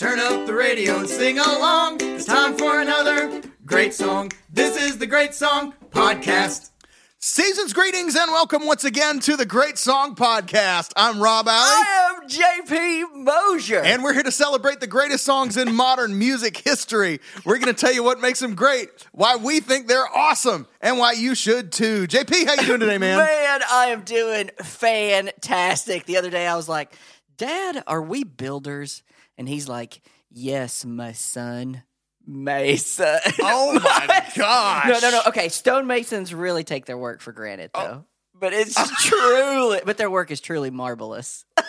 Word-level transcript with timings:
Turn 0.00 0.18
up 0.18 0.46
the 0.46 0.54
radio 0.54 1.00
and 1.00 1.06
sing 1.06 1.38
along. 1.38 1.98
It's 2.00 2.24
time 2.24 2.56
for 2.56 2.80
another 2.80 3.42
great 3.66 3.92
song. 3.92 4.32
This 4.50 4.82
is 4.82 4.96
the 4.96 5.06
Great 5.06 5.34
Song 5.34 5.74
Podcast. 5.90 6.70
Season's 7.18 7.74
greetings 7.74 8.16
and 8.16 8.32
welcome 8.32 8.64
once 8.64 8.82
again 8.82 9.20
to 9.20 9.36
the 9.36 9.44
Great 9.44 9.76
Song 9.76 10.14
Podcast. 10.14 10.92
I'm 10.96 11.20
Rob 11.22 11.46
Alley. 11.46 11.84
I 11.86 12.14
am 12.14 12.28
JP 12.30 13.24
Mosier. 13.24 13.80
And 13.80 14.02
we're 14.02 14.14
here 14.14 14.22
to 14.22 14.32
celebrate 14.32 14.80
the 14.80 14.86
greatest 14.86 15.22
songs 15.26 15.58
in 15.58 15.74
modern 15.74 16.18
music 16.18 16.56
history. 16.56 17.20
We're 17.44 17.58
going 17.58 17.74
to 17.74 17.78
tell 17.78 17.92
you 17.92 18.02
what 18.02 18.22
makes 18.22 18.40
them 18.40 18.54
great, 18.54 18.88
why 19.12 19.36
we 19.36 19.60
think 19.60 19.86
they're 19.86 20.08
awesome, 20.16 20.66
and 20.80 20.96
why 20.96 21.12
you 21.12 21.34
should 21.34 21.72
too. 21.72 22.06
JP, 22.06 22.46
how 22.46 22.54
you 22.54 22.66
doing 22.66 22.80
today, 22.80 22.96
man? 22.96 23.18
Man, 23.26 23.60
I 23.70 23.88
am 23.88 24.00
doing 24.00 24.48
fantastic. 24.62 26.06
The 26.06 26.16
other 26.16 26.30
day 26.30 26.46
I 26.46 26.56
was 26.56 26.70
like, 26.70 26.90
Dad, 27.36 27.84
are 27.86 28.00
we 28.00 28.24
builders? 28.24 29.02
And 29.38 29.48
he's 29.48 29.68
like, 29.68 30.00
Yes, 30.30 30.84
my 30.84 31.12
son. 31.12 31.82
Mason. 32.26 33.18
Oh 33.42 33.72
my 33.74 34.26
gosh. 34.36 34.86
No, 34.88 34.98
no, 35.00 35.10
no. 35.10 35.22
Okay, 35.28 35.48
stonemasons 35.48 36.32
really 36.32 36.64
take 36.64 36.86
their 36.86 36.98
work 36.98 37.20
for 37.20 37.32
granted, 37.32 37.70
oh, 37.74 37.84
though. 37.84 38.04
But 38.38 38.52
it's 38.52 38.74
truly, 39.04 39.80
but 39.84 39.96
their 39.96 40.10
work 40.10 40.30
is 40.30 40.40
truly 40.40 40.70
marvelous. 40.70 41.44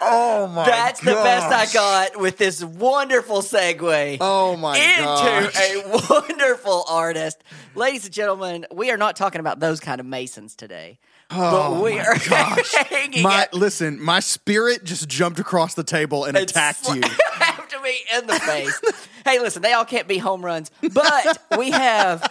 Oh 0.00 0.46
my 0.46 0.64
That's 0.64 1.00
the 1.00 1.12
best 1.12 1.46
I 1.46 1.72
got 1.72 2.20
with 2.20 2.38
this 2.38 2.62
wonderful 2.62 3.38
segue. 3.42 4.18
Oh 4.20 4.56
my 4.56 4.78
into 4.78 5.02
gosh. 5.02 5.56
a 5.56 5.82
wonderful 6.08 6.84
artist. 6.88 7.42
Ladies 7.74 8.04
and 8.04 8.14
gentlemen, 8.14 8.66
we 8.72 8.90
are 8.92 8.96
not 8.96 9.16
talking 9.16 9.40
about 9.40 9.58
those 9.58 9.80
kind 9.80 10.00
of 10.00 10.06
masons 10.06 10.54
today. 10.54 11.00
But 11.28 11.82
we 11.82 11.98
are 11.98 12.14
hanging 12.88 13.20
Oh 13.20 13.22
My 13.22 13.42
at- 13.42 13.54
listen, 13.54 14.00
my 14.02 14.20
spirit 14.20 14.84
just 14.84 15.08
jumped 15.08 15.38
across 15.38 15.74
the 15.74 15.84
table 15.84 16.24
and 16.24 16.36
attacked 16.36 16.88
you. 16.88 17.00
to 17.68 17.80
me 17.82 17.94
in 18.16 18.26
the 18.26 18.34
face. 18.40 18.80
hey, 19.26 19.38
listen, 19.40 19.60
they 19.60 19.74
all 19.74 19.84
can't 19.84 20.08
be 20.08 20.16
home 20.18 20.42
runs, 20.44 20.70
but 20.92 21.38
we 21.58 21.70
have 21.70 22.30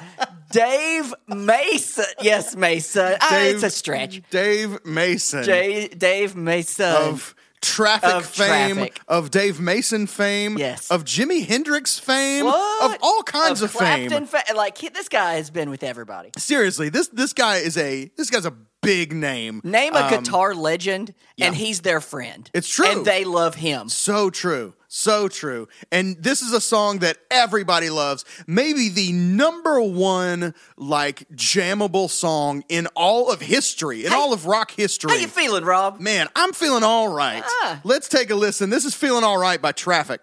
Dave 0.52 1.14
Mason. 1.28 2.06
Yes, 2.22 2.56
Mason. 2.56 3.16
Ah, 3.22 3.38
it's 3.44 3.62
a 3.64 3.70
stretch. 3.70 4.22
Dave 4.31 4.84
Mason 4.84 5.44
J- 5.44 5.90
Dave 5.90 6.36
Mason. 6.36 6.86
of 6.90 7.36
traffic 7.68 8.10
Of 8.10 8.26
fame, 8.26 8.76
Traffic. 8.78 9.00
of 9.08 9.32
Dave 9.32 9.60
Mason 9.60 10.08
fame, 10.08 10.58
Yes. 10.58 10.90
of 10.90 11.04
Jimi 11.04 11.46
Hendrix 11.46 12.00
fame, 12.00 12.46
What? 12.46 12.92
of 12.94 12.98
all 13.02 13.24
kinds 13.24 13.62
of, 13.62 13.72
fame. 13.72 14.09
Clapton 14.09 14.26
fa- 14.28 14.54
like 14.56 14.78
this 14.94 15.09
guy 15.09 15.36
has 15.36 15.50
been 15.50 15.70
with 15.70 15.84
everybody. 15.84 16.32
Seriously, 16.38 16.90
this 16.90 17.08
this 17.09 17.34
guy 17.34 17.58
is 17.58 17.78
a 17.78 18.09
this 18.16 18.30
guy's 18.30 18.46
a 18.46 18.54
big 18.82 19.12
name. 19.14 19.59
Name 19.64 19.96
a 19.96 20.02
Um, 20.02 20.09
guitar 20.09 20.54
legend, 20.56 21.14
and 21.40 21.56
he's 21.56 21.82
their 21.82 22.00
friend. 22.00 22.50
It's 22.54 22.70
true. 22.70 22.88
and 22.88 23.06
they 23.06 23.26
love 23.26 23.56
him. 23.56 23.90
So 23.90 24.30
true. 24.30 24.74
So 24.90 25.28
true. 25.28 25.68
And 25.92 26.16
this 26.24 26.42
is 26.42 26.54
a 26.54 26.62
song 26.62 27.00
that 27.00 27.18
everybody 27.30 27.90
loves. 27.90 28.24
Maybe 28.48 28.88
the 28.88 29.12
number 29.12 29.82
one 29.82 30.54
like 30.78 31.28
jammable 31.30 32.10
song 32.10 32.64
in 32.70 32.88
all 32.96 33.30
of 33.30 33.42
history, 33.42 34.06
in 34.06 34.14
all 34.14 34.31
of 34.31 34.46
rock 34.46 34.72
history. 34.72 35.12
How 35.12 35.18
you 35.18 35.28
feeling, 35.28 35.66
Rob? 35.66 36.00
Man, 36.00 36.28
I'm 36.36 36.53
feeling 36.53 36.84
all 36.84 37.09
right. 37.09 37.44
Ah. 37.46 37.81
Let's 37.84 38.08
take 38.08 38.30
a 38.30 38.36
listen. 38.36 38.70
This 38.70 38.86
is 38.86 38.94
Feeling 38.96 39.26
All 39.26 39.38
Right 39.38 39.62
by 39.62 39.74
Traffic. 39.74 40.22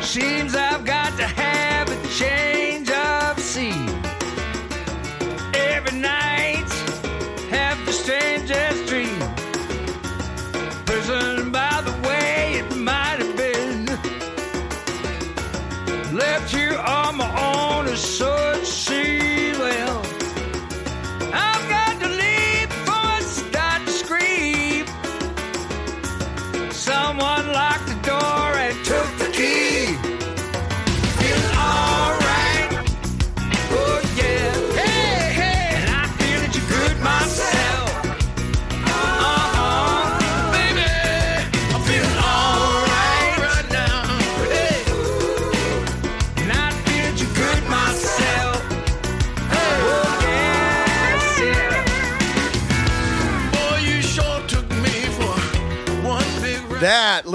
Seems 0.00 0.54
I've 0.54 0.65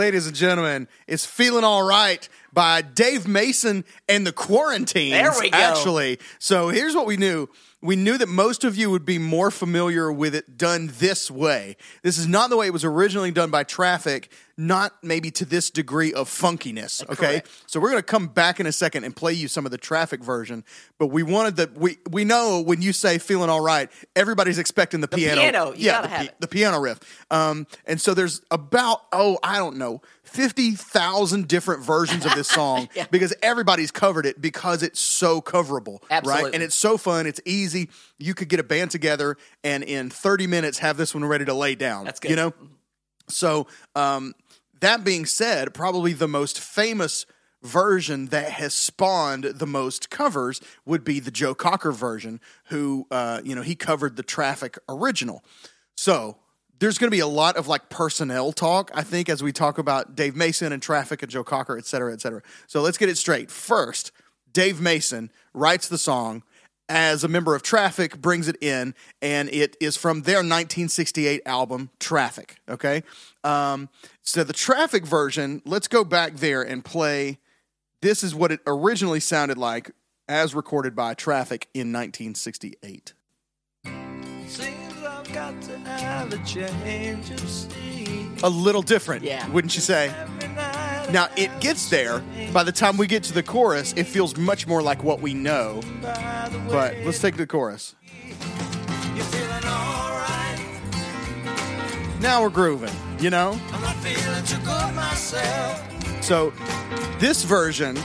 ladies 0.01 0.25
and 0.25 0.35
gentlemen, 0.35 0.87
is 1.05 1.27
Feeling 1.27 1.63
All 1.63 1.83
Right 1.83 2.27
by 2.51 2.81
Dave 2.81 3.27
Mason 3.27 3.85
and 4.09 4.25
the 4.25 4.31
Quarantines. 4.31 5.11
There 5.11 5.31
we 5.39 5.51
go. 5.51 5.57
Actually. 5.59 6.17
So 6.39 6.69
here's 6.69 6.95
what 6.95 7.05
we 7.05 7.17
knew. 7.17 7.47
We 7.83 7.95
knew 7.95 8.17
that 8.17 8.27
most 8.27 8.63
of 8.63 8.75
you 8.75 8.89
would 8.89 9.05
be 9.05 9.19
more 9.19 9.51
familiar 9.51 10.11
with 10.11 10.33
it 10.33 10.57
done 10.57 10.89
this 10.97 11.29
way. 11.29 11.77
This 12.01 12.17
is 12.17 12.25
not 12.25 12.49
the 12.49 12.57
way 12.57 12.65
it 12.65 12.73
was 12.73 12.83
originally 12.83 13.29
done 13.29 13.51
by 13.51 13.63
Traffic, 13.63 14.31
not 14.57 14.93
maybe 15.03 15.31
to 15.31 15.45
this 15.45 15.69
degree 15.69 16.13
of 16.13 16.29
funkiness. 16.29 17.03
Okay. 17.03 17.15
Correct. 17.15 17.63
So 17.67 17.79
we're 17.79 17.89
going 17.89 17.99
to 17.99 18.03
come 18.03 18.27
back 18.27 18.59
in 18.59 18.65
a 18.65 18.71
second 18.71 19.03
and 19.03 19.15
play 19.15 19.33
you 19.33 19.47
some 19.47 19.65
of 19.65 19.71
the 19.71 19.77
Traffic 19.77 20.23
version. 20.23 20.63
But 20.97 21.07
we 21.07 21.23
wanted 21.23 21.55
the, 21.55 21.71
we, 21.75 21.97
we 22.09 22.23
know 22.23 22.61
when 22.61 22.81
you 22.81 22.93
say 22.93 23.17
feeling 23.17 23.49
all 23.49 23.61
right, 23.61 23.89
everybody's 24.15 24.57
expecting 24.57 25.01
the, 25.01 25.07
piano. 25.07 25.41
piano. 25.41 25.67
You 25.73 25.85
yeah, 25.85 25.91
gotta 25.93 26.07
the, 26.07 26.09
have 26.09 26.19
pi- 26.19 26.31
it. 26.31 26.35
the 26.39 26.47
piano 26.47 26.79
riff. 26.79 26.99
Um, 27.31 27.67
and 27.85 27.99
so 27.99 28.13
there's 28.13 28.41
about, 28.51 29.01
oh, 29.11 29.39
I 29.43 29.57
don't 29.57 29.77
know, 29.77 30.01
50,000 30.23 31.47
different 31.47 31.83
versions 31.83 32.25
of 32.25 32.33
this 32.35 32.47
song 32.49 32.87
because 33.09 33.33
everybody's 33.41 33.91
covered 33.91 34.25
it 34.25 34.41
because 34.41 34.83
it's 34.83 34.99
so 34.99 35.41
coverable. 35.41 36.01
Right? 36.03 36.17
Absolutely. 36.17 36.53
And 36.53 36.63
it's 36.63 36.75
so 36.75 36.97
fun. 36.97 37.25
It's 37.25 37.41
easy. 37.45 37.89
You 38.17 38.33
could 38.33 38.47
get 38.47 38.59
a 38.59 38.63
band 38.63 38.91
together 38.91 39.37
and 39.63 39.83
in 39.83 40.09
30 40.09 40.47
minutes 40.47 40.79
have 40.79 40.97
this 40.97 41.13
one 41.13 41.25
ready 41.25 41.45
to 41.45 41.53
lay 41.53 41.75
down. 41.75 42.05
That's 42.05 42.19
good. 42.19 42.29
You 42.29 42.35
know? 42.35 42.53
So, 43.29 43.67
um, 43.95 44.33
that 44.81 45.03
being 45.03 45.25
said, 45.25 45.73
probably 45.73 46.13
the 46.13 46.27
most 46.27 46.59
famous 46.59 47.25
version 47.63 48.25
that 48.27 48.51
has 48.51 48.73
spawned 48.73 49.43
the 49.43 49.67
most 49.67 50.09
covers 50.09 50.59
would 50.85 51.03
be 51.03 51.19
the 51.19 51.31
Joe 51.31 51.53
Cocker 51.53 51.91
version, 51.91 52.41
who, 52.65 53.07
uh, 53.11 53.41
you 53.43 53.55
know, 53.55 53.61
he 53.61 53.75
covered 53.75 54.15
the 54.15 54.23
Traffic 54.23 54.77
original. 54.89 55.43
So 55.95 56.37
there's 56.79 56.97
going 56.97 57.09
to 57.11 57.15
be 57.15 57.19
a 57.19 57.27
lot 57.27 57.57
of 57.57 57.67
like 57.67 57.89
personnel 57.89 58.51
talk, 58.51 58.89
I 58.95 59.03
think, 59.03 59.29
as 59.29 59.43
we 59.43 59.51
talk 59.51 59.77
about 59.77 60.15
Dave 60.15 60.35
Mason 60.35 60.73
and 60.73 60.81
Traffic 60.81 61.21
and 61.21 61.31
Joe 61.31 61.43
Cocker, 61.43 61.77
et 61.77 61.85
cetera, 61.85 62.11
et 62.11 62.19
cetera. 62.19 62.41
So 62.65 62.81
let's 62.81 62.97
get 62.97 63.09
it 63.09 63.17
straight. 63.17 63.51
First, 63.51 64.11
Dave 64.51 64.81
Mason 64.81 65.31
writes 65.53 65.87
the 65.87 65.99
song 65.99 66.41
as 66.91 67.23
a 67.23 67.27
member 67.29 67.55
of 67.55 67.63
Traffic, 67.63 68.21
brings 68.21 68.49
it 68.49 68.57
in, 68.61 68.93
and 69.21 69.47
it 69.49 69.77
is 69.79 69.95
from 69.95 70.23
their 70.23 70.37
1968 70.39 71.41
album, 71.45 71.89
Traffic. 71.99 72.57
Okay. 72.67 73.03
Um, 73.45 73.87
so 74.21 74.43
the 74.43 74.51
Traffic 74.53 75.05
version, 75.05 75.61
let's 75.65 75.87
go 75.87 76.03
back 76.03 76.35
there 76.35 76.61
and 76.61 76.83
play. 76.83 77.39
This 78.01 78.23
is 78.23 78.35
what 78.35 78.51
it 78.51 78.59
originally 78.67 79.21
sounded 79.21 79.57
like 79.57 79.91
as 80.27 80.53
recorded 80.53 80.93
by 80.95 81.13
Traffic 81.13 81.69
in 81.73 81.93
1968. 81.93 83.13
Seems 83.85 85.03
I've 85.03 85.33
got 85.33 85.61
to 85.61 85.77
have 85.79 86.33
a. 86.33 86.37
A 88.43 88.49
little 88.49 88.81
different, 88.81 89.23
Yeah. 89.23 89.47
wouldn't 89.49 89.75
you 89.75 89.81
say? 89.81 90.13
Now 91.11 91.27
it 91.35 91.59
gets 91.59 91.89
there. 91.89 92.23
By 92.53 92.63
the 92.63 92.71
time 92.71 92.97
we 92.97 93.05
get 93.05 93.23
to 93.23 93.33
the 93.33 93.43
chorus, 93.43 93.93
it 93.97 94.05
feels 94.05 94.37
much 94.37 94.65
more 94.65 94.81
like 94.81 95.03
what 95.03 95.21
we 95.21 95.33
know. 95.33 95.81
But 96.01 96.95
let's 97.03 97.19
take 97.19 97.35
the 97.35 97.45
chorus. 97.45 97.95
Now 102.21 102.43
we're 102.43 102.49
grooving, 102.49 102.93
you 103.19 103.29
know? 103.29 103.59
So 106.21 106.53
this 107.19 107.43
version 107.43 107.97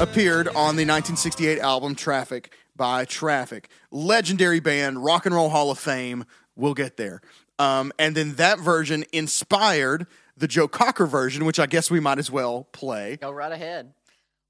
appeared 0.00 0.48
on 0.48 0.76
the 0.76 0.84
1968 0.84 1.58
album 1.60 1.94
Traffic 1.94 2.52
by 2.74 3.04
Traffic. 3.04 3.68
Legendary 3.90 4.60
band, 4.60 5.04
Rock 5.04 5.26
and 5.26 5.34
Roll 5.34 5.50
Hall 5.50 5.70
of 5.70 5.78
Fame. 5.78 6.24
We'll 6.56 6.74
get 6.74 6.96
there. 6.96 7.20
Um, 7.58 7.92
and 7.98 8.16
then 8.16 8.34
that 8.36 8.60
version 8.60 9.04
inspired 9.12 10.06
the 10.38 10.48
Joe 10.48 10.68
Cocker 10.68 11.06
version, 11.06 11.44
which 11.44 11.58
I 11.58 11.66
guess 11.66 11.90
we 11.90 12.00
might 12.00 12.18
as 12.18 12.30
well 12.30 12.68
play. 12.72 13.16
Go 13.16 13.30
right 13.30 13.52
ahead. 13.52 13.92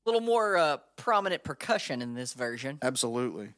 A 0.06 0.10
little 0.10 0.20
more 0.20 0.56
uh, 0.56 0.78
prominent 0.96 1.44
percussion 1.44 2.02
in 2.02 2.14
this 2.14 2.34
version. 2.34 2.78
Absolutely. 2.82 3.54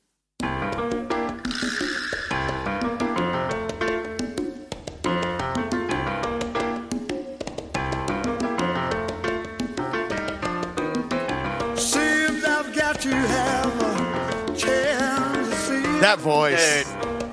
Seems 11.77 12.45
I've 12.45 12.75
got 12.75 13.01
to 13.01 13.11
have 13.11 13.83
a 13.83 14.57
chance 14.57 15.49
to 15.49 15.57
see 15.57 16.01
That 16.01 16.19
voice. 16.19 16.85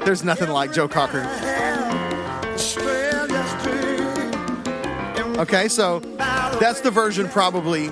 There's 0.06 0.24
nothing 0.24 0.50
like 0.50 0.74
Joe 0.74 0.88
Cocker. 0.88 1.57
Okay, 5.38 5.68
so 5.68 6.00
that's 6.00 6.82
the 6.82 6.90
version 6.90 7.30
probably. 7.30 7.90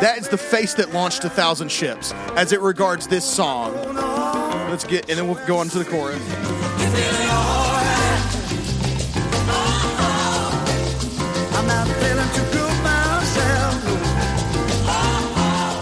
That 0.00 0.16
is 0.16 0.26
the 0.26 0.38
face 0.38 0.72
that 0.74 0.94
launched 0.94 1.22
a 1.22 1.28
thousand 1.28 1.70
ships 1.70 2.12
as 2.34 2.52
it 2.52 2.62
regards 2.62 3.06
this 3.06 3.26
song. 3.26 3.74
Let's 4.70 4.84
get, 4.84 5.06
and 5.10 5.18
then 5.18 5.28
we'll 5.28 5.46
go 5.46 5.58
on 5.58 5.68
to 5.68 5.78
the 5.78 5.84
chorus. 5.84 6.18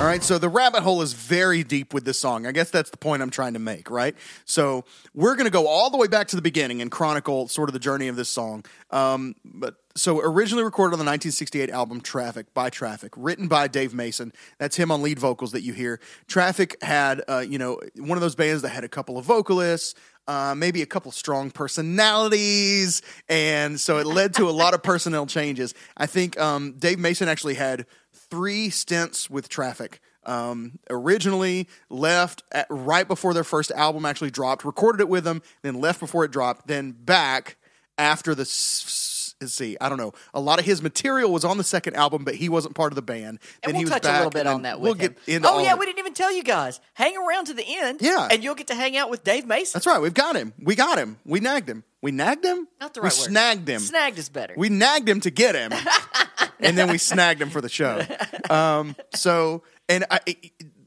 All 0.01 0.07
right, 0.13 0.25
so 0.25 0.39
the 0.39 0.49
rabbit 0.49 0.83
hole 0.83 1.03
is 1.03 1.13
very 1.13 1.63
deep 1.63 1.95
with 1.95 2.05
this 2.05 2.19
song. 2.19 2.47
I 2.47 2.53
guess 2.53 2.71
that's 2.71 2.91
the 2.91 2.97
point 2.97 3.23
I'm 3.23 3.31
trying 3.31 3.53
to 3.53 3.61
make, 3.61 3.91
right? 3.91 4.17
So 4.45 4.85
we're 5.15 5.37
going 5.37 5.47
to 5.47 5.53
go 5.53 5.69
all 5.69 5.91
the 5.91 5.99
way 5.99 6.09
back 6.09 6.27
to 6.29 6.37
the 6.37 6.43
beginning 6.43 6.83
and 6.83 6.91
chronicle 6.91 7.47
sort 7.47 7.69
of 7.69 7.75
the 7.75 7.79
journey 7.79 8.09
of 8.09 8.17
this 8.17 8.29
song. 8.29 8.65
Um, 8.91 9.37
but 9.45 9.77
so 9.97 10.21
originally 10.21 10.63
recorded 10.63 10.95
on 10.95 10.99
the 10.99 11.11
1968 11.11 11.71
album 11.71 12.01
Traffic 12.01 12.53
by 12.55 12.71
Traffic, 12.71 13.13
written 13.17 13.49
by 13.49 13.67
Dave 13.67 13.93
Mason. 13.95 14.33
That's 14.59 14.77
him 14.77 14.91
on 14.91 15.03
lead 15.03 15.19
vocals 15.19 15.53
that 15.53 15.63
you 15.63 15.73
hear. 15.73 15.99
Traffic 16.29 16.77
had, 16.83 17.23
uh, 17.29 17.39
you 17.41 17.59
know, 17.59 17.81
one 17.97 18.17
of 18.17 18.23
those 18.23 18.35
bands 18.37 18.63
that 18.63 18.69
had 18.69 18.85
a 18.85 18.89
couple 18.89 19.19
of 19.19 19.25
vocalists. 19.25 19.95
Uh, 20.29 20.57
maybe 20.57 20.83
a 20.83 20.87
couple 20.87 21.13
strong 21.13 21.53
personalities, 21.53 23.01
and 23.29 23.79
so 23.79 23.99
it 23.99 24.07
led 24.07 24.35
to 24.35 24.49
a 24.49 24.51
lot 24.51 24.75
of 24.75 24.83
personnel 24.83 25.25
changes. 25.25 25.73
I 25.97 26.07
think 26.07 26.37
um, 26.41 26.73
Dave 26.79 26.99
Mason 26.99 27.29
actually 27.29 27.55
had 27.55 27.87
three 28.13 28.69
stints 28.71 29.31
with 29.31 29.49
Traffic. 29.49 30.01
Um, 30.25 30.81
originally 30.91 31.69
left 31.89 32.43
at, 32.51 32.67
right 32.69 33.07
before 33.07 33.35
their 33.35 33.45
first 33.45 33.71
album 33.71 34.05
actually 34.05 34.33
dropped, 34.33 34.65
recorded 34.65 35.01
it 35.01 35.09
with 35.09 35.23
them, 35.23 35.43
then 35.63 35.81
left 35.81 36.01
before 36.01 36.25
it 36.25 36.33
dropped, 36.33 36.67
then 36.67 36.91
back 36.91 37.57
after 37.97 38.35
the. 38.35 38.43
s- 38.43 39.13
see, 39.45 39.77
I 39.81 39.89
don't 39.89 39.99
know. 39.99 40.13
A 40.35 40.41
lot 40.41 40.59
of 40.59 40.65
his 40.65 40.83
material 40.83 41.31
was 41.31 41.45
on 41.45 41.59
the 41.59 41.65
second 41.65 41.97
album, 41.97 42.25
but 42.25 42.35
he 42.35 42.49
wasn't 42.49 42.75
part 42.75 42.93
of 42.93 42.97
the 42.97 43.03
band. 43.03 43.39
And 43.63 43.73
then 43.73 43.75
we'll 43.75 43.79
he 43.81 43.85
was 43.85 43.93
touch 43.93 44.05
a 44.07 44.13
little 44.17 44.31
bit 44.31 44.47
on 44.47 44.63
that 44.63 44.81
We'll 44.81 44.93
with 44.93 45.01
get 45.01 45.19
into 45.27 45.49
oh 45.49 45.59
yeah, 45.61 45.75
we 45.75 45.87
didn't 45.87 45.99
even 45.99 46.15
tell 46.15 46.33
you 46.33 46.43
guys. 46.43 46.81
Hang 46.95 47.17
around 47.17 47.47
to 47.47 47.55
the 47.55 47.65
end. 47.67 48.01
Yeah. 48.01 48.29
and 48.31 48.43
you'll 48.43 48.55
get 48.55 48.69
to 48.69 48.75
hang 48.75 48.97
out 48.97 49.11
with 49.11 49.25
Dave 49.25 49.47
Mason. 49.47 49.73
That's 49.79 49.87
right. 49.87 50.01
We've 50.01 50.15
got 50.15 50.37
him. 50.37 50.53
We 50.59 50.75
got 50.75 50.99
him. 50.99 51.19
We 51.25 51.41
nagged 51.41 51.69
him. 51.69 51.85
We 52.03 52.13
nagged 52.13 52.45
him. 52.45 52.69
Not 52.81 52.95
the 52.95 53.01
we 53.01 53.05
right 53.05 53.13
word. 53.13 53.31
snagged 53.31 53.69
him. 53.69 53.81
Snagged 53.81 54.19
is 54.19 54.29
better. 54.29 54.55
We 54.57 54.69
nagged 54.69 55.09
him 55.09 55.21
to 55.21 55.31
get 55.31 55.55
him, 55.55 55.73
and 56.61 56.79
then 56.79 56.89
we 56.91 56.99
snagged 56.99 57.43
him 57.43 57.51
for 57.51 57.61
the 57.61 57.69
show. 57.69 58.03
Um, 58.49 58.95
so, 59.13 59.65
and 59.89 60.05
I, 60.09 60.21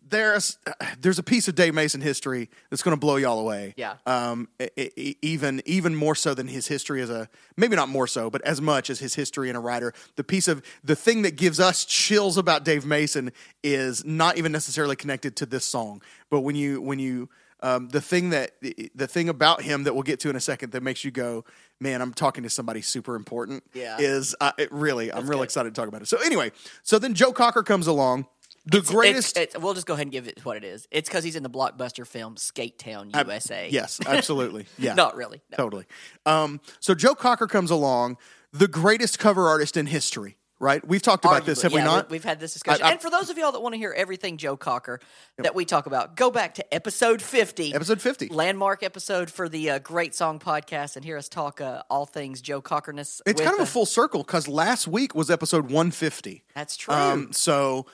there's 0.10 0.58
there's 1.00 1.20
a 1.20 1.24
piece 1.24 1.48
of 1.48 1.56
Dave 1.56 1.74
Mason 1.74 2.02
history 2.02 2.50
that's 2.70 2.82
going 2.84 2.96
to 2.96 3.00
blow 3.00 3.16
y'all 3.18 3.40
away. 3.40 3.74
Yeah. 3.78 3.96
Um, 4.06 4.48
e- 4.60 4.90
e- 4.96 5.16
even 5.22 5.62
even 5.66 5.96
more 5.96 6.16
so 6.16 6.34
than 6.34 6.48
his 6.48 6.68
history 6.68 7.02
as 7.02 7.10
a 7.10 7.30
maybe 7.58 7.76
not 7.76 7.90
more 7.90 8.08
so, 8.08 8.30
but 8.30 8.42
as 8.42 8.62
much 8.62 8.90
as 8.90 9.00
his 9.00 9.16
history 9.16 9.50
and 9.50 9.58
a 9.58 9.62
writer. 9.62 9.94
The 10.16 10.24
piece 10.24 10.48
of 10.48 10.64
the 10.84 10.96
thing 10.96 11.22
that 11.24 11.36
gives 11.36 11.60
us 11.60 11.86
chills 11.86 12.38
about 12.38 12.64
Dave 12.64 12.86
Mason 12.86 13.32
is 13.64 14.04
not 14.06 14.38
even 14.38 14.52
necessarily 14.52 14.96
connected 14.96 15.36
to 15.38 15.46
this 15.46 15.66
song, 15.66 16.02
but 16.30 16.42
when 16.42 16.56
you 16.56 16.82
when 16.82 17.00
you 17.00 17.30
um, 17.62 17.90
the 17.90 18.02
thing 18.02 18.30
that 18.30 18.52
the 18.96 19.08
thing 19.08 19.30
about 19.30 19.62
him 19.62 19.84
that 19.84 19.94
we'll 19.94 20.04
get 20.04 20.20
to 20.22 20.30
in 20.30 20.36
a 20.36 20.40
second 20.40 20.72
that 20.72 20.82
makes 20.82 21.04
you 21.04 21.12
go, 21.12 21.44
man, 21.80 22.02
I'm 22.02 22.14
talking 22.14 22.44
to 22.44 22.50
somebody 22.50 22.82
super 22.82 23.16
important. 23.16 23.64
Yeah. 23.74 23.98
is 24.00 24.36
uh, 24.40 24.54
it 24.58 24.72
really 24.72 25.12
I'm 25.12 25.30
real 25.30 25.42
excited 25.42 25.74
to 25.74 25.80
talk 25.80 25.90
about 25.90 26.02
it. 26.02 26.08
So 26.08 26.18
anyway, 26.24 26.52
so 26.84 27.00
then 27.00 27.14
Joe 27.14 27.34
Cocker 27.34 27.64
comes 27.64 27.88
along, 27.88 28.28
the 28.72 28.78
It's- 28.80 28.92
greatest. 28.92 29.38
It's, 29.38 29.56
it's- 29.56 29.62
we'll 29.64 29.74
just 29.74 29.88
go 29.88 29.94
ahead 29.94 30.04
and 30.04 30.12
give 30.12 30.28
it 30.28 30.44
what 30.46 30.58
it 30.58 30.64
is. 30.64 30.88
It's 30.92 31.10
because 31.10 31.24
he's 31.24 31.36
in 31.36 31.44
the 31.44 31.50
blockbuster 31.50 32.06
film 32.06 32.38
Skate 32.38 32.78
Town, 32.80 33.12
USA. 33.14 33.70
Yes, 33.72 34.00
absolutely. 34.06 34.66
Yeah. 34.78 34.94
Not 34.94 35.16
really. 35.16 35.42
No. 35.52 35.58
Totally. 35.58 35.86
Um, 36.26 36.62
so 36.80 36.94
Joe 36.96 37.16
Cocker 37.16 37.48
comes 37.48 37.72
along, 37.72 38.18
the 38.54 38.68
greatest 38.68 39.20
cover 39.20 39.48
artist 39.48 39.76
in 39.78 39.86
history, 39.88 40.38
right? 40.60 40.86
We've 40.88 41.02
talked 41.02 41.26
about 41.26 41.46
this, 41.46 41.60
Arguably. 41.60 41.64
have 41.64 41.74
we 41.74 41.82
not? 41.82 42.10
We've 42.10 42.24
had 42.24 42.40
this 42.40 42.54
discussion. 42.54 42.84
I- 42.84 42.90
I- 42.90 42.92
and 42.94 43.02
for 43.02 43.10
those 43.10 43.30
of 43.30 43.38
y'all 43.38 43.52
that 43.52 43.60
want 43.62 43.74
to 43.74 43.78
hear 43.80 43.94
everything 43.96 44.38
Joe 44.38 44.56
Cocker 44.58 45.00
that 45.38 45.54
we 45.56 45.66
talk 45.66 45.86
about, 45.86 46.16
go 46.16 46.32
back 46.32 46.56
to 46.56 46.74
episode 46.74 47.22
50. 47.22 47.74
Episode 47.74 48.02
50. 48.02 48.30
Landmark 48.30 48.84
episode 48.84 49.30
for 49.30 49.48
the 49.50 49.70
uh, 49.72 49.80
Great 49.80 50.16
Song 50.16 50.40
podcast 50.40 50.96
and 50.96 51.04
hear 51.06 51.18
us 51.18 51.30
talk 51.30 51.62
uh, 51.62 51.84
all 51.90 52.06
things 52.06 52.42
Joe 52.42 52.62
Cockerness. 52.62 53.22
It's 53.26 53.40
with, 53.40 53.48
kind 53.48 53.56
of 53.60 53.68
a 53.68 53.70
full 53.70 53.86
circle 53.86 54.24
because 54.24 54.48
last 54.48 54.88
week 54.88 55.14
was 55.16 55.30
episode 55.30 55.66
150. 55.66 56.44
That's 56.56 56.78
true. 56.78 56.94
Um, 56.94 57.34
so 57.34 57.86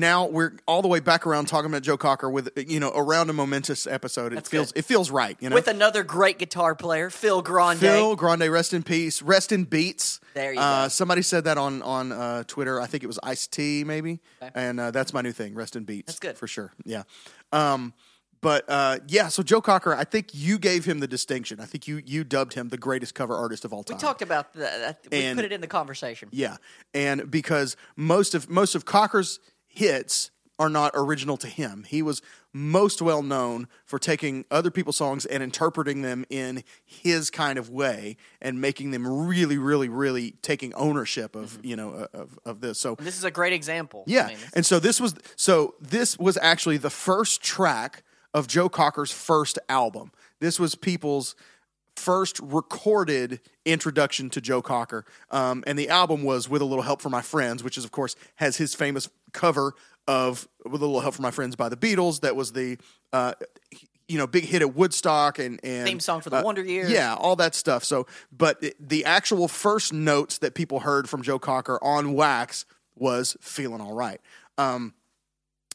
now 0.00 0.26
we're 0.26 0.52
all 0.66 0.82
the 0.82 0.88
way 0.88 1.00
back 1.00 1.26
around 1.26 1.46
talking 1.46 1.70
about 1.70 1.82
Joe 1.82 1.96
Cocker 1.96 2.28
with 2.30 2.50
you 2.56 2.80
know 2.80 2.92
around 2.94 3.30
a 3.30 3.32
momentous 3.32 3.86
episode. 3.86 4.32
It 4.32 4.36
That's 4.36 4.48
feels 4.48 4.72
good. 4.72 4.78
it 4.80 4.84
feels 4.84 5.10
right, 5.10 5.36
you 5.40 5.48
know. 5.50 5.54
with 5.54 5.68
another 5.68 6.02
great 6.02 6.38
guitar 6.38 6.74
player, 6.74 7.10
Phil 7.10 7.42
Grande. 7.42 7.78
Phil 7.80 8.16
Grande, 8.16 8.48
rest 8.50 8.72
in 8.74 8.82
peace, 8.82 9.22
rest 9.22 9.52
in 9.52 9.64
beats. 9.64 10.20
There 10.34 10.52
you 10.52 10.60
uh, 10.60 10.84
go. 10.84 10.88
Somebody 10.88 11.22
said 11.22 11.44
that 11.44 11.58
on 11.58 11.82
on 11.82 12.12
uh, 12.12 12.44
Twitter. 12.46 12.80
I 12.80 12.86
think 12.86 13.02
it 13.04 13.06
was 13.06 13.18
Ice 13.22 13.46
T, 13.46 13.84
maybe, 13.84 14.20
and 14.54 14.78
uh, 14.80 14.90
that's 14.90 15.12
my 15.12 15.22
new 15.22 15.32
thing. 15.32 15.54
Rest 15.54 15.76
in 15.76 15.84
beats. 15.84 16.06
That's 16.06 16.18
good. 16.20 16.38
for 16.38 16.46
sure. 16.46 16.72
Yeah. 16.84 17.02
Um, 17.52 17.94
but 18.42 18.64
uh, 18.68 18.98
yeah, 19.08 19.28
so 19.28 19.42
Joe 19.42 19.60
Cocker, 19.60 19.94
I 19.94 20.04
think 20.04 20.28
you 20.32 20.58
gave 20.58 20.84
him 20.84 21.00
the 21.00 21.08
distinction. 21.08 21.58
I 21.58 21.64
think 21.64 21.88
you 21.88 22.02
you 22.04 22.22
dubbed 22.22 22.52
him 22.54 22.68
the 22.68 22.76
greatest 22.78 23.14
cover 23.14 23.34
artist 23.34 23.64
of 23.64 23.72
all 23.72 23.82
time. 23.82 23.96
we 23.96 24.00
talked 24.00 24.22
about 24.22 24.52
that. 24.54 25.00
We 25.10 25.22
And- 25.24 25.38
put 25.38 25.44
it 25.46 25.52
in 25.52 25.60
the 25.60 25.66
conversation. 25.66 26.28
Yeah, 26.32 26.56
and 26.94 27.30
because 27.30 27.76
most 27.96 28.34
of 28.34 28.48
most 28.50 28.74
of 28.74 28.84
Cocker's 28.84 29.40
hits 29.76 30.30
are 30.58 30.70
not 30.70 30.90
original 30.94 31.36
to 31.36 31.48
him. 31.48 31.84
He 31.86 32.00
was 32.00 32.22
most 32.52 33.02
well 33.02 33.22
known 33.22 33.68
for 33.84 33.98
taking 33.98 34.46
other 34.50 34.70
people's 34.70 34.96
songs 34.96 35.26
and 35.26 35.42
interpreting 35.42 36.00
them 36.00 36.24
in 36.30 36.64
his 36.84 37.28
kind 37.28 37.58
of 37.58 37.68
way 37.68 38.16
and 38.40 38.58
making 38.58 38.90
them 38.90 39.06
really, 39.06 39.58
really, 39.58 39.90
really 39.90 40.32
taking 40.40 40.72
ownership 40.74 41.36
of 41.36 41.58
mm-hmm. 41.58 41.66
you 41.66 41.76
know 41.76 42.08
of 42.14 42.38
of 42.46 42.60
this. 42.60 42.78
So 42.78 42.94
This 42.94 43.18
is 43.18 43.24
a 43.24 43.30
great 43.30 43.52
example. 43.52 44.04
I 44.08 44.10
yeah, 44.10 44.26
mean, 44.28 44.38
and 44.54 44.64
so 44.64 44.78
this 44.78 45.00
was 45.00 45.14
so 45.36 45.74
this 45.80 46.18
was 46.18 46.38
actually 46.40 46.78
the 46.78 46.90
first 46.90 47.42
track 47.42 48.02
of 48.32 48.48
Joe 48.48 48.68
Cocker's 48.68 49.12
first 49.12 49.58
album. 49.68 50.10
This 50.40 50.58
was 50.58 50.74
people's 50.74 51.36
first 51.96 52.38
recorded 52.40 53.40
introduction 53.64 54.30
to 54.30 54.40
Joe 54.40 54.62
Cocker, 54.62 55.04
um, 55.30 55.64
and 55.66 55.78
the 55.78 55.88
album 55.88 56.22
was 56.22 56.48
"With 56.48 56.62
a 56.62 56.64
Little 56.64 56.82
Help 56.84 57.00
from 57.02 57.12
My 57.12 57.22
Friends," 57.22 57.62
which 57.64 57.76
is 57.78 57.84
of 57.84 57.90
course 57.90 58.14
has 58.36 58.56
his 58.56 58.74
famous 58.74 59.08
cover 59.32 59.74
of 60.06 60.46
"With 60.64 60.82
a 60.82 60.86
Little 60.86 61.00
Help 61.00 61.14
from 61.14 61.24
My 61.24 61.30
Friends" 61.30 61.56
by 61.56 61.68
the 61.68 61.76
Beatles. 61.76 62.20
That 62.20 62.36
was 62.36 62.52
the 62.52 62.78
uh, 63.12 63.32
you 64.08 64.18
know 64.18 64.26
big 64.26 64.44
hit 64.44 64.62
at 64.62 64.74
Woodstock 64.74 65.38
and 65.38 65.58
and 65.64 65.86
Theme 65.86 66.00
song 66.00 66.20
for 66.20 66.30
the 66.30 66.42
Wonder 66.42 66.62
Years. 66.62 66.90
Yeah, 66.90 67.14
all 67.14 67.36
that 67.36 67.54
stuff. 67.54 67.82
So, 67.84 68.06
but 68.30 68.62
it- 68.62 68.76
the 68.88 69.04
actual 69.04 69.48
first 69.48 69.92
notes 69.92 70.38
that 70.38 70.54
people 70.54 70.80
heard 70.80 71.08
from 71.08 71.22
Joe 71.22 71.38
Cocker 71.38 71.82
on 71.82 72.12
Wax 72.14 72.64
was 72.94 73.36
"Feeling 73.40 73.80
All 73.80 73.94
Right." 73.94 74.20
Um, 74.58 74.94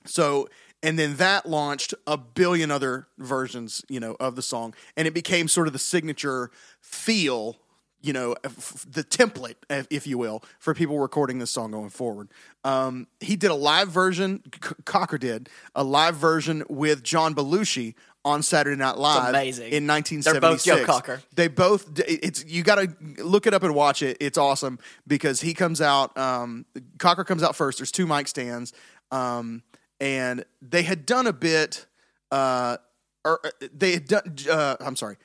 so, 0.05 0.47
and 0.83 0.97
then 0.97 1.15
that 1.17 1.45
launched 1.47 1.93
a 2.07 2.17
billion 2.17 2.71
other 2.71 3.07
versions, 3.17 3.83
you 3.89 3.99
know, 3.99 4.15
of 4.19 4.35
the 4.35 4.41
song, 4.41 4.73
and 4.97 5.07
it 5.07 5.13
became 5.13 5.47
sort 5.47 5.67
of 5.67 5.73
the 5.73 5.79
signature 5.79 6.51
feel 6.79 7.57
you 8.03 8.13
know, 8.13 8.35
f- 8.43 8.83
the 8.91 9.03
template, 9.03 9.53
if- 9.69 10.07
you 10.07 10.17
will, 10.17 10.43
for 10.57 10.73
people 10.73 10.97
recording 10.97 11.37
this 11.37 11.51
song 11.51 11.69
going 11.69 11.91
forward. 11.91 12.29
Um, 12.63 13.05
he 13.19 13.35
did 13.35 13.51
a 13.51 13.55
live 13.55 13.89
version. 13.89 14.41
C- 14.55 14.73
Cocker 14.85 15.19
did 15.19 15.49
a 15.75 15.83
live 15.83 16.15
version 16.15 16.63
with 16.67 17.03
John 17.03 17.35
Belushi 17.35 17.93
on 18.25 18.41
Saturday 18.41 18.75
Night 18.75 18.97
Live 18.97 19.29
amazing. 19.29 19.71
in 19.71 19.85
1976. 19.85 20.23
They're 20.33 20.41
both 20.41 20.63
Joe 20.63 20.91
Cocker. 20.91 21.21
They 21.35 21.47
both. 21.47 21.99
It's 22.07 22.43
you 22.45 22.63
got 22.63 22.75
to 22.75 23.23
look 23.23 23.45
it 23.45 23.53
up 23.53 23.61
and 23.61 23.75
watch 23.75 24.01
it. 24.01 24.17
It's 24.19 24.37
awesome 24.37 24.79
because 25.05 25.41
he 25.41 25.53
comes 25.53 25.79
out. 25.79 26.17
Um, 26.17 26.65
Cocker 26.97 27.23
comes 27.23 27.43
out 27.43 27.55
first. 27.55 27.77
There's 27.77 27.91
two 27.91 28.07
mic 28.07 28.27
stands, 28.27 28.73
um, 29.11 29.61
and 30.01 30.43
they 30.61 30.81
had 30.81 31.05
done 31.05 31.27
a 31.27 31.33
bit. 31.33 31.85
Uh, 32.31 32.77
or 33.23 33.39
uh, 33.45 33.67
they 33.73 33.93
had 33.93 34.07
done. 34.07 34.35
Uh, 34.49 34.75
I'm 34.81 34.97
sorry. 34.97 35.15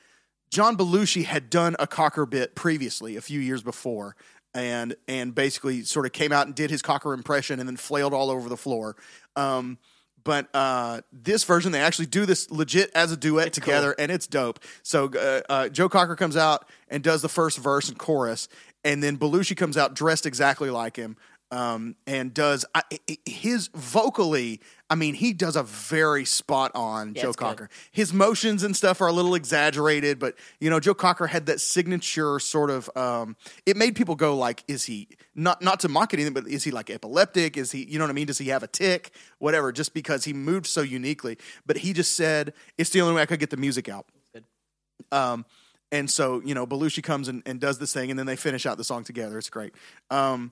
John 0.51 0.77
Belushi 0.77 1.25
had 1.25 1.49
done 1.49 1.75
a 1.79 1.87
Cocker 1.87 2.25
bit 2.25 2.55
previously, 2.55 3.17
a 3.17 3.21
few 3.21 3.39
years 3.39 3.63
before, 3.63 4.15
and 4.53 4.95
and 5.07 5.35
basically 5.35 5.83
sort 5.83 6.05
of 6.05 6.13
came 6.13 6.31
out 6.31 6.45
and 6.45 6.55
did 6.55 6.69
his 6.69 6.81
Cocker 6.81 7.13
impression, 7.13 7.59
and 7.59 7.67
then 7.67 7.75
flailed 7.75 8.13
all 8.13 8.29
over 8.29 8.47
the 8.47 8.55
floor. 8.55 8.95
Um, 9.35 9.79
but 10.23 10.49
uh, 10.53 11.01
this 11.11 11.43
version, 11.45 11.71
they 11.71 11.79
actually 11.79 12.07
do 12.07 12.25
this 12.25 12.51
legit 12.51 12.91
as 12.93 13.11
a 13.11 13.17
duet 13.17 13.53
together, 13.53 13.95
and 13.97 14.11
it's 14.11 14.27
dope. 14.27 14.59
So 14.83 15.09
uh, 15.09 15.41
uh, 15.49 15.69
Joe 15.69 15.87
Cocker 15.89 16.17
comes 16.17 16.35
out 16.35 16.67
and 16.89 17.01
does 17.01 17.21
the 17.21 17.29
first 17.29 17.57
verse 17.57 17.87
and 17.87 17.97
chorus, 17.97 18.49
and 18.83 19.01
then 19.01 19.17
Belushi 19.17 19.55
comes 19.55 19.77
out 19.77 19.95
dressed 19.95 20.25
exactly 20.25 20.69
like 20.69 20.97
him. 20.97 21.17
Um, 21.49 21.95
and 22.05 22.33
does 22.33 22.65
I, 22.75 22.83
his 23.25 23.69
vocally? 23.73 24.59
I 24.89 24.95
mean, 24.95 25.13
he 25.13 25.31
does 25.31 25.55
a 25.55 25.63
very 25.63 26.25
spot 26.25 26.71
on 26.75 27.13
Yeah, 27.15 27.21
Joe 27.21 27.27
it's 27.29 27.37
good. 27.37 27.45
Cocker. 27.45 27.69
His 27.91 28.11
motions 28.11 28.63
and 28.63 28.75
stuff 28.75 28.99
are 28.99 29.07
a 29.07 29.13
little 29.13 29.33
exaggerated, 29.33 30.19
but 30.19 30.35
you 30.59 30.69
know, 30.69 30.81
Joe 30.81 30.93
Cocker 30.93 31.27
had 31.27 31.45
that 31.45 31.61
signature 31.61 32.39
sort 32.39 32.69
of. 32.69 32.89
Um, 32.97 33.37
it 33.65 33.77
made 33.77 33.95
people 33.95 34.15
go 34.15 34.35
like, 34.35 34.63
"Is 34.67 34.83
he 34.85 35.07
not 35.35 35.61
not 35.61 35.79
to 35.81 35.89
mock 35.89 36.13
anything, 36.13 36.33
but 36.33 36.47
is 36.47 36.65
he 36.65 36.71
like 36.71 36.89
epileptic? 36.89 37.55
Is 37.55 37.71
he, 37.71 37.85
you 37.85 37.97
know 37.97 38.03
what 38.03 38.11
I 38.11 38.13
mean? 38.13 38.27
Does 38.27 38.39
he 38.39 38.49
have 38.49 38.63
a 38.63 38.67
tick? 38.67 39.11
Whatever." 39.39 39.71
Just 39.71 39.93
because 39.93 40.25
he 40.25 40.33
moved 40.33 40.67
so 40.67 40.81
uniquely, 40.81 41.37
but 41.65 41.77
he 41.77 41.93
just 41.93 42.15
said, 42.15 42.53
"It's 42.77 42.89
the 42.89 43.01
only 43.01 43.15
way 43.15 43.21
I 43.21 43.25
could 43.25 43.39
get 43.39 43.51
the 43.51 43.57
music 43.57 43.87
out." 43.87 44.05
Um, 45.11 45.45
and 45.91 46.09
so 46.09 46.41
you 46.43 46.53
know, 46.53 46.67
Belushi 46.67 47.01
comes 47.03 47.29
and, 47.29 47.41
and 47.45 47.59
does 47.59 47.79
this 47.79 47.93
thing, 47.93 48.09
and 48.09 48.19
then 48.19 48.25
they 48.25 48.35
finish 48.35 48.65
out 48.65 48.77
the 48.77 48.83
song 48.83 49.05
together. 49.05 49.37
It's 49.37 49.49
great. 49.49 49.73
Um, 50.09 50.51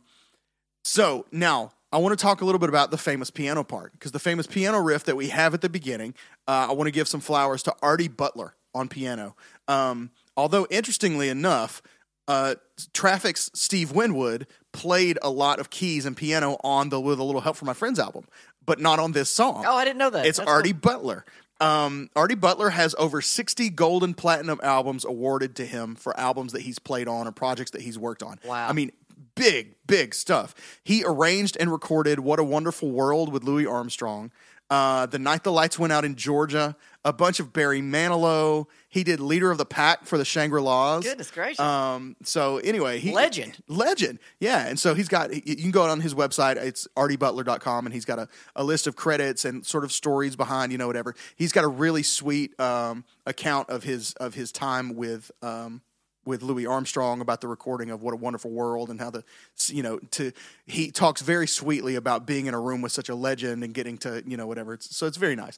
so 0.85 1.25
now 1.31 1.71
I 1.91 1.97
want 1.97 2.17
to 2.17 2.21
talk 2.21 2.41
a 2.41 2.45
little 2.45 2.59
bit 2.59 2.69
about 2.69 2.91
the 2.91 2.97
famous 2.97 3.31
piano 3.31 3.63
part 3.63 3.93
because 3.93 4.11
the 4.11 4.19
famous 4.19 4.47
piano 4.47 4.79
riff 4.79 5.05
that 5.05 5.15
we 5.15 5.29
have 5.29 5.53
at 5.53 5.61
the 5.61 5.69
beginning. 5.69 6.13
Uh, 6.47 6.67
I 6.69 6.73
want 6.73 6.87
to 6.87 6.91
give 6.91 7.07
some 7.07 7.21
flowers 7.21 7.63
to 7.63 7.75
Artie 7.81 8.07
Butler 8.07 8.53
on 8.73 8.87
piano. 8.87 9.35
Um, 9.67 10.11
although 10.37 10.67
interestingly 10.69 11.29
enough, 11.29 11.81
uh, 12.27 12.55
Traffic's 12.93 13.49
Steve 13.53 13.91
Winwood 13.91 14.45
played 14.73 15.17
a 15.21 15.29
lot 15.29 15.59
of 15.59 15.69
keys 15.69 16.05
and 16.05 16.15
piano 16.15 16.57
on 16.63 16.89
the 16.89 16.99
"With 16.99 17.19
a 17.19 17.23
Little 17.23 17.41
Help 17.41 17.55
from 17.55 17.67
My 17.67 17.73
Friends" 17.73 17.97
album, 17.97 18.25
but 18.65 18.79
not 18.79 18.99
on 18.99 19.13
this 19.13 19.29
song. 19.29 19.63
Oh, 19.65 19.75
I 19.75 19.85
didn't 19.85 19.99
know 19.99 20.09
that. 20.09 20.25
It's 20.25 20.37
That's 20.37 20.49
Artie 20.49 20.73
Butler. 20.73 21.25
Um, 21.61 22.09
Artie 22.15 22.35
Butler 22.35 22.69
has 22.69 22.93
over 22.97 23.21
60 23.21 23.69
gold 23.69 24.03
and 24.03 24.17
platinum 24.17 24.59
albums 24.61 25.05
awarded 25.05 25.55
to 25.55 25.65
him 25.65 25.95
for 25.95 26.19
albums 26.19 26.51
that 26.51 26.63
he's 26.63 26.79
played 26.79 27.07
on 27.07 27.27
or 27.27 27.31
projects 27.31 27.71
that 27.71 27.81
he's 27.81 27.97
worked 27.97 28.21
on. 28.21 28.37
Wow. 28.43 28.67
I 28.67 28.73
mean, 28.73 28.91
big, 29.35 29.75
big 29.85 30.15
stuff. 30.15 30.55
He 30.83 31.03
arranged 31.05 31.57
and 31.59 31.71
recorded 31.71 32.19
What 32.19 32.39
a 32.39 32.43
Wonderful 32.43 32.91
World 32.91 33.31
with 33.31 33.43
Louis 33.43 33.65
Armstrong. 33.65 34.31
Uh, 34.67 35.05
the 35.05 35.19
Night 35.19 35.43
the 35.43 35.51
Lights 35.51 35.77
Went 35.77 35.93
Out 35.93 36.05
in 36.05 36.15
Georgia, 36.15 36.75
a 37.03 37.13
bunch 37.13 37.39
of 37.39 37.53
Barry 37.53 37.81
Manilow. 37.81 38.65
He 38.89 39.03
did 39.03 39.19
Leader 39.19 39.51
of 39.51 39.59
the 39.59 39.65
Pack 39.65 40.05
for 40.05 40.17
the 40.17 40.25
Shangri 40.25 40.59
La's. 40.59 41.03
Goodness 41.03 41.29
gracious. 41.29 41.59
Um, 41.59 42.15
so 42.23 42.57
anyway, 42.57 42.97
he 42.97 43.13
Legend. 43.13 43.61
legend. 43.67 44.17
Yeah, 44.39 44.65
and 44.67 44.79
so 44.79 44.95
he's 44.95 45.07
got. 45.07 45.31
You 45.47 45.55
can 45.55 45.69
go 45.69 45.83
on 45.83 46.01
his 46.01 46.15
website. 46.15 46.55
It's 46.55 46.87
artiebutler.com, 46.97 47.85
and 47.85 47.93
he's 47.93 48.05
got 48.05 48.17
a, 48.17 48.27
a 48.55 48.63
list 48.63 48.87
of 48.87 48.95
credits 48.95 49.45
and 49.45 49.63
sort 49.63 49.83
of 49.83 49.91
stories 49.91 50.35
behind. 50.35 50.71
You 50.71 50.79
know, 50.79 50.87
whatever. 50.87 51.13
He's 51.35 51.51
got 51.51 51.63
a 51.63 51.67
really 51.67 52.01
sweet 52.01 52.59
um, 52.59 53.05
account 53.27 53.69
of 53.69 53.83
his 53.83 54.13
of 54.13 54.33
his 54.33 54.51
time 54.51 54.95
with. 54.95 55.29
Um, 55.43 55.81
with 56.25 56.41
Louis 56.41 56.65
Armstrong 56.65 57.21
about 57.21 57.41
the 57.41 57.47
recording 57.47 57.91
of 57.91 58.01
What 58.01 58.13
a 58.13 58.17
Wonderful 58.17 58.51
World 58.51 58.89
and 58.89 58.99
how 58.99 59.09
the 59.09 59.23
you 59.67 59.83
know 59.83 59.99
to 60.11 60.31
he 60.65 60.91
talks 60.91 61.21
very 61.21 61.47
sweetly 61.47 61.95
about 61.95 62.25
being 62.25 62.47
in 62.47 62.53
a 62.53 62.59
room 62.59 62.81
with 62.81 62.91
such 62.91 63.09
a 63.09 63.15
legend 63.15 63.63
and 63.63 63.73
getting 63.73 63.97
to 63.99 64.23
you 64.25 64.37
know 64.37 64.47
whatever 64.47 64.73
it's 64.73 64.95
so 64.95 65.05
it's 65.05 65.17
very 65.17 65.35
nice. 65.35 65.57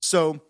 So 0.00 0.40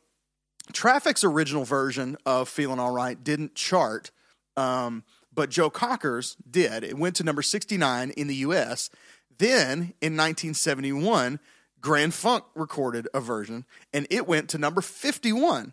Traffic's 0.73 1.25
original 1.25 1.64
version 1.64 2.16
of 2.25 2.49
Feeling 2.49 2.78
All 2.78 2.92
Right 2.92 3.23
didn't 3.23 3.54
chart, 3.54 4.11
um, 4.57 5.04
but 5.35 5.50
Joe 5.50 5.71
Cocker's 5.71 6.37
did. 6.49 6.85
It 6.85 6.99
went 6.99 7.16
to 7.16 7.25
number 7.25 7.42
69 7.42 8.11
in 8.11 8.26
the 8.28 8.37
US. 8.37 8.90
Then 9.38 9.95
in 10.00 10.16
1971, 10.16 11.40
Grand 11.81 12.14
Funk 12.14 12.45
recorded 12.54 13.09
a 13.12 13.21
version 13.21 13.64
and 13.92 14.07
it 14.09 14.26
went 14.26 14.49
to 14.50 14.59
number 14.59 14.81
51. 14.81 15.73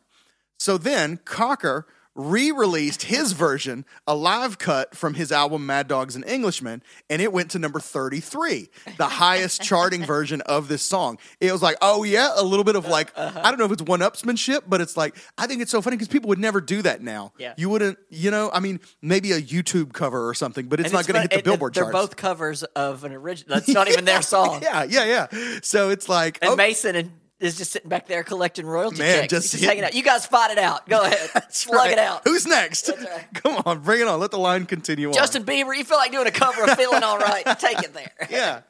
So 0.58 0.78
then 0.78 1.18
Cocker 1.24 1.86
re-released 2.20 3.04
his 3.04 3.32
version, 3.32 3.86
a 4.06 4.14
live 4.14 4.58
cut 4.58 4.96
from 4.96 5.14
his 5.14 5.32
album 5.32 5.66
Mad 5.66 5.88
Dogs 5.88 6.16
and 6.16 6.28
Englishmen, 6.28 6.84
and 7.10 7.22
it 7.22 7.32
went 7.32 7.52
to 7.52 7.60
number 7.60 7.80
33, 7.80 8.70
the 8.98 9.06
highest 9.08 9.62
charting 9.62 10.04
version 10.04 10.42
of 10.42 10.68
this 10.68 10.82
song. 10.84 11.18
It 11.40 11.52
was 11.52 11.62
like, 11.62 11.78
oh 11.82 12.04
yeah, 12.04 12.32
a 12.36 12.44
little 12.44 12.64
bit 12.66 12.76
of 12.76 12.86
like, 12.86 13.12
Uh-huh. 13.16 13.40
I 13.44 13.50
don't 13.52 13.58
know 13.60 13.66
if 13.66 13.72
it's 13.72 13.82
one-upsmanship, 13.82 14.64
but 14.68 14.82
it's 14.82 14.98
like, 14.98 15.16
I 15.38 15.48
think 15.48 15.62
it's 15.62 15.72
so 15.72 15.82
funny 15.82 15.96
because 15.96 16.10
people 16.10 16.28
would 16.28 16.40
never 16.40 16.60
do 16.62 16.82
that 16.82 17.02
now. 17.02 17.32
Yeah. 17.38 17.54
You 17.58 17.70
wouldn't, 17.70 17.98
you 18.10 18.32
know, 18.32 18.50
I 18.54 18.60
mean, 18.60 18.80
maybe 19.02 19.32
a 19.32 19.42
YouTube 19.42 19.94
cover 19.94 20.28
or 20.28 20.34
something, 20.34 20.68
but 20.68 20.80
it's 20.80 20.88
And 20.88 20.94
not 20.94 21.08
going 21.08 21.16
to 21.16 21.22
hit 21.22 21.32
the 21.32 21.50
Billboard 21.50 21.74
They're 21.74 21.86
charts. 21.86 21.94
both 21.94 22.16
covers 22.18 22.64
of 22.64 23.04
an 23.06 23.14
original. 23.14 23.56
That's 23.56 23.70
not 23.70 23.88
even 23.88 24.04
their 24.06 24.22
song. 24.36 24.62
yeah, 24.62 24.84
yeah, 24.84 25.06
yeah. 25.32 25.60
So 25.64 25.90
it's 25.90 26.10
like, 26.10 26.38
And 26.42 26.52
oh, 26.52 26.56
Mason 26.58 26.96
and, 26.96 27.12
is 27.40 27.58
just 27.58 27.72
sitting 27.72 27.90
back 27.90 28.08
there 28.08 28.24
collecting 28.24 28.66
royalty 28.66 29.00
Man, 29.00 29.22
checks. 29.22 29.32
just 29.32 29.52
just 29.52 29.64
hanging 29.64 29.84
out. 29.84 29.94
You 29.94 30.04
guys 30.04 30.26
fight 30.26 30.52
it 30.52 30.58
out. 30.58 30.88
Go 30.90 31.02
ahead. 31.06 31.30
Slug 31.54 31.78
right. 31.78 31.92
it 31.92 32.00
out. 32.00 32.22
Who's 32.26 32.46
next? 32.46 32.90
right. 32.90 33.28
Come 33.34 33.62
on, 33.66 33.80
bring 33.80 34.02
it 34.02 34.08
on. 34.08 34.20
Let 34.20 34.32
the 34.32 34.40
line 34.40 34.66
continue 34.66 35.08
on. 35.08 35.14
Justin 35.14 35.44
Bieber, 35.44 35.76
you 35.76 35.84
feel 35.84 35.98
like 35.98 36.12
doing 36.12 36.28
a 36.28 36.32
cover 36.32 36.64
of 36.64 36.72
Feeling 36.72 37.04
All 37.04 37.18
Right? 37.18 37.44
Take 37.60 37.80
it 37.84 37.94
there. 37.94 38.28
yeah. 38.30 38.62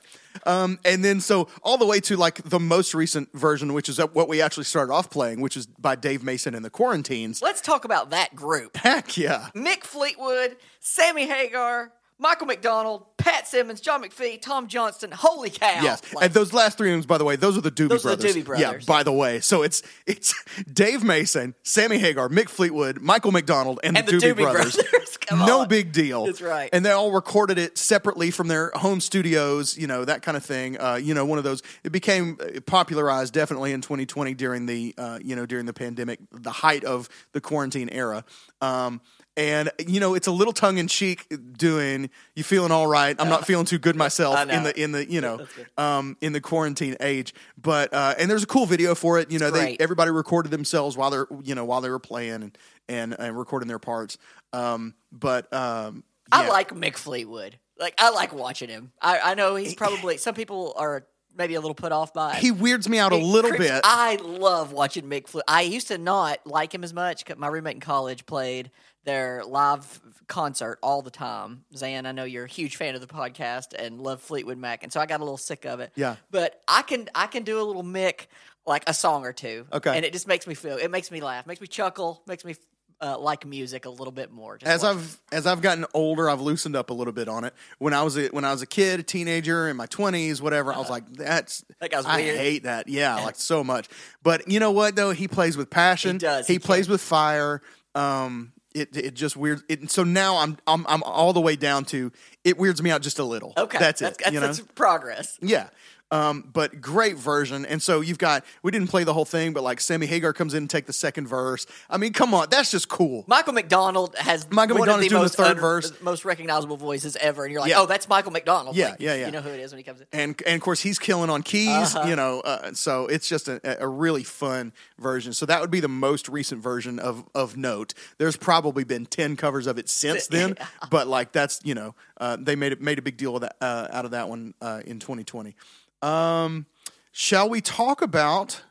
Um, 0.46 0.80
and 0.86 1.04
then 1.04 1.20
so 1.20 1.50
all 1.64 1.78
the 1.78 1.86
way 1.86 2.00
to 2.02 2.16
like 2.16 2.42
the 2.44 2.60
most 2.60 2.94
recent 2.94 3.34
version, 3.34 3.74
which 3.74 3.90
is 3.90 3.98
what 3.98 4.30
we 4.30 4.42
actually 4.42 4.64
started 4.64 4.94
off 4.94 5.10
playing, 5.10 5.42
which 5.42 5.58
is 5.58 5.66
by 5.66 5.96
Dave 5.96 6.24
Mason 6.24 6.54
and 6.56 6.64
the 6.64 6.70
Quarantines. 6.70 7.42
Let's 7.42 7.62
talk 7.62 7.84
about 7.84 8.12
that 8.12 8.36
group. 8.36 8.78
Heck 8.78 9.18
yeah. 9.18 9.48
Mick 9.56 9.84
Fleetwood, 9.84 10.56
Sammy 10.80 11.28
Hagar, 11.28 11.92
Michael 12.20 12.48
McDonald, 12.48 13.06
Pat 13.18 13.48
Simmons, 13.48 13.80
John 13.80 14.04
McFee, 14.04 14.42
Tom 14.42 14.68
Johnston. 14.68 15.12
Holy 15.12 15.50
cow! 15.50 15.82
Yes, 15.82 16.02
Like, 16.14 16.26
and 16.26 16.34
those 16.34 16.54
last 16.54 16.78
three 16.78 16.92
names, 16.92 17.06
by 17.06 17.18
the 17.18 17.24
way, 17.24 17.38
those 17.38 17.58
are 17.58 17.62
the 17.62 17.72
Doobie 17.72 17.90
Those 17.90 18.06
are 18.06 18.16
the 18.16 18.28
Doobie 18.28 18.44
Brothers. 18.46 18.62
Yeah, 18.62 18.86
by 18.86 19.04
the 19.04 19.14
way, 19.14 19.40
so 19.40 19.64
it's 19.64 19.82
it's 20.06 20.34
Dave 20.74 21.04
Mason, 21.04 21.56
Sammy 21.64 21.98
Hagar, 21.98 22.28
Mick 22.28 22.50
Fleetwood, 22.50 23.00
Michael 23.00 23.32
McDonald, 23.32 23.80
and, 23.84 23.98
And 23.98 24.06
the, 24.06 24.12
the 24.12 24.18
Doobie, 24.18 24.34
Doobie 24.34 24.52
Brothers. 24.52 24.76
Brothers. 24.76 25.18
No 25.32 25.64
big 25.68 25.92
deal. 25.92 26.26
That's 26.26 26.42
right. 26.42 26.72
And 26.74 26.84
they 26.84 26.90
all 26.90 27.12
recorded 27.12 27.60
it 27.60 27.78
separately 27.78 28.32
from 28.32 28.48
their 28.48 28.72
home 28.74 29.00
studios, 29.00 29.78
you 29.78 29.86
know, 29.86 30.04
that 30.04 30.24
kind 30.24 30.36
of 30.36 30.44
thing. 30.44 30.80
Uh, 30.82 30.96
you 30.96 31.14
know, 31.14 31.24
one 31.24 31.38
of 31.38 31.44
those. 31.44 31.62
It 31.84 31.92
became 31.92 32.40
uh, 32.42 32.60
popularized 32.62 33.32
definitely 33.32 33.72
in 33.72 33.82
2020 33.82 34.34
during 34.34 34.66
the 34.66 34.96
uh, 34.98 35.20
you 35.24 35.36
know 35.36 35.46
during 35.46 35.68
the 35.68 35.74
pandemic, 35.74 36.20
the 36.32 36.52
height 36.52 36.84
of 36.84 37.10
the 37.34 37.42
quarantine 37.42 37.90
era. 37.90 38.26
Um, 38.60 39.02
and 39.39 39.72
you 39.88 40.01
know, 40.01 40.15
it's 40.15 40.27
a 40.27 40.31
little 40.31 40.51
tongue 40.51 40.77
in 40.77 40.88
cheek 40.88 41.25
doing 41.58 42.10
you 42.36 42.43
feeling 42.43 42.72
all 42.72 42.88
right. 42.88 43.15
I'm 43.17 43.29
not 43.29 43.48
feeling 43.48 43.65
too 43.65 43.79
good 43.79 43.96
myself 44.05 44.38
in 44.50 44.63
the 44.63 44.77
in 44.79 44.91
the 44.91 45.10
you 45.10 45.22
know 45.22 45.48
um, 45.77 46.17
in 46.19 46.34
the 46.34 46.41
quarantine 46.41 46.98
age. 47.00 47.34
But 47.58 47.93
uh, 47.93 48.15
and 48.19 48.29
there's 48.29 48.43
a 48.43 48.48
cool 48.48 48.65
video 48.65 48.96
for 48.96 49.17
it. 49.17 49.31
You 49.31 49.39
know, 49.39 49.50
they 49.50 49.77
everybody 49.79 50.12
recorded 50.12 50.51
themselves 50.51 50.98
while 50.98 51.10
they're 51.10 51.27
you 51.41 51.55
know 51.55 51.63
while 51.63 51.79
they 51.79 51.89
were 51.89 52.00
playing 52.00 52.43
and 52.43 52.58
and, 52.89 53.15
and 53.17 53.38
recording 53.38 53.69
their 53.69 53.79
parts. 53.79 54.17
Um, 54.51 54.93
but 55.12 55.51
um, 55.53 56.03
I 56.31 56.50
like 56.50 56.74
Mick 56.74 56.98
Fleetwood. 56.98 57.58
Like 57.79 57.93
I 57.98 58.10
like 58.10 58.34
watching 58.34 58.67
him. 58.67 58.91
I, 59.01 59.19
I 59.19 59.34
know 59.36 59.55
he's 59.55 59.74
probably 59.74 60.17
some 60.17 60.36
people 60.36 60.74
are 60.75 61.05
maybe 61.34 61.53
a 61.53 61.62
little 61.62 61.75
put 61.75 61.93
off 61.93 62.13
by 62.13 62.36
he 62.36 62.51
weirds 62.51 62.89
me 62.89 63.00
out 63.00 63.13
a 63.13 63.15
little 63.15 63.51
creeps- 63.51 63.72
bit. 63.72 63.81
I 63.86 64.15
love 64.15 64.74
watching 64.74 65.05
Mick 65.05 65.27
Fleetwood. 65.27 65.43
I 65.48 65.62
used 65.62 65.88
to 65.88 65.98
not 65.98 66.46
like 66.46 66.74
him 66.74 66.84
as 66.84 66.93
much. 66.93 67.24
My 67.38 67.48
roommate 67.48 67.75
in 67.75 67.79
college 67.79 68.25
played 68.25 68.72
their 69.06 69.44
live 69.46 70.01
concert 70.27 70.77
all 70.84 71.01
the 71.01 71.10
time. 71.12 71.63
Zan, 71.75 72.06
I 72.06 72.12
know 72.12 72.24
you're 72.24 72.46
a 72.46 72.50
huge 72.50 72.75
fan 72.75 72.96
of 72.96 73.01
the 73.01 73.08
podcast 73.08 73.74
and 73.77 74.00
love 74.01 74.22
Fleetwood 74.22 74.58
Mac, 74.58 74.84
and 74.84 74.91
so 74.94 75.00
I 75.00 75.06
got 75.06 75.20
a 75.20 75.24
little 75.24 75.38
sick 75.38 75.65
of 75.65 75.79
it. 75.79 75.91
Yeah. 75.96 76.18
but 76.32 76.62
I 76.68 76.82
can 76.84 77.10
I 77.15 77.27
can 77.27 77.44
do 77.44 77.60
a 77.60 77.63
little 77.63 77.84
Mick 77.84 78.27
like 78.65 78.84
a 78.88 78.94
song 78.94 79.25
or 79.25 79.34
two. 79.34 79.65
Okay. 79.74 79.96
and 79.96 80.06
it 80.06 80.13
just 80.13 80.27
makes 80.27 80.46
me 80.46 80.53
feel. 80.53 80.77
It 80.77 80.91
makes 80.91 81.10
me 81.12 81.22
laugh. 81.22 81.48
Makes 81.48 81.62
me 81.62 81.68
chuckle. 81.68 82.22
Makes 82.27 82.46
me. 82.46 82.56
Uh, 83.01 83.18
like 83.18 83.46
music 83.46 83.86
a 83.86 83.89
little 83.89 84.12
bit 84.12 84.29
more. 84.29 84.58
Just 84.58 84.70
as 84.70 84.84
watch- 84.84 84.98
I've 84.98 85.22
as 85.32 85.48
I've 85.48 85.62
gotten 85.62 85.86
older, 85.94 86.29
I've 86.29 86.41
loosened 86.41 86.75
up 86.75 86.89
a 86.89 86.94
little 86.94 87.13
bit 87.13 87.29
on 87.29 87.46
it. 87.46 87.53
When 87.77 87.94
I 87.94 88.03
was 88.03 88.18
a, 88.18 88.27
when 88.27 88.44
I 88.44 88.51
was 88.51 88.62
a 88.62 88.65
kid, 88.65 89.00
a 89.00 89.03
teenager, 89.03 89.70
in 89.70 89.77
my 89.77 89.86
twenties, 89.86 90.41
whatever, 90.41 90.74
I 90.74 90.77
was 90.79 90.89
like, 90.89 91.06
"That's 91.13 91.63
That 91.79 91.91
guy's 91.91 92.06
I 92.06 92.18
weird. 92.18 92.38
hate 92.38 92.63
that." 92.63 92.89
Yeah, 92.89 93.15
like 93.24 93.38
so 93.38 93.63
much. 93.63 93.88
But 94.22 94.51
you 94.51 94.60
know 94.60 94.72
what 94.72 94.98
though? 94.98 95.12
He 95.12 95.29
plays 95.29 95.56
with 95.56 95.70
passion. 95.70 96.15
He 96.15 96.18
does. 96.18 96.48
He, 96.48 96.53
He 96.56 96.60
plays 96.60 96.89
with 96.89 97.00
fire. 97.00 97.62
Um, 97.96 98.51
it 98.74 98.96
it 98.96 99.14
just 99.14 99.36
weird. 99.36 99.62
It, 99.68 99.90
so 99.92 100.04
now 100.04 100.38
I'm 100.38 100.58
I'm 100.68 100.86
I'm 100.88 101.04
all 101.04 101.34
the 101.34 101.42
way 101.42 101.56
down 101.56 101.86
to 101.86 102.12
it 102.44 102.58
weirds 102.58 102.82
me 102.82 102.92
out 102.92 103.02
just 103.02 103.20
a 103.20 103.24
little. 103.24 103.54
Okay, 103.58 103.78
that's, 103.78 104.02
that's, 104.02 104.18
it. 104.18 104.24
That's, 104.24 104.34
you 104.34 104.40
know? 104.40 104.48
that's 104.48 104.62
progress. 104.62 105.38
Yeah. 105.42 105.70
Um, 106.12 106.50
but 106.54 106.82
great 106.82 107.18
version. 107.18 107.68
And 107.68 107.82
so 107.84 108.01
you've 108.01 108.18
got, 108.18 108.44
we 108.63 108.72
didn't 108.72 108.88
play 108.88 109.04
the 109.04 109.13
whole 109.13 109.25
thing, 109.25 109.54
but 109.54 109.62
like 109.62 109.80
Sammy 109.80 110.08
Hagar 110.08 110.34
comes 110.34 110.56
in 110.56 110.63
and 110.63 110.70
take 110.70 110.88
the 110.88 110.94
second 110.94 111.28
verse. 111.28 111.68
I 111.88 111.98
mean, 111.98 112.13
come 112.13 112.34
on, 112.34 112.48
that's 112.50 112.72
just 112.72 112.89
cool. 112.89 113.25
Michael 113.28 113.54
McDonald 113.54 114.16
has 114.18 114.50
Michael 114.50 114.78
one 114.80 114.88
McDonald's 114.88 115.06
of 115.06 115.10
the 115.10 115.10
doing 115.10 115.20
the 115.20 115.24
most 115.24 115.36
third 115.36 115.60
verse. 115.60 116.01
most 116.01 116.25
recognizable 116.25 116.78
voices 116.78 117.16
ever, 117.18 117.44
and 117.46 117.51
you're 117.51 117.62
like, 117.62 117.70
Yeah. 117.70 117.82
oh, 117.82 117.86
that's 117.86 118.10
Michael 118.10 118.32
McDonald. 118.32 118.75
Yeah, 118.75 118.89
Like, 118.89 119.00
yeah, 119.01 119.13
yeah. 119.13 119.25
You 119.28 119.32
know 119.34 119.42
who 119.42 119.50
it 119.50 119.60
is 119.60 119.72
when 119.72 119.78
he 119.78 119.84
comes 119.84 120.01
in. 120.01 120.08
And, 120.12 120.42
and 120.48 120.56
of 120.56 120.62
course 120.62 120.80
he's 120.82 120.98
killing 120.98 121.30
on 121.30 121.44
keys, 121.44 121.96
Uh-huh. 121.96 122.08
you 122.10 122.16
know, 122.16 122.39
uh, 122.42 122.74
so 122.74 123.06
it's 123.06 123.30
just 123.30 123.48
a, 123.48 123.78
a 123.80 123.88
really 123.88 124.24
fun 124.24 124.74
version. 124.98 125.34
So 125.34 125.46
that 125.46 125.62
would 125.62 125.70
be 125.72 125.80
the 125.80 125.88
most 125.88 126.28
recent 126.28 126.63
version 126.63 126.98
of, 126.98 127.24
of 127.36 127.56
note. 127.56 127.94
There's 128.18 128.36
probably 128.36 128.84
been 128.84 129.06
10 129.06 129.36
covers 129.36 129.68
of 129.68 129.78
it 129.78 129.88
since 129.89 130.25
then, 130.39 130.56
but 130.89 131.06
like 131.08 131.34
that's, 131.34 131.60
you 131.63 131.75
know, 131.75 131.94
uh, 132.20 132.36
they 132.39 132.56
made 132.56 132.72
it, 132.72 132.82
made 132.82 132.98
a 132.98 133.04
big 133.04 133.18
deal 133.18 133.36
of 133.36 133.42
that, 133.42 133.58
uh, 133.62 133.88
out 133.92 134.06
of 134.06 134.12
that 134.12 134.28
one, 134.28 134.56
uh, 134.60 134.82
in 134.86 134.98
2020. 135.00 135.56
Um, 136.01 136.65
shall 137.12 137.50
we 137.50 137.62
talk 137.62 138.01
about 138.01 138.62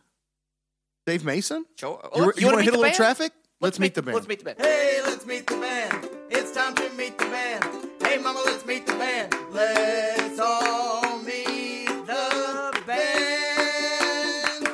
Dave 1.07 1.25
Mason? 1.25 1.65
Sure. 1.77 2.01
You, 2.15 2.33
you, 2.37 2.47
wanna 2.47 2.57
want 2.57 2.59
to 2.59 2.63
hit 2.63 2.75
a 2.75 2.77
little 2.77 2.83
band? 2.85 2.95
traffic? 2.97 3.33
Let's, 3.61 3.79
meet, 3.79 3.95
the 3.95 4.03
band. 4.03 4.15
Let's 4.15 4.29
meet 4.29 4.39
the 4.39 4.45
band. 4.45 4.61
Hey, 4.61 5.01
let's 5.05 5.27
meet 5.27 5.47
the 5.47 5.57
band. 5.57 6.09
It's 6.31 6.53
time 6.53 6.75
to 6.77 6.89
meet 6.91 7.19
the 7.19 7.25
band. 7.25 7.65
Hey, 8.01 8.19
mama, 8.19 8.41
let's 8.47 8.65
meet 8.65 8.87
the 8.87 8.93
band. 8.93 9.35
Let's 9.51 10.39
all 10.39 11.19
meet 11.19 11.89
the 12.07 12.83
band. 12.87 14.69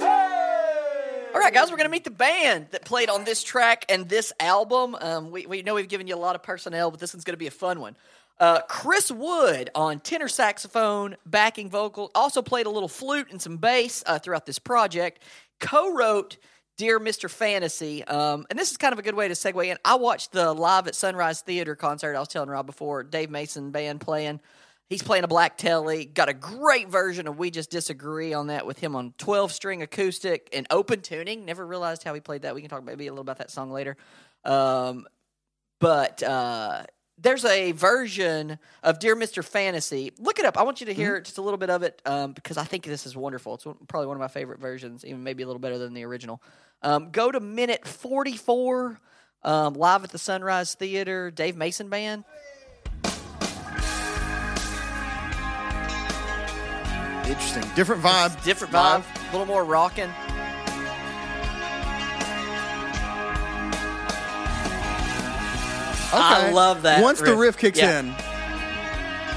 Hey! 0.00 1.26
All 1.34 1.40
right, 1.40 1.54
guys, 1.54 1.70
we're 1.70 1.78
going 1.78 1.88
to 1.88 1.92
meet 1.92 2.04
the 2.04 2.10
band 2.10 2.66
that 2.72 2.84
played 2.84 3.08
on 3.08 3.24
this 3.24 3.42
track 3.42 3.86
and 3.88 4.06
this 4.06 4.34
album. 4.38 4.94
Um, 5.00 5.30
we, 5.30 5.46
we 5.46 5.62
know 5.62 5.74
we've 5.74 5.88
given 5.88 6.06
you 6.06 6.14
a 6.14 6.16
lot 6.16 6.34
of 6.34 6.42
personnel, 6.42 6.90
but 6.90 7.00
this 7.00 7.14
one's 7.14 7.24
going 7.24 7.34
to 7.34 7.38
be 7.38 7.46
a 7.46 7.50
fun 7.50 7.80
one. 7.80 7.96
Uh, 8.42 8.60
Chris 8.62 9.08
Wood 9.08 9.70
on 9.72 10.00
tenor 10.00 10.26
saxophone, 10.26 11.16
backing 11.24 11.70
vocal, 11.70 12.10
also 12.12 12.42
played 12.42 12.66
a 12.66 12.70
little 12.70 12.88
flute 12.88 13.28
and 13.30 13.40
some 13.40 13.56
bass 13.56 14.02
uh, 14.04 14.18
throughout 14.18 14.46
this 14.46 14.58
project. 14.58 15.22
Co 15.60 15.94
wrote 15.94 16.38
Dear 16.76 16.98
Mr. 16.98 17.30
Fantasy. 17.30 18.02
Um, 18.02 18.44
and 18.50 18.58
this 18.58 18.72
is 18.72 18.76
kind 18.76 18.92
of 18.92 18.98
a 18.98 19.02
good 19.02 19.14
way 19.14 19.28
to 19.28 19.34
segue 19.34 19.64
in. 19.64 19.78
I 19.84 19.94
watched 19.94 20.32
the 20.32 20.52
Live 20.52 20.88
at 20.88 20.96
Sunrise 20.96 21.40
Theater 21.42 21.76
concert 21.76 22.16
I 22.16 22.18
was 22.18 22.26
telling 22.26 22.48
Rob 22.48 22.66
before, 22.66 23.04
Dave 23.04 23.30
Mason 23.30 23.70
band 23.70 24.00
playing. 24.00 24.40
He's 24.88 25.04
playing 25.04 25.22
a 25.22 25.28
black 25.28 25.56
telly. 25.56 26.04
Got 26.04 26.28
a 26.28 26.34
great 26.34 26.88
version 26.88 27.28
of 27.28 27.38
We 27.38 27.52
Just 27.52 27.70
Disagree 27.70 28.34
on 28.34 28.48
that 28.48 28.66
with 28.66 28.80
him 28.80 28.96
on 28.96 29.14
12 29.18 29.52
string 29.52 29.82
acoustic 29.82 30.48
and 30.52 30.66
open 30.68 31.00
tuning. 31.00 31.44
Never 31.44 31.64
realized 31.64 32.02
how 32.02 32.12
he 32.12 32.18
played 32.18 32.42
that. 32.42 32.56
We 32.56 32.60
can 32.60 32.70
talk 32.70 32.82
maybe 32.82 33.06
a 33.06 33.12
little 33.12 33.22
about 33.22 33.38
that 33.38 33.52
song 33.52 33.70
later. 33.70 33.96
Um, 34.44 35.06
but 35.78 36.24
uh, 36.24 36.86
there's 37.22 37.44
a 37.44 37.72
version 37.72 38.58
of 38.82 38.98
Dear 38.98 39.14
Mr. 39.16 39.44
Fantasy. 39.44 40.12
Look 40.18 40.38
it 40.38 40.44
up. 40.44 40.58
I 40.58 40.64
want 40.64 40.80
you 40.80 40.86
to 40.86 40.94
hear 40.94 41.20
just 41.20 41.38
a 41.38 41.42
little 41.42 41.56
bit 41.58 41.70
of 41.70 41.82
it 41.84 42.02
um, 42.04 42.32
because 42.32 42.56
I 42.56 42.64
think 42.64 42.84
this 42.84 43.06
is 43.06 43.16
wonderful. 43.16 43.54
It's 43.54 43.64
one- 43.64 43.76
probably 43.86 44.08
one 44.08 44.16
of 44.16 44.20
my 44.20 44.28
favorite 44.28 44.58
versions, 44.60 45.04
even 45.04 45.22
maybe 45.22 45.42
a 45.42 45.46
little 45.46 45.60
better 45.60 45.78
than 45.78 45.94
the 45.94 46.04
original. 46.04 46.42
Um, 46.82 47.10
go 47.10 47.30
to 47.30 47.38
minute 47.38 47.86
44, 47.86 49.00
um, 49.44 49.74
live 49.74 50.02
at 50.04 50.10
the 50.10 50.18
Sunrise 50.18 50.74
Theater, 50.74 51.30
Dave 51.30 51.56
Mason 51.56 51.88
Band. 51.88 52.24
Interesting. 57.24 57.62
Different 57.76 58.02
vibe. 58.02 58.42
Different 58.42 58.72
vibe, 58.74 59.04
a 59.28 59.32
little 59.32 59.46
more 59.46 59.64
rocking. 59.64 60.10
I 66.12 66.50
love 66.50 66.82
that 66.82 67.02
Once 67.02 67.18
the 67.20 67.30
riff. 67.32 67.38
riff 67.38 67.56
kicks 67.58 67.78
Yeah. 67.78 68.00
in, 68.00 68.14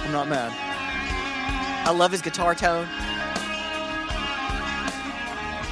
I'm 0.06 0.12
not 0.12 0.28
mad. 0.28 0.52
I 1.88 1.92
love 1.92 2.12
his 2.12 2.22
guitar 2.22 2.54
tone. 2.56 2.88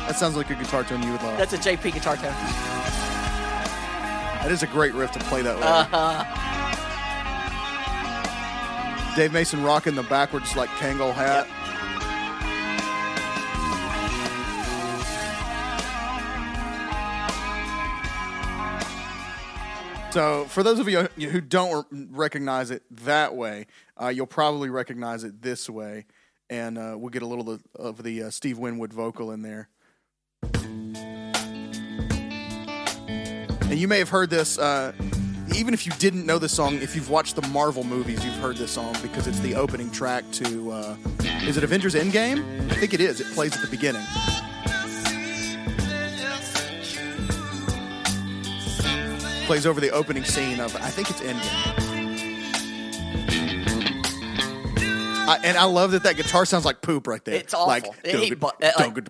That 0.08 0.16
sounds 0.18 0.36
like 0.36 0.50
a 0.50 0.56
guitar 0.56 0.84
tone 0.84 1.02
you 1.04 1.12
would 1.12 1.22
love. 1.24 1.38
That's 1.38 1.54
a 1.54 1.58
JP 1.58 1.94
guitar 1.94 2.16
tone. 2.18 2.34
that 4.44 4.52
is 4.52 4.62
a 4.64 4.68
great 4.68 4.94
riff 4.94 5.12
to 5.14 5.20
play 5.20 5.42
that 5.42 5.56
way. 5.56 5.64
Uh-huh. 5.64 6.24
Dave 9.16 9.32
Mason 9.32 9.64
rocking 9.64 9.96
the 9.96 10.04
backwards 10.04 10.56
like 10.56 10.70
Kangol 10.72 11.14
hat. 11.14 11.48
So, 20.14 20.46
for 20.46 20.62
those 20.62 20.78
of 20.78 20.88
you 20.88 21.08
who 21.28 21.42
don't 21.42 21.88
recognize 22.12 22.70
it 22.70 22.84
that 22.98 23.34
way, 23.36 23.66
uh, 24.00 24.10
you'll 24.10 24.28
probably 24.28 24.70
recognize 24.70 25.24
it 25.24 25.42
this 25.42 25.68
way, 25.68 26.06
and 26.52 26.78
uh, 26.78 26.96
we'll 26.96 27.10
get 27.10 27.24
a 27.24 27.26
little 27.26 27.58
of- 27.74 28.04
the 28.04 28.22
uh, 28.22 28.30
Steve 28.30 28.60
Winwood 28.60 28.94
vocal 28.94 29.32
in 29.32 29.42
there. 29.42 29.70
And 33.64 33.80
you 33.80 33.88
may 33.88 33.98
have 33.98 34.10
heard 34.10 34.30
this, 34.30 34.60
uh, 34.60 34.94
even 35.56 35.74
if 35.74 35.88
you 35.88 35.92
didn't 35.94 36.28
know 36.28 36.38
the 36.38 36.48
song, 36.48 36.76
if 36.76 36.96
you've 36.96 37.10
watched 37.10 37.36
the 37.36 37.48
Marvel 37.48 37.84
movies, 37.84 38.24
you've 38.24 38.36
heard 38.36 38.58
this 38.58 38.70
song 38.70 38.96
because 39.02 39.26
it's 39.26 39.40
the 39.40 39.56
opening 39.56 39.90
track 39.90 40.24
to, 40.34 40.72
uh, 40.74 40.96
is 41.48 41.58
it 41.58 41.64
Avengers 41.64 41.96
Endgame? 41.96 42.70
I 42.72 42.76
think 42.76 42.94
it 42.94 43.02
is. 43.02 43.20
It 43.20 43.34
plays 43.34 43.56
at 43.56 43.64
the 43.64 43.68
beginning. 43.68 44.04
Plays 49.46 49.66
over 49.66 49.82
the 49.82 49.90
opening 49.92 50.24
scene 50.24 50.60
of, 50.60 50.76
I 50.78 50.90
think 50.90 51.10
it's 51.10 51.20
Endgame. 51.22 51.74
I, 55.28 55.40
and 55.44 55.58
I 55.58 55.66
love 55.66 55.92
that 55.92 56.04
that 56.04 56.16
guitar 56.16 56.46
sounds 56.46 56.66
like 56.66 56.82
poop 56.82 57.08
right 57.08 57.24
there. 57.24 57.36
It's 57.36 57.54
awful. 57.54 57.68
Like, 57.68 57.86
It- 58.04 58.40
bu- 58.40 58.48
uh, 58.48 58.72
like- 58.80 59.10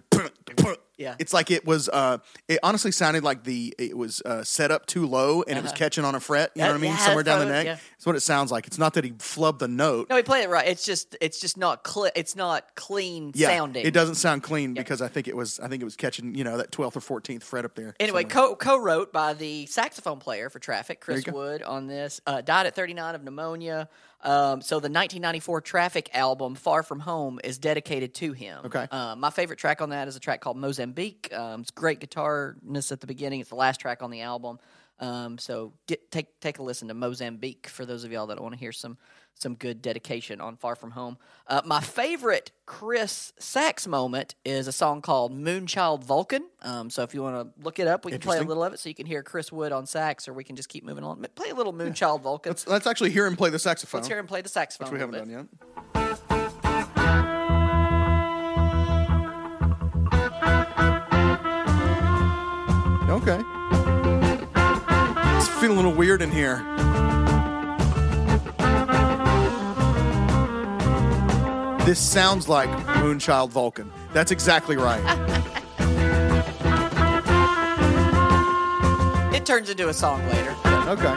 Yeah. 0.97 1.15
It's 1.17 1.33
like 1.33 1.49
it 1.49 1.65
was. 1.65 1.89
Uh, 1.89 2.19
it 2.47 2.59
honestly 2.61 2.91
sounded 2.91 3.23
like 3.23 3.43
the 3.43 3.73
it 3.79 3.97
was 3.97 4.21
uh, 4.21 4.43
set 4.43 4.69
up 4.69 4.85
too 4.85 5.07
low 5.07 5.41
and 5.43 5.57
it 5.57 5.63
was 5.63 5.71
catching 5.71 6.05
on 6.05 6.13
a 6.13 6.19
fret. 6.19 6.51
You 6.55 6.61
know 6.61 6.67
what 6.69 6.75
I 6.75 6.77
mean? 6.77 6.91
Uh-huh. 6.91 6.99
yeah, 6.99 7.05
Somewhere 7.05 7.23
down 7.23 7.39
the 7.39 7.45
probably, 7.45 7.63
neck. 7.63 7.65
yeah. 7.65 7.87
That's 7.97 8.05
what 8.05 8.15
it 8.15 8.19
sounds 8.19 8.51
like. 8.51 8.67
It's 8.67 8.77
not 8.77 8.93
that 8.93 9.03
he 9.03 9.11
flubbed 9.13 9.59
the 9.59 9.67
note. 9.67 10.09
No, 10.09 10.15
he 10.17 10.23
played 10.23 10.43
it 10.43 10.49
right. 10.49 10.67
It's 10.67 10.85
just 10.85 11.17
it's 11.19 11.39
just 11.39 11.57
not 11.57 11.87
cl- 11.87 12.11
it's 12.15 12.35
not 12.35 12.75
clean 12.75 13.31
yeah, 13.33 13.47
sounding. 13.49 13.85
it 13.85 13.93
doesn't 13.93 14.15
sound 14.15 14.43
clean 14.43 14.75
because 14.75 15.01
I 15.01 15.07
think 15.07 15.27
it 15.27 15.35
was. 15.35 15.59
I 15.59 15.67
think 15.67 15.81
it 15.81 15.85
was 15.85 15.95
catching 15.95 16.35
you 16.35 16.43
know 16.43 16.57
that 16.57 16.71
twelfth 16.71 16.95
or 16.95 17.01
fourteenth 17.01 17.43
fret 17.43 17.65
up 17.65 17.73
there. 17.75 17.95
Anyway, 17.99 18.21
somewhere. 18.29 18.49
co 18.49 18.55
co 18.55 18.77
wrote 18.77 19.11
by 19.11 19.33
the 19.33 19.65
saxophone 19.65 20.19
player 20.19 20.49
for 20.49 20.59
Traffic, 20.59 21.01
Chris. 21.01 21.23
Wood, 21.27 21.63
on 21.63 21.87
this. 21.87 22.21
Uh, 22.27 22.41
died 22.41 22.65
at 22.65 22.75
39 22.75 23.15
of 23.15 23.23
pneumonia. 23.23 23.89
Um, 24.21 24.61
so 24.61 24.75
the 24.75 24.89
1994 24.89 25.61
Traffic 25.61 26.09
album, 26.13 26.55
Far 26.55 26.83
From 26.83 26.99
Home, 27.01 27.39
is 27.43 27.57
dedicated 27.57 28.13
to 28.15 28.31
him. 28.31 28.65
Okay. 28.65 28.87
Uh, 28.89 29.15
my 29.17 29.29
favorite 29.29 29.59
track 29.59 29.81
on 29.81 29.89
that 29.89 30.07
is 30.07 30.15
a 30.15 30.19
track 30.19 30.39
called 30.41 30.57
Mozambique. 30.83 31.33
Um, 31.33 31.61
it's 31.61 31.71
great 31.71 31.99
guitarness 31.99 32.91
at 32.91 32.99
the 32.99 33.07
beginning. 33.07 33.39
It's 33.39 33.49
the 33.49 33.55
last 33.55 33.79
track 33.79 34.03
on 34.03 34.11
the 34.11 34.21
album. 34.21 34.59
Um, 34.99 35.37
so 35.37 35.73
get, 35.87 36.11
take 36.11 36.39
take 36.39 36.59
a 36.59 36.63
listen 36.63 36.87
to 36.89 36.93
Mozambique 36.93 37.67
for 37.67 37.85
those 37.85 38.03
of 38.03 38.11
y'all 38.11 38.27
that 38.27 38.41
want 38.41 38.53
to 38.53 38.59
hear 38.59 38.71
some 38.71 38.97
some 39.33 39.55
good 39.55 39.81
dedication 39.81 40.39
on 40.39 40.55
Far 40.55 40.75
From 40.75 40.91
Home. 40.91 41.17
Uh, 41.47 41.61
my 41.65 41.81
favorite 41.81 42.51
Chris 42.67 43.33
sax 43.39 43.87
moment 43.87 44.35
is 44.45 44.67
a 44.67 44.71
song 44.71 45.01
called 45.01 45.33
Moonchild 45.33 46.03
Vulcan. 46.03 46.43
Um, 46.61 46.91
so 46.91 47.01
if 47.01 47.15
you 47.15 47.23
want 47.23 47.35
to 47.35 47.63
look 47.63 47.79
it 47.79 47.87
up, 47.87 48.05
we 48.05 48.11
can 48.11 48.21
play 48.21 48.37
a 48.37 48.43
little 48.43 48.63
of 48.63 48.73
it 48.73 48.79
so 48.79 48.89
you 48.89 48.95
can 48.95 49.07
hear 49.07 49.23
Chris 49.23 49.51
Wood 49.51 49.71
on 49.71 49.87
sax, 49.87 50.27
or 50.27 50.33
we 50.33 50.43
can 50.43 50.55
just 50.55 50.69
keep 50.69 50.83
moving 50.85 51.03
on. 51.03 51.25
Play 51.35 51.49
a 51.49 51.55
little 51.55 51.73
Moonchild 51.73 52.21
Vulcan. 52.21 52.51
let's 52.51 52.67
let's 52.67 52.87
actually 52.87 53.09
hear 53.09 53.25
him 53.25 53.35
play 53.35 53.49
the 53.49 53.59
saxophone. 53.59 53.99
Let's 53.99 54.07
hear 54.07 54.19
him 54.19 54.27
play 54.27 54.41
the 54.41 54.49
saxophone. 54.49 54.85
which 54.85 54.93
we 54.93 54.99
haven't 54.99 55.15
done 55.15 55.47
done 55.47 55.92
Okay. 63.13 63.39
It's 65.37 65.47
feeling 65.59 65.77
a 65.77 65.81
little 65.81 65.93
weird 65.93 66.23
in 66.23 66.31
here. 66.31 66.57
This 71.85 71.99
sounds 71.99 72.49
like 72.49 72.71
Moonchild 72.97 73.51
Vulcan. 73.51 73.91
That's 74.13 74.31
exactly 74.31 74.77
right. 74.77 75.03
It 79.35 79.45
turns 79.45 79.69
into 79.69 79.89
a 79.89 79.93
song 79.93 80.25
later. 80.29 80.55
Okay. 80.87 81.13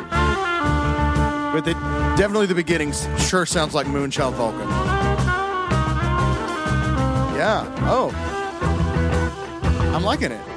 But 1.52 1.60
the, 1.60 1.74
definitely 2.18 2.46
the 2.46 2.56
beginnings 2.56 3.06
sure 3.18 3.46
sounds 3.46 3.72
like 3.72 3.86
Moonchild 3.86 4.32
Vulcan. 4.32 4.68
Yeah. 7.38 7.64
Oh. 7.82 8.10
I'm 9.94 10.02
liking 10.02 10.32
it. 10.32 10.55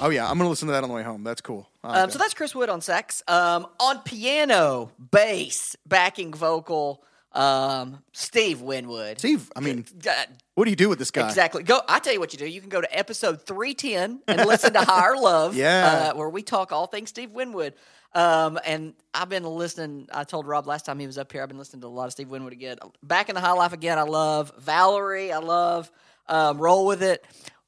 Oh 0.00 0.10
yeah, 0.10 0.28
I'm 0.30 0.38
gonna 0.38 0.50
listen 0.50 0.66
to 0.68 0.72
that 0.72 0.82
on 0.82 0.88
the 0.88 0.94
way 0.94 1.02
home. 1.02 1.24
That's 1.24 1.40
cool. 1.40 1.68
Like 1.82 1.90
Um, 1.96 2.06
that. 2.06 2.12
so 2.12 2.18
that's 2.18 2.34
Chris 2.34 2.54
Wood 2.54 2.68
on 2.68 2.80
sax. 2.80 3.22
Um, 3.28 3.66
on 3.78 3.98
piano, 4.00 4.90
bass, 5.10 5.76
backing 5.86 6.32
vocal, 6.32 7.02
Um, 7.32 8.02
Steve 8.12 8.60
Winwood. 8.60 9.18
Steve, 9.20 9.52
I 9.54 9.60
mean, 9.60 9.84
Uh, 10.08 10.12
what 10.56 10.64
do 10.64 10.70
you 10.70 10.76
do 10.76 10.88
with 10.88 10.98
this 10.98 11.10
guy? 11.12 11.28
Exactly. 11.28 11.62
Go. 11.62 11.80
I 11.88 12.00
tell 12.00 12.12
you 12.12 12.18
what 12.18 12.32
you 12.32 12.38
do. 12.40 12.46
You 12.46 12.60
can 12.60 12.70
go 12.70 12.80
to 12.80 12.98
episode 12.98 13.42
three 13.46 13.74
ten 13.74 14.20
and 14.26 14.46
listen 14.46 14.72
to 14.72 14.80
Higher 14.80 15.16
Love. 15.20 15.54
Yeah. 15.54 16.10
uh, 16.12 16.16
where 16.16 16.28
we 16.28 16.42
talk 16.42 16.72
all 16.72 16.86
things 16.86 17.08
Steve 17.10 17.30
Winwood. 17.30 17.74
Um, 18.12 18.58
and 18.66 18.94
I've 19.14 19.28
been 19.28 19.44
listening. 19.44 20.08
I 20.12 20.24
told 20.24 20.48
Rob 20.48 20.66
last 20.66 20.84
time 20.84 20.98
he 20.98 21.06
was 21.06 21.16
up 21.18 21.30
here. 21.30 21.42
I've 21.44 21.48
been 21.48 21.58
listening 21.58 21.82
to 21.82 21.86
a 21.86 21.88
lot 21.88 22.06
of 22.06 22.12
Steve 22.12 22.28
Winwood 22.30 22.52
again. 22.52 22.78
Back 23.04 23.28
in 23.28 23.36
the 23.36 23.40
High 23.40 23.52
Life 23.52 23.72
again. 23.72 23.96
I 23.98 24.02
love 24.02 24.50
Valerie. 24.58 25.30
I 25.32 25.38
love 25.38 25.88
um, 26.28 26.58
Roll 26.58 26.86
with 26.86 27.02
It. 27.04 27.24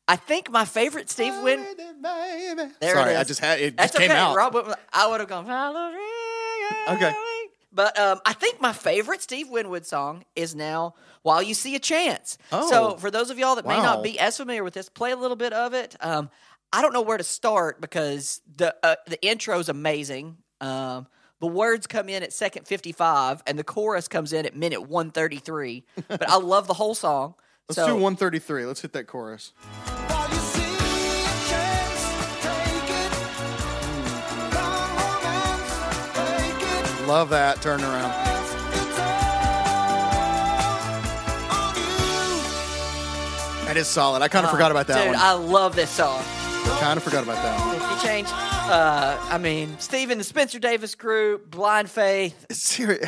I 0.08 0.16
think 0.16 0.50
my 0.50 0.64
favorite 0.64 1.08
Steve 1.10 1.34
Win. 1.42 1.64
There 2.80 2.94
Sorry, 2.94 3.10
it 3.12 3.14
is. 3.14 3.18
I 3.20 3.24
just 3.24 3.40
had 3.40 3.60
it. 3.60 3.76
That's 3.76 3.92
just 3.92 4.00
came 4.00 4.10
okay. 4.10 4.18
out. 4.18 4.36
Rob, 4.36 4.54
went- 4.54 4.68
I 4.92 5.08
would 5.08 5.20
have 5.20 5.28
gone 5.28 5.46
Valerie. 5.46 5.98
Okay. 6.88 7.14
But 7.72 7.98
um, 7.98 8.20
I 8.26 8.34
think 8.34 8.60
my 8.60 8.72
favorite 8.72 9.22
Steve 9.22 9.48
Winwood 9.48 9.86
song 9.86 10.24
is 10.36 10.54
now 10.54 10.94
"While 11.22 11.42
You 11.42 11.54
See 11.54 11.74
a 11.74 11.78
Chance." 11.78 12.36
Oh. 12.50 12.68
So 12.68 12.96
for 12.96 13.10
those 13.10 13.30
of 13.30 13.38
y'all 13.38 13.54
that 13.56 13.66
may 13.66 13.76
Wow. 13.76 13.82
not 13.82 14.02
be 14.02 14.18
as 14.18 14.36
familiar 14.36 14.62
with 14.64 14.74
this, 14.74 14.88
play 14.88 15.10
a 15.12 15.16
little 15.16 15.36
bit 15.36 15.52
of 15.52 15.72
it. 15.72 15.96
Um, 16.00 16.28
I 16.72 16.82
don't 16.82 16.92
know 16.92 17.02
where 17.02 17.16
to 17.18 17.24
start 17.24 17.80
because 17.80 18.40
the 18.56 18.74
uh, 18.82 18.96
the 19.06 19.22
intro 19.24 19.58
is 19.58 19.68
amazing. 19.70 20.36
Um, 20.60 21.06
the 21.40 21.46
words 21.46 21.86
come 21.86 22.08
in 22.10 22.22
at 22.22 22.32
second 22.32 22.66
fifty 22.66 22.92
five, 22.92 23.42
and 23.46 23.58
the 23.58 23.64
chorus 23.64 24.06
comes 24.08 24.32
in 24.34 24.44
at 24.44 24.54
minute 24.54 24.82
one 24.88 25.10
thirty 25.10 25.38
three. 25.38 25.84
but 26.08 26.28
I 26.28 26.36
love 26.36 26.66
the 26.66 26.74
whole 26.74 26.94
song. 26.94 27.34
Let's 27.68 27.76
so, 27.76 27.86
do 27.86 27.94
133. 27.94 28.66
Let's 28.66 28.80
hit 28.82 28.92
that 28.92 29.06
chorus. 29.06 29.52
While 29.86 30.28
you 30.28 30.34
see 30.36 30.60
a 30.62 30.76
chance, 31.48 32.02
take 32.42 32.90
it. 32.90 33.12
Come 34.50 34.98
on 34.98 35.24
and 35.24 36.60
take 36.60 37.00
it. 37.00 37.06
Love 37.08 37.30
that. 37.30 37.62
Turn 37.62 37.80
around. 37.82 38.10
It's 38.74 38.98
all 38.98 39.08
on 41.56 41.74
you. 41.76 43.66
That 43.66 43.76
is 43.76 43.86
solid. 43.86 44.22
I 44.22 44.28
kind 44.28 44.44
of 44.44 44.50
forgot 44.50 44.70
about 44.70 44.86
that 44.88 44.98
Dude, 45.04 45.12
one. 45.14 45.16
I 45.20 45.32
love 45.32 45.74
this 45.76 45.90
song. 45.90 46.22
kind 46.80 46.96
of 46.96 47.02
forgot 47.04 47.22
about 47.22 47.42
that 47.42 47.58
one. 47.66 47.76
If 47.76 47.82
you 47.90 48.08
change, 48.08 48.28
uh, 48.32 49.16
I 49.30 49.38
mean, 49.38 49.78
Steven, 49.78 50.18
the 50.18 50.24
Spencer 50.24 50.58
Davis 50.58 50.94
Group, 50.94 51.50
Blind 51.50 51.88
Faith. 51.90 52.44
Seri- 52.50 53.00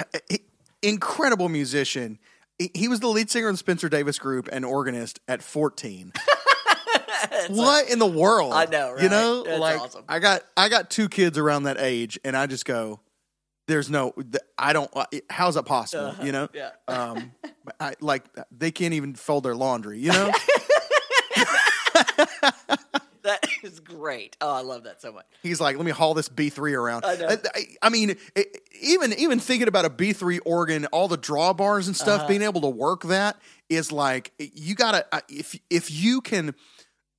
incredible 0.81 1.49
musician. 1.49 2.19
He- 2.59 2.71
He 2.75 2.89
was 2.89 3.01
the 3.01 3.09
lead 3.09 3.31
singer 3.31 3.49
in 3.49 3.55
the 3.55 3.59
Spencer 3.59 3.89
Davis 3.89 4.19
Group 4.19 4.49
and 4.53 4.65
organist 4.65 5.21
at 5.29 5.43
14. 5.43 6.13
what 7.49 7.89
in 7.91 7.99
the 7.99 8.07
world? 8.07 8.53
I 8.53 8.67
know, 8.67 8.97
You 9.01 9.09
know, 9.09 9.43
That's 9.45 9.61
like 9.61 9.81
awesome. 9.81 10.05
I 10.09 10.19
got 10.19 10.43
I 10.57 10.69
got 10.69 10.91
two 10.91 11.09
kids 11.09 11.39
around 11.39 11.65
that 11.65 11.79
age, 11.81 12.19
and 12.25 12.37
I 12.37 12.47
just 12.47 12.65
go, 12.65 13.01
"There's 13.67 13.89
no, 13.91 14.13
I 14.59 14.73
don't. 14.73 14.91
uh, 14.95 15.07
How's 15.31 15.55
that 15.57 15.65
possible? 15.65 16.15
You 16.25 16.33
know? 16.33 16.49
yeah. 16.55 16.71
Um, 16.89 17.33
I 17.81 17.95
like 18.01 18.25
they 18.51 18.71
can't 18.71 18.95
even 18.95 19.15
fold 19.15 19.45
their 19.45 19.55
laundry. 19.57 19.99
You 19.99 20.13
know? 20.13 20.33
That 23.25 23.45
is 23.63 23.81
great. 23.81 24.37
Oh, 24.41 24.53
I 24.55 24.61
love 24.61 24.85
that 24.85 25.03
so 25.03 25.13
much. 25.13 25.27
He's 25.43 25.61
like, 25.61 25.77
let 25.77 25.85
me 25.85 25.91
haul 25.91 26.15
this 26.15 26.29
B 26.29 26.49
three 26.51 26.75
around. 26.75 27.05
I 27.05 27.17
know. 27.17 27.29
I, 27.55 27.65
I 27.83 27.89
mean, 27.89 28.17
it, 28.37 28.63
even 28.81 29.13
even 29.15 29.41
thinking 29.41 29.69
about 29.69 29.85
a 29.85 29.91
B 29.91 30.13
three 30.13 30.39
organ, 30.41 30.87
all 30.87 31.09
the 31.09 31.19
drawbars 31.19 31.87
and 31.87 31.97
Uh-huh. 31.97 32.19
stuff, 32.19 32.29
being 32.29 32.43
able 32.43 32.61
to 32.63 32.69
work 32.69 33.03
that 33.05 33.37
is 33.69 33.91
like 33.91 34.33
you 34.39 34.75
gotta 34.75 35.07
uh, 35.13 35.21
if 35.29 35.59
if 35.71 35.91
you 35.91 36.21
can 36.21 36.55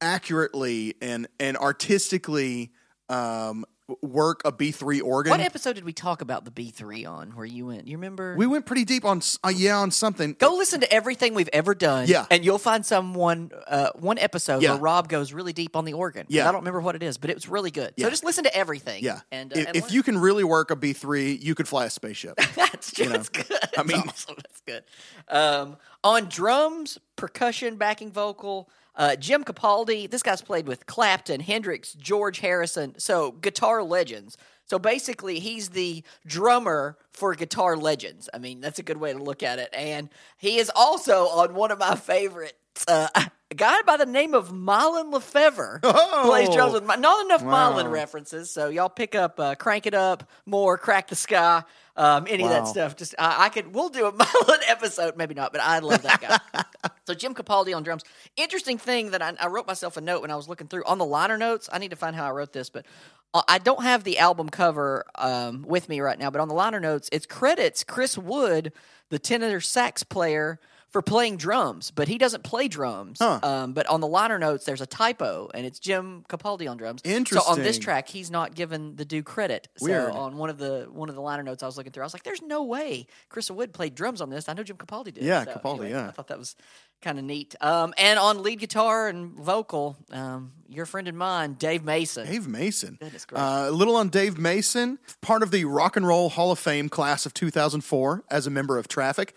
accurately 0.02 0.96
and 1.02 1.28
and 1.40 1.58
artistically 1.58 2.72
um, 3.10 3.66
work 4.02 4.42
a 4.46 4.52
B 4.52 4.72
three 4.72 5.00
organ. 5.00 5.30
What 5.32 5.40
episode 5.42 5.74
did 5.74 5.84
we 5.86 5.94
talk 5.94 6.22
about 6.22 6.44
the 6.46 6.52
B 6.52 6.72
three 6.72 7.06
on? 7.06 7.32
Where 7.36 7.46
you 7.46 7.68
went? 7.68 7.88
You 7.88 7.98
remember? 7.98 8.36
we 8.36 8.48
went 8.48 8.66
pretty 8.66 8.84
deep 8.86 9.06
on 9.06 9.22
uh, 9.44 9.50
yeah 9.56 9.78
on 9.78 9.92
something. 9.92 10.34
Go 10.40 10.56
listen 10.56 10.82
to 10.82 10.92
everything 10.92 11.34
we've 11.36 11.50
ever 11.54 11.76
done. 11.76 12.08
Yeah. 12.08 12.26
and 12.32 12.44
you'll 12.44 12.58
find 12.58 12.86
someone 12.86 13.52
uh, 13.68 13.90
one 13.96 14.18
episode 14.18 14.62
Yeah. 14.64 14.72
where 14.72 14.80
Rob 14.82 15.08
goes 15.08 15.34
really 15.34 15.54
deep 15.54 15.76
on 15.76 15.86
the 15.86 15.94
organ. 15.94 16.26
Yeah. 16.30 16.48
I 16.50 16.52
don't 16.52 16.62
remember 16.62 16.82
what 16.82 16.96
it 16.96 17.04
is, 17.04 17.18
but 17.18 17.30
it 17.30 17.36
was 17.36 17.48
really 17.48 17.72
good. 17.72 17.94
Yeah. 17.96 18.06
So 18.06 18.10
just 18.10 18.24
listen 18.24 18.44
to 18.46 18.56
everything. 18.56 19.04
Yeah, 19.04 19.20
and, 19.32 19.54
uh, 19.54 19.60
if, 19.60 19.68
and 19.68 19.76
if 19.76 19.92
you 19.92 20.02
can 20.02 20.18
really 20.18 20.44
work 20.44 20.72
a 20.72 20.76
B 20.76 20.94
three, 20.94 21.34
you 21.34 21.54
could 21.56 21.68
fly 21.68 21.86
a 21.86 21.90
spaceship. 21.90 22.36
That's 22.56 22.92
just 22.92 23.10
know, 23.10 23.44
good. 23.44 23.52
I 23.52 23.68
That's 23.76 23.88
mean- 23.88 24.00
awesome. 24.08 24.36
That's 24.38 24.62
good. 24.62 24.84
Um, 25.30 25.78
on 26.04 26.26
drums, 26.30 26.98
percussion, 27.16 27.76
backing 27.78 28.12
vocal, 28.12 28.70
uh, 28.96 29.16
Jim 29.16 29.44
Capaldi. 29.44 30.10
This 30.10 30.24
guy's 30.24 30.42
played 30.42 30.68
with 30.68 30.86
Clapton, 30.86 31.42
Hendrix, 31.42 31.94
George 31.94 32.40
Harrison. 32.40 32.96
So 32.98 33.32
guitar 33.32 33.84
legends. 33.84 34.38
So 34.68 34.80
basically, 34.80 35.40
he's 35.40 35.70
the 35.70 36.04
drummer 36.26 36.98
for 37.12 37.36
guitar 37.36 37.78
legends. 37.78 38.30
I 38.34 38.40
mean, 38.40 38.62
that's 38.62 38.80
a 38.80 38.84
good 38.84 38.98
way 38.98 39.14
to 39.14 39.20
look 39.20 39.44
at 39.44 39.60
it. 39.60 39.70
And 39.74 40.10
he 40.38 40.58
is 40.58 40.72
also 40.76 41.28
on 41.28 41.54
one 41.54 41.72
of 41.72 41.78
my 41.80 41.96
favorites. 41.96 42.54
Uh, 42.88 43.08
a 43.52 43.56
guy 43.56 43.82
by 43.84 43.98
the 43.98 44.08
name 44.08 44.34
of 44.34 44.50
Mylon 44.50 45.14
LeFevre 45.14 45.82
plays 46.26 46.50
drums 46.50 46.74
with 46.74 46.84
my, 46.84 46.96
not 46.96 47.26
enough 47.26 47.44
Mylon 47.44 47.92
references. 47.92 48.50
So 48.52 48.70
y'all 48.70 48.90
pick 48.90 49.14
up, 49.14 49.40
uh, 49.40 49.56
crank 49.56 49.86
it 49.86 49.94
up 49.94 50.30
more, 50.46 50.78
crack 50.78 51.08
the 51.08 51.16
sky, 51.16 51.64
um, 51.98 52.28
any 52.30 52.44
of 52.44 52.50
that 52.50 52.68
stuff. 52.68 52.96
Just 52.96 53.16
I 53.18 53.46
I 53.46 53.50
could 53.50 53.74
we'll 53.74 53.90
do 53.90 54.06
a 54.06 54.12
Mylon 54.14 54.60
episode, 54.68 55.18
maybe 55.18 55.34
not, 55.34 55.52
but 55.52 55.62
I 55.62 55.80
love 55.80 56.02
that 56.04 56.22
guy. 56.22 56.90
so 57.08 57.14
Jim 57.14 57.34
Capaldi 57.34 57.76
on 57.76 57.84
drums. 57.84 58.04
Interesting 58.36 58.78
thing 58.78 59.12
that 59.12 59.22
I, 59.22 59.34
I 59.40 59.48
wrote 59.48 59.68
myself 59.68 59.98
a 59.98 60.02
note 60.02 60.22
when 60.22 60.32
I 60.32 60.36
was 60.36 60.48
looking 60.48 60.68
through 60.68 60.84
on 60.86 60.98
the 60.98 61.06
liner 61.06 61.38
notes. 61.38 61.70
I 61.72 61.80
need 61.80 61.92
to 61.92 61.96
find 61.96 62.16
how 62.16 62.26
I 62.26 62.32
wrote 62.32 62.54
this, 62.54 62.70
but 62.70 62.86
uh, 63.34 63.44
I 63.48 63.58
don't 63.60 63.84
have 63.84 64.04
the 64.04 64.20
album 64.20 64.50
cover 64.50 65.06
um, 65.16 65.64
with 65.68 65.90
me 65.90 66.00
right 66.02 66.20
now. 66.20 66.30
But 66.30 66.42
on 66.42 66.48
the 66.48 66.54
liner 66.54 66.80
notes, 66.80 67.10
it's 67.12 67.26
credits 67.26 67.84
Chris 67.84 68.18
Wood, 68.18 68.74
the 69.10 69.20
tenor 69.20 69.62
sax 69.62 70.04
player. 70.04 70.60
For 70.90 71.02
playing 71.02 71.36
drums, 71.36 71.92
but 71.92 72.08
he 72.08 72.18
doesn't 72.18 72.44
play 72.44 72.70
drums. 72.70 73.18
Huh. 73.20 73.40
Um, 73.44 73.74
but 73.74 73.86
on 73.88 74.00
the 74.00 74.08
liner 74.08 74.40
notes, 74.40 74.64
there's 74.64 74.80
a 74.80 74.86
typo, 74.86 75.50
and 75.54 75.66
it's 75.66 75.78
Jim 75.78 76.24
Capaldi 76.30 76.70
on 76.70 76.78
drums. 76.78 77.02
Interesting. 77.04 77.46
So 77.46 77.52
on 77.52 77.60
this 77.62 77.78
track, 77.78 78.08
he's 78.08 78.32
not 78.32 78.56
given 78.56 78.96
the 78.96 79.04
due 79.04 79.22
credit. 79.22 79.68
Weird. 79.82 80.14
So 80.14 80.18
on 80.18 80.38
one 80.38 80.50
of 80.50 80.58
the 80.58 80.88
one 80.90 81.10
of 81.10 81.16
the 81.16 81.22
liner 81.22 81.44
notes 81.44 81.64
I 81.64 81.66
was 81.66 81.76
looking 81.76 81.92
through, 81.92 82.04
I 82.04 82.06
was 82.06 82.14
like, 82.14 82.24
"There's 82.24 82.42
no 82.42 82.64
way 82.64 83.08
Chris 83.28 83.52
Wood 83.52 83.74
played 83.74 83.94
drums 83.94 84.22
on 84.22 84.30
this." 84.30 84.48
I 84.48 84.54
know 84.54 84.64
Jim 84.64 84.78
Capaldi 84.78 85.14
did. 85.14 85.24
Yeah, 85.24 85.44
So 85.44 85.52
Capaldi, 85.52 85.90
yeah. 85.90 86.08
I 86.08 86.12
thought 86.12 86.28
that 86.28 86.40
was 86.40 86.56
kind 87.02 87.20
of 87.20 87.26
neat. 87.26 87.56
Um, 87.60 87.94
and 87.98 88.18
on 88.18 88.42
lead 88.42 88.60
guitar 88.60 89.10
and 89.10 89.34
vocal, 89.38 89.98
um, 90.12 90.54
your 90.70 90.86
friend 90.86 91.08
and 91.08 91.18
mine, 91.18 91.54
Dave 91.54 91.84
Mason. 91.84 92.26
Dave 92.26 92.48
Mason. 92.48 92.98
Goodness 93.02 93.26
gracious. 93.26 93.44
Uh, 93.44 93.66
a 93.70 93.72
little 93.72 93.96
on 93.98 94.10
Dave 94.10 94.38
Mason, 94.38 94.98
part 95.22 95.44
of 95.44 95.52
the 95.52 95.66
Rock 95.66 95.98
and 95.98 96.08
Roll 96.08 96.30
Hall 96.30 96.52
of 96.52 96.60
Fame 96.60 96.90
class 96.90 97.26
of 97.26 97.34
2004 97.34 98.24
as 98.32 98.48
a 98.48 98.50
member 98.50 98.78
of 98.78 98.88
Traffic. 98.88 99.36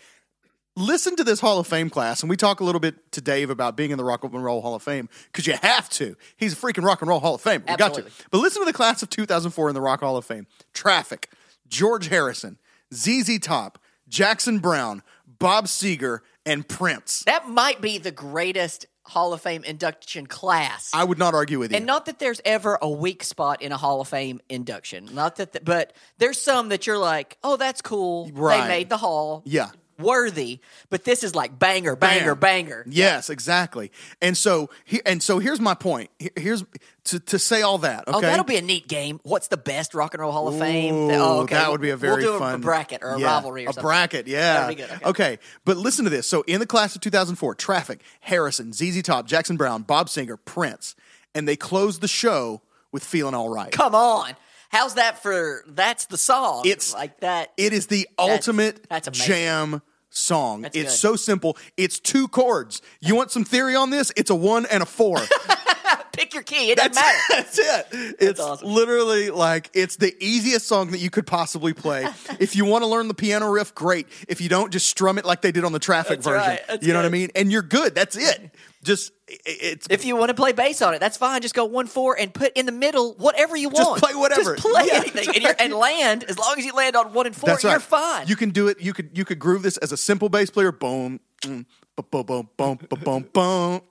Listen 0.79 1.17
to 1.17 1.25
this 1.25 1.41
Hall 1.41 1.59
of 1.59 1.67
Fame 1.67 1.89
class, 1.89 2.23
and 2.23 2.29
we 2.29 2.37
talk 2.37 2.61
a 2.61 2.63
little 2.63 2.79
bit 2.79 3.11
to 3.11 3.19
Dave 3.19 3.49
about 3.49 3.75
being 3.75 3.91
in 3.91 3.97
the 3.97 4.03
Rock 4.05 4.23
and 4.23 4.41
Roll 4.41 4.61
Hall 4.61 4.75
of 4.75 4.81
Fame 4.81 5.09
because 5.25 5.45
you 5.45 5.53
have 5.61 5.89
to. 5.89 6.15
He's 6.37 6.53
a 6.53 6.55
freaking 6.55 6.85
Rock 6.85 7.01
and 7.01 7.09
Roll 7.09 7.19
Hall 7.19 7.35
of 7.35 7.41
Fame. 7.41 7.65
We 7.67 7.75
got 7.75 7.95
to. 7.95 8.05
But 8.31 8.37
listen 8.37 8.61
to 8.61 8.65
the 8.65 8.71
class 8.71 9.03
of 9.03 9.09
2004 9.09 9.67
in 9.67 9.75
the 9.75 9.81
Rock 9.81 9.99
Hall 9.99 10.15
of 10.15 10.23
Fame: 10.23 10.47
Traffic, 10.73 11.29
George 11.67 12.07
Harrison, 12.07 12.59
ZZ 12.93 13.39
Top, 13.39 13.77
Jackson 14.07 14.59
Browne, 14.59 15.03
Bob 15.27 15.65
Seger, 15.65 16.19
and 16.45 16.65
Prince. 16.65 17.23
that 17.25 17.49
might 17.49 17.81
be 17.81 17.97
the 17.97 18.11
greatest 18.11 18.85
Hall 19.03 19.33
of 19.33 19.41
Fame 19.41 19.65
induction 19.65 20.27
class. 20.27 20.91
I 20.93 21.03
would 21.03 21.17
not 21.17 21.33
argue 21.33 21.59
with 21.59 21.71
you. 21.71 21.77
and 21.77 21.85
not 21.85 22.05
that 22.05 22.19
there's 22.19 22.39
ever 22.45 22.77
a 22.81 22.89
weak 22.89 23.23
spot 23.25 23.61
in 23.61 23.73
a 23.73 23.77
Hall 23.77 23.99
of 23.99 24.07
Fame 24.07 24.39
induction. 24.47 25.09
Not 25.13 25.35
that, 25.37 25.51
th- 25.51 25.65
but 25.65 25.91
there's 26.19 26.39
some 26.39 26.69
that 26.69 26.87
you're 26.87 26.97
like, 26.97 27.37
oh, 27.43 27.57
that's 27.57 27.81
cool. 27.81 28.29
Right. 28.33 28.61
They 28.61 28.67
made 28.69 28.89
the 28.89 28.97
Hall. 28.97 29.41
Yeah. 29.45 29.71
Worthy, 29.99 30.59
but 30.89 31.03
this 31.03 31.23
is 31.23 31.35
like 31.35 31.59
banger, 31.59 31.95
banger, 31.95 32.35
Bam. 32.35 32.65
banger. 32.65 32.85
Yes, 32.87 33.29
exactly. 33.29 33.91
And 34.21 34.37
so, 34.37 34.69
he, 34.85 35.01
and 35.05 35.21
so 35.21 35.39
here's 35.39 35.59
my 35.59 35.73
point. 35.73 36.09
Here's 36.35 36.63
to, 37.05 37.19
to 37.19 37.37
say 37.39 37.61
all 37.61 37.79
that. 37.79 38.05
Oh, 38.07 38.17
okay, 38.17 38.27
Oh, 38.27 38.29
that'll 38.29 38.45
be 38.45 38.55
a 38.57 38.61
neat 38.61 38.87
game. 38.87 39.19
What's 39.23 39.47
the 39.49 39.57
best 39.57 39.93
Rock 39.93 40.13
and 40.13 40.21
Roll 40.21 40.31
Hall 40.31 40.47
of 40.47 40.57
Fame? 40.57 40.95
Ooh, 40.95 41.11
oh, 41.11 41.39
okay. 41.41 41.55
That 41.55 41.69
would 41.71 41.81
be 41.81 41.89
a 41.89 41.97
very 41.97 42.23
we'll 42.23 42.33
do 42.33 42.39
fun 42.39 42.55
a 42.55 42.57
bracket 42.59 43.03
or 43.03 43.11
a 43.15 43.19
yeah, 43.19 43.27
rivalry 43.35 43.65
or 43.65 43.69
a 43.69 43.73
something. 43.73 43.81
bracket. 43.83 44.27
Yeah, 44.27 44.61
That'd 44.61 44.77
be 44.77 44.83
good, 44.83 45.03
okay. 45.03 45.39
but 45.65 45.75
listen 45.77 46.05
to 46.05 46.09
this. 46.09 46.27
So 46.27 46.43
in 46.47 46.59
the 46.59 46.65
class 46.65 46.95
of 46.95 47.01
2004, 47.01 47.55
Traffic, 47.55 48.01
Harrison, 48.21 48.71
ZZ 48.73 49.01
Top, 49.03 49.25
Jackson 49.27 49.57
Browne, 49.57 49.81
Bob 49.83 50.07
Seger, 50.07 50.37
Prince, 50.45 50.95
and 51.35 51.47
they 51.47 51.55
closed 51.55 52.01
the 52.01 52.07
show 52.07 52.61
with 52.91 53.03
"Feeling 53.03 53.33
All 53.35 53.49
Right." 53.49 53.71
Come 53.71 53.95
on. 53.95 54.35
How's 54.71 54.93
that 54.95 55.23
for? 55.23 55.63
That's 55.67 56.05
the 56.05 56.17
song. 56.17 56.61
It's 56.65 56.93
like 56.93 57.21
that. 57.21 57.51
It 57.57 57.73
is 57.73 57.87
the 57.87 58.07
ultimate 58.19 58.87
that's 58.87 59.07
amazing. 59.07 59.25
jam 59.27 59.81
song. 60.09 60.61
That's 60.61 60.75
it's 60.75 60.91
good. 60.91 60.97
so 60.97 61.15
simple. 61.15 61.57
It's 61.77 61.99
two 61.99 62.27
chords. 62.27 62.81
You 62.99 63.15
want 63.15 63.31
some 63.31 63.43
theory 63.43 63.75
on 63.75 63.89
this? 63.89 64.11
It's 64.15 64.29
a 64.29 64.35
one 64.35 64.65
and 64.65 64.83
a 64.83 64.85
four. 64.85 65.17
Pick 66.11 66.33
your 66.33 66.43
key. 66.43 66.71
It 66.71 66.77
doesn't 66.77 66.93
That's, 66.93 67.27
matter. 67.29 67.43
that's 67.43 67.59
it. 67.93 68.15
It's 68.19 68.39
awesome. 68.39 68.67
literally 68.67 69.29
like 69.29 69.69
it's 69.73 69.95
the 69.95 70.13
easiest 70.19 70.67
song 70.67 70.91
that 70.91 70.99
you 70.99 71.09
could 71.09 71.25
possibly 71.25 71.73
play. 71.73 72.07
if 72.39 72.55
you 72.55 72.65
want 72.65 72.83
to 72.83 72.87
learn 72.87 73.07
the 73.07 73.13
piano 73.13 73.49
riff, 73.49 73.73
great. 73.73 74.07
If 74.27 74.41
you 74.41 74.49
don't, 74.49 74.71
just 74.71 74.87
strum 74.89 75.17
it 75.17 75.25
like 75.25 75.41
they 75.41 75.51
did 75.51 75.63
on 75.63 75.71
the 75.71 75.79
traffic 75.79 76.21
That's 76.21 76.27
version. 76.27 76.59
right. 76.69 76.83
You 76.83 76.93
know 76.93 76.99
what 76.99 77.05
I 77.05 77.09
mean? 77.09 77.29
And 77.35 77.51
you're 77.51 77.61
good. 77.61 77.95
That's 77.95 78.17
it. 78.17 78.51
Just 78.81 79.11
it's 79.27 79.87
If 79.89 80.05
you 80.05 80.15
want 80.15 80.29
to 80.29 80.33
play 80.33 80.53
bass 80.53 80.81
on 80.81 80.93
it, 80.93 80.99
that's 80.99 81.17
fine. 81.17 81.41
Just 81.41 81.53
go 81.53 81.65
one 81.65 81.85
four 81.85 82.17
and 82.17 82.33
put 82.33 82.53
in 82.57 82.65
the 82.65 82.71
middle 82.71 83.13
whatever 83.15 83.57
you 83.57 83.67
want. 83.67 83.77
Just 83.77 83.89
want. 83.89 84.01
play 84.03 84.15
whatever. 84.15 84.55
Just 84.55 84.65
play 84.65 84.83
Yeah. 84.87 84.95
anything, 84.99 85.27
and, 85.35 85.43
you're, 85.43 85.55
and 85.59 85.73
land 85.73 86.23
as 86.23 86.39
long 86.39 86.55
as 86.57 86.65
you 86.65 86.73
land 86.73 86.95
on 86.95 87.13
one 87.13 87.25
and 87.25 87.35
four. 87.35 87.49
That's 87.49 87.63
you're 87.63 87.73
right. 87.73 87.81
fine. 87.81 88.27
You 88.27 88.37
can 88.37 88.51
do 88.51 88.69
it. 88.69 88.79
You 88.79 88.93
could 88.93 89.09
you 89.17 89.25
could 89.25 89.37
groove 89.37 89.63
this 89.63 89.75
as 89.77 89.91
a 89.91 89.97
simple 89.97 90.29
bass 90.29 90.49
player. 90.49 90.71
Boom. 90.71 91.19
mm, 91.41 91.65
boom, 91.95 92.05
boom, 92.25 92.25
boom, 92.25 92.49
boom, 92.57 92.79
ba- 92.87 92.95
boom, 92.97 93.29
boom, 93.33 93.81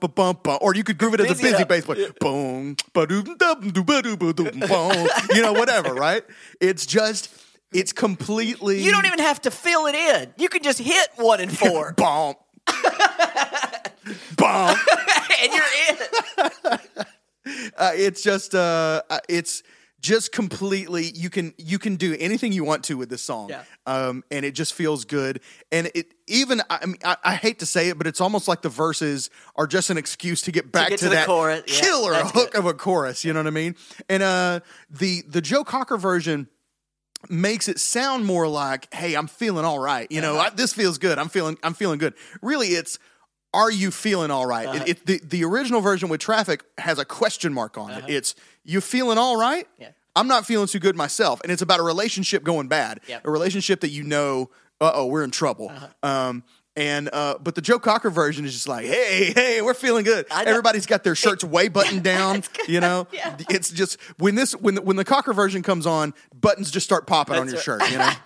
ba- 0.00 0.08
boom, 0.08 0.36
boom. 0.42 0.58
Or 0.60 0.74
you 0.74 0.84
could 0.84 0.98
groove 0.98 1.14
it 1.14 1.20
as 1.20 1.26
a 1.26 1.28
Busy 1.30 1.48
it 1.48 1.50
busy 1.52 1.62
up. 1.62 1.68
bass 1.68 1.84
player. 1.86 2.10
Boom, 2.20 2.76
ba-doom, 2.92 3.36
dum, 3.38 3.70
doo, 3.70 3.84
ba-doo, 3.84 4.16
ba-doom, 4.16 4.60
boom. 4.60 5.08
You 5.34 5.42
know, 5.42 5.52
whatever, 5.54 5.94
right? 5.94 6.22
It's 6.60 6.84
just, 6.86 7.30
it's 7.72 7.92
completely. 7.92 8.82
You 8.82 8.90
don't 8.92 9.06
even 9.06 9.18
have 9.20 9.40
to 9.42 9.50
fill 9.50 9.86
it 9.86 9.94
in. 9.94 10.32
You 10.36 10.48
can 10.48 10.62
just 10.62 10.78
hit 10.78 11.08
one 11.16 11.40
and 11.40 11.56
four, 11.56 11.92
Bomb. 11.96 12.34
Bomb. 14.36 14.76
and 15.42 15.52
you're 15.52 15.64
in. 15.90 16.78
Uh, 17.76 17.92
it's 17.94 18.22
just, 18.22 18.54
uh, 18.54 19.00
uh, 19.08 19.18
it's 19.28 19.62
just 20.00 20.30
completely. 20.30 21.10
You 21.14 21.30
can 21.30 21.54
you 21.56 21.78
can 21.78 21.96
do 21.96 22.14
anything 22.20 22.52
you 22.52 22.64
want 22.64 22.84
to 22.84 22.96
with 22.98 23.08
this 23.08 23.22
song, 23.22 23.48
Yeah. 23.48 23.62
um, 23.86 24.22
and 24.30 24.44
it 24.44 24.52
just 24.52 24.74
feels 24.74 25.04
good. 25.06 25.40
And 25.72 25.90
it 25.94 26.12
even 26.28 26.60
I, 26.68 26.84
mean, 26.86 26.98
I, 27.02 27.16
I 27.24 27.34
hate 27.34 27.58
to 27.60 27.66
say 27.66 27.88
it, 27.88 27.96
but 27.98 28.06
it's 28.06 28.20
almost 28.20 28.46
like 28.46 28.60
the 28.62 28.68
verses 28.68 29.30
are 29.56 29.66
just 29.66 29.88
an 29.90 29.96
excuse 29.96 30.42
to 30.42 30.52
get 30.52 30.70
back 30.70 30.90
get 30.90 30.98
to, 31.00 31.06
to 31.06 31.08
the 31.08 31.14
that 31.16 31.26
chorus. 31.26 31.62
Killer 31.66 32.12
that's 32.12 32.30
hook 32.30 32.52
good. 32.52 32.58
of 32.60 32.66
a 32.66 32.74
chorus. 32.74 33.24
You 33.24 33.32
know 33.32 33.40
what 33.40 33.46
I 33.46 33.50
mean? 33.50 33.74
And 34.08 34.22
uh, 34.22 34.60
the 34.90 35.22
the 35.26 35.40
Joe 35.40 35.64
Cocker 35.64 35.96
version 35.96 36.46
makes 37.28 37.68
it 37.68 37.78
sound 37.78 38.24
more 38.24 38.48
like, 38.48 38.92
"Hey, 38.94 39.14
I'm 39.14 39.26
feeling 39.26 39.64
all 39.64 39.78
right." 39.78 40.10
You 40.10 40.20
know, 40.20 40.36
Uh-huh. 40.36 40.50
I, 40.52 40.56
this 40.56 40.72
feels 40.72 40.98
good. 40.98 41.18
I'm 41.18 41.28
feeling 41.28 41.58
I'm 41.62 41.74
feeling 41.74 41.98
good. 41.98 42.14
Really, 42.42 42.68
it's 42.68 42.98
are 43.52 43.70
you 43.70 43.90
feeling 43.90 44.30
all 44.30 44.46
right? 44.46 44.66
Uh-huh. 44.68 44.84
It, 44.86 44.88
it, 44.88 45.06
the 45.06 45.20
the 45.24 45.44
original 45.44 45.80
version 45.80 46.08
with 46.08 46.20
traffic 46.20 46.64
has 46.78 46.98
a 46.98 47.04
question 47.04 47.52
mark 47.52 47.76
on 47.76 47.90
it. 47.90 48.04
It's 48.08 48.34
you 48.64 48.80
feeling 48.80 49.18
all 49.18 49.36
right? 49.36 49.64
Uh-huh. 49.64 49.74
Yeah. 49.78 49.88
I'm 50.16 50.26
not 50.28 50.44
feeling 50.44 50.66
too 50.66 50.80
good 50.80 50.96
myself, 50.96 51.40
and 51.42 51.52
it's 51.52 51.62
about 51.62 51.78
a 51.78 51.82
relationship 51.84 52.42
going 52.42 52.66
bad. 52.68 53.00
Yep. 53.08 53.26
A 53.26 53.30
relationship 53.30 53.80
that 53.80 53.90
you 53.90 54.02
know, 54.02 54.50
uh 54.80 54.90
oh, 54.94 55.06
we're 55.06 55.22
in 55.24 55.30
trouble. 55.30 55.70
Uh-huh. 55.70 55.88
Um, 56.08 56.44
and 56.80 57.10
uh, 57.12 57.36
but 57.42 57.54
the 57.54 57.60
Joe 57.60 57.78
Cocker 57.78 58.08
version 58.10 58.44
is 58.46 58.52
just 58.54 58.66
like, 58.68 58.86
hey, 58.86 59.32
hey, 59.34 59.60
we're 59.60 59.74
feeling 59.74 60.04
good. 60.04 60.24
Everybody's 60.30 60.86
got 60.86 61.04
their 61.04 61.14
shirts 61.14 61.44
way 61.44 61.68
buttoned 61.68 62.02
down. 62.14 62.42
You 62.66 62.80
know, 62.80 63.06
Yeah. 63.12 63.36
it's 63.50 63.70
just 63.70 64.00
when 64.18 64.34
this 64.34 64.52
when 64.52 64.76
the, 64.76 64.82
when 64.82 64.96
the 64.96 65.04
Cocker 65.04 65.32
version 65.34 65.62
comes 65.62 65.86
on, 65.86 66.14
buttons 66.38 66.70
just 66.70 66.84
start 66.86 67.06
popping 67.06 67.36
on 67.36 67.46
your 67.46 67.56
right. 67.56 67.62
shirt. 67.64 67.90
You 67.90 67.98
know. 67.98 68.10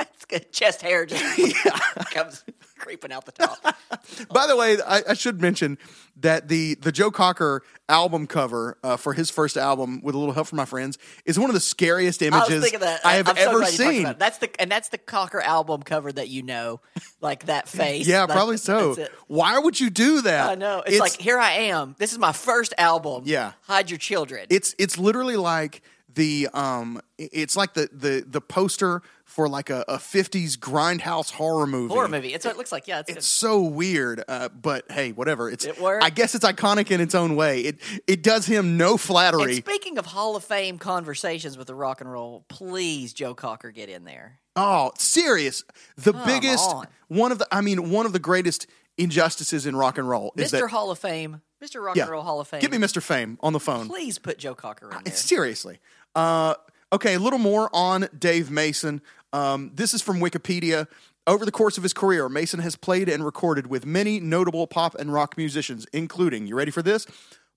It's 0.00 0.24
good. 0.26 0.52
Chest 0.52 0.82
hair 0.82 1.04
just 1.06 1.24
comes 2.12 2.44
creeping 2.82 3.12
out 3.12 3.24
the 3.24 3.32
top. 3.32 3.58
By 4.30 4.46
the 4.46 4.56
way, 4.56 4.76
I, 4.86 5.02
I 5.10 5.14
should 5.14 5.40
mention 5.40 5.78
that 6.16 6.48
the 6.48 6.74
the 6.74 6.92
Joe 6.92 7.10
Cocker 7.10 7.62
album 7.88 8.26
cover 8.26 8.76
uh, 8.82 8.96
for 8.96 9.12
his 9.14 9.30
first 9.30 9.56
album, 9.56 10.02
with 10.02 10.14
a 10.14 10.18
little 10.18 10.34
help 10.34 10.48
from 10.48 10.56
my 10.56 10.64
friends, 10.64 10.98
is 11.24 11.38
one 11.38 11.48
of 11.48 11.54
the 11.54 11.60
scariest 11.60 12.20
images 12.20 12.70
that. 12.72 13.00
I 13.04 13.14
have 13.14 13.28
I'm 13.28 13.36
so 13.36 13.42
ever 13.42 13.58
glad 13.60 13.72
seen. 13.72 14.14
That's 14.18 14.38
the 14.38 14.50
and 14.60 14.70
that's 14.70 14.88
the 14.88 14.98
Cocker 14.98 15.40
album 15.40 15.82
cover 15.82 16.12
that 16.12 16.28
you 16.28 16.42
know, 16.42 16.80
like 17.20 17.46
that 17.46 17.68
face. 17.68 18.06
Yeah, 18.06 18.22
Like, 18.22 18.30
probably 18.30 18.56
so. 18.56 18.96
Why 19.28 19.58
would 19.58 19.78
you 19.78 19.88
do 19.88 20.22
that? 20.22 20.50
I 20.50 20.54
know. 20.56 20.82
It's, 20.84 20.98
like 20.98 21.18
here 21.20 21.38
I 21.38 21.52
am. 21.52 21.94
This 21.98 22.12
is 22.12 22.18
my 22.18 22.32
first 22.32 22.74
album. 22.76 23.22
Yeah. 23.26 23.52
hide 23.62 23.90
your 23.90 23.98
children. 23.98 24.46
it's 24.50 24.74
it's 24.78 24.98
literally 24.98 25.36
like 25.36 25.82
the 26.14 26.48
um 26.52 27.00
it's 27.18 27.56
like 27.56 27.74
the 27.74 27.88
the 27.92 28.24
the 28.26 28.40
poster 28.40 29.02
for 29.32 29.48
like 29.48 29.70
a, 29.70 29.82
a 29.88 29.96
50s 29.96 30.58
grindhouse 30.58 31.30
horror 31.30 31.66
movie. 31.66 31.94
horror 31.94 32.08
movie. 32.08 32.34
It's 32.34 32.44
what 32.44 32.54
it 32.54 32.58
looks 32.58 32.70
like. 32.70 32.86
Yeah, 32.86 33.00
it's, 33.00 33.10
It's 33.10 33.26
so 33.26 33.62
weird, 33.62 34.22
uh, 34.28 34.50
but 34.50 34.90
hey, 34.90 35.12
whatever. 35.12 35.48
It's 35.50 35.64
It. 35.64 35.78
I 35.80 36.10
guess 36.10 36.34
it's 36.34 36.44
iconic 36.44 36.90
in 36.90 37.00
its 37.00 37.14
own 37.14 37.34
way. 37.34 37.60
It 37.62 37.78
it 38.06 38.22
does 38.22 38.46
him 38.46 38.76
no 38.76 38.92
And 38.92 39.00
flattery. 39.00 39.54
speaking 39.56 39.96
of 39.98 40.06
Hall 40.06 40.36
of 40.36 40.44
Fame 40.44 40.78
conversations 40.78 41.56
with 41.56 41.66
the 41.66 41.74
rock 41.74 42.00
and 42.02 42.12
roll, 42.12 42.44
please 42.48 43.12
Joe 43.14 43.34
Cocker 43.34 43.70
get 43.70 43.88
in 43.88 44.04
there. 44.04 44.38
Oh, 44.54 44.92
serious. 44.98 45.64
The 45.96 46.12
biggest 46.12 46.68
on. 46.68 46.86
one 47.08 47.32
of 47.32 47.38
the 47.38 47.46
I 47.50 47.62
mean 47.62 47.90
one 47.90 48.04
of 48.04 48.12
the 48.12 48.18
greatest 48.18 48.66
injustices 48.98 49.64
in 49.64 49.74
rock 49.74 49.96
and 49.96 50.06
roll 50.08 50.34
is 50.36 50.52
Mr. 50.52 50.68
Hall 50.68 50.90
of 50.90 50.98
Fame, 50.98 51.40
Mr. 51.62 51.82
Rock 51.82 51.96
yeah, 51.96 52.02
and 52.02 52.12
Roll 52.12 52.22
Hall 52.22 52.40
of 52.40 52.48
Fame. 52.48 52.60
Get 52.60 52.70
me 52.70 52.76
Mr. 52.76 53.02
Fame 53.02 53.38
on 53.40 53.54
the 53.54 53.60
phone. 53.60 53.88
Please 53.88 54.18
put 54.18 54.38
Joe 54.38 54.54
Cocker 54.54 54.90
in 54.90 55.04
there. 55.04 55.14
Seriously. 55.14 55.78
Uh, 56.14 56.54
okay, 56.92 57.14
a 57.14 57.18
little 57.18 57.38
more 57.38 57.70
on 57.72 58.08
Dave 58.18 58.50
Mason. 58.50 59.00
Um, 59.32 59.70
this 59.74 59.94
is 59.94 60.02
from 60.02 60.18
Wikipedia. 60.18 60.86
Over 61.26 61.44
the 61.44 61.52
course 61.52 61.76
of 61.76 61.84
his 61.84 61.92
career, 61.92 62.28
Mason 62.28 62.58
has 62.60 62.74
played 62.74 63.08
and 63.08 63.24
recorded 63.24 63.68
with 63.68 63.86
many 63.86 64.18
notable 64.18 64.66
pop 64.66 64.96
and 64.96 65.12
rock 65.12 65.36
musicians, 65.36 65.86
including, 65.92 66.48
you 66.48 66.56
ready 66.56 66.72
for 66.72 66.82
this? 66.82 67.06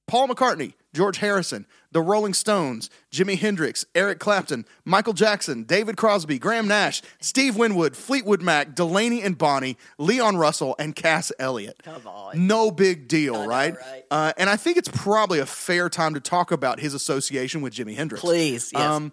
Paul 0.07 0.27
McCartney, 0.27 0.73
George 0.93 1.17
Harrison, 1.17 1.65
the 1.91 2.01
Rolling 2.01 2.35
Stones, 2.35 2.91
Jimi 3.11 3.39
Hendrix, 3.39 3.85
Eric 3.95 4.19
Clapton, 4.19 4.65
Michael 4.83 5.13
Jackson, 5.13 5.63
David 5.63 5.97
Crosby, 5.97 6.37
Graham 6.37 6.67
Nash, 6.67 7.01
Steve 7.19 7.55
Winwood, 7.55 7.97
Fleetwood 7.97 8.41
Mac, 8.41 8.75
Delaney 8.75 9.23
and 9.23 9.35
Bonnie, 9.35 9.77
Leon 9.97 10.37
Russell, 10.37 10.75
and 10.77 10.95
Cass 10.95 11.31
Elliot. 11.39 11.81
Come 11.83 12.05
on. 12.05 12.45
No 12.45 12.69
big 12.69 13.07
deal, 13.07 13.47
right? 13.47 13.75
right? 13.75 14.05
Uh, 14.11 14.33
and 14.37 14.47
I 14.47 14.57
think 14.57 14.77
it's 14.77 14.89
probably 14.89 15.39
a 15.39 15.45
fair 15.47 15.89
time 15.89 16.13
to 16.13 16.19
talk 16.19 16.51
about 16.51 16.79
his 16.79 16.93
association 16.93 17.61
with 17.61 17.73
Jimi 17.73 17.95
Hendrix. 17.95 18.21
Please, 18.21 18.71
yes. 18.73 18.81
Um, 18.83 19.11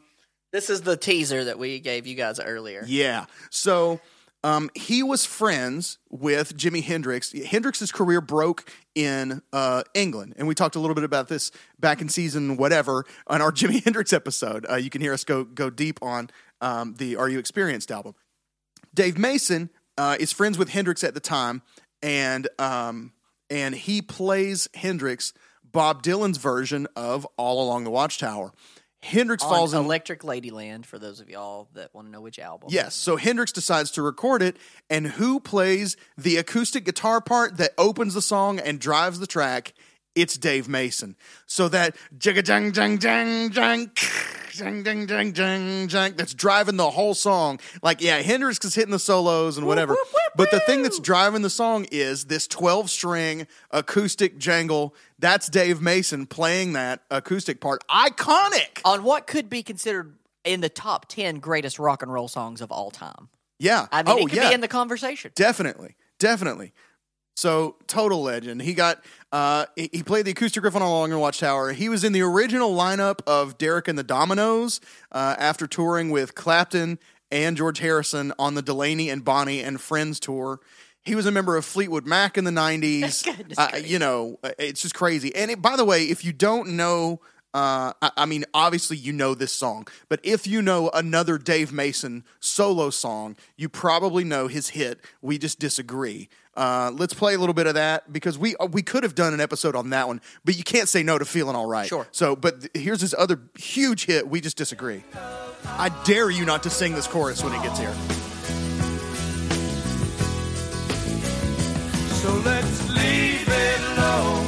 this 0.52 0.70
is 0.70 0.82
the 0.82 0.96
teaser 0.96 1.44
that 1.44 1.58
we 1.58 1.80
gave 1.80 2.06
you 2.06 2.14
guys 2.14 2.38
earlier. 2.38 2.84
Yeah. 2.86 3.26
So 3.50 4.00
um, 4.44 4.70
he 4.74 5.02
was 5.02 5.24
friends 5.24 5.98
with 6.10 6.56
Jimi 6.56 6.82
Hendrix. 6.82 7.32
Hendrix's 7.32 7.92
career 7.92 8.20
broke 8.20 8.70
in 8.94 9.40
uh, 9.52 9.82
England, 9.94 10.34
and 10.36 10.48
we 10.48 10.54
talked 10.54 10.76
a 10.76 10.80
little 10.80 10.94
bit 10.94 11.04
about 11.04 11.28
this 11.28 11.52
back 11.78 12.00
in 12.00 12.08
season 12.08 12.56
whatever 12.56 13.04
on 13.26 13.40
our 13.40 13.52
Jimi 13.52 13.82
Hendrix 13.82 14.12
episode. 14.12 14.66
Uh, 14.68 14.76
you 14.76 14.90
can 14.90 15.00
hear 15.00 15.12
us 15.12 15.24
go 15.24 15.44
go 15.44 15.70
deep 15.70 15.98
on 16.02 16.30
um, 16.60 16.94
the 16.98 17.16
Are 17.16 17.28
You 17.28 17.38
Experienced 17.38 17.90
album. 17.90 18.14
Dave 18.94 19.16
Mason 19.16 19.70
uh, 19.96 20.16
is 20.18 20.32
friends 20.32 20.58
with 20.58 20.68
Hendrix 20.68 21.04
at 21.04 21.14
the 21.14 21.20
time, 21.20 21.62
and 22.02 22.48
um, 22.58 23.12
and 23.48 23.74
he 23.74 24.02
plays 24.02 24.68
Hendrix 24.74 25.32
Bob 25.62 26.02
Dylan's 26.02 26.38
version 26.38 26.88
of 26.96 27.26
All 27.36 27.64
Along 27.64 27.84
the 27.84 27.90
Watchtower. 27.90 28.52
Hendrix 29.02 29.42
falls 29.42 29.74
in 29.74 29.80
Electric 29.80 30.22
Ladyland 30.22 30.86
for 30.86 30.98
those 30.98 31.20
of 31.20 31.28
y'all 31.28 31.68
that 31.74 31.92
want 31.92 32.06
to 32.06 32.12
know 32.12 32.20
which 32.20 32.38
album. 32.38 32.68
Yes. 32.70 32.94
So 32.94 33.16
Hendrix 33.16 33.50
decides 33.50 33.90
to 33.92 34.02
record 34.02 34.42
it, 34.42 34.56
and 34.88 35.06
who 35.06 35.40
plays 35.40 35.96
the 36.16 36.36
acoustic 36.36 36.84
guitar 36.84 37.20
part 37.20 37.56
that 37.56 37.72
opens 37.76 38.14
the 38.14 38.22
song 38.22 38.60
and 38.60 38.78
drives 38.78 39.18
the 39.18 39.26
track? 39.26 39.74
It's 40.14 40.36
Dave 40.36 40.68
Mason. 40.68 41.16
So 41.46 41.68
that 41.68 41.96
jigga 42.16 42.44
jang 42.44 42.72
jang 42.72 42.98
jang 42.98 43.50
jang 43.50 43.90
jang 44.52 44.84
jang 44.84 45.06
jang 45.06 45.32
jang 45.32 45.88
jang 45.88 46.14
that's 46.16 46.34
driving 46.34 46.76
the 46.76 46.90
whole 46.90 47.14
song. 47.14 47.60
Like, 47.82 48.02
yeah, 48.02 48.18
Hendrix 48.18 48.62
is 48.64 48.74
hitting 48.74 48.90
the 48.90 48.98
solos 48.98 49.56
and 49.56 49.66
whatever. 49.66 49.96
But 50.36 50.50
the 50.50 50.60
thing 50.60 50.82
that's 50.82 50.98
driving 50.98 51.42
the 51.42 51.50
song 51.50 51.86
is 51.90 52.26
this 52.26 52.46
12 52.46 52.90
string 52.90 53.46
acoustic 53.70 54.38
jangle. 54.38 54.94
That's 55.18 55.48
Dave 55.48 55.80
Mason 55.80 56.26
playing 56.26 56.74
that 56.74 57.02
acoustic 57.10 57.60
part. 57.60 57.82
Iconic. 57.88 58.80
On 58.84 59.04
what 59.04 59.26
could 59.26 59.48
be 59.48 59.62
considered 59.62 60.14
in 60.44 60.60
the 60.60 60.68
top 60.68 61.06
10 61.08 61.38
greatest 61.38 61.78
rock 61.78 62.02
and 62.02 62.12
roll 62.12 62.28
songs 62.28 62.60
of 62.60 62.70
all 62.70 62.90
time. 62.90 63.28
Yeah. 63.58 63.86
I 63.92 64.02
mean, 64.02 64.12
oh, 64.12 64.16
it 64.18 64.28
could 64.28 64.36
yeah. 64.36 64.48
be 64.48 64.54
in 64.54 64.60
the 64.60 64.68
conversation. 64.68 65.32
Definitely, 65.34 65.96
definitely. 66.18 66.72
So 67.34 67.76
total 67.86 68.22
legend. 68.22 68.62
He 68.62 68.74
got 68.74 69.02
uh, 69.32 69.66
he 69.76 70.02
played 70.02 70.26
the 70.26 70.32
acoustic 70.32 70.62
riff 70.62 70.76
on 70.76 70.82
All 70.82 70.98
Along 70.98 71.10
the 71.10 71.18
Watchtower. 71.18 71.72
He 71.72 71.88
was 71.88 72.04
in 72.04 72.12
the 72.12 72.20
original 72.22 72.74
lineup 72.74 73.20
of 73.26 73.56
Derek 73.56 73.88
and 73.88 73.98
the 73.98 74.04
Dominos 74.04 74.80
uh, 75.10 75.36
after 75.38 75.66
touring 75.66 76.10
with 76.10 76.34
Clapton 76.34 76.98
and 77.30 77.56
George 77.56 77.78
Harrison 77.78 78.32
on 78.38 78.54
the 78.54 78.62
Delaney 78.62 79.08
and 79.08 79.24
Bonnie 79.24 79.60
and 79.60 79.80
Friends 79.80 80.20
tour. 80.20 80.60
He 81.04 81.14
was 81.14 81.24
a 81.26 81.32
member 81.32 81.56
of 81.56 81.64
Fleetwood 81.64 82.06
Mac 82.06 82.36
in 82.36 82.44
the 82.44 82.50
'90s. 82.50 83.26
Uh, 83.58 83.76
you 83.82 83.98
know, 83.98 84.38
uh, 84.44 84.50
it's 84.58 84.82
just 84.82 84.94
crazy. 84.94 85.34
And 85.34 85.50
it, 85.50 85.60
by 85.60 85.76
the 85.76 85.84
way, 85.84 86.04
if 86.04 86.24
you 86.24 86.32
don't 86.32 86.70
know. 86.70 87.20
Uh, 87.54 87.92
I, 88.00 88.10
I 88.18 88.26
mean, 88.26 88.44
obviously 88.54 88.96
you 88.96 89.12
know 89.12 89.34
this 89.34 89.52
song, 89.52 89.86
but 90.08 90.20
if 90.22 90.46
you 90.46 90.62
know 90.62 90.90
another 90.94 91.36
Dave 91.36 91.72
Mason 91.72 92.24
solo 92.40 92.88
song, 92.90 93.36
you 93.56 93.68
probably 93.68 94.24
know 94.24 94.48
his 94.48 94.70
hit 94.70 95.00
"We 95.20 95.38
Just 95.38 95.58
Disagree." 95.58 96.28
Uh, 96.54 96.90
let's 96.94 97.14
play 97.14 97.34
a 97.34 97.38
little 97.38 97.54
bit 97.54 97.66
of 97.66 97.74
that 97.74 98.12
because 98.12 98.38
we 98.38 98.54
uh, 98.56 98.66
we 98.66 98.82
could 98.82 99.02
have 99.02 99.14
done 99.14 99.32
an 99.34 99.40
episode 99.40 99.74
on 99.76 99.90
that 99.90 100.06
one, 100.08 100.20
but 100.44 100.56
you 100.56 100.64
can't 100.64 100.88
say 100.88 101.02
no 101.02 101.18
to 101.18 101.24
feeling 101.24 101.56
all 101.56 101.66
right. 101.66 101.88
Sure. 101.88 102.06
So, 102.10 102.36
but 102.36 102.60
th- 102.60 102.70
here's 102.74 103.00
his 103.00 103.14
other 103.14 103.40
huge 103.58 104.06
hit. 104.06 104.28
We 104.28 104.40
just 104.40 104.56
disagree. 104.56 105.02
I 105.64 105.90
dare 106.04 106.30
you 106.30 106.44
not 106.44 106.62
to 106.64 106.70
sing 106.70 106.94
this 106.94 107.06
chorus 107.06 107.42
when 107.42 107.52
it 107.54 107.62
gets 107.62 107.78
here. 107.78 107.94
So 112.22 112.34
let's 112.44 112.88
leave 112.90 113.48
it 113.48 113.98
alone. 113.98 114.41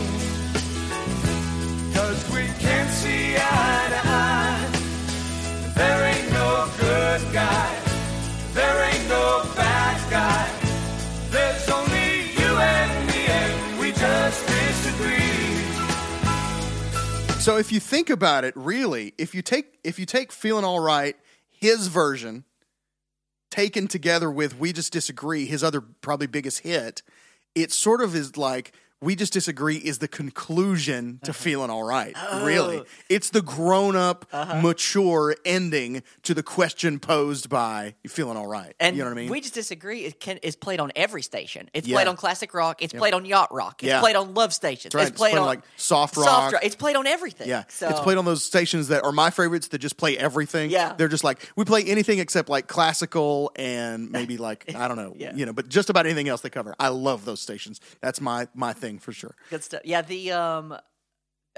So 17.44 17.59
if 17.59 17.70
you 17.70 17.78
think 17.78 18.09
about 18.09 18.44
it, 18.44 18.57
really, 18.57 19.12
if 19.18 19.35
you 19.35 19.42
take 19.42 19.78
if 19.85 19.98
you 19.98 20.07
take 20.07 20.33
"Feeling 20.33 20.64
All 20.64 20.80
Right," 20.80 21.14
his 21.50 21.88
version, 21.88 22.44
taken 23.50 23.87
together 23.87 24.30
with 24.30 24.59
"We 24.59 24.72
Just 24.72 24.94
Disagree," 24.94 25.44
his 25.44 25.62
other 25.62 25.83
probably 25.83 26.26
biggest 26.26 26.61
hit, 26.61 27.02
it 27.54 27.70
sort 27.70 28.00
of 28.00 28.14
is 28.14 28.38
like 28.38 28.72
"We 29.05 29.14
Just 29.17 29.33
Disagree" 29.33 29.77
is 29.77 29.99
the 29.99 30.09
conclusion 30.09 31.21
to 31.25 31.31
uh-huh. 31.31 31.38
"Feeling 31.40 31.71
All 31.71 31.83
Right." 31.83 32.14
Oh. 32.17 32.45
Really, 32.45 32.83
it's 33.09 33.31
the 33.31 33.43
grown 33.43 33.97
up, 33.97 34.27
uh-huh. 34.33 34.61
mature 34.61 35.37
ending 35.45 36.03
to 36.23 36.35
the 36.35 36.43
question 36.43 36.99
posed 36.99 37.49
by 37.49 37.95
"You 38.03 38.11
feeling 38.11 38.37
all 38.37 38.47
right?" 38.47 38.75
And 38.81 38.97
you 38.97 39.03
know 39.03 39.11
what 39.11 39.19
I 39.19 39.23
mean? 39.23 39.31
we 39.31 39.40
just 39.40 39.55
disagree. 39.55 40.05
It 40.05 40.21
can 40.21 40.38
is 40.38 40.57
played 40.57 40.81
on 40.81 40.93
every 40.97 41.23
station. 41.23 41.71
It's 41.75 41.87
Yeah. 41.87 41.97
played 41.97 42.09
on 42.09 42.17
classic 42.17 42.55
rock. 42.55 42.83
It's 42.83 42.93
played 42.93 43.14
on 43.14 43.25
yacht 43.25 43.53
rock. 43.53 43.83
It's 43.83 43.88
Yeah. 43.88 44.01
played 44.01 44.17
on 44.17 44.35
love 44.35 44.53
stations. 44.53 44.95
Right. 44.95 45.03
It's 45.03 45.11
It's 45.11 45.19
played 45.19 45.33
played 45.33 45.40
on, 45.40 45.47
like, 45.47 45.62
soft 45.77 46.14
Soft 46.14 46.53
rock. 46.55 46.62
It's 46.64 46.77
played 46.77 46.97
on 46.97 47.07
everything. 47.07 47.49
Yeah, 47.49 47.64
so, 47.69 47.88
it's 47.88 48.01
played 48.01 48.19
on 48.19 48.25
those 48.25 48.45
stations 48.45 48.88
that 48.88 49.05
are 49.05 49.12
my 49.12 49.31
favorites 49.31 49.69
that 49.69 49.79
just 49.79 49.97
play 49.97 50.17
everything. 50.17 50.71
Yeah. 50.71 50.95
they're 50.97 51.09
just 51.09 51.25
like 51.25 51.51
we 51.57 51.64
play 51.64 51.83
anything 51.85 52.19
except 52.19 52.49
like 52.49 52.67
classical 52.69 53.51
and 53.57 54.11
maybe 54.11 54.37
like 54.49 54.75
I 54.75 54.88
don't 54.88 54.97
know, 54.97 55.14
Yeah. 55.17 55.35
you 55.35 55.47
know, 55.47 55.53
but 55.53 55.69
just 55.69 55.90
about 55.90 56.07
anything 56.07 56.29
else 56.29 56.40
they 56.40 56.51
cover. 56.51 56.75
I 56.79 56.88
love 56.88 57.25
those 57.25 57.40
stations. 57.40 57.81
That's 58.01 58.21
my 58.21 58.49
my 58.55 58.73
thing 58.73 58.93
for 58.98 59.12
sure. 59.12 59.35
good 59.50 59.62
stuff. 59.64 59.80
Yeah, 59.85 60.02
the 60.02 60.33
um, 60.33 60.72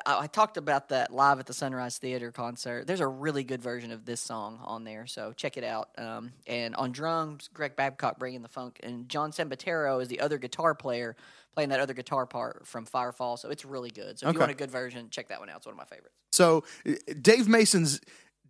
I, 0.05 0.20
I 0.20 0.27
talked 0.27 0.57
about 0.57 0.88
that 0.90 1.12
live 1.12 1.38
at 1.40 1.46
the 1.46 1.53
Sunrise 1.55 1.99
Theater 1.99 2.31
concert. 2.33 2.87
There's 2.87 3.01
a 3.01 3.07
really 3.09 3.44
good 3.44 3.62
version 3.62 3.90
of 3.92 4.05
this 4.05 4.20
song 4.20 4.61
on 4.64 4.85
there, 4.85 5.07
so 5.07 5.33
check 5.33 5.57
it 5.57 5.64
out. 5.64 5.90
Um, 5.99 6.33
and 6.46 6.75
on 6.77 6.92
drums, 6.92 7.49
Greg 7.53 7.77
Babcock 7.77 8.18
bringing 8.18 8.42
the 8.42 8.49
funk, 8.49 8.79
and 8.83 9.09
John 9.09 9.33
Sambataro 9.33 10.01
is 10.03 10.09
the 10.09 10.20
other 10.20 10.38
guitar 10.38 10.75
player 10.75 11.16
playing 11.55 11.70
that 11.70 11.81
other 11.81 11.94
guitar 11.94 12.27
part 12.27 12.66
from 12.66 12.85
Firefall. 12.87 13.38
So 13.38 13.49
it's 13.49 13.64
really 13.64 13.90
good. 13.90 14.18
So 14.18 14.27
if 14.27 14.29
Okay. 14.31 14.35
you 14.37 14.40
want 14.40 14.53
a 14.53 14.55
good 14.55 14.70
version, 14.70 15.09
check 15.11 15.29
that 15.29 15.40
one 15.40 15.49
out. 15.49 15.57
It's 15.59 15.66
one 15.66 15.72
of 15.72 15.79
my 15.79 15.85
favorites. 15.87 16.14
So 16.33 16.64
uh, 16.87 16.92
Dave 17.22 17.49
Mason's 17.49 18.01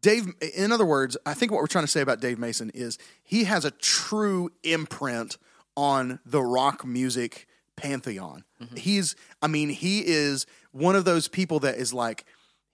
Dave. 0.03 0.27
In 0.57 0.73
other 0.73 0.85
words, 0.85 1.17
I 1.25 1.33
think 1.35 1.53
what 1.53 1.61
we're 1.61 1.69
trying 1.69 1.85
to 1.85 1.91
say 1.91 2.01
about 2.01 2.21
Dave 2.21 2.39
Mason 2.39 2.71
is 2.75 2.99
he 3.23 3.45
has 3.45 3.65
a 3.65 3.71
true 3.71 4.51
imprint 4.65 5.39
on 5.77 6.19
the 6.27 6.43
rock 6.43 6.85
music 6.85 7.47
pantheon. 7.77 8.45
He's, 8.75 9.15
I 9.43 9.47
mean, 9.47 9.69
he 9.69 10.01
is 10.01 10.47
one 10.73 10.97
of 10.97 11.05
those 11.05 11.29
people 11.29 11.61
that 11.61 11.77
is 11.77 11.93
like 11.93 12.25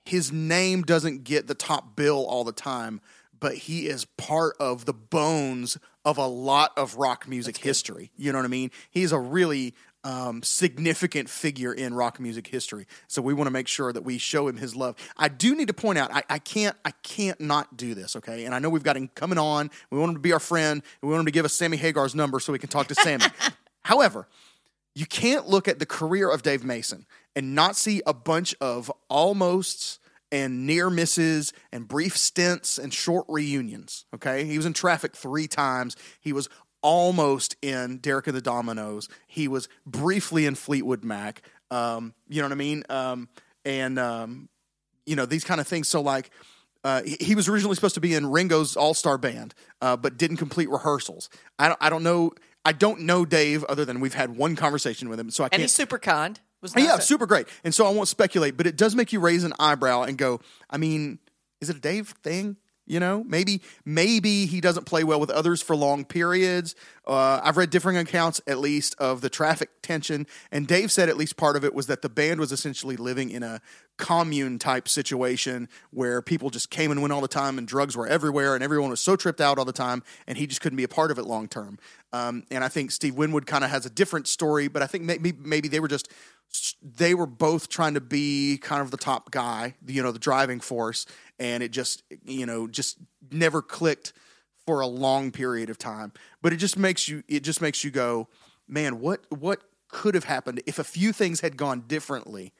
his 0.04 0.32
name 0.32 0.82
doesn't 0.82 1.24
get 1.24 1.46
the 1.46 1.54
top 1.54 1.96
bill 1.96 2.24
all 2.26 2.44
the 2.44 2.52
time, 2.52 3.00
but 3.38 3.54
he 3.54 3.86
is 3.86 4.04
part 4.04 4.56
of 4.60 4.84
the 4.84 4.92
bones 4.92 5.78
of 6.04 6.18
a 6.18 6.26
lot 6.26 6.72
of 6.76 6.96
rock 6.96 7.28
music 7.28 7.56
history. 7.58 8.10
You 8.16 8.32
know 8.32 8.38
what 8.38 8.44
I 8.44 8.48
mean? 8.48 8.70
He's 8.90 9.12
a 9.12 9.18
really 9.18 9.74
um, 10.04 10.42
significant 10.42 11.28
figure 11.28 11.72
in 11.72 11.94
rock 11.94 12.18
music 12.18 12.46
history. 12.48 12.86
So 13.06 13.22
we 13.22 13.34
want 13.34 13.46
to 13.46 13.52
make 13.52 13.68
sure 13.68 13.92
that 13.92 14.02
we 14.02 14.18
show 14.18 14.48
him 14.48 14.56
his 14.56 14.74
love. 14.74 14.96
I 15.16 15.28
do 15.28 15.54
need 15.54 15.68
to 15.68 15.74
point 15.74 15.98
out, 15.98 16.12
I, 16.12 16.22
I 16.28 16.38
can't, 16.38 16.76
I 16.84 16.90
can't 17.02 17.40
not 17.40 17.76
do 17.76 17.94
this. 17.94 18.16
Okay, 18.16 18.44
and 18.44 18.54
I 18.54 18.58
know 18.58 18.68
we've 18.68 18.82
got 18.82 18.96
him 18.96 19.08
coming 19.14 19.38
on. 19.38 19.70
We 19.90 19.98
want 19.98 20.10
him 20.10 20.16
to 20.16 20.20
be 20.20 20.32
our 20.32 20.40
friend. 20.40 20.82
We 21.00 21.08
want 21.08 21.20
him 21.20 21.26
to 21.26 21.32
give 21.32 21.44
us 21.44 21.52
Sammy 21.52 21.76
Hagar's 21.76 22.14
number 22.14 22.40
so 22.40 22.52
we 22.52 22.58
can 22.58 22.68
talk 22.68 22.88
to 22.88 22.94
Sammy. 22.94 23.24
However, 23.82 24.26
you 24.94 25.06
can't 25.06 25.48
look 25.48 25.68
at 25.68 25.78
the 25.78 25.86
career 25.86 26.30
of 26.30 26.42
Dave 26.42 26.64
Mason 26.64 27.06
and 27.34 27.54
not 27.54 27.76
see 27.76 28.02
a 28.06 28.12
bunch 28.12 28.54
of 28.60 28.92
almosts 29.08 29.98
and 30.30 30.66
near 30.66 30.90
misses 30.90 31.52
and 31.72 31.86
brief 31.86 32.16
stints 32.16 32.78
and 32.78 32.92
short 32.92 33.26
reunions. 33.28 34.06
Okay. 34.14 34.44
He 34.44 34.56
was 34.56 34.66
in 34.66 34.72
traffic 34.72 35.14
three 35.14 35.46
times. 35.46 35.96
He 36.20 36.32
was 36.32 36.48
almost 36.82 37.56
in 37.62 37.98
Derek 37.98 38.26
and 38.26 38.36
the 38.36 38.42
Dominos. 38.42 39.08
He 39.26 39.46
was 39.46 39.68
briefly 39.86 40.46
in 40.46 40.54
Fleetwood 40.54 41.04
Mac. 41.04 41.42
Um, 41.70 42.14
you 42.28 42.42
know 42.42 42.48
what 42.48 42.52
I 42.52 42.56
mean? 42.56 42.84
Um, 42.88 43.28
and, 43.64 43.98
um, 43.98 44.48
you 45.06 45.16
know, 45.16 45.26
these 45.26 45.44
kind 45.44 45.60
of 45.60 45.66
things. 45.66 45.88
So, 45.88 46.00
like, 46.00 46.30
uh, 46.84 47.02
he, 47.02 47.16
he 47.20 47.34
was 47.34 47.48
originally 47.48 47.76
supposed 47.76 47.94
to 47.94 48.00
be 48.00 48.14
in 48.14 48.26
Ringo's 48.26 48.76
All 48.76 48.94
Star 48.94 49.16
Band, 49.16 49.54
uh, 49.80 49.96
but 49.96 50.16
didn't 50.16 50.38
complete 50.38 50.68
rehearsals. 50.68 51.30
I 51.58 51.68
don't, 51.68 51.78
I 51.80 51.90
don't 51.90 52.02
know. 52.02 52.32
I 52.64 52.72
don't 52.72 53.00
know 53.00 53.24
Dave 53.24 53.64
other 53.64 53.84
than 53.84 54.00
we've 54.00 54.14
had 54.14 54.36
one 54.36 54.54
conversation 54.56 55.08
with 55.08 55.18
him, 55.18 55.30
so 55.30 55.44
I 55.44 55.46
can't. 55.48 55.54
And 55.54 55.62
he's 55.62 55.72
super 55.72 55.98
kind. 55.98 56.38
Was 56.60 56.74
Oh, 56.76 56.80
yeah, 56.80 56.94
nice. 56.94 57.06
super 57.06 57.26
great. 57.26 57.48
And 57.64 57.74
so 57.74 57.86
I 57.86 57.90
won't 57.90 58.06
speculate, 58.06 58.56
but 58.56 58.66
it 58.68 58.76
does 58.76 58.94
make 58.94 59.12
you 59.12 59.18
raise 59.18 59.42
an 59.42 59.52
eyebrow 59.58 60.02
and 60.02 60.16
go, 60.16 60.40
I 60.70 60.76
mean, 60.76 61.18
is 61.60 61.68
it 61.70 61.76
a 61.76 61.80
Dave 61.80 62.14
thing? 62.22 62.56
You 62.84 62.98
know, 62.98 63.22
maybe 63.24 63.62
maybe 63.84 64.46
he 64.46 64.60
doesn't 64.60 64.86
play 64.86 65.04
well 65.04 65.20
with 65.20 65.30
others 65.30 65.62
for 65.62 65.76
long 65.76 66.04
periods. 66.04 66.74
Uh, 67.06 67.40
I've 67.42 67.56
read 67.56 67.70
differing 67.70 67.96
accounts, 67.96 68.40
at 68.46 68.58
least, 68.58 68.96
of 68.98 69.20
the 69.20 69.30
traffic 69.30 69.70
tension. 69.82 70.26
And 70.50 70.66
Dave 70.66 70.90
said 70.90 71.08
at 71.08 71.16
least 71.16 71.36
part 71.36 71.54
of 71.56 71.64
it 71.64 71.74
was 71.74 71.86
that 71.86 72.02
the 72.02 72.08
band 72.08 72.40
was 72.40 72.50
essentially 72.50 72.96
living 72.96 73.30
in 73.30 73.44
a 73.44 73.60
commune 73.98 74.58
type 74.58 74.88
situation 74.88 75.68
where 75.90 76.20
people 76.20 76.50
just 76.50 76.70
came 76.70 76.90
and 76.90 77.00
went 77.00 77.12
all 77.12 77.20
the 77.20 77.28
time, 77.28 77.56
and 77.56 77.68
drugs 77.68 77.96
were 77.96 78.08
everywhere, 78.08 78.56
and 78.56 78.64
everyone 78.64 78.90
was 78.90 79.00
so 79.00 79.14
tripped 79.14 79.40
out 79.40 79.58
all 79.58 79.64
the 79.64 79.72
time, 79.72 80.02
and 80.26 80.36
he 80.36 80.48
just 80.48 80.60
couldn't 80.60 80.76
be 80.76 80.84
a 80.84 80.88
part 80.88 81.12
of 81.12 81.18
it 81.18 81.24
long 81.24 81.46
term. 81.46 81.78
Um, 82.12 82.42
and 82.50 82.64
I 82.64 82.68
think 82.68 82.90
Steve 82.90 83.14
Winwood 83.14 83.46
kind 83.46 83.62
of 83.62 83.70
has 83.70 83.86
a 83.86 83.90
different 83.90 84.26
story, 84.26 84.66
but 84.66 84.82
I 84.82 84.88
think 84.88 85.04
maybe 85.04 85.32
maybe 85.32 85.68
they 85.68 85.78
were 85.78 85.88
just 85.88 86.10
they 86.82 87.14
were 87.14 87.26
both 87.26 87.68
trying 87.68 87.94
to 87.94 88.00
be 88.00 88.58
kind 88.58 88.82
of 88.82 88.90
the 88.90 88.96
top 88.96 89.30
guy, 89.30 89.74
you 89.86 90.02
know, 90.02 90.12
the 90.12 90.18
driving 90.18 90.60
force, 90.60 91.06
and 91.38 91.62
it 91.62 91.70
just, 91.70 92.02
you 92.24 92.46
know, 92.46 92.66
just 92.66 92.98
never 93.30 93.62
clicked 93.62 94.12
for 94.66 94.80
a 94.80 94.86
long 94.86 95.30
period 95.30 95.70
of 95.70 95.78
time. 95.78 96.12
But 96.40 96.52
it 96.52 96.56
just 96.56 96.78
makes 96.78 97.08
you, 97.08 97.22
it 97.28 97.40
just 97.40 97.60
makes 97.60 97.84
you 97.84 97.90
go, 97.90 98.28
man, 98.68 99.00
what, 99.00 99.20
what 99.30 99.62
could 99.88 100.14
have 100.14 100.24
happened 100.24 100.62
if 100.66 100.78
a 100.78 100.84
few 100.84 101.12
things 101.12 101.40
had 101.40 101.56
gone 101.56 101.84
differently? 101.86 102.52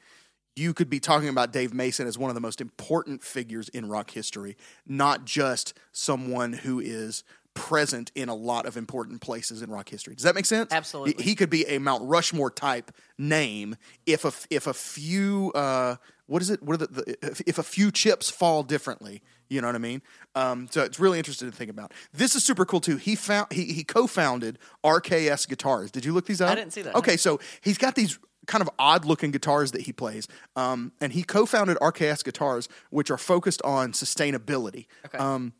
You 0.55 0.73
could 0.73 0.89
be 0.89 0.99
talking 0.99 1.29
about 1.29 1.51
Dave 1.51 1.73
Mason 1.73 2.05
as 2.05 2.17
one 2.17 2.29
of 2.29 2.35
the 2.35 2.41
most 2.41 2.61
important 2.61 3.23
figures 3.23 3.69
in 3.69 3.89
rock 3.89 4.11
history, 4.11 4.55
not 4.85 5.25
just 5.25 5.73
someone 5.91 6.53
who 6.53 6.79
is 6.79 7.23
present 7.53 8.11
in 8.15 8.29
a 8.29 8.35
lot 8.35 8.65
of 8.65 8.77
important 8.77 9.21
places 9.21 9.61
in 9.61 9.69
rock 9.69 9.89
history. 9.89 10.15
Does 10.15 10.23
that 10.23 10.35
make 10.35 10.45
sense? 10.45 10.71
Absolutely. 10.71 11.23
He, 11.23 11.35
could 11.35 11.49
be 11.49 11.65
a 11.67 11.79
Mount 11.79 12.03
Rushmore 12.03 12.49
type 12.51 12.91
name 13.17 13.75
if 14.05 14.25
a 14.25 14.31
if 14.49 14.67
a 14.67 14.73
few 14.73 15.51
uh, 15.53 15.95
what 16.27 16.41
is 16.41 16.49
it? 16.49 16.63
What 16.63 16.75
are 16.75 16.85
the, 16.85 16.87
the 16.87 17.17
if, 17.21 17.41
if 17.41 17.57
a 17.57 17.63
few 17.63 17.91
chips 17.91 18.29
fall 18.29 18.63
differently? 18.63 19.21
You 19.49 19.61
know 19.61 19.67
what 19.67 19.75
I 19.75 19.79
mean? 19.79 20.01
Um, 20.35 20.67
so 20.71 20.83
it's 20.83 20.99
really 20.99 21.17
interesting 21.17 21.49
to 21.51 21.55
think 21.55 21.69
about. 21.69 21.93
This 22.13 22.35
is 22.35 22.43
super 22.43 22.65
cool 22.65 22.79
too. 22.79 22.97
He 22.97 23.15
found 23.15 23.51
he 23.51 23.65
he 23.65 23.83
co-founded 23.83 24.57
RKS 24.83 25.47
Guitars. 25.47 25.91
Did 25.91 26.05
you 26.05 26.13
look 26.13 26.25
these 26.25 26.41
up? 26.41 26.51
I 26.51 26.55
didn't 26.55 26.73
see 26.73 26.81
that, 26.83 26.95
Okay, 26.95 27.17
so 27.17 27.39
he's 27.61 27.77
got 27.77 27.95
these 27.95 28.17
kind 28.47 28.61
of 28.61 28.69
odd 28.77 29.05
looking 29.05 29.31
guitars 29.31 29.71
that 29.71 29.81
he 29.81 29.93
plays, 29.93 30.27
um, 30.55 30.91
and 30.99 31.13
he 31.13 31.23
co-founded 31.23 31.77
RKS 31.77 32.23
Guitars, 32.23 32.67
which 32.89 33.11
are 33.11 33.17
focused 33.17 33.61
on 33.63 33.91
sustainability. 33.91 34.87
Okay. 35.05 35.17
Um, 35.17 35.53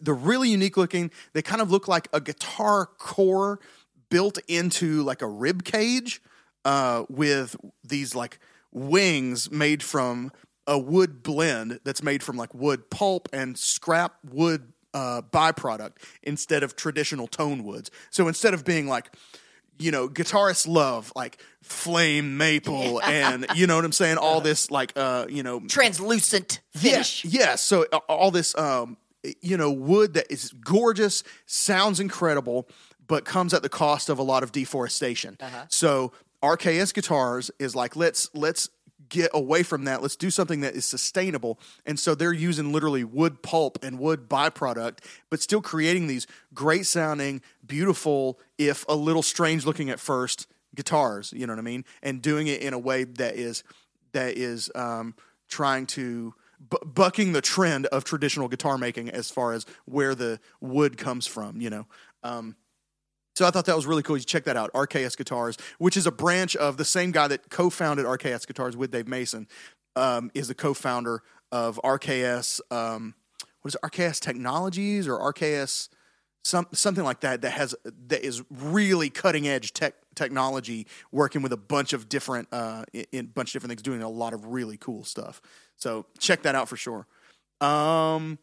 they're 0.00 0.14
really 0.14 0.48
unique 0.50 0.76
looking. 0.76 1.10
They 1.32 1.42
kind 1.42 1.60
of 1.60 1.70
look 1.70 1.88
like 1.88 2.08
a 2.12 2.20
guitar 2.20 2.86
core 2.86 3.60
built 4.10 4.38
into 4.48 5.02
like 5.02 5.22
a 5.22 5.28
rib 5.28 5.64
cage 5.64 6.20
uh, 6.64 7.04
with 7.08 7.56
these 7.84 8.14
like 8.14 8.38
wings 8.72 9.50
made 9.50 9.82
from 9.82 10.32
a 10.66 10.78
wood 10.78 11.22
blend 11.22 11.80
that's 11.84 12.02
made 12.02 12.22
from 12.22 12.36
like 12.36 12.54
wood 12.54 12.90
pulp 12.90 13.28
and 13.32 13.58
scrap 13.58 14.14
wood 14.30 14.72
uh, 14.94 15.22
byproduct 15.32 15.92
instead 16.22 16.62
of 16.62 16.76
traditional 16.76 17.26
tone 17.26 17.64
woods. 17.64 17.90
So 18.10 18.28
instead 18.28 18.54
of 18.54 18.64
being 18.64 18.88
like, 18.88 19.10
you 19.78 19.90
know, 19.90 20.08
guitarists 20.08 20.68
love 20.68 21.12
like 21.16 21.40
flame 21.62 22.36
maple 22.36 23.00
and 23.04 23.46
you 23.54 23.66
know 23.66 23.76
what 23.76 23.84
I'm 23.84 23.92
saying, 23.92 24.18
all 24.18 24.40
this 24.40 24.70
like 24.70 24.92
uh, 24.96 25.26
you 25.28 25.42
know, 25.42 25.60
Translucent 25.60 26.60
finish. 26.74 27.24
yeah, 27.24 27.40
yeah. 27.40 27.54
So 27.56 27.86
uh, 27.92 27.98
all 28.08 28.30
this, 28.30 28.56
um, 28.58 28.96
you 29.40 29.56
know, 29.56 29.70
wood 29.70 30.14
that 30.14 30.30
is 30.30 30.52
gorgeous, 30.64 31.22
sounds 31.46 32.00
incredible, 32.00 32.68
but 33.06 33.24
comes 33.24 33.52
at 33.52 33.62
the 33.62 33.68
cost 33.68 34.08
of 34.08 34.18
a 34.18 34.22
lot 34.22 34.42
of 34.42 34.52
deforestation. 34.52 35.36
So 35.68 36.12
RKS 36.42 36.94
Guitars 36.94 37.50
is 37.58 37.74
like, 37.74 37.96
let's 37.96 38.30
let's 38.34 38.68
get 39.08 39.30
away 39.34 39.62
from 39.62 39.84
that. 39.84 40.02
Let's 40.02 40.16
do 40.16 40.30
something 40.30 40.60
that 40.60 40.74
is 40.74 40.84
sustainable. 40.84 41.58
And 41.84 41.98
so 41.98 42.14
they're 42.14 42.32
using 42.32 42.72
literally 42.72 43.04
wood 43.04 43.42
pulp 43.42 43.78
and 43.82 43.98
wood 43.98 44.28
byproduct, 44.28 45.00
but 45.28 45.42
still 45.42 45.60
creating 45.60 46.06
these 46.06 46.26
great 46.54 46.86
sounding, 46.86 47.42
beautiful, 47.66 48.38
if 48.56 48.84
a 48.88 48.94
little 48.94 49.22
strange 49.22 49.66
looking 49.66 49.90
at 49.90 49.98
first, 49.98 50.46
guitars. 50.74 51.32
You 51.32 51.46
know 51.46 51.52
what 51.52 51.58
I 51.58 51.62
mean? 51.62 51.84
And 52.02 52.22
doing 52.22 52.46
it 52.46 52.62
in 52.62 52.72
a 52.72 52.78
way 52.78 53.04
that 53.04 53.34
is 53.34 53.64
that 54.12 54.36
is 54.36 54.70
um, 54.74 55.14
trying 55.48 55.86
to 55.86 56.34
bu- 56.60 56.84
bucking 56.84 57.32
the 57.32 57.40
trend 57.40 57.86
of 57.86 58.04
traditional 58.04 58.48
guitar 58.48 58.78
making 58.78 59.10
as 59.10 59.30
far 59.30 59.52
as 59.52 59.66
where 59.86 60.14
the 60.14 60.40
wood 60.60 60.96
comes 60.98 61.26
from. 61.26 61.60
You 61.60 61.70
know. 61.70 61.86
Um, 62.22 62.56
so 63.36 63.46
I 63.46 63.50
thought 63.50 63.64
that 63.66 63.76
was 63.76 63.86
really 63.86 64.02
cool. 64.02 64.16
You 64.16 64.24
check 64.24 64.44
that 64.44 64.56
out, 64.56 64.72
RKS 64.72 65.16
Guitars, 65.16 65.56
which 65.78 65.96
is 65.96 66.06
a 66.06 66.12
branch 66.12 66.56
of 66.56 66.76
the 66.76 66.84
same 66.84 67.10
guy 67.10 67.28
that 67.28 67.48
co-founded 67.48 68.04
RKS 68.04 68.46
Guitars 68.46 68.76
with 68.76 68.90
Dave 68.90 69.08
Mason, 69.08 69.48
um, 69.96 70.30
is 70.34 70.48
the 70.48 70.54
co-founder 70.54 71.22
of 71.50 71.80
RKS. 71.82 72.60
Um, 72.70 73.14
what 73.62 73.70
is 73.70 73.76
it, 73.76 73.82
RKS 73.82 74.20
Technologies 74.20 75.08
or 75.08 75.18
RKS 75.32 75.88
some 76.42 76.66
something 76.72 77.04
like 77.04 77.20
that 77.20 77.42
that 77.42 77.52
has 77.52 77.74
that 78.08 78.24
is 78.24 78.42
really 78.50 79.10
cutting 79.10 79.46
edge 79.46 79.72
tech 79.72 79.94
technology, 80.14 80.86
working 81.12 81.42
with 81.42 81.52
a 81.52 81.56
bunch 81.56 81.92
of 81.92 82.08
different, 82.08 82.48
uh, 82.52 82.84
in, 82.92 83.04
in 83.12 83.26
bunch 83.26 83.50
of 83.50 83.52
different 83.54 83.70
things, 83.70 83.82
doing 83.82 84.02
a 84.02 84.08
lot 84.08 84.32
of 84.32 84.46
really 84.46 84.76
cool 84.76 85.04
stuff. 85.04 85.40
So 85.80 86.06
check 86.18 86.42
that 86.42 86.54
out 86.54 86.68
for 86.68 86.76
sure. 86.76 87.06
Um, 87.60 88.38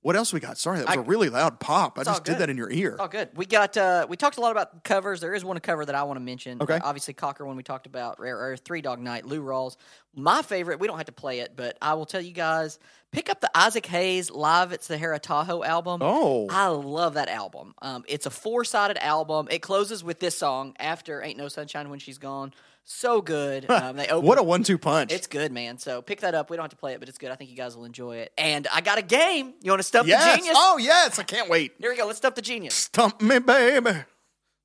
what 0.00 0.14
else 0.14 0.32
we 0.32 0.38
got? 0.38 0.58
Sorry, 0.58 0.78
that 0.78 0.88
was 0.88 0.96
a 0.96 1.00
really 1.02 1.28
loud 1.28 1.58
pop. 1.58 1.98
I 1.98 2.04
just 2.04 2.24
did 2.24 2.38
that 2.38 2.48
in 2.48 2.56
your 2.56 2.70
ear. 2.70 2.96
Oh, 2.98 3.08
good. 3.08 3.30
We 3.34 3.46
got. 3.46 3.76
Uh, 3.76 4.06
we 4.08 4.16
talked 4.16 4.36
a 4.36 4.40
lot 4.40 4.52
about 4.52 4.84
covers. 4.84 5.20
There 5.20 5.34
is 5.34 5.44
one 5.44 5.58
cover 5.58 5.84
that 5.84 5.94
I 5.94 6.04
want 6.04 6.18
to 6.18 6.24
mention. 6.24 6.62
Okay. 6.62 6.76
Uh, 6.76 6.80
obviously, 6.84 7.14
Cocker 7.14 7.44
one 7.44 7.56
we 7.56 7.64
talked 7.64 7.86
about. 7.86 8.20
Rare 8.20 8.36
Earth, 8.36 8.62
Three 8.64 8.80
Dog 8.80 9.00
Night, 9.00 9.26
Lou 9.26 9.42
Rawls. 9.42 9.76
My 10.14 10.42
favorite. 10.42 10.78
We 10.78 10.86
don't 10.86 10.96
have 10.96 11.06
to 11.06 11.12
play 11.12 11.40
it, 11.40 11.54
but 11.56 11.76
I 11.82 11.94
will 11.94 12.06
tell 12.06 12.20
you 12.20 12.32
guys. 12.32 12.78
Pick 13.10 13.28
up 13.28 13.40
the 13.40 13.50
Isaac 13.54 13.86
Hayes 13.86 14.30
live 14.30 14.72
at 14.72 14.84
Sahara 14.84 15.18
Tahoe 15.18 15.64
album. 15.64 16.00
Oh. 16.02 16.46
I 16.48 16.68
love 16.68 17.14
that 17.14 17.28
album. 17.28 17.74
Um, 17.82 18.04
it's 18.06 18.26
a 18.26 18.30
four 18.30 18.64
sided 18.64 19.02
album. 19.04 19.48
It 19.50 19.60
closes 19.60 20.04
with 20.04 20.20
this 20.20 20.38
song 20.38 20.74
after 20.78 21.22
"Ain't 21.22 21.38
No 21.38 21.48
Sunshine 21.48 21.90
When 21.90 21.98
She's 21.98 22.18
Gone." 22.18 22.54
So 22.90 23.20
good. 23.20 23.70
Um, 23.70 23.96
they 23.96 24.08
open 24.08 24.26
What 24.26 24.38
a 24.38 24.42
one-two 24.42 24.78
punch! 24.78 25.12
It's 25.12 25.26
good, 25.26 25.52
man. 25.52 25.76
So 25.76 26.00
pick 26.00 26.22
that 26.22 26.34
up. 26.34 26.48
We 26.48 26.56
don't 26.56 26.64
have 26.64 26.70
to 26.70 26.76
play 26.76 26.94
it, 26.94 27.00
but 27.00 27.08
it's 27.10 27.18
good. 27.18 27.30
I 27.30 27.34
think 27.34 27.50
you 27.50 27.56
guys 27.56 27.76
will 27.76 27.84
enjoy 27.84 28.16
it. 28.16 28.32
And 28.38 28.66
I 28.72 28.80
got 28.80 28.96
a 28.96 29.02
game. 29.02 29.52
You 29.60 29.70
want 29.70 29.80
to 29.80 29.86
stump 29.86 30.08
yes. 30.08 30.24
the 30.24 30.38
genius? 30.38 30.56
Oh 30.58 30.78
yes, 30.78 31.18
I 31.18 31.22
can't 31.22 31.50
wait. 31.50 31.74
Here 31.78 31.90
we 31.90 31.96
go. 31.98 32.06
Let's 32.06 32.16
stump 32.16 32.34
the 32.34 32.42
genius. 32.42 32.74
Stump 32.74 33.20
me, 33.20 33.40
baby. 33.40 33.90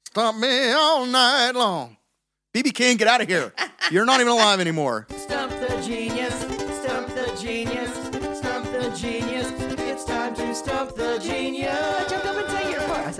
Stump 0.07 0.39
me 0.39 0.71
all 0.71 1.05
night 1.05 1.51
long. 1.51 1.97
BB 2.53 2.73
King, 2.73 2.95
get 2.95 3.09
out 3.09 3.19
of 3.19 3.27
here. 3.27 3.53
You're 3.91 4.05
not 4.05 4.21
even 4.21 4.31
alive 4.31 4.61
anymore. 4.61 5.05
Stump 5.17 5.42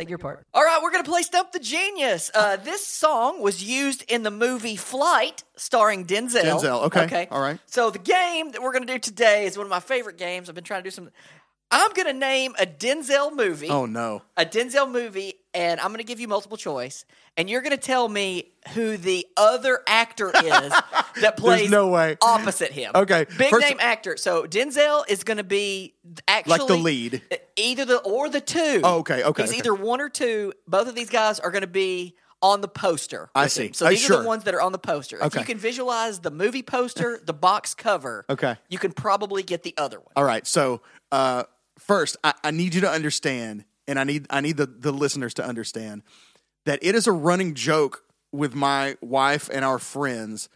your 0.10 0.18
part. 0.18 0.39
I 0.39 0.41
say 0.41 0.49
your 0.54 0.54
part. 0.54 0.54
All 0.54 0.64
right, 0.64 0.80
we're 0.84 0.91
gonna 0.91 1.04
play 1.04 1.22
Stump 1.22 1.51
the 1.51 1.60
Genius. 1.60 2.32
Uh, 2.34 2.58
this 2.58 2.86
song 2.86 3.41
was 3.41 3.64
used 3.64 4.04
in 4.10 4.24
the 4.24 4.32
movie 4.32 4.76
Flight, 4.76 5.43
starring 5.56 6.06
Denzel. 6.06 6.43
Denzel, 6.43 6.84
okay, 6.86 7.04
Okay. 7.06 7.28
all 7.32 7.41
right. 7.41 7.60
So 7.66 7.89
the 7.89 7.99
game 7.99 8.51
that 8.51 8.62
we're 8.62 8.74
gonna 8.74 8.86
do 8.86 8.99
today 8.99 9.45
is 9.45 9.58
one 9.58 9.66
of 9.66 9.70
my 9.72 9.80
favorite 9.80 10.18
games. 10.18 10.49
I've 10.49 10.56
been 10.56 10.64
trying 10.64 10.82
to 10.84 10.88
do 10.89 10.91
some. 10.91 11.10
I'm 11.74 11.91
gonna 11.93 12.13
name 12.13 12.53
a 12.59 12.65
Denzel 12.65 13.36
movie. 13.36 13.69
Oh 13.69 13.86
no. 13.86 14.21
a 14.38 14.45
Denzel 14.45 14.89
movie, 14.91 15.34
and 15.53 15.80
I'm 15.80 15.88
going 15.88 15.97
to 15.99 16.03
give 16.03 16.19
you 16.19 16.28
multiple 16.28 16.57
choice, 16.57 17.05
and 17.38 17.49
you're 17.49 17.61
going 17.61 17.78
to 17.78 17.84
tell 17.84 18.07
me 18.09 18.51
who 18.74 18.97
the 18.97 19.26
other 19.38 19.82
actor 19.88 20.30
is 20.36 20.74
that 21.21 21.36
plays 21.38 21.69
no 21.69 21.89
way. 21.89 22.17
opposite 22.21 22.71
him. 22.71 22.91
Okay, 22.95 23.26
big 23.38 23.49
first- 23.51 23.61
name 23.67 23.78
actor. 23.80 24.17
So 24.17 24.45
Denzel 24.45 25.03
is 25.07 25.24
going 25.24 25.38
to 25.38 25.43
be 25.43 25.93
actually 26.28 26.57
Like 26.59 26.67
the 26.67 26.78
lead. 26.78 27.21
either 27.55 27.86
the 27.86 27.97
or 27.99 28.30
the 28.30 28.41
two. 28.41 28.82
Oh, 28.84 28.99
okay, 28.99 29.24
okay, 29.24 29.43
He's 29.43 29.51
okay. 29.51 29.59
either 29.59 29.74
one 29.76 30.01
or 30.01 30.09
two. 30.09 30.53
Both 30.67 30.88
of 30.88 30.95
these 30.95 31.09
guys 31.09 31.39
are 31.39 31.51
going 31.51 31.61
to 31.61 31.67
be 31.67 32.15
on 32.41 32.59
the 32.61 32.67
poster. 32.67 33.30
I 33.36 33.47
see. 33.47 33.67
him. 33.67 33.74
So 33.74 33.86
Uh, 33.86 33.89
these 33.91 34.09
are 34.09 34.21
the 34.21 34.28
ones 34.28 34.43
that 34.45 34.53
are 34.55 34.61
on 34.61 34.71
the 34.74 34.78
poster. 34.80 35.15
If 35.17 35.24
Okay. 35.28 35.39
you 35.39 35.45
can 35.45 35.57
visualize 35.57 36.19
the 36.19 36.32
movie 36.32 36.63
poster, 36.63 37.19
the 37.24 37.32
box 37.34 37.74
cover, 37.74 38.26
Okay. 38.30 38.57
you 38.69 38.78
can 38.80 38.91
probably 38.91 39.43
get 39.43 39.63
the 39.63 39.74
other 39.78 39.99
one. 39.99 40.11
All 40.17 40.26
right. 40.26 40.45
So 40.47 40.82
uh, 41.11 41.43
first, 41.88 42.17
I, 42.23 42.34
I 42.43 42.51
need 42.51 42.73
you 42.73 42.81
to 42.81 42.89
understand, 42.89 43.65
and 43.88 43.99
I 43.99 44.03
need 44.03 44.27
I 44.29 44.41
need 44.41 44.57
the, 44.57 44.65
the 44.65 44.91
listeners 44.91 45.34
to 45.36 45.45
understand 45.45 46.03
that 46.65 46.79
it 46.81 46.95
is 46.95 47.07
a 47.07 47.11
running 47.11 47.53
joke 47.53 48.03
with 48.31 48.55
my 48.55 48.97
wife 49.01 49.49
and 49.51 49.63
our 49.63 49.79
friends 49.79 50.49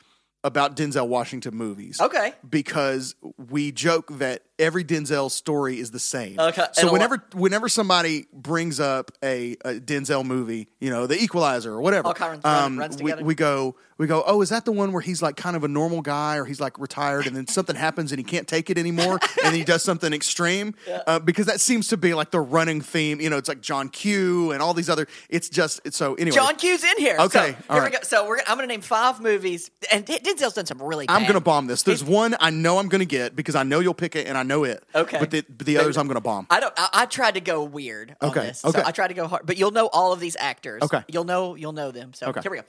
about 0.44 0.76
Denzel 0.76 1.08
Washington 1.08 1.56
movies. 1.56 2.00
Okay. 2.02 2.34
Because 2.48 3.16
we 3.50 3.72
joke 3.72 4.18
that 4.18 4.44
every 4.60 4.84
Denzel 4.84 5.30
story 5.32 5.80
is 5.80 5.92
the 5.92 6.00
same. 6.00 6.40
Okay, 6.40 6.66
So 6.74 6.86
lot- 6.88 6.94
whenever 6.94 7.24
whenever 7.34 7.70
somebody 7.70 8.28
brings 8.34 8.80
up 8.80 9.12
a, 9.24 9.52
a 9.66 9.76
Denzel 9.76 10.26
movie, 10.26 10.68
you 10.80 10.90
know, 10.90 11.08
The 11.08 11.22
Equalizer 11.22 11.74
or 11.74 11.82
whatever, 11.82 12.08
All 12.08 12.14
kind 12.14 12.38
of 12.38 12.44
run- 12.44 12.78
runs 12.78 13.00
Um, 13.00 13.04
we, 13.04 13.14
we 13.24 13.36
go 13.36 13.76
we 13.98 14.06
go, 14.06 14.24
oh, 14.28 14.42
is 14.44 14.50
that 14.50 14.64
the 14.64 14.72
one 14.72 14.92
where 14.92 15.02
he's 15.02 15.24
like 15.24 15.36
kind 15.38 15.56
of 15.56 15.64
a 15.64 15.68
normal 15.68 16.02
guy 16.02 16.38
or 16.38 16.46
he's 16.46 16.60
like 16.60 16.78
retired 16.78 17.26
and 17.26 17.36
then 17.36 17.48
something 17.58 17.76
happens 17.76 18.12
and 18.12 18.20
he 18.20 18.24
can't 18.24 18.48
take 18.48 18.70
it 18.70 18.78
anymore 18.78 19.20
and 19.44 19.56
he 19.56 19.64
does 19.64 19.84
something 19.84 20.14
extreme? 20.14 20.76
Uh, 21.08 21.20
because 21.20 21.46
that 21.46 21.62
seems 21.62 21.88
to 21.88 21.96
be 21.96 22.14
like 22.14 22.32
the 22.32 22.40
running 22.40 22.82
theme. 22.82 23.22
You 23.22 23.30
know, 23.30 23.38
it's 23.38 23.48
like 23.48 23.62
John 23.62 23.88
Q 23.88 24.52
and 24.52 24.62
all 24.62 24.74
these 24.74 24.90
other. 24.90 25.08
It's 25.30 25.48
just 25.48 25.80
it's 25.86 25.96
so 25.96 26.16
anyway. 26.16 26.36
John 26.36 26.56
Q's 26.56 26.84
in 26.84 26.98
here. 26.98 27.18
Okay, 27.20 27.56
so, 27.68 27.74
here 27.74 27.84
we 27.84 27.90
go. 27.92 27.98
So 28.02 28.28
we're, 28.28 28.40
I'm 28.40 28.58
going 28.58 28.68
to 28.68 28.74
name 28.74 28.82
five 28.82 29.22
movies, 29.22 29.70
and 29.92 30.06
Denzel's 30.06 30.54
done 30.54 30.66
some 30.66 30.82
really. 30.82 31.06
I'm 31.08 31.26
gonna 31.26 31.40
bomb 31.40 31.68
this. 31.68 31.84
There's 31.84 32.04
one 32.04 32.36
I 32.40 32.50
know 32.50 32.78
I'm 32.78 32.90
gonna 32.90 33.06
get 33.06 33.36
because 33.36 33.56
I 33.56 33.64
know 33.64 33.80
you'll 33.80 33.94
pick 33.94 34.16
it 34.16 34.28
and 34.28 34.38
I 34.38 34.44
know 34.48 34.64
it. 34.64 34.84
Okay. 34.96 35.18
but 35.20 35.30
the, 35.32 35.42
but 35.48 35.66
the 35.66 35.78
others 35.78 35.98
I'm 35.98 36.08
gonna 36.08 36.22
bomb. 36.22 36.48
I 36.50 36.60
don't. 36.60 36.74
I, 36.78 36.90
I 36.94 37.06
tried 37.06 37.36
to 37.36 37.42
go 37.42 37.64
weird. 37.64 38.16
On 38.22 38.30
Okay, 38.30 38.48
This, 38.48 38.66
okay. 38.66 38.80
So 38.82 38.86
I 38.88 38.92
tried 38.92 39.10
to 39.10 39.14
go 39.14 39.28
hard, 39.28 39.46
but 39.46 39.58
you'll 39.58 39.72
know 39.72 39.88
all 39.88 40.14
of 40.14 40.20
these 40.20 40.36
actors. 40.40 40.82
Okay. 40.84 41.04
You'll 41.08 41.26
know. 41.26 41.56
You'll 41.56 41.74
know 41.74 41.92
them. 41.92 42.14
So 42.14 42.28
Okay. 42.28 42.42
here 42.42 42.52
we 42.52 42.58
go. 42.58 42.64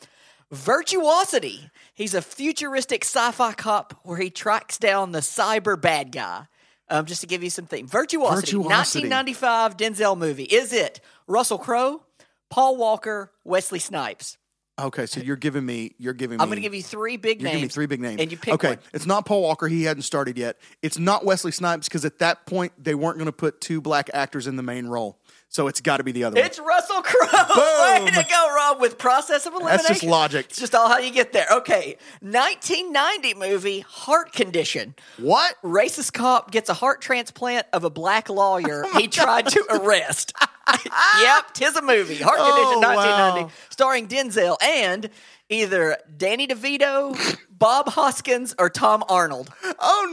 Virtuosity. 0.51 1.71
He's 1.95 2.15
a 2.15 2.23
futuristic 2.23 3.05
sci-fi 3.05 3.53
cop 3.53 3.99
where 4.03 4.19
he 4.19 4.31
tracks 4.31 4.79
down 4.79 5.13
the 5.13 5.21
cyber 5.21 5.81
bad 5.81 6.13
guy. 6.13 6.47
Um, 6.91 7.05
just 7.05 7.21
to 7.21 7.27
give 7.27 7.43
you 7.43 7.51
some 7.51 7.67
theme. 7.67 7.87
Virtuosity, 7.87 8.57
Virtuosity. 8.57 9.09
1995 9.11 9.77
Denzel 9.77 10.17
movie. 10.17 10.45
Is 10.45 10.73
it 10.73 11.01
Russell 11.27 11.59
Crowe, 11.59 12.03
Paul 12.49 12.79
Walker, 12.79 13.31
Wesley 13.45 13.79
Snipes? 13.79 14.38
Okay, 14.79 15.07
so 15.07 15.21
you're 15.21 15.37
giving 15.37 15.67
me 15.67 15.95
you're 15.99 16.13
giving 16.13 16.39
me. 16.39 16.43
I'm 16.43 16.49
going 16.49 16.57
to 16.57 16.63
give 16.63 16.75
you 16.75 16.83
three 16.83 17.17
big 17.17 17.41
You're 17.41 17.47
names. 17.47 17.55
giving 17.57 17.63
me 17.65 17.69
three 17.69 17.87
big 17.87 18.01
names. 18.01 18.21
and 18.21 18.31
you 18.31 18.39
pick 18.39 18.55
okay, 18.55 18.69
one. 18.71 18.79
it's 18.93 19.07
not 19.07 19.27
Paul 19.27 19.43
Walker. 19.43 19.67
He 19.67 19.83
hadn't 19.83 20.03
started 20.05 20.39
yet. 20.39 20.57
It's 20.83 20.99
not 20.99 21.25
Wesley 21.25 21.51
Snipes 21.53 21.89
because 21.89 22.05
at 22.05 22.19
that 22.21 22.47
point 22.47 22.73
they 22.83 22.95
weren't 22.95 23.17
going 23.19 23.27
to 23.27 23.33
put 23.33 23.61
two 23.61 23.81
black 23.81 24.09
actors 24.15 24.47
in 24.47 24.57
the 24.57 24.63
main 24.63 24.87
role. 24.87 25.19
So 25.59 25.67
it's 25.67 25.81
got 25.81 25.97
to 25.97 26.05
be 26.05 26.13
the 26.13 26.23
other 26.23 26.37
one. 26.37 26.47
It's 26.47 26.61
Russell 26.61 27.03
Crowe. 27.03 27.27
Way 28.05 28.11
to 28.13 28.27
go, 28.31 28.55
Rob, 28.55 28.81
with 28.81 28.97
process 28.97 29.45
of 29.45 29.55
elimination. 29.55 29.77
That's 29.89 29.89
just 29.89 30.05
logic. 30.05 30.47
It's 30.51 30.61
just 30.61 30.73
all 30.73 30.89
how 30.89 30.99
you 30.99 31.11
get 31.11 31.33
there. 31.33 31.47
Okay. 31.51 31.97
1990 32.21 33.35
movie, 33.35 33.81
Heart 33.81 34.33
Condition. 34.33 34.95
What? 35.17 35.57
Racist 35.65 36.13
cop 36.13 36.53
gets 36.53 36.71
a 36.71 36.75
heart 36.75 37.01
transplant 37.01 37.67
of 37.73 37.83
a 37.83 37.91
black 37.91 38.29
lawyer 38.29 38.85
Oh 38.95 38.99
he 39.01 39.09
tried 39.09 39.49
to 39.49 39.65
arrest. 39.69 40.33
yep, 41.21 41.53
tis 41.55 41.75
a 41.75 41.83
movie. 41.83 42.19
Heart 42.19 42.39
oh, 42.39 42.55
Condition, 42.55 42.85
Oh, 42.85 42.95
1990, 42.95 43.43
wow. 43.43 43.51
starring 43.71 44.07
Denzel 44.07 44.63
and 44.63 45.11
either 45.49 45.97
Danny 46.17 46.47
DeVito, 46.47 47.37
Bob 47.51 47.89
Hoskins, 47.89 48.55
or 48.61 48.71
Tom 48.71 49.03
Arnold. 49.09 49.51
Oh 49.81 50.13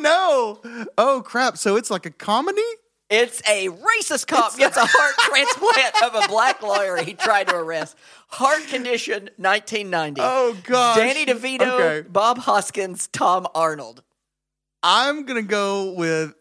no! 0.65 0.87
Oh 0.97 1.21
crap! 1.23 1.59
So 1.59 1.75
it's 1.75 1.91
like 1.91 2.07
a 2.07 2.11
comedy. 2.11 2.63
It's 3.09 3.39
a 3.47 3.67
racist 3.69 4.25
cop 4.27 4.57
gets 4.57 4.77
a 4.77 4.85
heart 4.85 5.15
transplant 5.19 6.03
of 6.03 6.23
a 6.23 6.27
black 6.27 6.63
lawyer 6.63 6.97
he 6.97 7.13
tried 7.13 7.47
to 7.49 7.55
arrest. 7.55 7.95
Heart 8.29 8.67
condition, 8.67 9.29
1990. 9.37 10.21
Oh, 10.23 10.57
god. 10.63 10.95
Danny 10.97 11.25
DeVito, 11.25 11.61
Okay. 11.61 12.07
Bob 12.09 12.39
Hoskins, 12.39 13.07
Tom 13.07 13.47
Arnold. 13.53 14.01
I'm 14.81 15.25
gonna 15.25 15.41
go 15.43 15.91
with. 15.93 16.33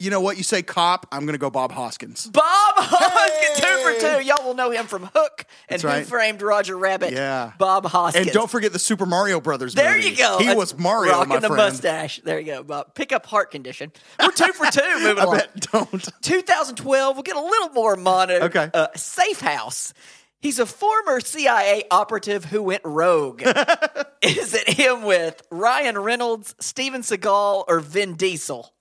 You 0.00 0.08
know 0.10 0.22
what? 0.22 0.38
You 0.38 0.42
say 0.42 0.62
cop. 0.62 1.06
I'm 1.12 1.26
gonna 1.26 1.36
go 1.38 1.50
Bob 1.50 1.72
Hoskins. 1.72 2.26
Bob 2.26 2.42
Hoskins, 2.78 3.60
two 3.60 3.82
for 3.82 4.18
two. 4.18 4.26
Y'all 4.26 4.42
will 4.46 4.54
know 4.54 4.70
him 4.70 4.86
from 4.86 5.02
Hook 5.14 5.44
and 5.68 5.80
That's 5.80 5.82
Who 5.82 5.88
right. 5.88 6.06
Framed 6.06 6.40
Roger 6.40 6.76
Rabbit. 6.76 7.12
Yeah. 7.12 7.52
Bob 7.58 7.84
Hoskins. 7.84 8.26
And 8.28 8.32
don't 8.34 8.50
forget 8.50 8.72
the 8.72 8.78
Super 8.78 9.04
Mario 9.04 9.42
Brothers. 9.42 9.74
There 9.74 9.94
movie. 9.94 10.08
you 10.10 10.16
go. 10.16 10.38
He 10.38 10.46
That's 10.46 10.56
was 10.56 10.78
Mario, 10.78 11.12
rocking 11.12 11.28
my 11.28 11.38
the 11.40 11.48
friend. 11.48 11.56
mustache. 11.62 12.20
There 12.24 12.40
you 12.40 12.46
go. 12.46 12.62
Bob. 12.62 12.94
Pick 12.94 13.12
up 13.12 13.26
heart 13.26 13.50
condition. 13.50 13.92
We're 14.18 14.30
two 14.32 14.52
for 14.54 14.70
two. 14.72 14.80
Moving 15.00 15.18
I 15.18 15.22
along. 15.24 15.36
bet 15.36 15.70
don't. 15.70 16.08
2012, 16.22 17.16
we'll 17.16 17.22
get 17.22 17.36
a 17.36 17.40
little 17.40 17.68
more 17.68 17.94
modern. 17.96 18.42
Okay. 18.44 18.70
Uh, 18.72 18.88
Safe 18.96 19.40
House. 19.40 19.92
He's 20.40 20.58
a 20.58 20.64
former 20.64 21.20
CIA 21.20 21.84
operative 21.90 22.46
who 22.46 22.62
went 22.62 22.80
rogue. 22.86 23.42
Is 24.22 24.54
it 24.54 24.66
him 24.70 25.02
with 25.02 25.42
Ryan 25.50 25.98
Reynolds, 25.98 26.54
Steven 26.58 27.02
Seagal, 27.02 27.64
or 27.68 27.80
Vin 27.80 28.14
Diesel? 28.14 28.72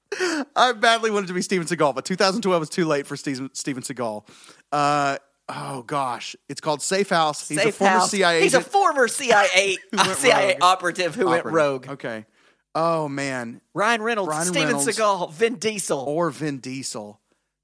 I 0.55 0.73
badly 0.73 1.11
wanted 1.11 1.27
to 1.27 1.33
be 1.33 1.41
Steven 1.41 1.67
Seagal, 1.67 1.93
but 1.95 2.05
2012 2.05 2.59
was 2.59 2.69
too 2.69 2.85
late 2.85 3.05
for 3.05 3.15
Steven, 3.15 3.49
Steven 3.53 3.83
Seagal. 3.83 4.27
Uh, 4.71 5.17
oh 5.47 5.83
gosh, 5.83 6.35
it's 6.47 6.61
called 6.61 6.81
Safe 6.81 7.09
House. 7.09 7.47
He's 7.47 7.59
a 7.63 7.71
former 7.71 7.99
House. 7.99 8.11
CIA. 8.11 8.41
He's 8.41 8.53
a 8.55 8.61
former 8.61 9.07
CIA 9.07 9.77
CIA 10.15 10.53
rogue. 10.53 10.57
operative 10.61 11.15
who 11.15 11.27
went 11.27 11.45
rogue. 11.45 11.87
Okay. 11.87 12.25
Oh 12.75 13.07
man, 13.07 13.61
Ryan 13.73 14.01
Reynolds, 14.01 14.29
Ryan 14.29 14.47
Steven 14.47 14.67
Reynolds. 14.67 14.87
Seagal, 14.87 15.33
Vin 15.33 15.55
Diesel. 15.55 15.99
or 15.99 16.29
Vin 16.31 16.57
Diesel. 16.59 17.19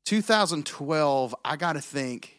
2012. 0.05 1.35
I 1.43 1.55
gotta 1.55 1.81
think. 1.81 2.31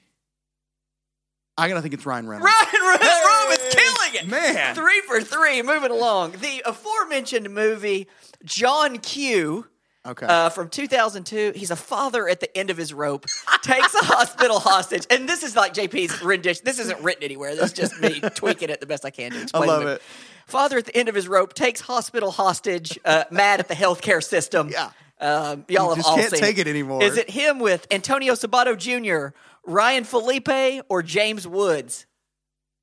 I 1.59 1.69
gotta 1.69 1.81
think 1.83 1.95
it's 1.95 2.07
Ryan 2.07 2.29
Reynolds. 2.29 2.53
Ryan 2.53 2.83
Reynolds 2.83 3.05
Hey! 3.05 3.53
is 3.69 3.75
killing 3.75 4.15
it. 4.15 4.29
Man. 4.29 4.75
Three 4.75 5.01
for 5.07 5.21
three, 5.21 5.63
moving 5.63 5.91
along. 5.91 6.33
The 6.33 6.63
aforementioned 6.67 7.51
movie, 7.51 8.09
John 8.45 8.99
Q. 8.99 9.67
Okay. 10.07 10.27
Uh, 10.27 10.49
from 10.51 10.69
2002, 10.69 11.53
he's 11.57 11.71
a 11.71 11.77
father 11.77 12.29
at 12.29 12.41
the 12.41 12.57
end 12.57 12.71
of 12.71 12.77
his 12.77 12.95
rope, 12.95 13.27
takes 13.63 13.95
a 13.95 13.99
hospital 14.05 14.61
hostage, 14.61 15.07
and 15.11 15.29
this 15.29 15.43
is 15.43 15.57
like 15.57 15.75
JP's 15.75 16.23
rendition. 16.23 16.63
This 16.65 16.79
isn't 16.79 17.01
written 17.01 17.25
anywhere. 17.25 17.55
This 17.57 17.67
is 17.67 17.73
just 17.73 18.01
me 18.01 18.21
tweaking 18.35 18.71
it 18.71 18.81
the 18.81 18.87
best 18.87 19.05
I 19.05 19.11
can 19.11 19.33
to 19.33 19.43
explain. 19.43 19.69
love 19.69 19.87
it. 19.87 20.03
Father 20.47 20.79
at 20.79 20.85
the 20.87 20.97
end 20.97 21.09
of 21.09 21.15
his 21.15 21.27
rope 21.27 21.55
takes 21.55 21.81
hospital 21.81 22.31
hostage, 22.31 22.99
uh, 23.05 23.25
mad 23.31 23.59
at 23.61 23.69
the 23.69 23.75
healthcare 23.75 24.23
system. 24.23 24.69
Yeah. 24.69 24.91
Um, 25.19 25.65
y'all 25.69 25.89
have 25.89 25.97
just 25.97 26.09
all 26.09 26.17
can't 26.17 26.31
seen 26.31 26.41
take 26.41 26.59
it 26.59 26.69
anymore. 26.69 27.03
Is 27.03 27.17
it 27.17 27.31
him 27.31 27.59
with 27.59 27.87
Antonio 27.91 28.35
Sabato 28.35 28.77
Jr., 28.77 29.35
Ryan 29.65 30.05
Phillippe, 30.05 30.83
or 30.89 31.03
James 31.03 31.49
Woods? 31.49 32.07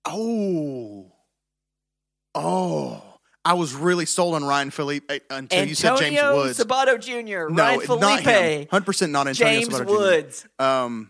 Oh. 0.04 1.12
Oh. 2.36 3.13
I 3.46 3.54
was 3.54 3.74
really 3.74 4.06
sold 4.06 4.36
on 4.36 4.44
Ryan 4.46 4.72
Phillippe 4.72 5.12
uh, 5.12 5.20
until 5.30 5.68
you 5.68 5.76
said 5.76 5.98
James 5.98 6.22
Woods. 6.22 6.60
Sabato 6.60 7.00
Jr., 7.00 7.52
no, 7.54 7.64
Ryan 7.64 7.80
it's 7.82 7.90
not 7.90 8.20
him. 8.22 8.66
100% 8.68 9.12
not 9.12 9.28
Antonio 9.28 9.54
James 9.60 9.68
Sabato 9.70 9.86
Jr. 9.86 9.92
Woods, 9.92 10.48
Um, 10.60 11.10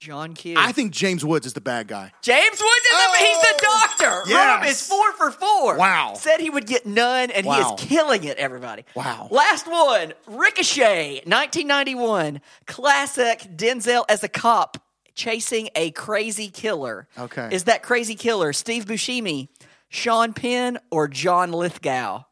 John 0.00 0.34
Q. 0.34 0.56
I 0.58 0.72
think 0.72 0.90
James 0.90 1.24
Woods 1.24 1.46
is 1.46 1.52
the 1.52 1.60
bad 1.60 1.86
guy. 1.86 2.10
James 2.22 2.60
Woods 2.60 2.60
is 2.60 2.98
the, 3.20 3.24
he's 3.24 3.40
the 3.40 3.58
doctor. 3.62 4.22
Yes. 4.28 4.56
Rob 4.58 4.66
is 4.68 4.88
four 4.88 5.12
for 5.12 5.30
four. 5.30 5.76
Wow. 5.78 6.14
Said 6.16 6.40
he 6.40 6.50
would 6.50 6.66
get 6.66 6.84
none, 6.86 7.30
and 7.30 7.46
Wow. 7.46 7.54
he 7.54 7.60
is 7.84 7.88
killing 7.88 8.24
it, 8.24 8.36
everybody. 8.36 8.84
Wow. 8.96 9.28
Last 9.30 9.68
one 9.70 10.12
Ricochet, 10.26 11.22
1991. 11.24 12.40
Classic 12.66 13.38
Denzel 13.54 14.04
as 14.08 14.24
a 14.24 14.28
cop 14.28 14.76
chasing 15.14 15.68
a 15.76 15.92
crazy 15.92 16.48
killer. 16.48 17.06
Okay. 17.16 17.50
Is 17.52 17.64
that 17.64 17.84
crazy 17.84 18.16
killer 18.16 18.52
Steve 18.52 18.86
Buscemi, 18.86 19.50
Sean 19.92 20.32
Penn, 20.32 20.78
or 20.90 21.06
John 21.06 21.52
Lithgow? 21.52 22.22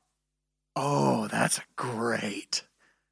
Oh, 0.74 1.28
that's 1.28 1.60
great. 1.76 2.62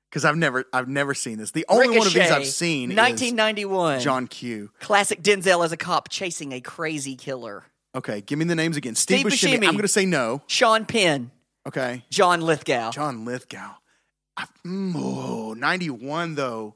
Because 0.08 0.24
I've 0.24 0.36
never, 0.36 0.64
I've 0.72 0.88
never 0.88 1.12
seen 1.12 1.36
this. 1.36 1.50
The 1.50 1.66
only 1.68 1.98
one 1.98 2.06
of 2.06 2.14
these 2.14 2.22
I've 2.22 2.38
Ricochet, 2.38 2.44
seen 2.50 2.88
1991. 2.96 3.96
is 3.96 4.04
John 4.04 4.26
Q. 4.26 4.70
Classic 4.80 5.20
Denzel 5.22 5.62
as 5.62 5.72
a 5.72 5.76
cop 5.76 6.08
chasing 6.08 6.52
a 6.52 6.62
crazy 6.62 7.14
killer. 7.14 7.64
Okay, 7.94 8.22
give 8.22 8.38
me 8.38 8.46
the 8.46 8.54
names 8.54 8.78
again. 8.78 8.94
Steve, 8.94 9.20
Steve 9.20 9.26
Buscemi. 9.32 9.58
Buscemi. 9.58 9.66
I'm 9.66 9.72
going 9.74 9.82
to 9.82 9.88
say 9.88 10.06
no. 10.06 10.40
Sean 10.46 10.86
Penn, 10.86 11.30
Okay, 11.66 12.04
John 12.08 12.40
Lithgow. 12.40 12.90
John 12.92 13.26
Lithgow. 13.26 13.74
I, 14.38 14.46
mm, 14.66 14.94
oh, 14.96 15.52
91 15.52 16.36
though. 16.36 16.74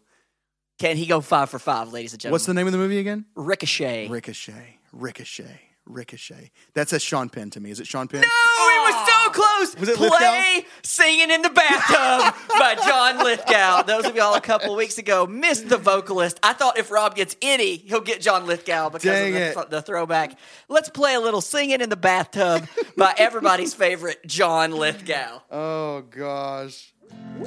Can 0.79 0.99
he 0.99 1.07
go 1.07 1.23
five 1.23 1.49
for 1.49 1.59
five, 1.59 1.91
ladies 1.91 2.13
and 2.13 2.21
gentlemen? 2.21 2.35
What's 2.35 2.45
the 2.47 2.53
name 2.53 2.67
of 2.67 2.73
the 2.73 2.79
movie 2.79 2.99
again? 2.99 3.25
Ricochet? 3.35 4.09
Ricochet. 4.09 4.79
Ricochet. 4.93 5.61
Ricochet. 5.87 6.51
That 6.75 6.89
says 6.89 7.03
Sean 7.03 7.29
Penn 7.29 7.51
to 7.51 7.61
me. 7.61 7.71
Is 7.71 7.81
it 7.81 7.87
Sean 7.87 8.09
Penn? 8.09 8.21
No, 8.21 8.27
it 8.27 8.29
was 8.29 8.95
so 9.09 9.15
ah. 9.15 9.31
close. 9.33 9.77
Was 9.79 9.89
it 9.89 9.97
Play 9.97 10.67
"Singing 10.83 11.31
in 11.31 11.43
the 11.43 11.51
Bathtub" 11.51 12.35
by 12.59 12.75
John 12.75 13.25
Lithgow. 13.25 13.83
Those 13.83 14.07
of 14.07 14.15
y'all 14.15 14.35
a 14.35 14.41
couple 14.41 14.75
weeks 14.77 14.99
ago 14.99 15.27
missed 15.27 15.69
the 15.69 15.79
vocalist. 15.79 16.39
I 16.43 16.53
thought 16.53 16.79
if 16.79 16.91
Rob 16.91 17.15
gets 17.15 17.37
any, 17.43 17.77
he'll 17.77 18.01
get 18.01 18.21
John 18.21 18.47
Lithgow 18.47 18.91
because 18.91 19.11
Dang 19.11 19.35
of 19.35 19.55
the, 19.55 19.77
the 19.77 19.83
throwback. 19.83 20.39
Let's 20.69 20.89
play 20.89 21.15
a 21.15 21.21
little 21.21 21.41
"Singing 21.41 21.81
in 21.81 21.89
the 21.89 21.97
Bathtub" 21.97 22.67
by 22.97 23.15
everybody's 23.19 23.75
favorite 23.75 24.25
John 24.27 24.73
Lithgow. 24.73 25.43
Oh 25.51 26.03
gosh. 26.03 26.92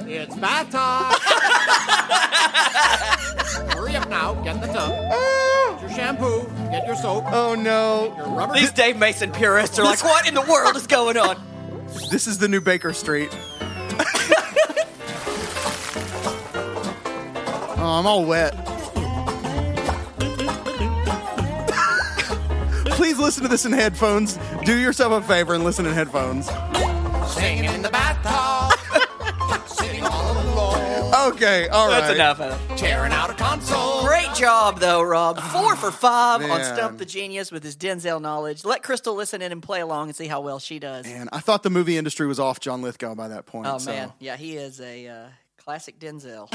It's 0.08 0.36
bath 0.36 0.70
time. 0.70 1.14
Hurry 3.76 3.96
up 3.96 4.08
now. 4.08 4.34
Get 4.42 4.60
the 4.60 4.66
tub. 4.66 4.92
Ah. 4.92 5.72
Get 5.72 5.80
your 5.82 5.90
shampoo. 5.90 6.46
Get 6.70 6.86
your 6.86 6.96
soap. 6.96 7.24
Oh 7.28 7.54
no. 7.54 8.14
Your 8.16 8.28
rubber. 8.28 8.54
These 8.54 8.72
Dave 8.72 8.96
Mason 8.96 9.30
purists 9.32 9.78
are 9.78 9.84
like, 9.84 10.02
"What 10.02 10.26
in 10.28 10.34
the 10.34 10.42
world 10.42 10.76
is 10.76 10.86
going 10.86 11.16
on?" 11.16 11.40
This 12.10 12.26
is 12.26 12.38
the 12.38 12.48
new 12.48 12.60
Baker 12.60 12.92
Street. 12.92 13.30
oh, 17.78 17.78
I'm 17.78 18.06
all 18.06 18.24
wet. 18.24 18.54
Please 22.96 23.18
listen 23.18 23.42
to 23.42 23.48
this 23.48 23.64
in 23.64 23.72
headphones. 23.72 24.38
Do 24.64 24.78
yourself 24.78 25.12
a 25.12 25.26
favor 25.26 25.54
and 25.54 25.64
listen 25.64 25.86
in 25.86 25.92
headphones. 25.94 26.46
Singing 27.32 27.64
in 27.64 27.82
the 27.82 27.90
bathtub. 27.90 28.75
Sitting 31.26 31.26
all 31.26 31.28
alone. 31.28 31.32
Okay, 31.34 31.68
all 31.68 31.88
right. 31.88 32.00
That's 32.00 32.14
enough 32.14 32.40
of 32.40 32.70
it. 32.70 32.78
Tearing 32.78 33.12
out 33.12 33.30
a 33.30 33.34
console. 33.34 34.04
Great 34.04 34.32
job, 34.34 34.78
though, 34.80 35.02
Rob. 35.02 35.40
Four 35.40 35.76
for 35.76 35.90
five 35.90 36.42
on 36.42 36.48
man. 36.48 36.74
Stump 36.76 36.98
the 36.98 37.04
Genius 37.06 37.50
with 37.52 37.62
his 37.62 37.76
Denzel 37.76 38.20
knowledge. 38.20 38.64
Let 38.64 38.82
Crystal 38.82 39.14
listen 39.14 39.42
in 39.42 39.52
and 39.52 39.62
play 39.62 39.80
along 39.80 40.08
and 40.08 40.16
see 40.16 40.26
how 40.26 40.40
well 40.40 40.58
she 40.58 40.78
does. 40.78 41.04
Man, 41.06 41.28
I 41.32 41.40
thought 41.40 41.62
the 41.62 41.70
movie 41.70 41.96
industry 41.96 42.26
was 42.26 42.38
off 42.40 42.60
John 42.60 42.82
Lithgow 42.82 43.14
by 43.14 43.28
that 43.28 43.46
point. 43.46 43.66
Oh 43.66 43.78
so- 43.78 43.90
man, 43.90 44.12
yeah, 44.20 44.36
he 44.36 44.56
is 44.56 44.80
a 44.80 45.06
uh, 45.08 45.26
classic 45.58 45.98
Denzel 45.98 46.48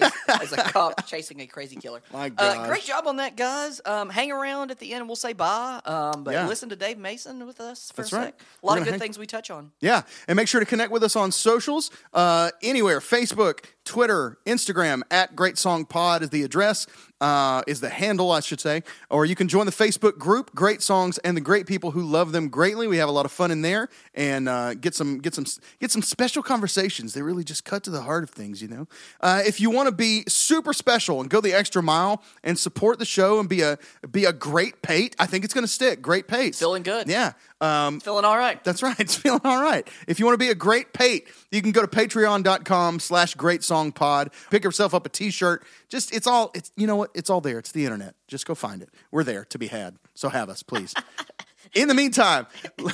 as, 0.00 0.12
as 0.40 0.52
a 0.52 0.56
cop 0.56 1.06
chasing 1.06 1.40
a 1.40 1.46
crazy 1.46 1.76
killer. 1.76 2.00
My 2.12 2.32
Uh, 2.38 2.66
great 2.66 2.82
job 2.84 3.06
on 3.06 3.16
that, 3.16 3.36
guys. 3.36 3.80
Um, 3.84 4.08
hang 4.08 4.32
around 4.32 4.70
at 4.70 4.78
the 4.78 4.92
end, 4.92 5.00
and 5.02 5.08
we'll 5.08 5.16
say 5.16 5.34
bye. 5.34 5.80
Um, 5.84 6.24
but 6.24 6.32
Yeah. 6.32 6.48
listen 6.48 6.70
to 6.70 6.76
Dave 6.76 6.96
Mason 6.98 7.46
with 7.46 7.60
us 7.60 7.90
for 7.94 8.02
That's 8.02 8.12
a 8.12 8.16
right. 8.16 8.24
sec. 8.26 8.40
A 8.62 8.66
lot 8.66 8.78
of 8.78 8.84
good 8.84 8.92
hang- 8.92 9.00
things 9.00 9.18
we 9.18 9.26
touch 9.26 9.50
on. 9.50 9.72
Yeah, 9.80 10.02
and 10.28 10.36
make 10.36 10.48
sure 10.48 10.60
to 10.60 10.66
connect 10.66 10.92
with 10.92 11.02
us 11.02 11.14
on 11.14 11.30
socials, 11.30 11.90
uh, 12.14 12.52
anywhere 12.62 13.00
Facebook, 13.00 13.64
Twitter, 13.84 14.38
Instagram 14.46 15.02
at 15.10 15.36
Great 15.36 15.58
Song 15.58 15.84
Pod 15.84 16.22
is 16.22 16.30
the 16.30 16.42
address, 16.42 16.86
uh, 17.20 17.62
is 17.66 17.80
the 17.80 17.90
handle, 17.90 18.30
I 18.32 18.40
should 18.40 18.60
say. 18.60 18.82
Or 19.10 19.24
you 19.24 19.34
can 19.34 19.46
join 19.48 19.66
the 19.66 19.72
Facebook 19.72 20.18
group, 20.18 20.54
Great 20.54 20.82
Songs 20.82 21.18
and 21.18 21.36
the 21.36 21.40
Great 21.40 21.66
People 21.66 21.90
Who 21.90 22.02
Love 22.02 22.32
Them 22.32 22.48
Greatly. 22.48 22.86
We 22.86 22.96
have 22.96 23.08
a 23.08 23.12
lot 23.12 23.26
of 23.26 23.32
fun 23.32 23.50
in 23.50 23.62
there, 23.62 23.88
and 24.14 24.48
uh, 24.48 24.74
get 24.74 24.94
some 24.94 25.18
get 25.18 25.34
some 25.34 25.44
get 25.80 25.90
some 25.90 26.02
special 26.02 26.42
conversations. 26.42 27.14
They 27.14 27.22
really 27.22 27.44
just 27.44 27.64
cut 27.64 27.84
to 27.84 27.90
the 27.90 28.02
heart 28.02 28.24
of 28.24 28.30
things, 28.30 28.62
you 28.62 28.68
know. 28.68 28.88
Uh, 29.20 29.42
if 29.44 29.60
you 29.60 29.70
want 29.70 29.88
to 29.88 29.94
be 29.94 30.24
super 30.28 30.72
special 30.72 31.20
and 31.20 31.28
go 31.28 31.40
the 31.40 31.52
extra 31.52 31.82
mile 31.82 32.22
and 32.42 32.58
support 32.58 32.98
the 32.98 33.04
show 33.04 33.38
and 33.38 33.48
be 33.48 33.60
a 33.60 33.78
be 34.10 34.24
a 34.24 34.32
great 34.32 34.82
pate, 34.82 35.14
I 35.18 35.26
think 35.26 35.44
it's 35.44 35.54
going 35.54 35.64
to 35.64 35.68
stick. 35.72 36.00
Great 36.00 36.26
pate, 36.26 36.54
Feeling 36.54 36.82
good. 36.82 37.08
Yeah. 37.08 37.32
Um, 37.64 38.00
Feeling 38.00 38.24
all 38.24 38.36
right. 38.36 38.62
that's 38.62 38.82
right. 38.82 38.94
It's 39.00 39.14
feeling 39.14 39.40
all 39.44 39.62
right. 39.62 39.88
If 40.06 40.18
you 40.18 40.26
want 40.26 40.34
to 40.34 40.44
be 40.44 40.50
a 40.50 40.54
great 40.54 40.92
pate, 40.92 41.28
you 41.50 41.62
can 41.62 41.72
go 41.72 41.80
to 41.80 41.88
patreon.com 41.88 43.00
slash 43.00 43.34
great 43.34 43.64
song 43.64 43.90
pod. 43.92 44.30
Pick 44.50 44.64
yourself 44.64 44.92
up 44.94 45.06
a 45.06 45.08
t-shirt. 45.08 45.64
Just, 45.88 46.14
it's 46.14 46.26
all, 46.26 46.50
it's, 46.54 46.70
you 46.76 46.86
know 46.86 46.96
what? 46.96 47.10
It's 47.14 47.30
all 47.30 47.40
there. 47.40 47.58
It's 47.58 47.72
the 47.72 47.84
internet. 47.84 48.14
Just 48.28 48.46
go 48.46 48.54
find 48.54 48.82
it. 48.82 48.90
We're 49.10 49.24
there 49.24 49.44
to 49.46 49.58
be 49.58 49.68
had. 49.68 49.96
So 50.14 50.28
have 50.28 50.48
us, 50.48 50.62
please. 50.62 50.94
in 51.74 51.88
the 51.88 51.94
meantime, 51.94 52.46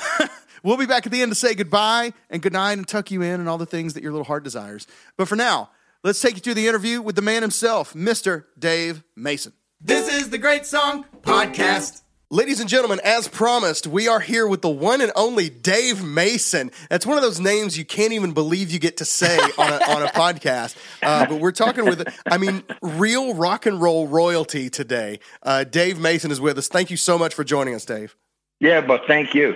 we'll 0.63 0.77
be 0.77 0.85
back 0.85 1.05
at 1.05 1.11
the 1.11 1.21
end 1.21 1.31
to 1.31 1.35
say 1.35 1.53
goodbye 1.53 2.13
and 2.29 2.41
good 2.41 2.53
night 2.53 2.77
and 2.77 2.87
tuck 2.87 3.11
you 3.11 3.21
in 3.21 3.39
and 3.39 3.49
all 3.49 3.57
the 3.57 3.65
things 3.65 3.93
that 3.95 4.03
your 4.03 4.11
little 4.11 4.25
heart 4.25 4.43
desires. 4.43 4.87
But 5.17 5.27
for 5.27 5.35
now, 5.35 5.69
let's 6.03 6.21
take 6.21 6.35
you 6.35 6.41
through 6.41 6.55
the 6.55 6.67
interview 6.67 7.01
with 7.01 7.15
the 7.15 7.21
man 7.21 7.41
himself, 7.41 7.93
Mr. 7.93 8.45
Dave 8.57 9.03
Mason. 9.15 9.53
This 9.81 10.13
is 10.13 10.29
the 10.29 10.37
Great 10.37 10.65
Song 10.65 11.05
Podcast. 11.21 12.01
Ladies 12.33 12.61
and 12.61 12.69
gentlemen, 12.69 13.01
as 13.03 13.27
promised, 13.27 13.87
we 13.87 14.07
are 14.07 14.21
here 14.21 14.47
with 14.47 14.61
the 14.61 14.69
one 14.69 15.01
and 15.01 15.11
only 15.17 15.49
Dave 15.49 16.01
Mason. 16.01 16.71
That's 16.89 17.05
one 17.05 17.17
of 17.17 17.23
those 17.23 17.41
names 17.41 17.77
you 17.77 17.83
can't 17.83 18.13
even 18.13 18.31
believe 18.31 18.71
you 18.71 18.79
get 18.79 18.95
to 18.97 19.05
say 19.05 19.37
on 19.57 19.73
a, 19.73 19.75
on 19.91 20.01
a 20.03 20.05
podcast. 20.13 20.77
Uh, 21.03 21.25
but 21.25 21.41
we're 21.41 21.51
talking 21.51 21.83
with, 21.83 22.07
I 22.25 22.37
mean, 22.37 22.63
real 22.81 23.33
rock 23.33 23.65
and 23.65 23.81
roll 23.81 24.07
royalty 24.07 24.69
today. 24.69 25.19
Uh, 25.43 25.65
Dave 25.65 25.99
Mason 25.99 26.31
is 26.31 26.39
with 26.39 26.57
us. 26.57 26.69
Thank 26.69 26.89
you 26.89 26.95
so 26.95 27.17
much 27.17 27.33
for 27.33 27.43
joining 27.43 27.75
us, 27.75 27.83
Dave. 27.83 28.15
Yeah, 28.61 28.79
but 28.79 29.01
thank 29.07 29.33
you. 29.33 29.55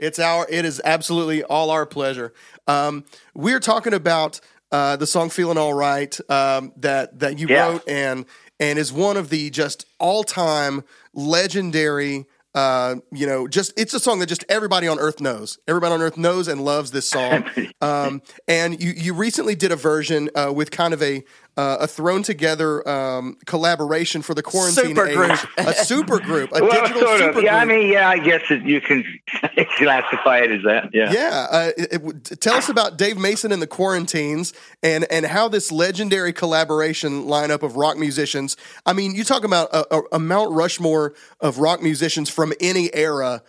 It's 0.00 0.18
our, 0.18 0.48
it 0.50 0.64
is 0.64 0.80
absolutely 0.84 1.44
all 1.44 1.70
our 1.70 1.86
pleasure. 1.86 2.32
Um, 2.66 3.04
we're 3.34 3.60
talking 3.60 3.94
about 3.94 4.40
uh, 4.72 4.96
the 4.96 5.06
song 5.06 5.30
"Feeling 5.30 5.58
All 5.58 5.74
Right" 5.74 6.18
um, 6.30 6.72
that 6.78 7.18
that 7.20 7.38
you 7.38 7.46
Yeah. 7.48 7.68
wrote 7.68 7.88
and 7.88 8.24
and 8.58 8.78
is 8.78 8.92
one 8.92 9.16
of 9.16 9.28
the 9.28 9.50
just 9.50 9.84
all 9.98 10.22
time 10.24 10.84
legendary. 11.14 12.26
Uh, 12.54 12.96
you 13.10 13.26
know, 13.26 13.48
just 13.48 13.72
it's 13.78 13.94
a 13.94 14.00
song 14.00 14.18
that 14.18 14.26
just 14.26 14.44
everybody 14.48 14.86
on 14.86 14.98
earth 14.98 15.20
knows. 15.20 15.58
Everybody 15.66 15.94
on 15.94 16.02
earth 16.02 16.18
knows 16.18 16.48
and 16.48 16.64
loves 16.64 16.90
this 16.90 17.08
song. 17.08 17.44
Um, 17.82 18.22
and 18.46 18.80
you 18.80 18.92
you 18.96 19.12
recently 19.12 19.56
did 19.56 19.72
a 19.72 19.76
version 19.76 20.30
uh, 20.36 20.52
with 20.54 20.70
kind 20.70 20.94
of 20.94 21.02
a 21.02 21.24
uh, 21.56 21.78
a 21.80 21.86
thrown 21.86 22.22
together 22.22 22.86
um, 22.88 23.36
collaboration 23.44 24.22
for 24.22 24.34
the 24.34 24.42
quarantine 24.42 24.84
Super 24.84 25.06
age. 25.06 25.16
group. 25.16 25.38
a 25.58 25.74
super 25.74 26.18
group, 26.18 26.50
a 26.54 26.60
Well, 26.64 26.70
digital 26.70 27.02
sort 27.02 27.18
super 27.18 27.38
of. 27.38 27.44
Yeah, 27.44 27.58
I 27.58 27.64
mean, 27.66 27.90
yeah, 27.92 28.08
I 28.08 28.18
guess 28.18 28.42
it, 28.50 28.62
you 28.62 28.80
can 28.80 29.04
classify 29.76 30.38
it 30.38 30.50
as 30.50 30.62
that. 30.64 30.90
Yeah. 30.94 31.12
Yeah, 31.12 31.46
uh, 31.50 31.70
it, 31.76 31.92
it 31.92 32.40
tell 32.40 32.54
us 32.54 32.68
about 32.68 32.96
Dave 32.96 33.18
Mason 33.18 33.52
and 33.52 33.60
the 33.60 33.66
Quarantines, 33.66 34.54
and 34.82 35.04
and 35.10 35.26
how 35.26 35.48
this 35.48 35.70
legendary 35.70 36.32
collaboration 36.32 37.24
lineup 37.24 37.62
of 37.62 37.76
rock 37.76 37.98
musicians. 37.98 38.56
I 38.86 38.94
mean, 38.94 39.14
you 39.14 39.24
talk 39.24 39.44
about 39.44 39.68
a, 39.72 39.94
a, 39.96 40.02
a 40.12 40.18
Mount 40.18 40.52
Rushmore 40.52 41.14
of 41.40 41.58
rock 41.58 41.82
musicians 41.82 42.30
from 42.30 42.52
any 42.60 42.92
era. 42.94 43.42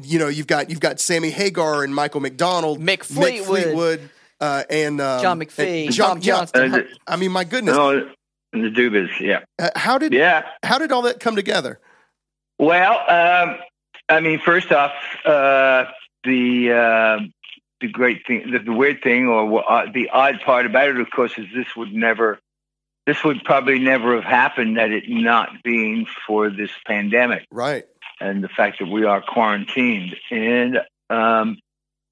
You 0.00 0.18
know, 0.18 0.28
you've 0.28 0.46
got 0.46 0.68
you've 0.70 0.80
got 0.80 1.00
Sammy 1.00 1.30
Hagar 1.30 1.82
and 1.82 1.94
Michael 1.94 2.20
McDonald, 2.20 2.78
Mick 2.80 3.02
Fleetwood. 3.02 3.46
Fleetwood, 3.46 4.10
uh, 4.42 4.64
and 4.68 5.00
um, 5.00 5.22
John 5.22 5.40
McFee, 5.40 5.86
and 5.86 5.96
Tom 5.96 6.18
yeah, 6.18 6.22
Johnston. 6.22 6.74
Uh, 6.74 6.82
I 7.06 7.16
mean, 7.16 7.32
my 7.32 7.44
goodness, 7.44 7.76
No, 7.76 8.10
the 8.52 8.58
Doobies. 8.58 9.18
Yeah. 9.20 9.40
Uh, 9.58 9.70
how 9.76 9.98
did 9.98 10.12
Yeah. 10.12 10.42
how 10.62 10.78
did 10.78 10.92
all 10.92 11.02
that 11.02 11.20
come 11.20 11.36
together? 11.36 11.80
Well, 12.58 12.92
um, 13.08 13.58
I 14.08 14.20
mean, 14.20 14.38
first 14.40 14.70
off, 14.72 14.92
uh, 15.24 15.84
the 16.24 16.72
uh, 16.72 17.24
the 17.80 17.88
great 17.88 18.26
thing, 18.26 18.50
the, 18.52 18.58
the 18.58 18.72
weird 18.72 19.02
thing, 19.02 19.26
or 19.26 19.64
uh, 19.70 19.86
the 19.92 20.10
odd 20.10 20.40
part 20.44 20.66
about 20.66 20.88
it, 20.88 20.98
of 21.00 21.10
course, 21.10 21.38
is 21.38 21.46
this 21.54 21.74
would 21.76 21.92
never, 21.92 22.38
this 23.06 23.24
would 23.24 23.42
probably 23.44 23.78
never 23.78 24.14
have 24.16 24.24
happened 24.24 24.76
had 24.76 24.92
it 24.92 25.04
not 25.08 25.48
been 25.64 26.06
for 26.26 26.50
this 26.50 26.70
pandemic. 26.86 27.46
Right, 27.50 27.84
and 28.20 28.44
the 28.44 28.48
fact 28.48 28.78
that 28.80 28.86
we 28.88 29.04
are 29.04 29.22
quarantined 29.22 30.16
and 30.30 30.78
um, 31.10 31.58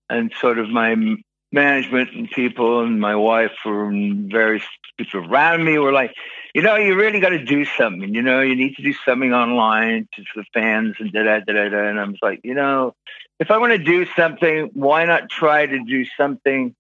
and 0.09 0.33
sort 0.41 0.59
of 0.59 0.69
my 0.69 0.93
m- 0.93 1.23
management 1.53 2.11
and 2.15 2.31
people 2.31 2.83
and 2.83 3.01
my 3.01 3.17
wife 3.17 3.57
and 3.65 4.31
various 4.31 4.63
people 4.97 5.27
around 5.27 5.65
me 5.65 5.79
were 5.79 5.93
like 5.93 6.15
you 6.55 6.63
know, 6.63 6.77
you 6.77 6.97
really 6.97 7.21
got 7.21 7.31
to 7.31 7.45
do 7.45 7.65
something. 7.65 8.15
You 8.15 8.23
know, 8.23 8.41
you 8.41 8.57
need 8.57 8.75
to 8.77 8.83
do 8.83 8.93
something 9.05 9.33
online 9.33 10.09
to 10.15 10.25
the 10.35 10.45
fans 10.53 10.97
and 10.99 11.13
da 11.13 11.23
da 11.23 11.41
da 11.41 11.69
da. 11.69 11.89
And 11.89 12.01
I 12.01 12.05
was 12.05 12.19
like, 12.23 12.41
you 12.43 12.55
know, 12.55 12.95
if 13.39 13.51
I 13.51 13.59
want 13.59 13.73
to 13.73 13.79
do 13.79 14.07
something, 14.17 14.71
why 14.75 15.05
not 15.05 15.31
try 15.31 15.67
to 15.67 15.85
do 15.85 16.05
something? 16.17 16.75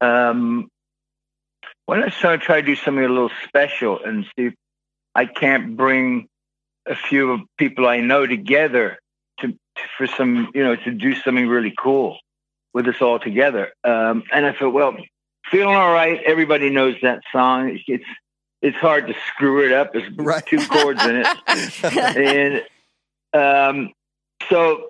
Um, 0.00 0.68
why 1.86 1.98
not 1.98 2.12
try 2.12 2.60
to 2.60 2.66
do 2.66 2.76
something 2.76 3.04
a 3.04 3.08
little 3.08 3.32
special 3.48 4.02
and 4.04 4.24
see 4.36 4.46
if 4.46 4.54
I 5.14 5.26
can't 5.26 5.76
bring 5.76 6.28
a 6.86 6.94
few 6.94 7.46
people 7.58 7.88
I 7.88 7.98
know 7.98 8.26
together 8.26 8.98
to 9.40 9.54
for 9.98 10.06
some, 10.06 10.52
you 10.54 10.62
know, 10.62 10.76
to 10.76 10.92
do 10.92 11.14
something 11.16 11.48
really 11.48 11.74
cool 11.76 12.18
with 12.72 12.86
us 12.88 13.00
all 13.00 13.18
together. 13.18 13.72
Um, 13.84 14.22
and 14.32 14.46
I 14.46 14.52
thought, 14.52 14.70
well, 14.72 14.96
feeling 15.50 15.74
all 15.74 15.92
right. 15.92 16.20
Everybody 16.24 16.70
knows 16.70 16.96
that 17.02 17.20
song. 17.32 17.78
It's 17.86 18.04
it's 18.62 18.76
hard 18.76 19.06
to 19.08 19.14
screw 19.28 19.64
it 19.64 19.72
up. 19.72 19.92
There's 19.92 20.10
Right. 20.16 20.44
two 20.44 20.58
chords 20.66 21.02
in 21.04 21.24
it, 21.24 21.84
and 22.62 22.62
um, 23.32 23.92
so 24.50 24.88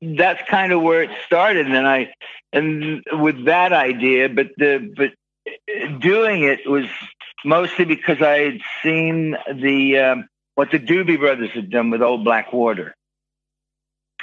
that's 0.00 0.42
kind 0.48 0.72
of 0.72 0.82
where 0.82 1.04
it 1.04 1.10
started. 1.26 1.66
And 1.70 1.86
I 1.86 2.12
and 2.52 3.04
with 3.12 3.44
that 3.44 3.72
idea, 3.72 4.28
but 4.28 4.48
the 4.56 4.92
but 4.96 5.12
doing 6.00 6.42
it 6.42 6.68
was 6.68 6.86
mostly 7.44 7.84
because 7.84 8.20
I 8.20 8.38
had 8.40 8.60
seen 8.82 9.36
the 9.54 9.98
um, 9.98 10.28
what 10.56 10.72
the 10.72 10.80
Doobie 10.80 11.18
Brothers 11.20 11.50
had 11.54 11.70
done 11.70 11.90
with 11.90 12.02
Old 12.02 12.24
Black 12.24 12.52
Water, 12.52 12.92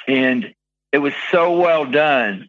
and 0.09 0.53
it 0.91 0.97
was 0.97 1.13
so 1.31 1.57
well 1.57 1.85
done. 1.85 2.48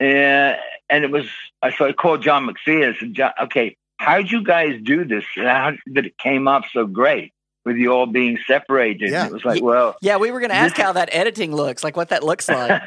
And 0.00 0.56
and 0.88 1.04
it 1.04 1.10
was 1.10 1.26
I 1.62 1.72
so 1.72 1.86
I 1.86 1.92
called 1.92 2.22
John 2.22 2.46
McFee 2.46 2.84
and 2.84 2.94
I 2.94 2.98
said, 2.98 3.14
John, 3.14 3.32
okay, 3.44 3.76
how'd 3.98 4.30
you 4.30 4.42
guys 4.42 4.80
do 4.82 5.04
this? 5.04 5.24
And 5.36 5.46
How 5.46 5.72
that 5.94 6.06
it 6.06 6.18
came 6.18 6.48
off 6.48 6.66
so 6.72 6.86
great 6.86 7.32
with 7.64 7.76
you 7.76 7.92
all 7.92 8.06
being 8.06 8.38
separated? 8.46 9.10
Yeah. 9.10 9.26
It 9.26 9.32
was 9.32 9.44
like, 9.44 9.62
well, 9.62 9.96
Yeah, 10.00 10.16
we 10.16 10.30
were 10.30 10.40
going 10.40 10.50
to 10.50 10.56
ask 10.56 10.76
how 10.76 10.92
that 10.92 11.08
editing 11.12 11.54
looks, 11.54 11.84
like 11.84 11.96
what 11.96 12.10
that 12.10 12.22
looks 12.22 12.48
like. 12.48 12.80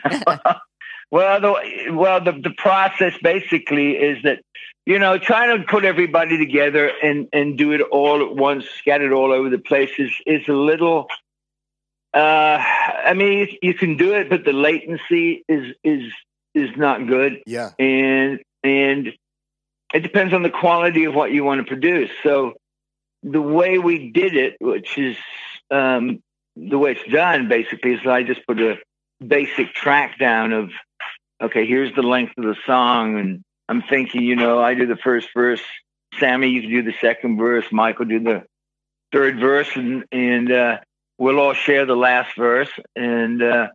well, 1.11 1.41
the 1.41 1.91
well 1.91 2.21
the 2.23 2.31
the 2.31 2.53
process 2.57 3.13
basically 3.21 3.97
is 3.97 4.23
that 4.23 4.41
you 4.85 4.97
know 4.97 5.17
trying 5.17 5.57
to 5.59 5.65
put 5.67 5.83
everybody 5.83 6.37
together 6.37 6.91
and 7.03 7.27
and 7.33 7.57
do 7.57 7.73
it 7.73 7.81
all 7.81 8.21
at 8.21 8.35
once, 8.35 8.65
scattered 8.79 9.11
all 9.11 9.31
over 9.33 9.49
the 9.49 9.59
place 9.59 9.91
is 9.97 10.11
is 10.25 10.47
a 10.47 10.53
little. 10.53 11.07
Uh, 12.13 12.57
I 13.05 13.13
mean, 13.13 13.39
you, 13.39 13.47
you 13.61 13.73
can 13.73 13.95
do 13.95 14.13
it, 14.15 14.29
but 14.29 14.43
the 14.43 14.51
latency 14.51 15.45
is 15.47 15.75
is 15.83 16.11
is 16.53 16.69
not 16.77 17.07
good, 17.07 17.41
Yeah. 17.45 17.69
and 17.79 18.39
and 18.63 19.13
it 19.93 19.99
depends 20.01 20.33
on 20.33 20.43
the 20.43 20.49
quality 20.49 21.05
of 21.05 21.13
what 21.13 21.31
you 21.31 21.43
want 21.43 21.59
to 21.59 21.67
produce. 21.67 22.09
So 22.23 22.53
the 23.23 23.41
way 23.41 23.77
we 23.77 24.11
did 24.11 24.35
it, 24.35 24.55
which 24.59 24.97
is 24.97 25.17
um, 25.69 26.19
the 26.55 26.77
way 26.77 26.91
it's 26.93 27.11
done, 27.11 27.47
basically, 27.47 27.93
is 27.93 28.05
I 28.05 28.23
just 28.23 28.45
put 28.47 28.59
a 28.59 28.77
basic 29.25 29.73
track 29.73 30.17
down 30.19 30.53
of 30.53 30.71
okay, 31.41 31.65
here's 31.65 31.93
the 31.95 32.03
length 32.03 32.33
of 32.37 32.43
the 32.43 32.55
song, 32.65 33.17
and 33.17 33.41
I'm 33.67 33.81
thinking, 33.81 34.21
you 34.21 34.35
know, 34.35 34.61
I 34.61 34.75
do 34.75 34.85
the 34.85 34.95
first 34.97 35.29
verse, 35.35 35.61
Sammy, 36.19 36.49
you 36.49 36.61
can 36.61 36.69
do 36.69 36.83
the 36.83 36.93
second 37.01 37.37
verse, 37.37 37.65
Michael 37.71 38.05
do 38.05 38.19
the 38.19 38.43
third 39.11 39.39
verse, 39.39 39.69
and 39.75 40.03
and 40.11 40.51
uh, 40.51 40.77
we'll 41.17 41.39
all 41.39 41.53
share 41.53 41.85
the 41.85 41.95
last 41.95 42.35
verse, 42.35 42.69
and 42.95 43.41
uh, 43.41 43.67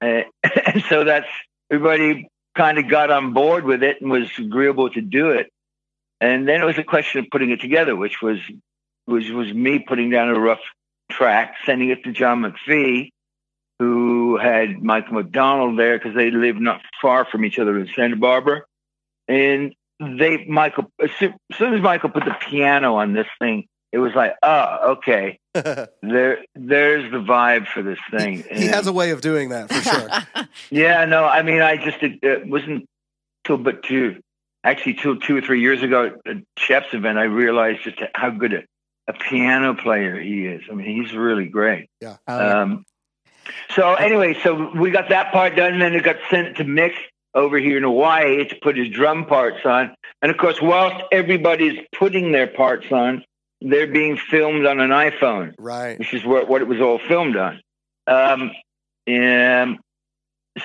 uh, 0.00 0.22
and 0.66 0.82
so 0.88 1.04
that's 1.04 1.28
everybody 1.70 2.28
kind 2.56 2.78
of 2.78 2.88
got 2.88 3.10
on 3.10 3.32
board 3.32 3.64
with 3.64 3.82
it 3.82 4.00
and 4.00 4.10
was 4.10 4.28
agreeable 4.38 4.90
to 4.90 5.00
do 5.00 5.30
it, 5.30 5.50
and 6.20 6.48
then 6.48 6.60
it 6.60 6.64
was 6.64 6.78
a 6.78 6.84
question 6.84 7.20
of 7.20 7.26
putting 7.30 7.50
it 7.50 7.60
together, 7.60 7.96
which 7.96 8.22
was 8.22 8.38
was 9.06 9.30
was 9.30 9.52
me 9.52 9.78
putting 9.78 10.10
down 10.10 10.28
a 10.28 10.38
rough 10.38 10.60
track, 11.10 11.56
sending 11.66 11.90
it 11.90 12.04
to 12.04 12.12
John 12.12 12.42
McFee, 12.42 13.10
who 13.78 14.38
had 14.38 14.82
Michael 14.82 15.14
McDonald 15.14 15.78
there 15.78 15.98
because 15.98 16.14
they 16.14 16.30
lived 16.30 16.60
not 16.60 16.80
far 17.00 17.24
from 17.24 17.44
each 17.44 17.58
other 17.58 17.78
in 17.78 17.88
Santa 17.94 18.16
Barbara. 18.16 18.62
And 19.28 19.74
they, 20.00 20.44
Michael, 20.46 20.90
as 21.02 21.10
soon 21.18 21.74
as 21.74 21.80
Michael 21.80 22.10
put 22.10 22.24
the 22.24 22.36
piano 22.48 22.96
on 22.96 23.12
this 23.12 23.26
thing, 23.38 23.66
it 23.94 23.98
was 23.98 24.12
like, 24.12 24.34
oh, 24.42 24.94
okay, 24.94 25.38
there, 25.54 26.44
there's 26.56 27.12
the 27.12 27.18
vibe 27.18 27.68
for 27.68 27.80
this 27.80 28.00
thing. 28.10 28.42
He 28.50 28.66
has 28.66 28.88
a 28.88 28.92
way 28.92 29.10
of 29.10 29.20
doing 29.20 29.50
that 29.50 29.72
for 29.72 29.82
sure. 29.82 30.46
Yeah, 30.70 31.04
no, 31.04 31.24
I 31.24 31.42
mean, 31.42 31.60
I 31.60 31.76
just 31.76 32.02
it, 32.02 32.18
it 32.22 32.46
wasn't 32.48 32.86
till 33.46 33.58
but 33.58 33.84
two, 33.84 34.20
actually, 34.64 34.94
till 34.94 35.16
two 35.16 35.36
or 35.36 35.40
three 35.40 35.60
years 35.60 35.80
ago 35.82 36.16
at 36.26 36.36
Chef's 36.58 36.92
event, 36.92 37.18
I 37.18 37.24
realized 37.24 37.84
just 37.84 38.00
how 38.14 38.30
good 38.30 38.52
a, 38.52 38.62
a 39.06 39.12
piano 39.12 39.74
player 39.74 40.18
he 40.18 40.46
is. 40.46 40.62
I 40.68 40.74
mean, 40.74 41.00
he's 41.00 41.14
really 41.14 41.46
great. 41.46 41.88
Yeah. 42.00 42.16
Oh, 42.26 42.38
yeah. 42.38 42.62
Um, 42.62 42.84
so 43.70 43.94
anyway, 43.94 44.36
so 44.42 44.72
we 44.74 44.90
got 44.90 45.10
that 45.10 45.32
part 45.32 45.54
done, 45.54 45.74
and 45.74 45.82
then 45.82 45.94
it 45.94 46.02
got 46.02 46.16
sent 46.30 46.56
to 46.56 46.64
Mick 46.64 46.94
over 47.32 47.58
here 47.58 47.76
in 47.76 47.84
Hawaii 47.84 48.44
to 48.48 48.56
put 48.60 48.76
his 48.76 48.88
drum 48.88 49.26
parts 49.26 49.64
on. 49.64 49.94
And 50.20 50.32
of 50.32 50.36
course, 50.36 50.60
whilst 50.60 51.04
everybody's 51.12 51.78
putting 51.96 52.32
their 52.32 52.48
parts 52.48 52.86
on, 52.90 53.24
they're 53.64 53.86
being 53.86 54.16
filmed 54.16 54.66
on 54.66 54.78
an 54.78 54.90
iPhone 54.90 55.54
Right. 55.58 55.98
which 55.98 56.12
is 56.14 56.24
what, 56.24 56.48
what 56.48 56.60
it 56.62 56.68
was 56.68 56.80
all 56.80 56.98
filmed 56.98 57.36
on. 57.36 57.60
Um, 58.06 58.52
and 59.06 59.78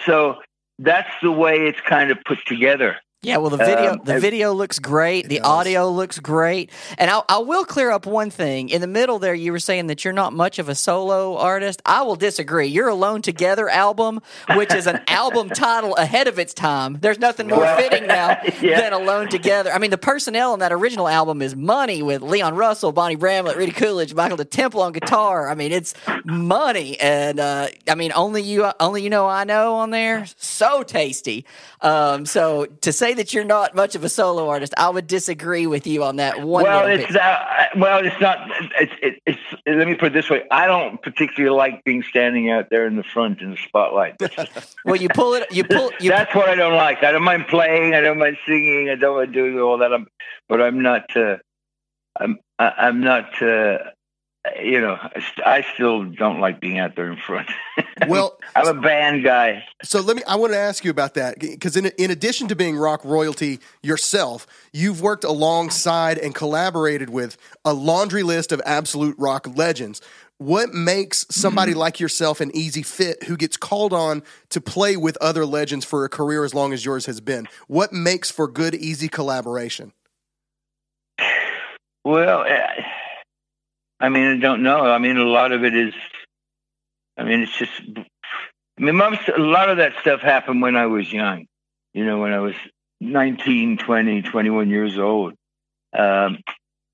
so 0.06 0.42
that's 0.78 1.10
the 1.22 1.32
way 1.32 1.68
it's 1.68 1.80
kind 1.82 2.12
of 2.12 2.18
put 2.26 2.40
together. 2.46 2.98
Yeah, 3.22 3.36
well, 3.36 3.50
the 3.50 3.58
video 3.58 3.92
Um, 3.92 4.02
the 4.06 4.16
I- 4.16 4.20
video 4.20 4.54
looks 4.54 4.80
great. 4.80 5.28
The 5.28 5.40
does. 5.40 5.46
audio 5.46 5.90
looks 5.90 6.20
great, 6.20 6.72
and 6.98 7.12
I, 7.12 7.22
I 7.28 7.40
will 7.40 7.66
clear 7.66 7.92
up 7.92 8.06
one 8.06 8.30
thing. 8.30 8.70
In 8.70 8.80
the 8.80 8.88
middle 8.88 9.20
there, 9.20 9.34
you 9.34 9.52
were 9.52 9.60
saying 9.60 9.88
that 9.88 10.06
you're 10.06 10.14
not 10.14 10.32
much 10.32 10.58
of 10.58 10.70
a 10.70 10.74
solo 10.76 11.36
artist. 11.36 11.82
I 11.86 12.04
will 12.04 12.16
disagree. 12.16 12.68
Your 12.68 12.88
Alone 12.88 13.22
Together 13.22 13.68
album, 13.68 14.22
which 14.56 14.74
is 14.74 14.88
an 14.88 15.02
album 15.10 15.50
title 15.50 15.98
ahead 15.98 16.30
of 16.30 16.40
its 16.40 16.54
time. 16.54 16.98
There's 17.02 17.20
nothing 17.20 17.48
more 17.48 17.60
Well, 17.60 17.76
fitting 17.78 18.08
now 18.08 18.38
yeah. 18.62 18.80
than 18.80 18.94
Alone 18.94 19.28
Together. 19.28 19.70
I 19.74 19.80
mean, 19.80 19.92
the 19.92 19.98
personnel 19.98 20.54
on 20.54 20.60
that 20.60 20.72
original 20.72 21.10
album 21.10 21.42
is 21.42 21.58
money 21.58 22.02
with 22.02 22.22
Leon 22.22 22.56
Russell, 22.56 22.94
Bonnie 22.94 23.18
Bramlett, 23.18 23.58
Rita 23.58 23.74
Coolidge, 23.74 24.14
Michael 24.14 24.38
DeTemple 24.38 24.80
on 24.80 24.94
guitar. 24.94 25.50
I 25.50 25.56
mean, 25.56 25.74
it's 25.74 25.94
money, 26.24 26.98
and 27.02 27.38
uh, 27.42 27.68
I 27.86 27.96
mean, 27.96 28.14
only 28.16 28.44
you, 28.44 28.72
only 28.80 29.04
you 29.04 29.10
know, 29.10 29.28
I 29.28 29.44
know 29.44 29.76
on 29.76 29.90
there. 29.90 30.26
So 30.38 30.84
tasty. 30.84 31.46
Um, 31.82 32.26
so 32.26 32.66
to 32.82 32.94
say 32.94 33.09
that 33.14 33.34
you're 33.34 33.44
not 33.44 33.76
much 33.76 33.96
of 33.96 34.04
a 34.04 34.10
solo 34.10 34.50
artist, 34.50 34.74
I 34.78 34.90
would 34.90 35.08
disagree 35.08 35.68
with 35.68 35.88
you 35.88 36.04
on 36.04 36.18
that 36.18 36.42
one. 36.42 36.64
well, 36.64 36.88
it's 36.88 37.16
uh, 37.16 37.66
well, 37.78 38.06
it's 38.06 38.20
not. 38.20 38.38
It's, 38.80 38.94
it, 39.02 39.22
it's. 39.26 39.40
Let 39.66 39.88
me 39.88 39.96
put 39.96 40.08
it 40.08 40.14
this 40.14 40.30
way: 40.30 40.44
I 40.52 40.68
don't 40.68 41.02
particularly 41.02 41.56
like 41.56 41.84
being 41.84 42.04
standing 42.04 42.50
out 42.50 42.70
there 42.70 42.86
in 42.88 42.96
the 42.96 43.04
front 43.04 43.42
in 43.42 43.52
the 43.52 43.58
spotlight. 43.58 44.16
well, 44.86 44.96
you 44.96 45.10
pull 45.10 45.34
it, 45.34 45.52
you 45.52 45.64
pull, 45.64 45.92
you 46.00 46.10
That's 46.10 46.34
what 46.36 46.50
I 46.50 46.56
don't 46.56 46.76
like. 46.76 47.04
I 47.04 47.12
don't 47.12 47.24
mind 47.24 47.48
playing. 47.48 47.94
I 47.94 48.02
don't 48.02 48.20
mind 48.20 48.38
singing. 48.46 48.90
I 48.90 48.96
don't 48.96 49.18
mind 49.18 49.34
doing 49.34 49.60
all 49.60 49.78
that. 49.80 49.94
I'm, 49.94 50.08
but 50.48 50.62
I'm 50.62 50.82
not. 50.82 51.16
Uh, 51.16 51.38
I'm. 52.20 52.38
I, 52.58 52.74
I'm 52.78 53.02
not. 53.02 53.42
Uh, 53.42 53.78
you 54.62 54.80
know, 54.80 54.98
I, 55.46 55.66
still 55.74 56.06
don't 56.06 56.40
like 56.40 56.60
being 56.60 56.80
out 56.80 56.96
there 56.96 57.12
in 57.12 57.18
front. 57.18 57.50
Well, 58.08 58.40
I'm 58.56 58.78
a 58.78 58.80
band 58.80 59.26
guy. 59.26 59.66
so 59.84 60.00
let 60.00 60.16
me. 60.16 60.24
I 60.26 60.38
want 60.38 60.54
to 60.54 60.58
ask 60.58 60.86
you 60.86 60.92
about 60.92 61.16
that 61.16 61.38
because 61.38 61.76
in 61.76 61.88
in 61.98 62.12
addition 62.12 62.48
to 62.48 62.56
being 62.56 62.78
rock 62.78 63.04
royalty 63.04 63.60
yourself, 63.84 64.48
you've 64.72 65.02
worked 65.02 65.26
alongside 65.26 66.18
and 66.18 66.34
collaborated 66.34 67.10
with 67.10 67.38
a 67.66 67.74
laundry 67.74 68.24
list 68.24 68.54
of 68.54 68.62
absolute 68.66 69.16
rock 69.20 69.48
legends. 69.54 70.02
What 70.38 70.74
makes 70.74 71.26
somebody 71.30 71.74
like 71.74 72.00
yourself 72.00 72.40
an 72.40 72.56
easy 72.56 72.84
fit 72.84 73.24
who 73.24 73.36
gets 73.36 73.58
called 73.58 73.92
on 73.92 74.24
to 74.52 74.62
play 74.62 74.96
with 74.96 75.18
other 75.20 75.46
legends 75.46 75.84
for 75.84 76.06
a 76.06 76.10
career 76.10 76.46
as 76.46 76.54
long 76.54 76.72
as 76.72 76.86
yours 76.86 77.06
has 77.08 77.20
been? 77.20 77.50
What 77.68 77.92
makes 77.92 78.32
for 78.32 78.48
good, 78.48 78.74
easy 78.76 79.10
collaboration? 79.10 79.92
Well, 82.06 82.46
eh, 82.46 82.82
I 84.00 84.10
mean, 84.10 84.38
I 84.38 84.38
don't 84.40 84.64
know. 84.64 84.82
I 84.82 84.98
mean, 84.98 85.18
a 85.18 85.24
lot 85.24 85.52
of 85.52 85.64
it 85.64 85.76
is. 85.76 85.94
I 87.18 87.24
mean, 87.24 87.42
it's 87.42 87.58
just. 87.58 87.72
I 87.98 88.82
mean, 88.82 88.96
most 88.96 89.28
a 89.28 89.42
lot 89.42 89.70
of 89.70 89.78
that 89.78 89.94
stuff 90.00 90.22
happened 90.22 90.62
when 90.62 90.76
I 90.76 90.86
was 90.86 91.12
young. 91.12 91.46
You 91.94 92.06
know, 92.06 92.20
when 92.20 92.32
I 92.32 92.40
was 92.40 92.56
19, 93.02 93.78
20, 93.78 94.22
21 94.22 94.70
years 94.70 94.98
old. 94.98 95.34
Um, 95.98 96.40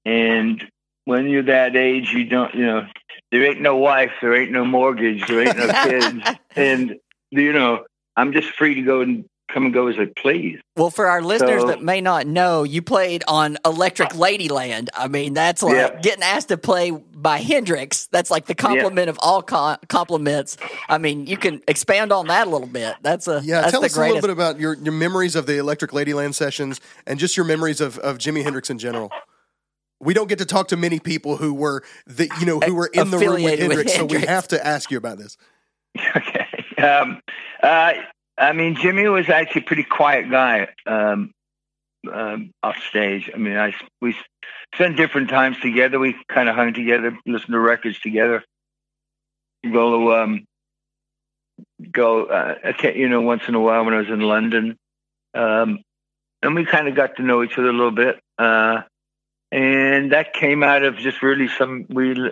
and 0.03 0.63
when 1.05 1.27
you're 1.27 1.43
that 1.43 1.75
age, 1.75 2.11
you 2.11 2.25
don't. 2.25 2.53
You 2.55 2.65
know, 2.65 2.87
there 3.31 3.43
ain't 3.43 3.61
no 3.61 3.77
wife, 3.77 4.11
there 4.21 4.35
ain't 4.35 4.51
no 4.51 4.65
mortgage, 4.65 5.27
there 5.27 5.41
ain't 5.41 5.57
no 5.57 5.67
kids, 5.83 6.39
and 6.55 6.95
you 7.31 7.53
know, 7.53 7.85
I'm 8.15 8.33
just 8.33 8.49
free 8.49 8.75
to 8.75 8.81
go 8.81 9.01
and 9.01 9.25
come 9.51 9.65
and 9.65 9.73
go 9.73 9.87
as 9.87 9.95
I 9.99 10.05
please. 10.19 10.59
well 10.75 10.89
for 10.89 11.07
our 11.07 11.21
listeners 11.21 11.61
So- 11.61 11.67
that 11.67 11.81
may 11.83 12.01
not 12.01 12.25
know, 12.27 12.63
you 12.63 12.81
played 12.81 13.23
on 13.27 13.57
Electric 13.65 14.09
Ladyland. 14.09 14.89
I 14.95 15.07
mean, 15.07 15.33
that's 15.33 15.61
like 15.63 15.75
Yeah. 15.75 15.99
getting 16.01 16.23
asked 16.23 16.47
to 16.49 16.57
play 16.57 16.91
by 16.91 17.37
Hendrix. 17.37 18.07
That's 18.07 18.31
like 18.31 18.45
the 18.45 18.55
compliment 18.55 19.09
of 19.09 19.17
all 19.21 19.41
co- 19.43 19.77
compliments. 19.87 20.57
I 20.89 20.97
mean, 20.97 21.27
you 21.27 21.37
can 21.37 21.61
expand 21.67 22.11
on 22.11 22.27
that 22.27 22.47
a 22.47 22.49
little 22.49 22.67
bit. 22.67 22.95
That's 23.01 23.27
a 23.27 23.41
Yeah, 23.43 23.61
that's 23.61 23.71
tell 23.71 23.81
the 23.81 23.85
us 23.87 23.95
a 23.97 24.01
little 24.01 24.21
bit 24.21 24.29
about 24.31 24.59
your, 24.59 24.73
your 24.75 24.93
memories 24.93 25.35
of 25.35 25.45
the 25.45 25.57
Electric 25.57 25.91
Ladyland 25.91 26.33
sessions 26.33 26.81
and 27.05 27.19
just 27.19 27.37
your 27.37 27.45
memories 27.45 27.81
of, 27.81 27.97
of 27.99 28.17
Jimi 28.17 28.43
Hendrix 28.43 28.69
in 28.69 28.79
general. 28.79 29.11
We 30.01 30.13
don't 30.13 30.27
get 30.27 30.39
to 30.39 30.45
talk 30.45 30.67
to 30.69 30.77
many 30.77 30.99
people 30.99 31.37
who 31.37 31.53
were 31.53 31.81
the 32.05 32.29
you 32.39 32.45
know 32.45 32.59
who 32.59 32.75
were 32.75 32.87
in 32.93 33.11
the 33.11 33.17
room 33.17 33.43
with 33.43 33.53
Affiliated 33.53 33.67
with 33.69 33.77
Hendrix, 33.77 33.93
so 33.95 34.05
we 34.05 34.19
have 34.25 34.47
to 34.49 34.65
ask 34.67 34.91
you 34.91 34.97
about 34.97 35.17
this. 35.17 35.37
Okay. 36.17 36.45
Um, 36.85 37.21
uh, 37.63 37.93
I 38.38 38.53
mean, 38.53 38.75
Jimmy 38.75 39.07
was 39.07 39.29
actually 39.29 39.61
a 39.61 39.65
pretty 39.65 39.83
quiet 39.83 40.29
guy 40.29 40.67
um, 40.86 41.31
um, 42.11 42.51
off 42.61 42.77
stage. 42.89 43.29
I 43.33 43.38
mean, 43.38 43.57
I 43.57 43.73
we 44.01 44.15
spent 44.73 44.97
different 44.97 45.29
times 45.29 45.59
together. 45.59 45.99
We 45.99 46.15
kind 46.27 46.49
of 46.49 46.55
hung 46.55 46.73
together, 46.73 47.17
listened 47.25 47.53
to 47.53 47.59
records 47.59 47.99
together. 47.99 48.43
Go 49.63 49.99
to 49.99 50.15
um, 50.15 50.45
go, 51.91 52.25
uh, 52.25 52.73
you 52.83 53.09
know, 53.09 53.21
once 53.21 53.43
in 53.47 53.55
a 53.55 53.59
while 53.59 53.86
when 53.86 53.93
I 53.93 53.99
was 53.99 54.09
in 54.09 54.19
London, 54.19 54.77
um, 55.33 55.79
and 56.41 56.55
we 56.55 56.65
kind 56.65 56.88
of 56.88 56.95
got 56.95 57.15
to 57.17 57.23
know 57.23 57.43
each 57.43 57.57
other 57.57 57.69
a 57.69 57.73
little 57.73 57.91
bit. 57.91 58.19
Uh, 58.38 58.81
and 59.51 60.11
that 60.11 60.33
came 60.33 60.63
out 60.63 60.83
of 60.83 60.97
just 60.97 61.23
really 61.23 61.47
some 61.47 61.86
we 61.89 62.31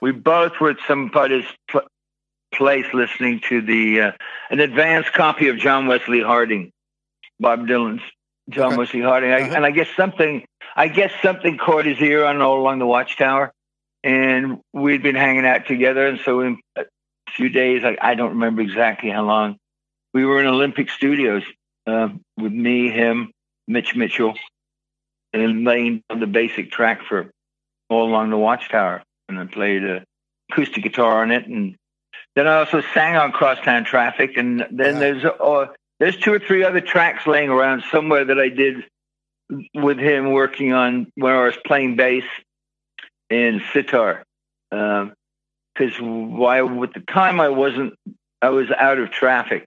we 0.00 0.12
both 0.12 0.60
were 0.60 0.70
at 0.70 0.76
some 0.86 1.10
part 1.10 1.32
of 1.32 1.44
place 2.52 2.86
listening 2.94 3.40
to 3.48 3.60
the 3.60 4.00
uh, 4.00 4.12
an 4.50 4.60
advanced 4.60 5.12
copy 5.12 5.48
of 5.48 5.58
John 5.58 5.86
Wesley 5.86 6.20
Harding, 6.22 6.70
Bob 7.38 7.66
Dylan's 7.66 8.02
John 8.48 8.68
Okay. 8.68 8.76
Wesley 8.76 9.00
Harding, 9.02 9.30
I, 9.32 9.42
Uh-huh. 9.42 9.54
and 9.56 9.66
I 9.66 9.70
guess 9.70 9.88
something 9.96 10.44
I 10.76 10.88
guess 10.88 11.12
something 11.22 11.58
caught 11.58 11.84
his 11.86 12.00
ear 12.00 12.24
on 12.24 12.40
all 12.40 12.58
along 12.60 12.78
the 12.78 12.86
Watchtower, 12.86 13.52
and 14.04 14.60
we'd 14.72 15.02
been 15.02 15.16
hanging 15.16 15.46
out 15.46 15.66
together, 15.66 16.06
and 16.06 16.20
so 16.24 16.40
in 16.40 16.58
a 16.76 16.84
few 17.32 17.48
days, 17.48 17.82
I, 17.84 17.96
I 18.00 18.14
don't 18.14 18.30
remember 18.30 18.62
exactly 18.62 19.10
how 19.10 19.24
long, 19.24 19.56
we 20.14 20.24
were 20.24 20.40
in 20.40 20.46
Olympic 20.46 20.90
Studios 20.90 21.42
uh, 21.86 22.08
with 22.36 22.52
me, 22.52 22.90
him, 22.90 23.32
Mitch 23.66 23.94
Mitchell, 23.96 24.34
and 25.32 25.64
laying 25.64 26.02
down 26.08 26.20
the 26.20 26.26
basic 26.26 26.70
track 26.70 27.02
for 27.08 27.30
all 27.90 28.08
along 28.08 28.30
the 28.30 28.36
Watchtower, 28.38 29.02
and 29.28 29.38
I 29.38 29.46
played 29.46 29.84
a 29.84 30.04
acoustic 30.50 30.82
guitar 30.84 31.22
on 31.22 31.30
it, 31.32 31.46
and 31.46 31.76
then 32.38 32.46
I 32.46 32.58
also 32.58 32.82
sang 32.94 33.16
on 33.16 33.32
Crosstown 33.32 33.84
Traffic, 33.84 34.36
and 34.36 34.64
then 34.70 34.94
Wow. 34.94 35.00
there's 35.00 35.24
uh, 35.24 35.66
there's 35.98 36.16
two 36.16 36.32
or 36.32 36.38
three 36.38 36.62
other 36.62 36.80
tracks 36.80 37.26
laying 37.26 37.48
around 37.48 37.82
somewhere 37.90 38.24
that 38.26 38.38
I 38.38 38.48
did 38.48 38.84
with 39.74 39.98
him 39.98 40.30
working 40.32 40.72
on 40.72 41.10
when 41.16 41.32
I 41.34 41.44
was 41.44 41.56
playing 41.66 41.96
bass 41.96 42.22
and 43.28 43.60
sitar, 43.72 44.22
because 44.70 45.94
why 46.00 46.64
at 46.64 46.92
the 46.94 47.02
time 47.12 47.40
I 47.40 47.48
wasn't 47.48 47.94
I 48.40 48.50
was 48.50 48.70
out 48.70 48.98
of 48.98 49.10
traffic 49.10 49.64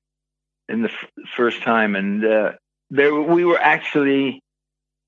in 0.69 0.83
the 0.83 0.89
f- 0.89 1.25
first 1.35 1.61
time, 1.63 1.95
and 1.97 2.23
uh, 2.23 2.51
there 2.89 3.13
we 3.13 3.43
were 3.43 3.59
actually 3.59 4.39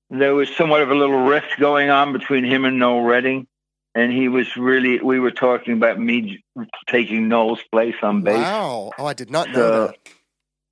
there 0.09 0.35
was 0.35 0.53
somewhat 0.55 0.81
of 0.81 0.91
a 0.91 0.95
little 0.95 1.23
rift 1.23 1.59
going 1.59 1.89
on 1.89 2.11
between 2.11 2.43
him 2.43 2.65
and 2.65 2.77
Noel 2.77 3.01
Redding, 3.03 3.47
and 3.95 4.11
he 4.11 4.27
was 4.27 4.55
really 4.57 4.99
we 4.99 5.19
were 5.19 5.31
talking 5.31 5.73
about 5.73 5.99
me 5.99 6.43
taking 6.87 7.27
Noel's 7.27 7.61
place 7.71 7.95
on 8.01 8.23
bass. 8.23 8.37
Wow! 8.37 8.91
Oh, 8.97 9.05
I 9.05 9.13
did 9.13 9.29
not 9.29 9.49
know 9.51 9.87
that. 9.87 9.97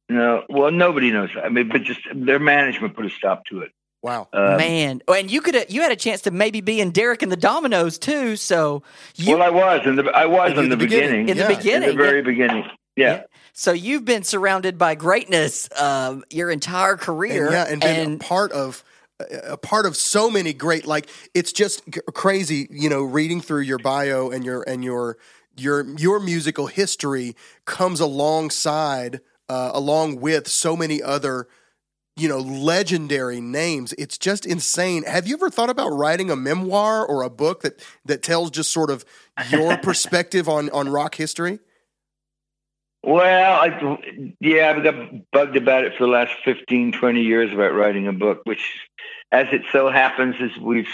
no, 0.10 0.44
well, 0.50 0.72
nobody 0.72 1.12
knows 1.12 1.30
that. 1.36 1.46
I 1.46 1.50
mean, 1.50 1.70
but 1.70 1.84
just 1.84 2.02
their 2.14 2.40
management 2.40 2.96
put 2.96 3.06
a 3.06 3.10
stop 3.10 3.46
to 3.46 3.62
it. 3.62 3.72
Wow! 4.02 4.28
Um, 4.34 4.58
Man, 4.58 5.02
oh, 5.08 5.14
and 5.14 5.30
you 5.30 5.42
could 5.42 5.72
you 5.72 5.82
had 5.82 5.92
a 5.92 5.96
chance 5.96 6.22
to 6.22 6.32
maybe 6.32 6.62
be 6.62 6.82
in 6.82 6.92
Derek 6.92 7.22
and 7.22 7.32
the 7.32 7.38
Dominos 7.38 8.00
too. 8.00 8.36
So 8.36 8.82
you 9.16 9.38
well, 9.38 9.44
I 9.44 9.50
was 9.50 9.86
in 9.86 9.96
the 9.96 10.06
I 10.06 10.26
was 10.26 10.54
In 10.54 10.60
in, 10.60 10.70
the 10.70 10.76
the, 10.76 10.78
beginning, 10.78 11.26
beginning. 11.26 11.30
in 11.30 11.38
the 11.38 11.44
yeah, 11.44 11.50
the 11.50 11.56
beginning, 11.56 11.90
in 11.90 11.98
the 11.98 12.04
very 12.04 12.18
yeah. 12.18 12.24
beginning. 12.24 12.64
Yeah. 12.96 13.24
So 13.54 13.74
you've 13.74 14.06
been 14.06 14.24
surrounded 14.24 14.78
by 14.78 14.96
greatness 14.96 15.70
um, 15.80 16.24
your 16.30 16.50
entire 16.50 16.98
career, 16.98 17.46
and, 17.46 17.54
yeah, 17.54 17.66
and 17.68 17.82
been 17.82 18.14
a 18.16 18.18
part 18.18 18.52
of 18.54 18.84
a 19.44 19.58
part 19.58 19.86
of 19.86 19.96
so 19.96 20.30
many 20.30 20.54
great. 20.54 20.86
Like 20.86 21.10
it's 21.34 21.52
just 21.52 21.84
c- 21.94 22.02
crazy, 22.14 22.68
you 22.70 22.90
know, 22.90 23.04
reading 23.04 23.42
through 23.42 23.62
your 23.62 23.80
bio 23.80 24.30
and 24.30 24.44
your 24.44 24.64
and 24.64 24.84
your 24.84 25.18
your 25.58 25.86
your 25.98 26.20
musical 26.20 26.68
history 26.68 27.36
comes 27.66 28.00
alongside, 28.00 29.22
uh, 29.50 29.72
along 29.74 30.20
with 30.20 30.48
so 30.48 30.76
many 30.76 31.02
other. 31.02 31.48
You 32.18 32.28
know, 32.28 32.40
legendary 32.40 33.40
names. 33.40 33.94
It's 33.94 34.18
just 34.18 34.46
insane. 34.46 35.04
Have 35.04 35.28
you 35.28 35.36
ever 35.36 35.50
thought 35.50 35.70
about 35.70 35.92
writing 35.92 36.30
a 36.30 36.36
memoir 36.36 37.06
or 37.06 37.24
a 37.24 37.30
book 37.30 37.62
that 37.62 37.82
that 38.04 38.22
tells 38.22 38.52
just 38.52 38.70
sort 38.70 38.90
of 38.92 39.06
your 39.50 39.78
perspective 39.82 40.50
on 40.50 40.70
on 40.72 40.90
rock 40.90 41.16
history? 41.16 41.60
Well, 43.04 43.62
I, 43.62 43.98
yeah, 44.40 44.70
I've 44.70 44.84
got 44.84 45.32
bugged 45.32 45.56
about 45.56 45.86
it 45.86 45.94
for 45.98 46.04
the 46.04 46.12
last 46.12 46.34
15, 46.46 46.92
20 46.92 47.22
years 47.22 47.52
about 47.52 47.74
writing 47.74 48.08
a 48.08 48.14
book, 48.14 48.42
which, 48.44 48.88
as 49.32 49.48
it 49.52 49.62
so 49.72 49.90
happens, 49.90 50.36
is 50.40 50.58
we've 50.58 50.88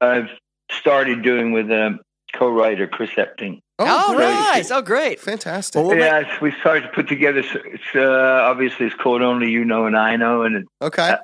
I've 0.00 0.28
started 0.70 1.22
doing 1.22 1.52
with 1.52 1.70
a 1.70 1.98
co-writer, 2.34 2.86
Chris 2.86 3.10
Epting. 3.10 3.60
Oh, 3.78 4.14
great. 4.14 4.28
nice! 4.28 4.70
Oh, 4.70 4.82
great. 4.82 5.20
fantastic! 5.20 5.82
Well, 5.82 5.96
yeah, 5.96 6.20
it's- 6.20 6.40
we 6.40 6.52
started 6.60 6.82
to 6.82 6.88
put 6.88 7.08
together. 7.08 7.38
It's 7.40 7.82
uh, 7.94 8.00
obviously 8.44 8.86
it's 8.86 8.94
called 8.94 9.22
Only 9.22 9.50
You 9.50 9.64
Know 9.64 9.86
and 9.86 9.96
I 9.96 10.16
Know, 10.16 10.42
and 10.42 10.56
it 10.56 10.64
okay, 10.82 11.16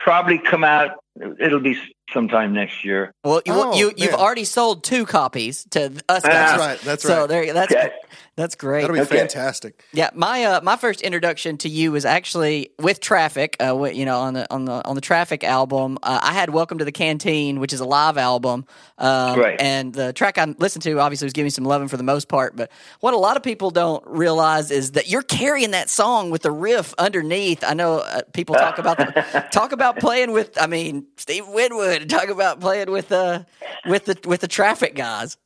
probably 0.00 0.38
come 0.38 0.64
out. 0.64 0.92
It'll 1.38 1.60
be 1.60 1.76
sometime 2.14 2.54
next 2.54 2.84
year. 2.84 3.12
Well, 3.24 3.42
you, 3.44 3.52
Oh, 3.52 3.76
you 3.76 3.92
you've 3.96 4.14
already 4.14 4.44
sold 4.44 4.84
two 4.84 5.04
copies 5.04 5.64
to 5.72 5.86
us 6.08 6.22
guys. 6.22 6.22
That's 6.22 6.58
right, 6.58 6.80
that's 6.80 7.04
right. 7.04 7.10
so 7.12 7.20
right. 7.20 7.28
there, 7.28 7.52
that's 7.52 7.72
Okay. 7.72 7.90
That's 8.38 8.54
great. 8.54 8.80
that'll 8.82 8.94
be 8.94 9.00
Okay. 9.02 9.18
fantastic. 9.18 9.82
Yeah, 9.92 10.08
my 10.14 10.44
uh, 10.44 10.60
my 10.62 10.76
first 10.76 11.02
introduction 11.02 11.58
to 11.58 11.68
you 11.68 11.92
was 11.92 12.04
actually 12.06 12.70
with 12.78 13.00
Traffic. 13.00 13.56
Uh, 13.60 13.84
you 13.84 14.04
know, 14.06 14.18
on 14.20 14.32
the 14.34 14.50
on 14.54 14.64
the 14.64 14.82
on 14.86 14.94
the 14.94 15.00
Traffic 15.02 15.44
album, 15.44 15.98
uh, 16.02 16.20
I 16.22 16.32
had 16.32 16.50
Welcome 16.50 16.78
to 16.78 16.84
the 16.84 16.92
Canteen, 16.92 17.60
which 17.60 17.72
is 17.72 17.80
a 17.80 17.84
live 17.84 18.16
album. 18.16 18.64
Um, 18.96 19.38
Right. 19.38 19.60
And 19.60 19.92
the 19.92 20.12
track 20.12 20.38
I 20.38 20.44
listened 20.58 20.82
to 20.84 20.98
obviously 21.00 21.26
was 21.26 21.32
giving 21.32 21.46
me 21.46 21.50
some 21.50 21.64
loving 21.64 21.88
for 21.88 21.96
the 21.96 22.02
most 22.02 22.28
part. 22.28 22.56
But 22.56 22.70
what 23.00 23.12
a 23.12 23.18
lot 23.18 23.36
of 23.36 23.42
people 23.42 23.70
don't 23.70 24.02
realize 24.06 24.70
is 24.70 24.92
that 24.92 25.08
you're 25.08 25.22
carrying 25.22 25.72
that 25.72 25.90
song 25.90 26.30
with 26.30 26.42
the 26.42 26.50
riff 26.52 26.94
underneath. 26.96 27.64
I 27.64 27.74
know 27.74 27.98
uh, 27.98 28.22
people 28.32 28.54
talk 28.54 28.78
about 28.78 28.98
the, 28.98 29.46
talk 29.52 29.72
about 29.72 29.98
playing 29.98 30.30
with. 30.32 30.56
I 30.60 30.66
mean, 30.68 31.06
Steve 31.16 31.46
Winwood 31.48 32.08
talk 32.08 32.28
about 32.28 32.60
playing 32.60 32.90
with 32.90 33.10
uh 33.12 33.42
with 33.84 34.04
the 34.06 34.16
with 34.26 34.40
the 34.40 34.48
Traffic 34.48 34.94
guys. 34.94 35.36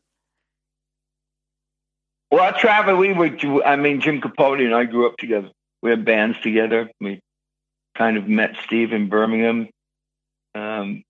Well, 2.33 2.51
Travis, 2.55 2.97
we 2.97 3.13
were. 3.13 3.63
I 3.63 3.77
mean, 3.77 4.01
Jim 4.01 4.23
Capaldi 4.23 4.65
and 4.65 4.75
I 4.75 4.85
grew 4.85 5.07
up 5.07 5.19
together. 5.19 5.51
We 5.83 5.91
had 5.91 6.07
bands 6.07 6.39
together. 6.41 6.91
We 6.99 7.21
kind 7.95 8.17
of 8.17 8.27
met 8.27 8.57
Steve 8.65 8.95
in 8.95 9.11
Birmingham, 9.11 9.69
um, 10.55 11.03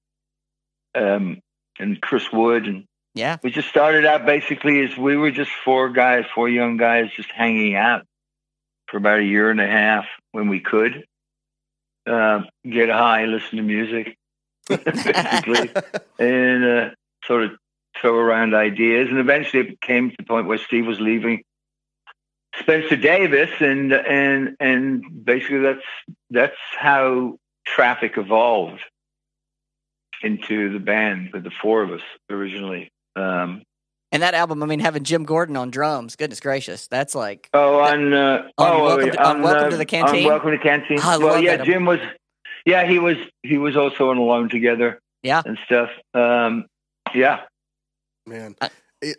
um, 0.96 1.38
and 1.78 2.00
Chris 2.00 2.24
Wood, 2.32 2.66
and 2.66 2.84
Yeah. 3.14 3.36
we 3.40 3.52
just 3.52 3.68
started 3.68 4.04
out 4.04 4.26
basically 4.26 4.84
as 4.84 4.96
we 4.96 5.16
were 5.16 5.30
just 5.30 5.52
four 5.64 5.90
guys, 5.90 6.24
four 6.34 6.48
young 6.48 6.76
guys, 6.76 7.10
just 7.14 7.30
hanging 7.30 7.76
out 7.76 8.02
for 8.88 8.96
about 8.96 9.20
a 9.20 9.24
year 9.24 9.48
and 9.48 9.60
a 9.60 9.66
half 9.66 10.06
when 10.32 10.48
we 10.48 10.58
could 10.58 11.04
uh, 12.04 12.40
get 12.68 12.88
high, 12.88 13.26
listen 13.26 13.58
to 13.58 13.62
music, 13.62 14.16
basically, 14.68 15.70
and 16.18 16.64
uh, 16.64 16.90
sort 17.26 17.44
of 17.44 17.52
throw 18.02 18.14
around 18.16 18.54
ideas. 18.54 19.08
And 19.08 19.18
eventually, 19.18 19.66
it 19.66 19.80
came 19.80 20.10
to 20.10 20.16
the 20.18 20.24
point 20.24 20.46
where 20.46 20.58
Steve 20.58 20.86
was 20.86 21.00
leaving 21.00 21.42
Spencer 22.60 22.96
Davis, 22.96 23.48
and 23.60 23.92
and 23.94 24.56
and 24.60 25.24
basically 25.24 25.60
that's 25.60 25.86
that's 26.30 26.56
how 26.78 27.38
Traffic 27.64 28.18
evolved 28.18 28.82
into 30.22 30.70
the 30.72 30.78
band 30.78 31.30
with 31.32 31.44
the 31.44 31.50
four 31.50 31.82
of 31.82 31.90
us 31.90 32.02
originally. 32.30 32.90
Um, 33.16 33.62
And 34.12 34.22
that 34.22 34.34
album, 34.34 34.62
I 34.62 34.66
mean, 34.66 34.78
having 34.80 35.02
Jim 35.04 35.24
Gordon 35.24 35.56
on 35.56 35.70
drums, 35.70 36.14
goodness 36.16 36.38
gracious, 36.40 36.86
that's 36.86 37.14
like 37.14 37.48
Oh, 37.54 37.80
on, 37.80 38.12
uh, 38.12 38.48
On 38.58 38.70
oh, 38.72 38.84
Welcome 38.84 39.10
to- 39.10 39.24
on 39.28 39.42
Welcome 39.42 39.64
uh, 39.66 39.70
to 39.70 39.76
the 39.78 39.86
Canteen? 39.86 40.24
On 40.26 40.30
Welcome 40.32 40.50
to 40.50 40.58
Canteen. 40.58 40.98
I 41.00 41.16
well, 41.16 41.40
yeah. 41.42 41.64
Jim 41.64 41.86
was. 41.86 42.00
Yeah, 42.66 42.86
he 42.86 42.98
was. 42.98 43.16
He 43.42 43.58
was 43.58 43.76
also 43.76 44.10
on 44.10 44.18
Alone 44.18 44.48
Together. 44.48 45.00
Yeah. 45.22 45.42
and 45.44 45.56
stuff. 45.66 45.90
Um, 46.14 46.66
yeah. 47.14 47.42
Man. 48.26 48.56
I- 48.60 48.70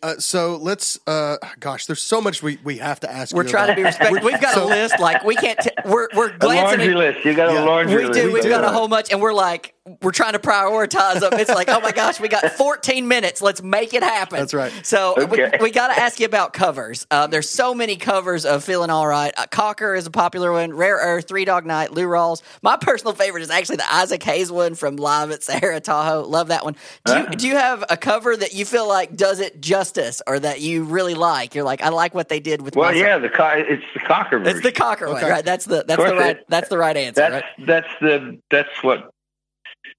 Uh, 0.01 0.15
so 0.17 0.55
let's, 0.61 0.97
uh, 1.07 1.35
gosh, 1.59 1.87
there's 1.87 2.01
so 2.01 2.21
much 2.21 2.41
we, 2.41 2.57
we 2.63 2.77
have 2.77 3.01
to 3.01 3.11
ask 3.11 3.35
we're 3.35 3.43
you 3.43 3.49
trying 3.49 3.67
to 3.67 3.75
be 3.75 3.83
respectful. 3.83 4.23
We've 4.23 4.39
got 4.39 4.55
a 4.55 4.63
list 4.63 4.97
like 4.97 5.25
we 5.25 5.35
can't. 5.35 5.59
T- 5.59 5.71
we're 5.83 6.07
we're 6.15 6.29
A 6.29 6.37
glancing. 6.37 6.79
laundry 6.79 6.93
At, 6.93 7.15
list. 7.15 7.25
You 7.25 7.33
got 7.33 7.51
Yeah. 7.53 7.63
a 7.63 7.65
laundry 7.65 7.95
list. 8.07 8.13
we 8.13 8.21
list. 8.21 8.27
do. 8.29 8.33
We've 8.33 8.43
got 8.49 8.63
a 8.63 8.69
whole 8.69 8.87
bunch, 8.87 9.11
and 9.11 9.19
we're 9.21 9.33
like, 9.33 9.73
we're 10.01 10.11
trying 10.11 10.31
to 10.31 10.39
prioritize 10.39 11.19
them. 11.19 11.33
It's 11.33 11.49
like, 11.49 11.67
oh 11.67 11.81
my 11.81 11.91
gosh, 11.91 12.17
we 12.17 12.29
got 12.29 12.49
14 12.53 13.05
minutes. 13.05 13.41
Let's 13.41 13.61
make 13.61 13.93
it 13.93 14.01
happen. 14.01 14.39
That's 14.39 14.53
right. 14.53 14.71
So 14.83 15.13
Okay. 15.17 15.49
we, 15.59 15.63
we 15.65 15.71
got 15.71 15.93
to 15.93 15.99
ask 16.01 16.21
you 16.21 16.25
about 16.25 16.53
covers. 16.53 17.05
Uh, 17.11 17.27
there's 17.27 17.49
so 17.49 17.75
many 17.75 17.97
covers 17.97 18.45
of 18.45 18.63
"Feeling 18.63 18.89
All 18.89 19.05
Right." 19.05 19.33
Uh, 19.35 19.45
Cocker 19.47 19.93
is 19.93 20.05
a 20.07 20.11
popular 20.11 20.53
one. 20.53 20.71
Rare 20.73 20.95
Earth, 20.95 21.27
Three 21.27 21.43
Dog 21.43 21.65
Night, 21.65 21.91
Lou 21.91 22.05
Rawls. 22.05 22.41
My 22.61 22.77
personal 22.77 23.13
favorite 23.13 23.41
is 23.43 23.49
actually 23.49 23.75
the 23.77 23.93
Isaac 23.93 24.23
Hayes 24.23 24.51
one 24.51 24.75
from 24.75 24.95
Live 24.95 25.31
at 25.31 25.43
Sahara 25.43 25.81
Tahoe. 25.81 26.23
Love 26.27 26.47
that 26.47 26.63
one. 26.63 26.75
Do 27.05 27.17
you, 27.17 27.25
do 27.31 27.47
you 27.49 27.55
have 27.57 27.83
a 27.89 27.97
cover 27.97 28.37
that 28.37 28.53
you 28.53 28.63
feel 28.63 28.87
like 28.87 29.15
does 29.17 29.41
it 29.41 29.59
justice, 29.61 30.21
or 30.25 30.39
that 30.39 30.61
you 30.61 30.85
really 30.85 31.13
like? 31.13 31.55
You're 31.55 31.65
like, 31.65 31.81
I 31.81 31.89
like 31.89 32.13
what 32.15 32.29
they 32.29 32.39
did 32.39 32.61
with. 32.61 32.75
Well, 32.77 32.89
my 32.91 32.93
song." 32.97 33.03
yeah, 33.03 33.17
the 33.17 33.29
co- 33.29 33.53
it's 33.67 33.83
the 33.93 33.99
cocker 33.99 34.39
version. 34.39 34.55
It's 34.57 34.63
the 34.65 34.71
Cocker 34.71 35.09
one, 35.11 35.21
right? 35.23 35.43
That's 35.43 35.65
the 35.65 35.83
that's 35.85 36.01
the 36.01 36.15
right 36.15 36.37
it- 36.37 36.45
that's 36.47 36.69
the 36.69 36.77
right 36.77 36.95
answer, 36.95 37.19
That's 37.21 37.33
right? 37.57 37.67
that's 37.67 37.87
the 38.01 38.39
that's 38.49 38.81
what 38.83 39.12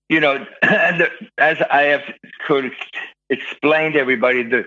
you 0.09 0.21
know, 0.21 0.45
the, 0.63 1.09
as 1.39 1.59
I 1.71 1.83
have 1.85 2.03
could 2.47 2.73
explain 3.31 3.93
to 3.93 3.99
everybody, 4.01 4.43
the 4.43 4.65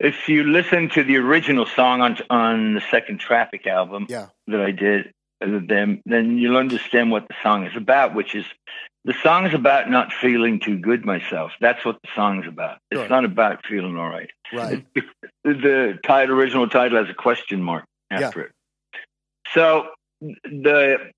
if 0.00 0.28
you 0.28 0.44
listen 0.44 0.88
to 0.90 1.04
the 1.04 1.16
original 1.16 1.66
song 1.66 2.00
on 2.00 2.18
on 2.30 2.74
the 2.74 2.82
second 2.90 3.18
Traffic 3.20 3.66
album 3.66 4.06
Yeah. 4.08 4.26
that 4.48 4.60
I 4.60 4.70
did 4.72 5.12
uh, 5.44 5.48
with 5.48 5.68
them, 5.68 6.02
then 6.06 6.38
you'll 6.38 6.56
understand 6.56 7.10
what 7.10 7.28
the 7.28 7.34
song 7.42 7.66
is 7.66 7.76
about, 7.76 8.14
which 8.14 8.34
is 8.34 8.44
the 9.04 9.14
song 9.22 9.46
is 9.46 9.54
about 9.54 9.90
not 9.90 10.12
feeling 10.12 10.58
too 10.60 10.78
good 10.78 11.04
myself. 11.04 11.52
That's 11.60 11.84
what 11.84 11.98
the 12.02 12.08
song 12.14 12.42
is 12.42 12.48
about. 12.48 12.78
It's 12.90 13.00
Sure. 13.00 13.08
not 13.08 13.24
about 13.24 13.64
feeling 13.66 13.96
all 13.96 14.08
right. 14.08 14.30
Right. 14.52 14.84
The 15.44 15.98
title, 16.02 16.36
original 16.36 16.66
title, 16.70 16.96
has 16.96 17.10
a 17.10 17.14
question 17.14 17.62
mark 17.62 17.84
after 18.10 18.40
it. 18.44 18.52
So 19.52 19.88
the 20.22 21.10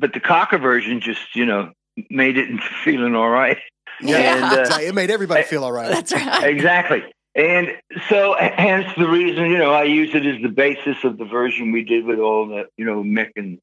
but 0.00 0.14
the 0.14 0.20
Cocker 0.20 0.56
version 0.58 1.00
just 1.00 1.36
you 1.36 1.44
know 1.44 1.70
made 2.10 2.38
it 2.38 2.48
into 2.50 2.62
feeling 2.84 3.14
all 3.14 3.28
right. 3.28 3.58
Yeah. 4.00 4.16
And, 4.36 4.44
uh, 4.44 4.60
Exactly. 4.60 4.86
it 4.86 4.94
made 4.94 5.10
everybody 5.10 5.42
feel 5.44 5.64
all 5.64 5.72
right. 5.72 5.88
That's 5.90 6.12
right. 6.12 6.44
exactly. 6.48 7.04
And 7.34 7.68
so, 8.08 8.34
hence 8.38 8.86
the 8.96 9.08
reason, 9.08 9.50
you 9.50 9.58
know, 9.58 9.72
I 9.72 9.84
use 9.84 10.14
it 10.14 10.26
as 10.26 10.42
the 10.42 10.48
basis 10.50 11.02
of 11.04 11.16
the 11.18 11.24
version 11.24 11.72
we 11.72 11.82
did 11.84 12.04
with 12.04 12.18
all 12.18 12.46
the, 12.48 12.64
you 12.76 12.84
know, 12.84 13.02
Mick 13.02 13.30
and 13.36 13.58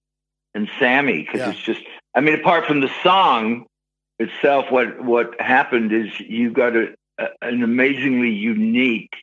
and 0.55 0.67
Sammy, 0.80 1.21
because 1.23 1.39
Yeah. 1.41 1.51
it's 1.51 1.59
just, 1.59 1.82
I 2.15 2.21
mean, 2.21 2.34
apart 2.34 2.65
from 2.65 2.82
the 2.82 2.89
song 3.03 3.65
itself, 4.17 4.71
what 4.71 5.03
what 5.03 5.39
happened 5.39 5.91
is 5.93 6.19
you 6.19 6.51
got 6.51 6.75
a, 6.75 6.95
a 7.19 7.27
an 7.43 7.61
amazingly 7.63 8.32
unique 8.32 9.13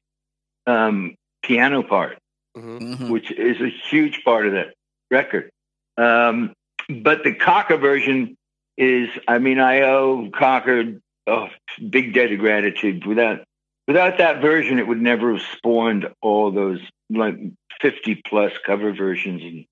um, 0.66 1.14
piano 1.42 1.82
part, 1.82 2.18
Mhm. 2.57 2.80
Mhm. 2.98 3.11
which 3.11 3.30
is 3.32 3.61
a 3.61 3.68
huge 3.68 4.22
part 4.24 4.46
of 4.46 4.52
that 4.52 4.74
record. 5.11 5.50
Um, 5.96 6.52
but 6.88 7.24
the 7.24 7.34
Cocker 7.34 7.76
version 7.78 8.36
is, 8.76 9.08
I 9.26 9.38
mean, 9.38 9.58
I 9.58 9.82
owe 9.82 10.30
Cocker 10.32 11.00
a 11.26 11.48
big 11.90 12.14
debt 12.14 12.32
of 12.32 12.38
gratitude. 12.38 13.06
Without 13.06 13.44
without 13.86 14.18
that 14.18 14.40
version, 14.40 14.78
it 14.78 14.86
would 14.86 15.00
never 15.00 15.32
have 15.32 15.42
spawned 15.56 16.08
all 16.22 16.50
those 16.50 16.80
like 17.10 17.36
fifty 17.80 18.14
plus 18.14 18.52
cover 18.64 18.92
versions, 18.92 19.42
and 19.42 19.64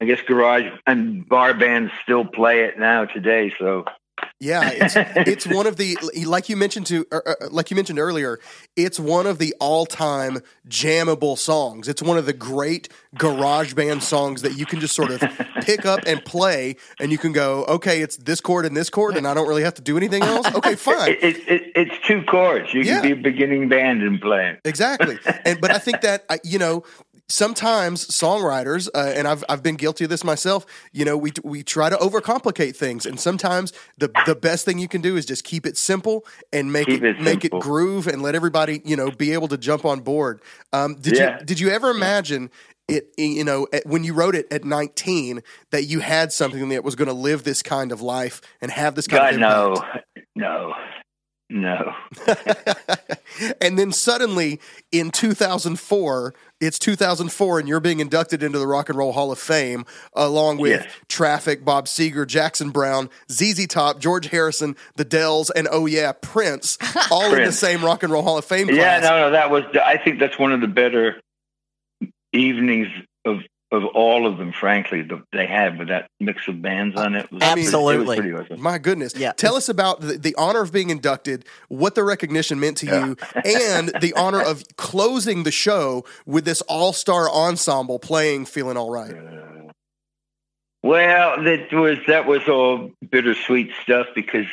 I 0.00 0.04
guess 0.04 0.20
garage 0.22 0.70
and 0.86 1.28
bar 1.28 1.54
bands 1.54 1.92
still 2.02 2.24
play 2.24 2.64
it 2.64 2.78
now 2.78 3.04
today. 3.04 3.52
So 3.58 3.84
Yeah, 4.40 4.70
it's 4.72 4.94
it's 5.28 5.46
one 5.46 5.66
of 5.66 5.76
the 5.76 5.96
like 6.26 6.48
you 6.48 6.56
mentioned 6.56 6.86
to 6.86 7.06
er, 7.12 7.36
like 7.50 7.70
you 7.70 7.74
mentioned 7.74 7.98
earlier. 7.98 8.38
It's 8.76 9.00
one 9.00 9.26
of 9.26 9.38
the 9.38 9.54
all 9.58 9.84
time 9.86 10.38
jammable 10.68 11.36
songs. 11.36 11.88
It's 11.88 12.02
one 12.02 12.18
of 12.18 12.26
the 12.26 12.32
great 12.32 12.88
garage 13.16 13.74
band 13.74 14.02
songs 14.02 14.42
that 14.42 14.56
you 14.56 14.64
can 14.66 14.78
just 14.80 14.94
sort 14.94 15.10
of 15.10 15.20
pick 15.62 15.84
up 15.84 16.00
and 16.06 16.24
play, 16.24 16.76
and 17.00 17.10
you 17.10 17.18
can 17.18 17.32
go, 17.32 17.64
okay, 17.64 18.00
it's 18.00 18.16
this 18.16 18.40
chord 18.40 18.64
and 18.64 18.76
this 18.76 18.90
chord, 18.90 19.16
and 19.16 19.26
I 19.26 19.34
don't 19.34 19.48
really 19.48 19.64
have 19.64 19.74
to 19.74 19.82
do 19.82 19.96
anything 19.96 20.22
else. 20.22 20.46
Okay, 20.54 20.74
fine. 20.76 21.10
it, 21.10 21.24
it, 21.24 21.36
it, 21.48 21.72
it's 21.74 22.06
two 22.06 22.22
chords. 22.22 22.72
You 22.72 22.82
Yeah. 22.82 23.00
can 23.00 23.02
be 23.02 23.12
a 23.12 23.22
beginning 23.22 23.68
band 23.68 24.02
and 24.02 24.20
play 24.20 24.50
it. 24.50 24.60
Exactly. 24.64 25.18
And 25.44 25.60
but 25.60 25.70
I 25.72 25.78
think 25.78 26.02
that 26.02 26.24
you 26.44 26.58
know 26.58 26.84
sometimes 27.28 28.06
songwriters 28.08 28.88
uh, 28.94 29.12
and 29.14 29.28
I've 29.28 29.44
I've 29.48 29.62
been 29.62 29.76
guilty 29.76 30.04
of 30.04 30.10
this 30.10 30.24
myself, 30.24 30.66
you 30.92 31.04
know, 31.04 31.16
we 31.16 31.32
we 31.44 31.62
try 31.62 31.90
to 31.90 31.96
overcomplicate 31.96 32.76
things 32.76 33.06
and 33.06 33.18
sometimes 33.20 33.72
the 33.98 34.08
the 34.24 34.34
best 34.34 34.64
thing 34.64 34.78
you 34.78 34.88
can 34.88 35.00
do 35.00 35.16
is 35.16 35.26
just 35.26 35.44
keep 35.44 35.66
it 35.66 35.76
simple 35.76 36.24
and 36.52 36.72
make 36.72 36.86
Keep 36.86 37.02
it, 37.02 37.16
it 37.18 37.20
make 37.20 37.44
it 37.44 37.52
groove 37.52 38.06
and 38.06 38.22
let 38.22 38.34
everybody, 38.34 38.80
you 38.84 38.96
know, 38.96 39.10
be 39.10 39.32
able 39.32 39.48
to 39.48 39.58
jump 39.58 39.84
on 39.84 40.00
board. 40.00 40.40
Um, 40.72 40.94
did 40.96 41.18
Yeah. 41.18 41.38
you 41.38 41.44
did 41.44 41.60
you 41.60 41.70
ever 41.70 41.90
imagine 41.90 42.50
it 42.88 43.12
you 43.18 43.44
know 43.44 43.66
at, 43.72 43.84
when 43.86 44.02
you 44.02 44.14
wrote 44.14 44.34
it 44.34 44.50
at 44.50 44.64
19 44.64 45.42
that 45.72 45.84
you 45.84 46.00
had 46.00 46.32
something 46.32 46.70
that 46.70 46.82
was 46.82 46.94
going 46.94 47.08
to 47.08 47.14
live 47.14 47.44
this 47.44 47.62
kind 47.62 47.92
of 47.92 48.00
life 48.00 48.40
and 48.62 48.70
have 48.70 48.94
this 48.94 49.06
kind 49.06 49.22
God, 49.22 49.34
of 49.34 49.40
impact? 49.40 49.96
no, 50.36 50.72
no. 50.72 50.74
and 53.60 53.78
then 53.78 53.92
suddenly 53.92 54.60
in 54.92 55.10
2004, 55.10 56.34
it's 56.60 56.78
2004, 56.78 57.58
and 57.60 57.68
you're 57.68 57.80
being 57.80 58.00
inducted 58.00 58.42
into 58.42 58.58
the 58.58 58.66
Rock 58.66 58.88
and 58.88 58.98
Roll 58.98 59.12
Hall 59.12 59.32
of 59.32 59.38
Fame 59.38 59.84
along 60.12 60.58
with 60.58 60.82
Yes. 60.82 60.92
Traffic, 61.08 61.64
Bob 61.64 61.86
Seger, 61.86 62.26
Jackson 62.26 62.70
Browne, 62.70 63.08
ZZ 63.30 63.66
Top, 63.66 63.98
George 63.98 64.28
Harrison, 64.28 64.76
The 64.96 65.04
Dells, 65.04 65.50
and 65.50 65.68
oh 65.70 65.86
yeah, 65.86 66.12
Prince, 66.12 66.78
all 67.10 67.34
in 67.34 67.44
the 67.44 67.52
same 67.52 67.84
Rock 67.84 68.02
and 68.02 68.12
Roll 68.12 68.22
Hall 68.22 68.38
of 68.38 68.44
Fame 68.44 68.66
class. 68.66 68.78
Yeah, 68.78 69.00
no, 69.00 69.20
no, 69.20 69.30
that 69.30 69.50
was. 69.50 69.64
I 69.82 69.96
think 69.96 70.18
that's 70.18 70.38
one 70.38 70.52
of 70.52 70.60
the 70.60 70.68
better 70.68 71.20
evenings 72.32 72.88
of 73.24 73.38
of 73.70 73.84
all 73.84 74.26
of 74.26 74.38
them. 74.38 74.52
Frankly, 74.52 75.02
that 75.02 75.22
they 75.32 75.46
had 75.46 75.78
with 75.78 75.88
that 75.88 76.08
mix 76.20 76.48
of 76.48 76.62
bands 76.62 76.96
on 76.96 77.14
it. 77.14 77.30
Was, 77.30 77.42
Absolutely. 77.42 77.94
it 77.94 77.98
was 77.98 78.18
pretty 78.18 78.32
awesome. 78.34 78.60
My 78.62 78.78
goodness. 78.78 79.14
Yeah. 79.16 79.32
Tell 79.32 79.56
us 79.56 79.68
about 79.68 80.00
the, 80.00 80.18
the 80.18 80.34
honor 80.36 80.62
of 80.62 80.72
being 80.72 80.90
inducted, 80.90 81.44
what 81.68 81.94
the 81.94 82.04
recognition 82.04 82.60
meant 82.60 82.78
to 82.78 82.86
you, 82.86 83.16
and 83.44 83.88
the 84.00 84.12
honor 84.16 84.42
of 84.42 84.64
closing 84.76 85.42
the 85.42 85.50
show 85.50 86.04
with 86.26 86.44
this 86.44 86.60
all 86.62 86.92
star 86.92 87.30
ensemble 87.30 87.98
playing 87.98 88.46
Feeling 88.46 88.76
All 88.76 88.90
Right. 88.90 89.14
Well, 90.82 91.42
that 91.42 91.72
was 91.72 91.98
that 92.06 92.26
was 92.26 92.48
all 92.48 92.92
bittersweet 93.10 93.72
stuff 93.82 94.06
because 94.14 94.46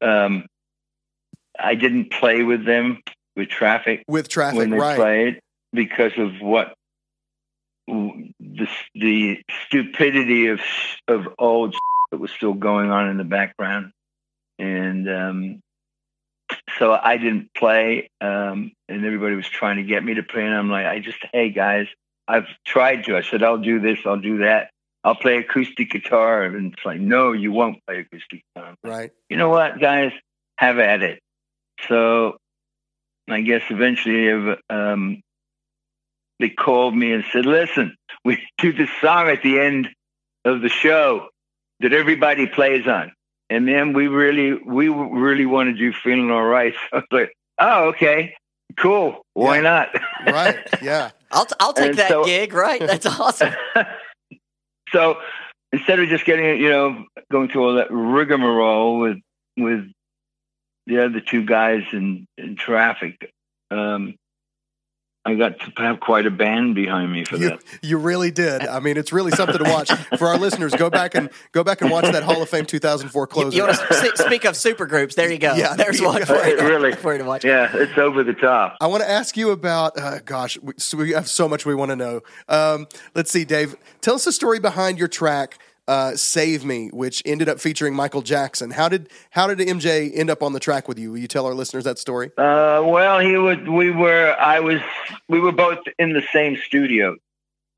um, 0.00 0.46
I 1.58 1.74
didn't 1.74 2.10
play 2.10 2.42
with 2.42 2.64
them 2.64 3.02
with 3.36 3.48
traffic 3.48 4.02
With 4.08 4.28
traffic, 4.28 4.58
when 4.58 4.70
they 4.70 4.78
right? 4.78 4.96
played 4.96 5.40
because 5.72 6.12
of 6.16 6.40
what 6.40 6.74
the 7.88 8.68
the 8.94 9.42
stupidity 9.66 10.48
of 10.48 10.60
of 11.08 11.28
old 11.38 11.74
that 12.10 12.18
was 12.18 12.30
still 12.30 12.54
going 12.54 12.90
on 12.90 13.08
in 13.08 13.16
the 13.16 13.24
background, 13.24 13.92
and 14.58 15.08
um, 15.08 15.60
so 16.78 16.92
I 16.92 17.16
didn't 17.16 17.52
play, 17.54 18.10
um, 18.20 18.72
and 18.88 19.04
everybody 19.04 19.34
was 19.34 19.48
trying 19.48 19.76
to 19.76 19.82
get 19.82 20.04
me 20.04 20.14
to 20.14 20.22
play, 20.22 20.44
and 20.44 20.54
I'm 20.54 20.70
like, 20.70 20.86
I 20.86 21.00
just, 21.00 21.18
hey 21.32 21.50
guys, 21.50 21.86
I've 22.26 22.46
tried 22.64 23.04
to. 23.04 23.16
I 23.16 23.22
said 23.22 23.42
I'll 23.42 23.58
do 23.58 23.80
this, 23.80 23.98
I'll 24.04 24.20
do 24.20 24.38
that. 24.38 24.70
I'll 25.04 25.14
play 25.14 25.38
acoustic 25.38 25.90
guitar, 25.90 26.42
and 26.42 26.72
it's 26.72 26.84
like, 26.84 27.00
no, 27.00 27.32
you 27.32 27.52
won't 27.52 27.84
play 27.86 28.00
acoustic 28.00 28.42
guitar 28.54 28.74
Right. 28.82 29.10
you 29.28 29.36
know 29.36 29.48
what, 29.48 29.80
guys, 29.80 30.12
have 30.56 30.78
at 30.78 31.02
it. 31.02 31.20
So 31.88 32.36
I 33.28 33.40
guess 33.42 33.62
eventually 33.70 34.58
um, 34.68 35.20
they 36.40 36.48
called 36.50 36.94
me 36.96 37.12
and 37.12 37.24
said, 37.32 37.46
listen, 37.46 37.96
we 38.24 38.42
do 38.58 38.72
this 38.72 38.90
song 39.00 39.28
at 39.28 39.42
the 39.42 39.58
end 39.60 39.88
of 40.44 40.60
the 40.62 40.68
show 40.68 41.28
that 41.80 41.92
everybody 41.92 42.46
plays 42.46 42.86
on. 42.86 43.12
And 43.50 43.66
then 43.66 43.92
we 43.92 44.08
really, 44.08 44.52
we 44.54 44.88
really 44.88 45.46
want 45.46 45.68
to 45.70 45.74
do 45.74 45.92
feeling 45.92 46.30
all 46.30 46.44
right. 46.44 46.74
So 46.90 46.96
I 46.96 46.96
was 46.98 47.04
like, 47.10 47.32
oh, 47.58 47.84
okay, 47.88 48.34
cool. 48.76 49.22
Why 49.34 49.56
Yeah. 49.56 49.62
not? 49.62 49.88
Right. 50.26 50.56
Yeah. 50.82 51.10
I'll, 51.30 51.46
t- 51.46 51.54
I'll 51.60 51.72
take 51.72 51.90
And 51.90 51.98
that 51.98 52.08
so- 52.08 52.24
gig, 52.24 52.52
right? 52.52 52.80
That's 52.80 53.06
awesome. 53.06 53.52
so 54.90 55.18
instead 55.72 56.00
of 56.00 56.08
just 56.08 56.24
getting 56.24 56.60
you 56.60 56.68
know 56.70 57.04
going 57.30 57.48
through 57.48 57.64
all 57.68 57.74
that 57.74 57.90
rigmarole 57.90 58.98
with 58.98 59.18
with 59.56 59.90
the 60.86 61.04
other 61.04 61.20
two 61.20 61.44
guys 61.44 61.82
in, 61.92 62.26
in 62.38 62.56
traffic 62.56 63.30
um 63.70 64.14
i 65.28 65.34
got 65.34 65.58
to 65.60 65.72
have 65.82 66.00
quite 66.00 66.26
a 66.26 66.30
band 66.30 66.74
behind 66.74 67.12
me 67.12 67.24
for 67.24 67.36
You, 67.36 67.50
that 67.50 67.62
you 67.82 67.98
really 67.98 68.30
did. 68.30 68.66
I 68.66 68.80
mean, 68.80 68.96
it's 68.96 69.12
really 69.12 69.30
something 69.32 69.58
to 69.62 69.70
watch 69.70 69.90
for 70.18 70.28
our 70.28 70.38
listeners. 70.38 70.74
Go 70.74 70.88
back 70.90 71.14
and 71.14 71.28
go 71.52 71.62
back 71.62 71.80
and 71.82 71.90
watch 71.90 72.04
that 72.10 72.22
Hall 72.22 72.40
of 72.42 72.48
Fame 72.48 72.64
2004 72.64 73.22
You, 73.22 73.26
closing. 73.26 73.52
you 73.58 73.64
want 73.64 73.78
to 73.78 74.16
speak 74.16 74.44
of 74.44 74.56
super 74.56 74.86
groups? 74.86 75.14
There 75.14 75.30
you 75.30 75.38
go. 75.38 75.54
Yeah, 75.54 75.74
There's 75.76 76.00
one 76.00 76.18
go. 76.20 76.24
for 76.24 76.46
you. 76.46 76.56
Really? 76.58 76.92
for 76.94 77.12
you 77.12 77.18
to 77.18 77.24
watch. 77.24 77.44
yeah 77.44 77.68
it's 77.74 77.96
over 77.98 78.24
the 78.24 78.32
top 78.34 78.76
I 78.80 78.86
want 78.86 79.02
to 79.02 79.10
ask 79.10 79.36
you 79.36 79.50
about. 79.50 79.98
Uh, 79.98 80.18
gosh, 80.24 80.58
we, 80.60 80.72
so 80.78 80.96
we 80.98 81.10
have 81.12 81.28
so 81.28 81.48
much 81.48 81.66
we 81.66 81.74
want 81.74 81.90
to 81.90 81.96
know. 81.96 82.20
Um, 82.48 82.86
let's 83.14 83.30
see, 83.30 83.44
Dave. 83.44 83.76
Tell 84.00 84.14
us 84.14 84.24
the 84.24 84.32
story 84.32 84.58
behind 84.60 84.98
your 84.98 85.08
track. 85.08 85.58
Uh, 85.88 86.14
Save 86.14 86.66
Me, 86.66 86.88
which 86.88 87.22
ended 87.24 87.48
up 87.48 87.58
featuring 87.58 87.94
Michael 87.94 88.20
Jackson. 88.20 88.70
How 88.70 88.90
did 88.90 89.08
how 89.30 89.46
did 89.46 89.58
MJ 89.66 90.10
end 90.14 90.28
up 90.28 90.42
on 90.42 90.52
the 90.52 90.60
track 90.60 90.86
with 90.86 90.98
you? 90.98 91.12
Will 91.12 91.18
you 91.18 91.26
tell 91.26 91.46
our 91.46 91.54
listeners 91.54 91.84
that 91.84 91.98
story? 91.98 92.26
Uh, 92.36 92.82
well, 92.84 93.18
he 93.20 93.38
would. 93.38 93.66
We 93.66 93.90
were. 93.90 94.36
I 94.38 94.60
was. 94.60 94.82
We 95.30 95.40
were 95.40 95.50
both 95.50 95.78
in 95.98 96.12
the 96.12 96.22
same 96.30 96.58
studio, 96.58 97.16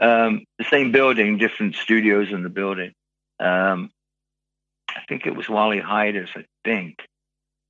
um, 0.00 0.44
the 0.58 0.64
same 0.64 0.90
building, 0.90 1.38
different 1.38 1.76
studios 1.76 2.32
in 2.32 2.42
the 2.42 2.48
building. 2.48 2.92
Um, 3.38 3.92
I 4.88 5.02
think 5.08 5.24
it 5.24 5.36
was 5.36 5.48
Wally 5.48 5.80
Heider's. 5.80 6.30
I 6.34 6.44
think. 6.64 6.98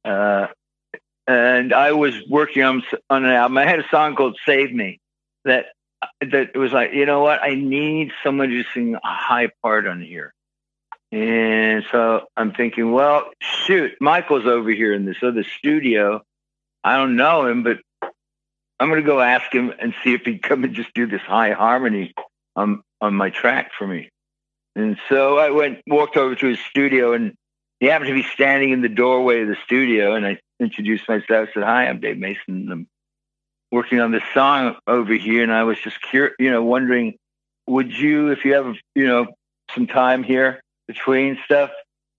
Uh, 0.06 0.46
and 1.26 1.74
I 1.74 1.92
was 1.92 2.14
working 2.30 2.62
on 2.62 2.82
on 3.10 3.26
an 3.26 3.30
album. 3.30 3.58
I 3.58 3.66
had 3.66 3.78
a 3.78 3.88
song 3.90 4.16
called 4.16 4.38
"Save 4.46 4.72
Me," 4.72 5.00
that 5.44 5.66
that 6.20 6.50
it 6.54 6.58
was 6.58 6.72
like, 6.72 6.92
you 6.92 7.06
know 7.06 7.20
what? 7.20 7.42
I 7.42 7.54
need 7.54 8.12
someone 8.22 8.48
to 8.50 8.64
sing 8.74 8.94
a 8.94 9.00
high 9.02 9.48
part 9.62 9.86
on 9.86 10.00
here. 10.00 10.32
And 11.12 11.84
so 11.90 12.26
I'm 12.36 12.52
thinking, 12.52 12.92
well, 12.92 13.30
shoot, 13.40 13.92
Michael's 14.00 14.46
over 14.46 14.70
here 14.70 14.94
in 14.94 15.04
this 15.04 15.22
other 15.22 15.44
studio. 15.44 16.22
I 16.84 16.96
don't 16.96 17.16
know 17.16 17.46
him, 17.46 17.62
but 17.62 17.78
I'm 18.78 18.88
going 18.88 19.02
to 19.02 19.06
go 19.06 19.20
ask 19.20 19.52
him 19.52 19.72
and 19.78 19.92
see 20.02 20.14
if 20.14 20.22
he'd 20.22 20.42
come 20.42 20.64
and 20.64 20.74
just 20.74 20.94
do 20.94 21.06
this 21.06 21.20
high 21.20 21.52
harmony 21.52 22.14
on 22.56 22.82
on 23.00 23.14
my 23.14 23.30
track 23.30 23.72
for 23.76 23.86
me. 23.86 24.08
And 24.76 24.98
so 25.08 25.38
I 25.38 25.50
went, 25.50 25.80
walked 25.86 26.16
over 26.16 26.34
to 26.34 26.46
his 26.46 26.60
studio, 26.60 27.12
and 27.12 27.34
he 27.80 27.86
happened 27.86 28.08
to 28.08 28.14
be 28.14 28.22
standing 28.22 28.70
in 28.70 28.82
the 28.82 28.88
doorway 28.88 29.42
of 29.42 29.48
the 29.48 29.56
studio, 29.64 30.14
and 30.14 30.24
I 30.26 30.38
introduced 30.60 31.08
myself. 31.08 31.48
Said, 31.52 31.62
"Hi, 31.62 31.88
I'm 31.88 32.00
Dave 32.00 32.18
Mason. 32.18 32.68
I'm 32.70 32.88
working 33.70 34.00
on 34.00 34.10
this 34.12 34.22
song 34.34 34.76
over 34.86 35.14
here." 35.14 35.42
And 35.42 35.52
I 35.52 35.64
was 35.64 35.78
just 35.78 36.00
curious, 36.02 36.34
you 36.38 36.50
know, 36.50 36.62
wondering, 36.62 37.16
would 37.66 37.92
you, 37.96 38.28
if 38.28 38.44
you 38.44 38.54
have, 38.54 38.74
you 38.94 39.06
know, 39.06 39.26
some 39.74 39.86
time 39.86 40.22
here 40.22 40.60
between 40.88 41.38
stuff, 41.44 41.70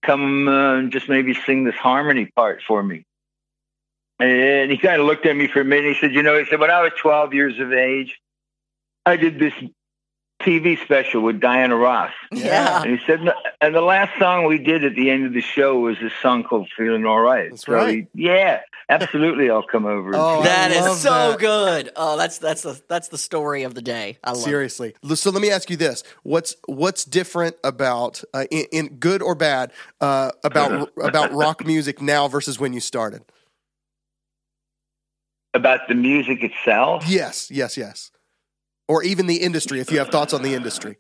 come 0.04 0.48
uh, 0.48 0.76
and 0.76 0.92
just 0.92 1.10
maybe 1.10 1.34
sing 1.34 1.64
this 1.64 1.76
harmony 1.76 2.30
part 2.36 2.62
for 2.68 2.82
me? 2.82 3.04
And 4.20 4.70
he 4.72 4.78
kind 4.78 5.02
of 5.02 5.08
looked 5.08 5.26
at 5.26 5.36
me 5.36 5.48
for 5.48 5.62
a 5.62 5.66
minute. 5.66 5.96
He 5.96 6.00
said, 6.00 6.14
"You 6.14 6.24
know," 6.24 6.38
he 6.38 6.46
said, 6.46 6.60
"when 6.60 6.72
I 6.72 6.82
was 6.82 6.92
12 7.00 7.34
years 7.34 7.60
of 7.60 7.74
age, 7.74 8.20
I 9.06 9.18
did 9.18 9.40
this 9.40 9.54
TV 10.44 10.80
special 10.82 11.22
with 11.22 11.40
Diana 11.40 11.76
Ross." 11.76 12.12
Yeah. 12.32 12.82
And 12.84 12.98
he 13.00 13.06
said, 13.06 13.20
and 13.62 13.76
the 13.76 13.82
last 13.82 14.18
song 14.20 14.46
we 14.46 14.58
did 14.58 14.84
at 14.84 14.96
the 14.96 15.10
end 15.10 15.26
of 15.26 15.34
the 15.34 15.42
show 15.42 15.80
was 15.80 15.98
this 16.00 16.14
song 16.22 16.44
called 16.44 16.70
"Feeling 16.76 17.06
All 17.06 17.20
Right." 17.22 17.50
That's 17.52 17.66
so 17.66 17.74
right. 17.74 18.08
he- 18.14 18.26
yeah, 18.26 18.62
absolutely, 18.90 19.50
I'll 19.50 19.62
come 19.66 19.86
over. 19.86 20.08
and 20.14 20.16
Oh, 20.18 20.42
see 20.42 20.48
That 20.48 20.72
I 20.72 20.76
is 20.76 20.82
love 20.82 20.98
so 20.98 21.10
that. 21.32 21.40
good. 21.40 21.92
Oh, 21.96 22.18
that's 22.18 22.38
that's 22.38 22.62
the 22.64 22.82
that's 22.88 23.08
the 23.10 23.18
story 23.18 23.64
of 23.64 23.74
the 23.76 23.82
day. 23.82 24.18
I 24.24 24.32
love 24.32 24.40
it. 24.40 24.44
Seriously. 24.44 24.96
So 25.16 25.30
let 25.32 25.42
me 25.42 25.50
ask 25.52 25.70
you 25.70 25.78
this: 25.78 26.04
what's 26.24 26.56
what's 26.68 27.06
different 27.06 27.56
about 27.64 28.24
uh, 28.34 28.46
in, 28.52 28.66
in 28.72 28.88
good 28.98 29.22
or 29.22 29.36
bad 29.36 29.72
uh, 30.02 30.32
about 30.44 30.90
about 31.02 31.32
rock 31.34 31.66
music 31.66 32.02
now 32.02 32.28
versus 32.28 32.60
when 32.60 32.74
you 32.74 32.80
started? 32.80 33.22
about 35.54 35.82
the 35.90 35.96
music 35.96 36.44
itself. 36.44 37.04
Yes, 37.08 37.52
yes, 37.52 37.76
yes. 37.76 38.10
Or 38.92 39.04
even 39.04 39.26
the 39.26 39.38
industry, 39.38 39.80
if 39.80 39.90
you 39.90 40.00
have 40.00 40.10
thoughts 40.10 40.34
on 40.34 40.42
the 40.42 40.54
industry. 40.54 40.98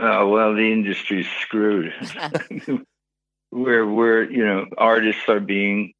Oh 0.00 0.26
well, 0.28 0.54
the 0.54 0.72
industry's 0.72 1.28
screwed. 1.42 1.92
where 3.50 3.86
where 3.86 4.30
you 4.30 4.42
know 4.42 4.64
artists 4.78 5.28
are 5.28 5.40
being, 5.40 5.92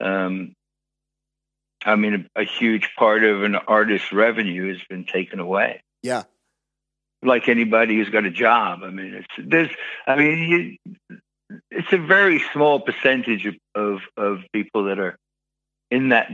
um, 0.00 0.54
I 1.84 1.96
mean, 1.96 2.30
a, 2.34 2.40
a 2.40 2.44
huge 2.44 2.88
part 2.98 3.24
of 3.24 3.42
an 3.42 3.56
artist's 3.56 4.10
revenue 4.10 4.72
has 4.72 4.80
been 4.88 5.04
taken 5.04 5.38
away. 5.38 5.82
Yeah. 6.02 6.22
like 7.22 7.50
anybody 7.50 7.96
who's 7.96 8.08
got 8.08 8.24
a 8.24 8.30
job. 8.30 8.84
I 8.84 8.88
mean, 8.88 9.12
it's 9.12 9.48
there's. 9.50 9.70
I 10.06 10.16
mean, 10.16 10.78
you, 10.80 10.94
it's 11.70 11.92
a 11.92 11.98
very 11.98 12.42
small 12.54 12.80
percentage 12.80 13.44
of, 13.44 13.54
of 13.74 14.00
of 14.16 14.38
people 14.54 14.84
that 14.84 14.98
are 14.98 15.18
in 15.90 16.08
that 16.08 16.30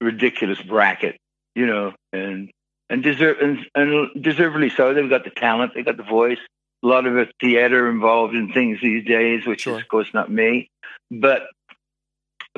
ridiculous 0.00 0.62
bracket, 0.62 1.16
you 1.56 1.66
know, 1.66 1.94
and 2.12 2.52
and 2.88 3.02
deserve 3.02 3.38
and, 3.40 3.58
and 3.74 4.22
deservedly 4.22 4.70
so. 4.70 4.94
They've 4.94 5.08
got 5.10 5.24
the 5.24 5.30
talent, 5.30 5.72
they've 5.74 5.84
got 5.84 5.96
the 5.96 6.02
voice. 6.02 6.38
A 6.82 6.86
lot 6.86 7.06
of 7.06 7.16
it 7.16 7.32
theater 7.40 7.90
involved 7.90 8.34
in 8.34 8.52
things 8.52 8.78
these 8.82 9.04
days, 9.04 9.46
which 9.46 9.62
Sure. 9.62 9.76
is 9.76 9.82
of 9.82 9.88
course 9.88 10.08
not 10.14 10.30
me, 10.30 10.70
but 11.10 11.42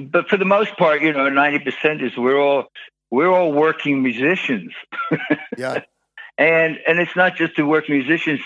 but 0.01 0.29
for 0.29 0.37
the 0.37 0.45
most 0.45 0.77
part, 0.77 1.03
you 1.03 1.13
know, 1.13 1.29
ninety 1.29 1.59
percent 1.59 2.03
is 2.03 2.17
we're 2.17 2.41
all 2.41 2.67
we're 3.11 3.31
all 3.31 3.53
working 3.53 4.03
musicians 4.03 4.73
Yeah. 5.57 5.83
and 6.37 6.79
and 6.87 6.99
it's 6.99 7.17
not 7.17 7.37
just 7.37 7.57
the 7.57 7.65
work 7.65 7.89
musicians. 7.89 8.41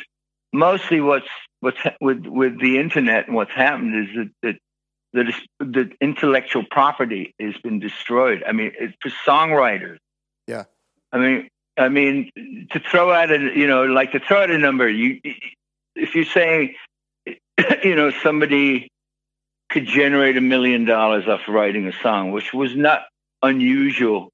Mostly, 0.52 1.00
what's 1.00 1.26
what's 1.60 1.78
ha- 1.78 1.96
with 2.00 2.26
with 2.26 2.60
the 2.60 2.78
internet 2.78 3.26
and 3.26 3.34
what's 3.34 3.52
happened 3.52 4.08
is 4.08 4.14
that 4.16 4.30
that 4.42 4.56
that 5.14 5.28
is, 5.28 5.34
the 5.58 5.90
intellectual 6.00 6.64
property 6.70 7.34
has 7.40 7.54
been 7.62 7.80
destroyed. 7.80 8.42
I 8.46 8.52
mean, 8.52 8.72
it, 8.78 8.94
for 9.00 9.10
songwriters. 9.26 9.98
Yeah. 10.46 10.64
I 11.12 11.18
mean, 11.18 11.48
I 11.76 11.88
mean, 11.88 12.30
to 12.70 12.80
throw 12.80 13.10
out 13.12 13.30
a 13.30 13.38
you 13.38 13.66
know, 13.66 13.84
like 13.84 14.12
to 14.12 14.20
throw 14.20 14.42
out 14.42 14.50
a 14.50 14.58
number. 14.58 14.88
You, 14.88 15.20
if 15.94 16.14
you 16.14 16.24
say, 16.24 16.76
you 17.84 17.94
know, 17.96 18.10
somebody 18.22 18.88
could 19.70 19.86
generate 19.86 20.36
a 20.36 20.40
million 20.42 20.84
dollars 20.84 21.26
off 21.26 21.40
writing 21.48 21.86
a 21.88 21.92
song, 22.02 22.30
which 22.30 22.52
was 22.52 22.76
not 22.76 23.02
unusual 23.42 24.30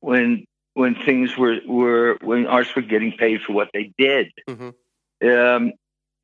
when 0.00 0.44
when 0.74 0.94
things 0.94 1.36
were 1.36 1.58
were 1.66 2.18
when 2.20 2.46
artists 2.46 2.74
were 2.74 2.82
getting 2.82 3.12
paid 3.12 3.42
for 3.42 3.52
what 3.52 3.70
they 3.72 3.92
did. 3.96 4.30
Mhm. 4.48 4.74
Um, 5.22 5.72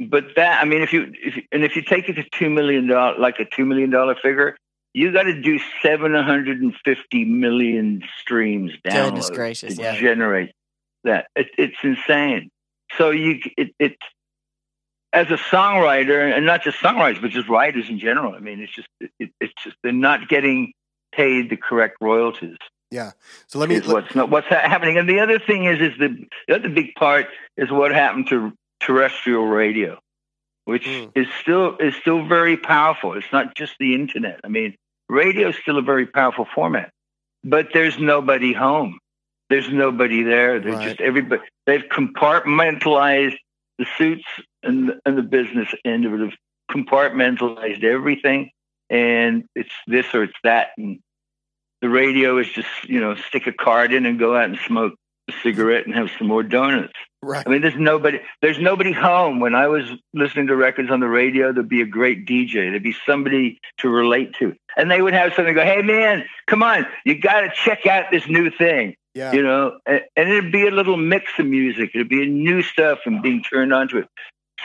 but 0.00 0.34
that 0.36 0.60
I 0.60 0.64
mean, 0.64 0.82
if 0.82 0.92
you 0.92 1.12
if 1.22 1.36
you- 1.36 1.44
and 1.52 1.62
if 1.64 1.76
you 1.76 1.82
take 1.82 2.08
it 2.08 2.14
to 2.14 2.24
two 2.24 2.50
million 2.50 2.88
dollar 2.88 3.16
like 3.18 3.38
a 3.38 3.44
two 3.44 3.64
million 3.64 3.90
dollar 3.90 4.16
figure, 4.16 4.56
you 4.94 5.12
got 5.12 5.24
to 5.24 5.40
do 5.40 5.58
seven 5.82 6.14
hundred 6.14 6.60
and 6.60 6.74
fifty 6.84 7.24
million 7.24 8.02
streams 8.20 8.72
downloads 8.86 9.32
gracious, 9.34 9.76
to 9.76 9.82
yeah. 9.82 9.96
generate 9.96 10.52
that. 11.04 11.26
It, 11.34 11.48
it's 11.58 11.76
insane. 11.82 12.50
So 12.98 13.10
you 13.10 13.40
it, 13.56 13.74
it 13.78 13.96
as 15.12 15.28
a 15.30 15.36
songwriter, 15.36 16.34
and 16.34 16.46
not 16.46 16.62
just 16.62 16.78
songwriters, 16.78 17.20
but 17.20 17.30
just 17.30 17.48
writers 17.48 17.88
in 17.88 17.98
general. 17.98 18.34
I 18.34 18.38
mean, 18.40 18.60
it's 18.60 18.72
just 18.72 18.88
it, 19.18 19.30
it's 19.40 19.52
just 19.62 19.76
they're 19.82 19.92
not 19.92 20.28
getting 20.28 20.72
paid 21.14 21.50
the 21.50 21.56
correct 21.56 21.96
royalties 22.00 22.56
Yeah. 22.90 23.12
So 23.46 23.58
let 23.58 23.68
me 23.70 23.76
is 23.76 23.86
what's 23.86 24.14
not 24.14 24.30
what's 24.30 24.46
happening. 24.48 24.98
And 24.98 25.08
the 25.08 25.20
other 25.20 25.38
thing 25.38 25.64
is, 25.64 25.80
is 25.80 25.98
the, 25.98 26.26
the 26.46 26.54
other 26.56 26.68
big 26.68 26.94
part 26.94 27.26
is 27.56 27.70
what 27.70 27.92
happened 27.92 28.28
to 28.28 28.52
terrestrial 28.80 29.46
radio, 29.46 29.98
which 30.66 30.84
Mm. 30.84 31.12
is 31.14 31.26
still 31.40 31.76
is 31.78 31.94
still 31.96 32.24
very 32.26 32.56
powerful. 32.56 33.14
It's 33.14 33.32
not 33.32 33.54
just 33.56 33.74
the 33.80 33.94
internet. 33.94 34.40
I 34.44 34.48
mean, 34.48 34.74
radio 35.12 35.48
is 35.50 35.56
still 35.60 35.78
a 35.78 35.82
very 35.82 36.06
powerful 36.06 36.46
format, 36.54 36.90
but 37.44 37.68
there's 37.72 37.98
nobody 37.98 38.52
home. 38.52 38.98
There's 39.50 39.68
nobody 39.70 40.22
there. 40.22 40.60
They're 40.60 40.72
Right. 40.72 40.88
just 40.88 41.00
everybody. 41.00 41.42
They've 41.66 41.84
compartmentalized 41.84 43.36
the 43.78 43.86
suits 43.98 44.24
and 44.62 44.88
the, 44.88 45.00
and 45.04 45.16
the 45.18 45.22
business 45.22 45.68
end 45.84 46.04
of 46.06 46.14
it. 46.14 46.20
Have 46.20 46.32
compartmentalized 46.70 47.84
everything, 47.84 48.50
and 48.90 49.44
it's 49.54 49.72
this 49.86 50.06
or 50.14 50.24
it's 50.24 50.38
that, 50.44 50.68
and 50.78 50.98
the 51.80 51.88
radio 51.88 52.38
is 52.38 52.48
just 52.48 52.68
you 52.88 53.00
know 53.00 53.14
stick 53.14 53.46
a 53.46 53.52
card 53.52 53.92
in 53.92 54.06
and 54.06 54.18
go 54.18 54.36
out 54.36 54.44
and 54.44 54.58
smoke 54.66 54.94
a 55.28 55.32
cigarette 55.42 55.86
and 55.86 55.94
have 55.94 56.10
some 56.18 56.26
more 56.28 56.42
donuts. 56.42 56.92
right. 57.22 57.44
I 57.46 57.50
mean, 57.50 57.60
there's 57.62 57.76
nobody. 57.76 58.20
There's 58.40 58.58
nobody 58.58 58.92
home. 58.92 59.38
When 59.40 59.54
I 59.54 59.68
was 59.68 59.84
listening 60.14 60.46
to 60.48 60.56
records 60.56 60.90
on 60.90 61.00
the 61.00 61.08
radio, 61.08 61.52
there'd 61.52 61.68
be 61.68 61.82
a 61.82 61.86
great 61.86 62.26
DJ. 62.26 62.70
There'd 62.70 62.82
be 62.82 62.96
somebody 63.06 63.58
to 63.78 63.88
relate 63.88 64.34
to, 64.40 64.54
and 64.76 64.90
they 64.90 65.02
would 65.02 65.14
have 65.14 65.34
something 65.34 65.54
go, 65.54 65.64
"Hey, 65.64 65.82
man, 65.82 66.24
come 66.46 66.62
on, 66.62 66.86
you 67.04 67.18
got 67.18 67.40
to 67.40 67.52
check 67.64 67.86
out 67.86 68.10
this 68.10 68.26
new 68.28 68.50
thing." 68.50 68.96
Yeah. 69.14 69.32
You 69.32 69.42
know, 69.42 69.78
and, 69.86 70.00
and 70.16 70.30
it'd 70.30 70.52
be 70.52 70.66
a 70.66 70.70
little 70.70 70.96
mix 70.96 71.38
of 71.38 71.46
music. 71.46 71.90
It'd 71.94 72.08
be 72.08 72.22
a 72.22 72.26
new 72.26 72.62
stuff 72.62 73.00
and 73.04 73.22
being 73.22 73.42
turned 73.42 73.72
onto 73.72 73.98
it. 73.98 74.08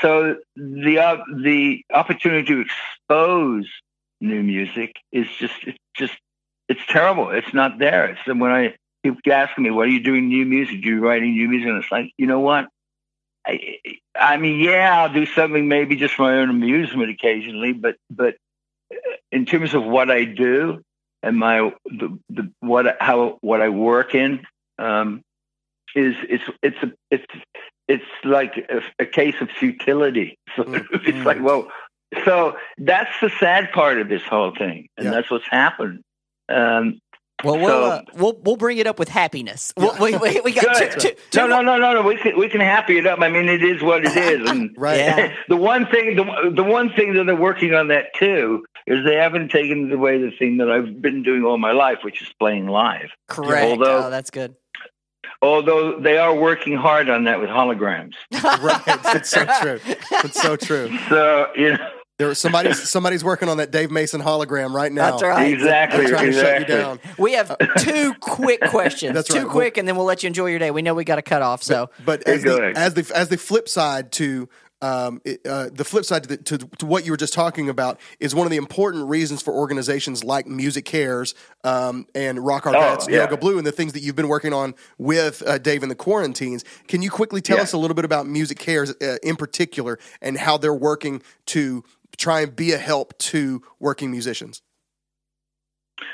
So 0.02 0.38
the 0.56 1.00
uh, 1.00 1.18
the 1.44 1.82
opportunity 1.94 2.46
to 2.48 2.62
expose 2.62 3.68
new 4.22 4.44
music 4.44 4.96
is 5.12 5.28
just 5.38 5.56
it's 5.64 5.78
just 5.96 6.14
it's 6.70 6.82
terrible. 6.88 7.32
It's 7.32 7.54
not 7.54 7.80
there. 7.80 8.06
It's 8.06 8.26
when 8.28 8.52
I 8.52 8.76
people 9.04 9.20
asking 9.32 9.64
me, 9.64 9.72
"What 9.72 9.88
are 9.88 9.92
you 9.92 10.04
doing 10.04 10.28
new 10.28 10.46
music? 10.46 10.82
Do 10.82 10.90
you 10.90 11.00
writing 11.00 11.32
new 11.32 11.48
music?" 11.50 11.68
And 11.68 11.84
it's 11.84 11.92
like, 11.92 12.12
you 12.18 12.28
know 12.28 12.40
what? 12.40 12.68
I, 13.46 13.78
I 14.16 14.38
mean, 14.38 14.60
yeah, 14.60 15.02
I'll 15.02 15.14
do 15.14 15.26
something 15.26 15.68
maybe 15.68 15.96
just 15.96 16.16
for 16.16 16.24
my 16.24 16.38
own 16.38 16.50
amusement 16.50 17.10
occasionally, 17.10 17.74
but 17.74 17.96
but 18.10 18.36
in 19.32 19.46
terms 19.46 19.74
of 19.74 19.84
what 19.84 20.10
I 20.10 20.26
do 20.26 20.82
and 21.24 21.38
my 21.38 21.74
the, 21.86 22.20
the 22.30 22.52
what 22.60 22.98
how 23.00 23.38
what 23.42 23.62
I 23.62 23.70
work 23.70 24.16
in 24.16 24.46
um, 24.80 25.22
is 25.96 26.16
it's 26.30 26.44
it's 26.62 26.78
a, 26.84 26.92
it's 27.12 27.26
it's 27.88 28.04
like 28.24 28.56
a, 28.70 28.82
a 29.04 29.06
case 29.06 29.36
of 29.42 29.50
futility. 29.50 30.38
So 30.56 30.64
it's 30.92 31.24
like, 31.26 31.40
well, 31.40 31.68
so 32.26 32.58
that's 32.80 33.12
the 33.22 33.30
sad 33.40 33.72
part 33.72 34.00
of 34.00 34.10
this 34.10 34.24
whole 34.24 34.56
thing, 34.56 34.88
and 34.98 35.06
Yeah. 35.06 35.12
that's 35.12 35.30
what's 35.30 35.48
happened. 35.48 36.02
Um, 36.50 37.00
Well, 37.44 37.58
we'll, 37.58 37.68
So- 37.68 37.84
uh, 37.84 38.02
we'll 38.16 38.40
we'll 38.44 38.56
bring 38.58 38.78
it 38.80 38.88
up 38.88 38.98
with 38.98 39.10
happiness. 39.10 39.72
We'll, 39.78 39.96
we, 40.00 40.18
we, 40.18 40.42
we 40.42 40.52
got 40.54 40.76
Good. 40.78 40.92
two, 40.94 41.00
two, 41.10 41.16
two 41.32 41.38
no, 41.40 41.48
no, 41.48 41.62
no, 41.62 41.78
no, 41.78 41.94
no. 41.94 42.02
We 42.02 42.18
can 42.18 42.38
we 42.38 42.50
can 42.50 42.62
happy 42.62 42.98
it 42.98 43.06
up. 43.06 43.20
I 43.22 43.30
mean, 43.30 43.48
it 43.48 43.64
is 43.64 43.82
what 43.84 44.04
it 44.06 44.16
is. 44.18 44.50
And 44.50 44.74
Right. 44.78 44.98
Yeah. 45.00 45.34
the 45.48 45.56
one 45.58 45.86
thing, 45.88 46.16
the, 46.16 46.52
the 46.56 46.64
one 46.64 46.92
thing 46.94 47.14
that 47.14 47.26
they're 47.26 47.36
working 47.36 47.74
on 47.76 47.90
that 47.90 48.14
too 48.16 48.66
is 48.88 49.06
they 49.06 49.16
haven't 49.16 49.50
taken 49.52 49.92
away 49.92 50.18
the 50.18 50.32
thing 50.32 50.58
that 50.58 50.72
I've 50.72 51.02
been 51.02 51.22
doing 51.22 51.44
all 51.44 51.58
my 51.58 51.74
life, 51.74 52.00
which 52.04 52.22
is 52.22 52.30
playing 52.40 52.68
live. 52.68 53.10
correct. 53.28 53.66
although- 53.70 54.06
oh, 54.06 54.10
that's 54.10 54.32
good. 54.32 54.56
Although 55.40 56.00
they 56.00 56.18
are 56.18 56.34
working 56.34 56.76
hard 56.76 57.10
on 57.10 57.26
that 57.26 57.40
with 57.40 57.50
holograms. 57.50 58.14
right. 58.44 58.82
It's 59.16 59.30
so 59.30 59.46
true. 59.62 59.80
It's 59.86 60.42
so 60.42 60.56
true. 60.56 60.90
So 61.10 61.48
you 61.56 61.74
know, 61.74 61.90
There 62.18 62.28
was 62.28 62.40
somebody's 62.40 62.90
somebody's 62.90 63.24
working 63.24 63.48
on 63.48 63.58
that 63.58 63.70
Dave 63.72 63.92
Mason 63.92 64.22
hologram 64.22 64.74
right 64.74 64.92
now. 64.92 65.12
That's 65.12 65.24
right. 65.24 65.54
exactly, 65.54 66.00
They're 66.06 66.10
trying 66.10 66.32
to 66.32 66.40
shut 66.40 66.60
you 66.62 66.66
down. 66.66 67.00
We 67.18 67.34
have 67.34 67.56
two 67.80 68.14
quick 68.20 68.62
questions. 68.62 69.14
That's 69.14 69.28
two 69.30 69.42
right. 69.44 69.48
quick, 69.48 69.78
and 69.78 69.88
then 69.88 69.96
we'll 69.96 70.06
let 70.06 70.24
you 70.24 70.28
enjoy 70.28 70.48
your 70.48 70.60
day. 70.60 70.72
We 70.72 70.82
know 70.82 70.96
we 70.96 71.04
got 71.04 71.18
to 71.18 71.22
cut 71.22 71.42
off, 71.44 71.62
so 71.62 71.90
But 72.06 72.24
Hey, 72.26 72.34
as 72.36 72.44
the, 72.44 72.74
as 72.76 72.94
the 72.96 73.12
as 73.16 73.30
the 73.30 73.38
flip 73.38 73.70
side 73.70 74.12
to 74.14 74.50
um, 74.80 75.22
it, 75.26 75.42
uh, 75.44 75.70
the 75.74 75.84
flip 75.84 76.06
side 76.06 76.22
to, 76.24 76.30
the, 76.30 76.38
to 76.38 76.58
to 76.60 76.86
what 76.86 77.04
you 77.04 77.12
were 77.12 77.18
just 77.18 77.34
talking 77.34 77.68
about 77.68 78.00
is 78.20 78.36
one 78.36 78.46
of 78.46 78.52
the 78.52 78.58
important 78.58 79.10
reasons 79.10 79.42
for 79.42 79.52
organizations 79.52 80.24
like 80.24 80.46
Music 80.46 80.86
Cares 80.86 81.34
um, 81.64 82.06
and 82.14 82.44
Rock 82.46 82.68
Our 82.68 82.76
Oh, 82.76 82.98
yeah. 83.10 83.22
Yoga 83.22 83.38
Blue, 83.38 83.58
and 83.58 83.66
the 83.66 83.72
things 83.72 83.94
that 83.94 84.02
you've 84.02 84.16
been 84.16 84.28
working 84.28 84.54
on 84.54 84.76
with 85.00 85.42
uh, 85.48 85.58
Dave 85.58 85.82
and 85.82 85.90
the 85.92 85.96
Quarantines. 85.96 86.64
Can 86.88 87.02
you 87.02 87.10
quickly 87.10 87.42
tell 87.42 87.58
Yeah. 87.58 87.64
us 87.64 87.74
a 87.74 87.78
little 87.80 87.96
bit 87.96 88.06
about 88.06 88.28
Music 88.28 88.60
Cares 88.60 88.92
uh, 89.02 89.18
in 89.24 89.36
particular 89.36 89.98
and 90.22 90.38
how 90.38 90.58
they're 90.58 90.74
working 90.76 91.24
to 91.48 91.84
try 92.18 92.42
and 92.42 92.56
be 92.56 92.72
a 92.72 92.78
help 92.78 93.18
to 93.20 93.62
working 93.80 94.12
musicians? 94.12 94.62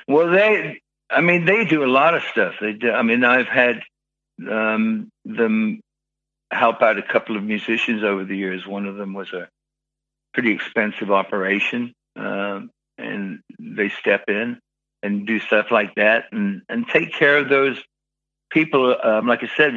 Well, 0.07 0.31
they, 0.31 0.81
I 1.09 1.21
mean, 1.21 1.45
they 1.45 1.65
do 1.65 1.83
a 1.83 1.87
lot 1.87 2.15
of 2.15 2.23
stuff. 2.23 2.55
They 2.61 2.73
do. 2.73 2.91
I 2.91 3.01
mean, 3.01 3.23
I've 3.23 3.47
had 3.47 3.81
um, 4.49 5.09
them 5.25 5.81
help 6.51 6.81
out 6.81 6.97
a 6.97 7.03
couple 7.03 7.35
of 7.35 7.43
musicians 7.43 8.03
over 8.03 8.23
the 8.23 8.37
years. 8.37 8.65
One 8.65 8.85
of 8.85 8.95
them 8.95 9.13
was 9.13 9.31
a 9.33 9.49
pretty 10.33 10.51
expensive 10.51 11.11
operation, 11.11 11.93
um, 12.15 12.69
and 12.97 13.39
they 13.59 13.89
step 13.89 14.23
in 14.27 14.59
and 15.01 15.27
do 15.27 15.39
stuff 15.39 15.71
like 15.71 15.95
that 15.95 16.25
and, 16.31 16.61
and 16.69 16.87
take 16.87 17.13
care 17.13 17.37
of 17.37 17.49
those 17.49 17.77
people. 18.49 18.95
Um, 19.03 19.27
like 19.27 19.43
I 19.43 19.49
said, 19.57 19.73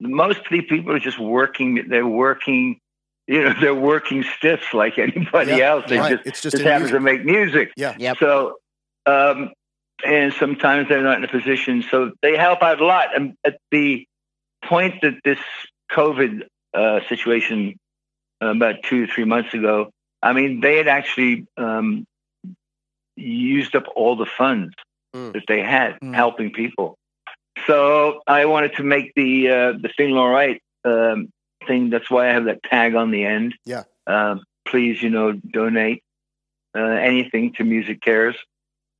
most 0.00 0.38
of 0.38 0.46
the 0.50 0.62
people 0.62 0.92
are 0.92 0.98
just 0.98 1.18
working. 1.18 1.86
They're 1.88 2.06
working. 2.06 2.80
You 3.26 3.42
know, 3.44 3.54
they're 3.60 3.74
working 3.74 4.24
stiffs 4.36 4.72
like 4.72 4.98
anybody 4.98 5.52
Yeah, 5.52 5.70
else. 5.70 5.84
They 5.88 5.98
right. 5.98 6.12
just, 6.16 6.26
It's 6.26 6.40
just 6.42 6.52
just 6.56 6.60
in 6.62 6.66
happens 6.70 6.90
to 6.92 7.00
make 7.00 7.24
music. 7.24 7.72
Yeah. 7.76 7.96
Yep. 7.98 8.18
So, 8.18 8.56
um, 9.06 9.52
and 10.04 10.32
sometimes 10.32 10.88
they're 10.88 11.02
not 11.02 11.18
in 11.18 11.24
a 11.24 11.28
position, 11.28 11.82
so 11.90 12.12
they 12.22 12.36
help 12.36 12.62
out 12.62 12.80
a 12.80 12.84
lot. 12.86 13.16
And 13.16 13.34
at 13.44 13.58
the 13.70 14.06
point 14.64 14.94
that 15.02 15.14
this 15.24 15.38
COVID 15.90 16.42
uh, 16.74 17.00
situation 17.08 17.76
uh, 18.42 18.46
about 18.48 18.76
two 18.84 19.04
or 19.04 19.06
three 19.06 19.24
months 19.24 19.54
ago, 19.54 19.90
I 20.22 20.32
mean, 20.32 20.60
they 20.60 20.76
had 20.76 20.88
actually 20.88 21.46
um, 21.56 22.04
used 23.16 23.74
up 23.74 23.84
all 23.94 24.16
the 24.16 24.26
funds 24.26 24.74
Mm. 25.14 25.32
that 25.32 25.44
they 25.48 25.62
had 25.62 25.98
Mm. 26.00 26.14
helping 26.14 26.50
people. 26.52 26.98
So 27.66 28.20
I 28.26 28.44
wanted 28.44 28.74
to 28.76 28.82
make 28.82 29.12
the 29.14 29.48
uh, 29.48 29.72
the 29.80 29.88
feeling 29.96 30.16
all 30.16 30.28
right 30.28 30.60
um, 30.84 31.28
thing. 31.66 31.90
That's 31.90 32.10
why 32.10 32.28
I 32.30 32.32
have 32.32 32.44
that 32.46 32.62
tag 32.62 32.94
on 32.94 33.10
the 33.10 33.24
end. 33.24 33.54
Yeah. 33.64 33.84
Um, 34.06 34.42
please, 34.66 35.02
you 35.02 35.10
know, 35.10 35.32
donate 35.32 36.02
uh, 36.76 36.80
anything 36.80 37.52
to 37.54 37.64
Music 37.64 38.00
Cares. 38.00 38.36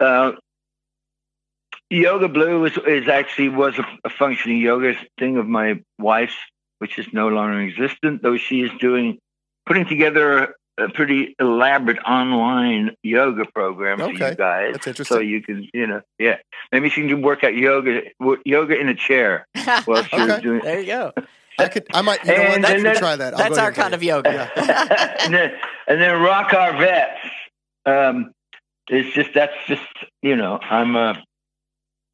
Uh, 0.00 0.32
yoga 1.90 2.28
Blue 2.28 2.64
is, 2.64 2.76
is 2.86 3.08
actually 3.08 3.48
was 3.48 3.78
a, 3.78 3.84
a 4.04 4.10
functioning 4.10 4.58
yoga 4.58 4.94
thing 5.18 5.36
of 5.36 5.46
my 5.46 5.80
wife's, 5.98 6.34
which 6.78 6.98
is 6.98 7.06
no 7.12 7.28
longer 7.28 7.60
existent, 7.60 8.22
though 8.22 8.36
she 8.36 8.60
is 8.62 8.70
doing 8.80 9.18
putting 9.64 9.86
together 9.86 10.54
a 10.78 10.88
pretty 10.90 11.34
elaborate 11.40 11.98
online 12.04 12.94
yoga 13.02 13.44
program 13.46 13.98
for 13.98 14.10
you 14.12 14.34
guys. 14.34 14.72
That's 14.74 14.86
interesting. 14.86 15.16
So 15.16 15.20
you 15.20 15.40
can, 15.42 15.66
you 15.72 15.86
know, 15.86 16.02
yeah, 16.18 16.36
maybe 16.70 16.90
she 16.90 17.06
can 17.08 17.22
work 17.22 17.44
out 17.44 17.54
yoga 17.54 18.02
yoga 18.44 18.78
in 18.78 18.88
a 18.88 18.94
chair 18.94 19.46
while 19.86 20.02
she 20.04 20.16
was 20.16 20.30
Okay. 20.30 20.40
doing. 20.42 20.60
there 20.62 20.80
you 20.80 20.86
go. 20.86 21.12
I 21.58 21.68
could. 21.68 21.86
I 21.92 22.02
might. 22.02 22.24
You 22.24 22.36
know 22.36 22.42
what? 22.42 22.64
I 22.64 22.78
then 22.78 22.80
should 22.82 22.96
try 22.96 23.16
that. 23.16 23.34
I'll 23.34 23.38
That's 23.38 23.58
our 23.58 23.72
kind 23.72 23.94
of 23.94 24.00
do 24.00 24.06
it. 24.06 24.08
yoga. 24.08 24.50
and 25.22 25.34
then 25.34 25.52
and 25.86 26.00
then 26.00 26.20
rock 26.20 26.52
our 26.52 26.76
vets. 26.76 27.20
Um, 27.84 28.32
it's 28.88 29.14
just 29.14 29.30
that's 29.34 29.54
just 29.66 29.82
you 30.22 30.36
know 30.36 30.58
I'm 30.58 30.96
a 30.96 31.22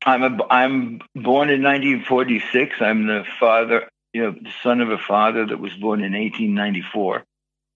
I'm 0.04 0.22
a 0.22 0.44
I'm 0.50 1.00
born 1.14 1.50
in 1.50 1.62
1946. 1.62 2.76
I'm 2.80 3.06
the 3.06 3.24
father, 3.38 3.88
you 4.12 4.22
know, 4.22 4.32
the 4.32 4.52
son 4.62 4.80
of 4.80 4.90
a 4.90 4.98
father 4.98 5.46
that 5.46 5.58
was 5.58 5.72
born 5.74 6.00
in 6.00 6.12
1894 6.12 7.24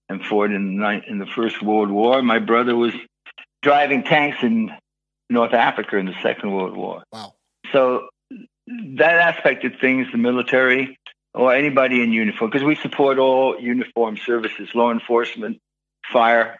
and 0.08 0.24
fought 0.24 0.50
in 0.50 0.78
the, 0.78 1.00
in 1.08 1.18
the 1.18 1.26
First 1.26 1.62
World 1.62 1.90
War. 1.90 2.22
My 2.22 2.38
brother 2.38 2.76
was 2.76 2.92
driving 3.62 4.04
tanks 4.04 4.38
in 4.42 4.70
North 5.28 5.52
Africa 5.52 5.96
in 5.96 6.06
the 6.06 6.14
Second 6.22 6.52
World 6.52 6.76
War. 6.76 7.02
Wow. 7.12 7.34
So 7.72 8.08
that 8.96 9.16
aspect 9.16 9.64
of 9.64 9.72
things, 9.80 10.06
the 10.12 10.18
military 10.18 10.98
or 11.36 11.54
anybody 11.54 12.02
in 12.02 12.12
uniform, 12.12 12.50
because 12.50 12.64
we 12.64 12.74
support 12.76 13.18
all 13.18 13.60
uniform 13.60 14.16
services, 14.16 14.70
law 14.74 14.90
enforcement, 14.90 15.58
fire, 16.10 16.58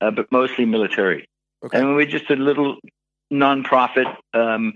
uh, 0.00 0.10
but 0.10 0.30
mostly 0.30 0.66
military. 0.66 1.26
Okay. 1.64 1.78
And 1.78 1.96
we're 1.96 2.06
just 2.06 2.30
a 2.30 2.36
little 2.36 2.76
nonprofit. 3.32 4.14
Um, 4.34 4.74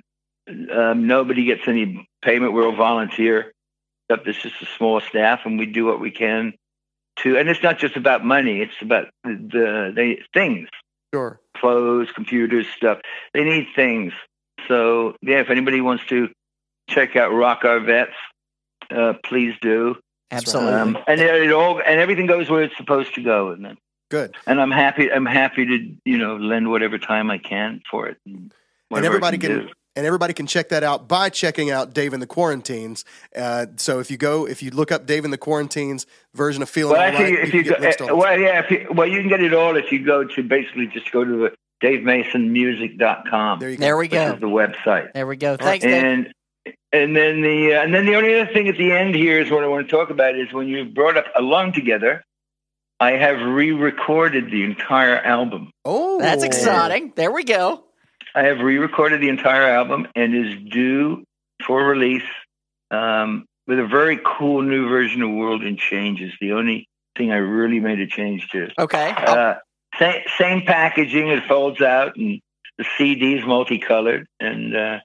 um, 0.72 1.06
nobody 1.06 1.44
gets 1.44 1.68
any 1.68 2.08
payment. 2.22 2.52
We're 2.52 2.66
all 2.66 2.74
volunteer. 2.74 3.52
Except 4.08 4.28
it's 4.28 4.40
just 4.40 4.62
a 4.62 4.66
small 4.78 5.00
staff, 5.00 5.40
and 5.44 5.58
we 5.58 5.66
do 5.66 5.84
what 5.84 6.00
we 6.00 6.12
can 6.12 6.54
to. 7.16 7.36
And 7.36 7.48
it's 7.48 7.62
not 7.62 7.78
just 7.78 7.96
about 7.96 8.24
money; 8.24 8.60
it's 8.60 8.80
about 8.80 9.08
the, 9.24 9.92
the 9.94 10.18
things 10.32 10.68
Sure. 11.12 11.40
clothes, 11.56 12.08
computers, 12.14 12.66
stuff. 12.76 13.00
They 13.34 13.42
need 13.42 13.66
things. 13.74 14.12
So 14.68 15.16
yeah, 15.22 15.40
if 15.40 15.50
anybody 15.50 15.80
wants 15.80 16.06
to 16.06 16.28
check 16.88 17.16
out 17.16 17.32
Rock 17.32 17.64
Our 17.64 17.80
Vets, 17.80 18.14
uh, 18.90 19.14
please 19.24 19.54
do. 19.60 19.96
Absolutely. 20.30 20.72
Um, 20.74 20.98
and 21.06 21.20
it, 21.20 21.42
it 21.44 21.52
all 21.52 21.80
and 21.80 22.00
everything 22.00 22.26
goes 22.26 22.50
where 22.50 22.62
it's 22.62 22.76
supposed 22.76 23.14
to 23.14 23.22
go. 23.22 23.50
And 23.50 23.64
then, 23.64 23.76
Good. 24.10 24.34
and 24.46 24.60
I'm 24.60 24.70
happy. 24.72 25.10
I'm 25.10 25.26
happy 25.26 25.64
to 25.66 25.96
you 26.04 26.18
know 26.18 26.36
lend 26.36 26.68
whatever 26.70 26.98
time 26.98 27.30
I 27.30 27.38
can 27.38 27.80
for 27.90 28.08
it. 28.08 28.16
And, 28.26 28.52
And 28.90 29.04
everybody 29.04 29.38
can. 29.38 29.50
do. 29.50 29.68
And 29.94 30.04
everybody 30.04 30.34
can 30.34 30.46
check 30.46 30.68
that 30.68 30.84
out 30.84 31.08
by 31.08 31.30
checking 31.30 31.70
out 31.70 31.94
Dave 31.94 32.12
in 32.12 32.20
the 32.20 32.26
Quarantines. 32.26 33.02
Uh, 33.34 33.64
so 33.76 33.98
if 33.98 34.10
you 34.10 34.18
go, 34.18 34.46
if 34.46 34.62
you 34.62 34.70
look 34.70 34.92
up 34.92 35.06
Dave 35.06 35.24
in 35.24 35.30
the 35.30 35.38
Quarantines 35.38 36.04
version 36.34 36.60
of 36.62 36.68
Feeling 36.68 36.92
Well, 36.92 37.00
All 37.00 37.06
actually, 37.08 37.36
Right, 37.36 37.44
if 37.48 37.54
you 37.54 37.60
you 37.60 37.64
can 37.64 37.72
go, 37.72 37.78
get 37.78 37.80
links 37.80 37.96
to 37.96 38.12
uh, 38.12 38.14
well, 38.16 38.38
yeah, 38.38 38.62
if 38.62 38.70
you, 38.70 38.86
well, 38.92 39.06
you 39.06 39.20
can 39.20 39.30
get 39.30 39.42
it 39.42 39.54
all 39.54 39.74
if 39.74 39.90
you 39.90 40.04
go 40.04 40.22
to 40.22 40.42
basically 40.42 40.86
just 40.88 41.10
go 41.12 41.24
to 41.24 41.30
the 41.48 41.54
DaveMasonMusic.com. 41.82 43.58
There 43.58 43.70
you 43.70 43.76
go. 43.76 43.80
there 43.80 43.96
we 43.96 44.04
which 44.04 44.10
go. 44.10 44.34
is 44.34 44.40
the 44.40 44.46
website. 44.48 45.12
There 45.14 45.26
we 45.26 45.36
go. 45.36 45.56
Thanks, 45.56 45.84
Dave. 45.84 46.26
And 46.66 46.74
and 46.92 47.16
then 47.16 47.42
the 47.42 47.74
uh, 47.74 47.82
and 47.82 47.94
then 47.94 48.06
the 48.06 48.14
only 48.14 48.38
other 48.40 48.52
thing 48.52 48.68
at 48.68 48.76
the 48.76 48.92
end 48.92 49.14
here 49.14 49.40
is 49.40 49.50
what 49.50 49.64
I 49.64 49.66
want 49.66 49.88
to 49.88 49.90
talk 49.90 50.10
about 50.10 50.36
is 50.36 50.52
when 50.52 50.68
you 50.68 50.84
brought 50.84 51.16
up 51.16 51.26
alone 51.34 51.72
together. 51.72 52.22
I 52.98 53.12
have 53.12 53.42
re-recorded 53.42 54.50
the 54.50 54.64
entire 54.64 55.18
album. 55.18 55.70
Oh, 55.84 56.18
That's 56.18 56.42
exciting. 56.42 57.12
There 57.14 57.30
we 57.30 57.44
go. 57.44 57.84
I 58.34 58.44
have 58.44 58.60
re-recorded 58.60 59.20
the 59.20 59.28
entire 59.28 59.68
album 59.68 60.06
and 60.16 60.34
is 60.34 60.54
due 60.70 61.22
for 61.66 61.84
release 61.84 62.22
um, 62.90 63.44
with 63.66 63.78
a 63.78 63.86
very 63.86 64.18
cool 64.24 64.62
new 64.62 64.88
version 64.88 65.22
of 65.22 65.30
World 65.30 65.62
in 65.62 65.76
Changes. 65.76 66.32
The 66.40 66.52
only 66.52 66.88
thing 67.16 67.32
I 67.32 67.36
really 67.36 67.80
made 67.80 68.00
a 68.00 68.06
change 68.06 68.48
to. 68.50 68.68
Okay. 68.78 69.12
Uh, 69.16 69.54
same, 69.98 70.22
same 70.38 70.62
packaging. 70.62 71.28
It 71.28 71.44
folds 71.44 71.80
out, 71.80 72.16
and 72.16 72.40
the 72.78 72.84
CD 72.96 73.34
is 73.34 73.44
multicolored, 73.44 74.26
and 74.40 74.76
uh, 74.76 74.98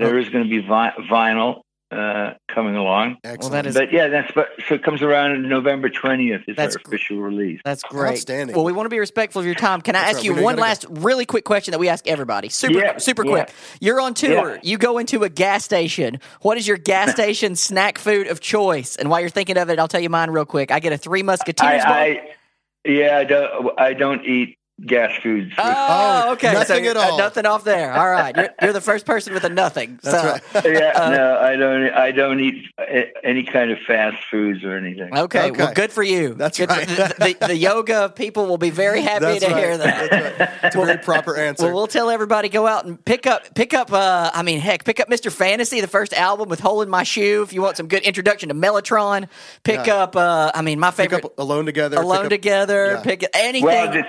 there 0.00 0.18
is 0.18 0.28
going 0.28 0.44
to 0.44 0.50
be 0.50 0.66
vi- 0.66 0.92
vinyl 1.10 1.62
uh, 1.92 2.34
coming 2.48 2.76
along. 2.76 3.16
Excellent. 3.24 3.52
that 3.52 3.66
is- 3.66 3.74
But 3.74 3.92
yeah, 3.92 4.06
that's 4.06 4.30
but 4.32 4.48
so 4.68 4.76
it 4.76 4.84
comes 4.84 5.02
around 5.02 5.42
November 5.48 5.88
twentieth 5.88 6.42
is 6.46 6.54
That's 6.56 6.76
our 6.76 6.82
gr- 6.84 6.88
official 6.90 7.16
release. 7.18 7.60
That's 7.64 7.82
great. 7.82 8.12
Outstanding. 8.12 8.54
Well, 8.54 8.64
we 8.64 8.72
want 8.72 8.86
to 8.86 8.90
be 8.90 9.00
respectful 9.00 9.40
of 9.40 9.46
your 9.46 9.56
time. 9.56 9.80
Can 9.80 9.96
I 9.96 10.00
That's 10.02 10.08
ask 10.10 10.16
right. 10.18 10.24
you 10.26 10.30
We 10.30 10.34
know 10.36 10.40
you 10.40 10.44
one 10.44 10.54
gotta 10.56 10.68
last 10.68 10.86
really 10.88 11.26
quick 11.26 11.44
question 11.44 11.72
that 11.72 11.78
we 11.80 11.88
ask 11.88 12.06
everybody? 12.06 12.48
Super, 12.48 12.78
Yeah, 12.78 12.98
super 12.98 13.24
yeah. 13.26 13.30
quick. 13.32 13.52
You're 13.80 14.00
on 14.00 14.14
tour. 14.14 14.54
Yeah. 14.54 14.60
You 14.62 14.78
go 14.78 14.98
into 14.98 15.24
a 15.24 15.28
gas 15.28 15.64
station. 15.64 16.20
What 16.42 16.58
is 16.58 16.68
your 16.68 16.76
gas 16.76 17.10
station 17.16 17.56
snack 17.56 17.98
food 17.98 18.28
of 18.28 18.38
choice? 18.40 18.94
And 18.94 19.10
while 19.10 19.18
you're 19.18 19.28
thinking 19.28 19.56
of 19.58 19.68
it, 19.68 19.80
I'll 19.80 19.88
tell 19.88 20.00
you 20.00 20.10
mine 20.10 20.30
real 20.30 20.46
quick. 20.46 20.70
I 20.70 20.78
get 20.78 20.92
a 20.92 20.98
Three 20.98 21.24
Musketeers. 21.24 21.82
I, 21.84 21.90
I 21.90 22.20
yeah, 22.88 23.18
I 23.18 23.24
don't 23.24 23.80
I 23.80 23.92
don't 23.94 24.24
eat 24.24 24.56
gas 24.86 25.12
foods. 25.22 25.52
Oh, 25.58 26.24
Oh, 26.28 26.32
okay. 26.32 26.52
nothing 26.52 26.84
so, 26.84 26.90
at 26.90 26.96
uh, 26.96 27.00
all. 27.00 27.18
nothing 27.18 27.46
off 27.46 27.64
there. 27.64 27.92
All 27.92 28.08
right. 28.08 28.34
You're, 28.36 28.48
you're 28.62 28.72
the 28.72 28.80
first 28.80 29.04
person 29.06 29.34
with 29.34 29.44
a 29.44 29.48
nothing. 29.48 29.98
That's 30.02 30.16
so, 30.52 30.60
right. 30.60 30.64
yeah, 30.74 30.92
uh, 30.94 31.10
no, 31.10 31.38
I 31.38 31.56
don't. 31.56 31.90
I 31.90 32.10
don't 32.12 32.40
eat 32.40 32.66
any 33.22 33.42
kind 33.44 33.70
of 33.70 33.78
fast 33.86 34.16
foods 34.30 34.64
or 34.64 34.76
anything. 34.76 35.16
Okay, 35.16 35.50
well, 35.50 35.72
good 35.74 35.92
for 35.92 36.02
you. 36.02 36.34
That's 36.34 36.58
Good 36.58 36.70
right. 36.70 36.86
the, 36.88 37.36
the, 37.40 37.46
the 37.48 37.56
yoga 37.56 38.08
people 38.14 38.46
will 38.46 38.58
be 38.58 38.70
very 38.70 39.00
happy 39.02 39.24
That's 39.24 39.44
to 39.44 39.50
right. 39.52 39.58
hear 39.58 39.78
that. 39.78 40.10
That's 40.10 40.40
right. 40.50 40.64
It's 40.64 40.76
a 40.76 40.84
very 40.84 40.98
proper 40.98 41.36
answer. 41.36 41.66
Well, 41.66 41.74
we'll 41.74 41.86
tell 41.86 42.10
everybody 42.10 42.48
go 42.48 42.66
out 42.66 42.84
and 42.84 43.02
pick 43.04 43.26
up, 43.26 43.54
pick 43.54 43.74
up. 43.74 43.92
Uh, 43.92 44.30
I 44.32 44.42
mean, 44.42 44.60
heck, 44.60 44.84
pick 44.84 45.00
up 45.00 45.08
Mr. 45.08 45.30
Fantasy, 45.32 45.80
the 45.80 45.86
first 45.88 46.12
album 46.14 46.48
with 46.48 46.60
"Hole 46.60 46.82
in 46.82 46.88
My 46.88 47.02
Shoe." 47.02 47.42
If 47.42 47.52
you 47.52 47.62
want 47.62 47.76
some 47.76 47.88
good 47.88 48.02
introduction 48.02 48.48
to 48.48 48.54
Mellotron, 48.54 49.28
pick 49.64 49.86
Yeah. 49.86 49.96
up. 49.96 50.16
Uh, 50.16 50.50
I 50.54 50.62
mean, 50.62 50.78
my 50.80 50.90
pick 50.90 51.10
favorite, 51.10 51.24
up 51.24 51.38
Alone 51.38 51.66
Together. 51.66 51.96
pick 51.96 52.04
"Alone 52.04 52.24
up- 52.24 52.30
Together." 52.30 52.86
yeah. 52.92 53.02
Pick 53.02 53.24
anything. 53.34 53.64
Well, 53.66 54.02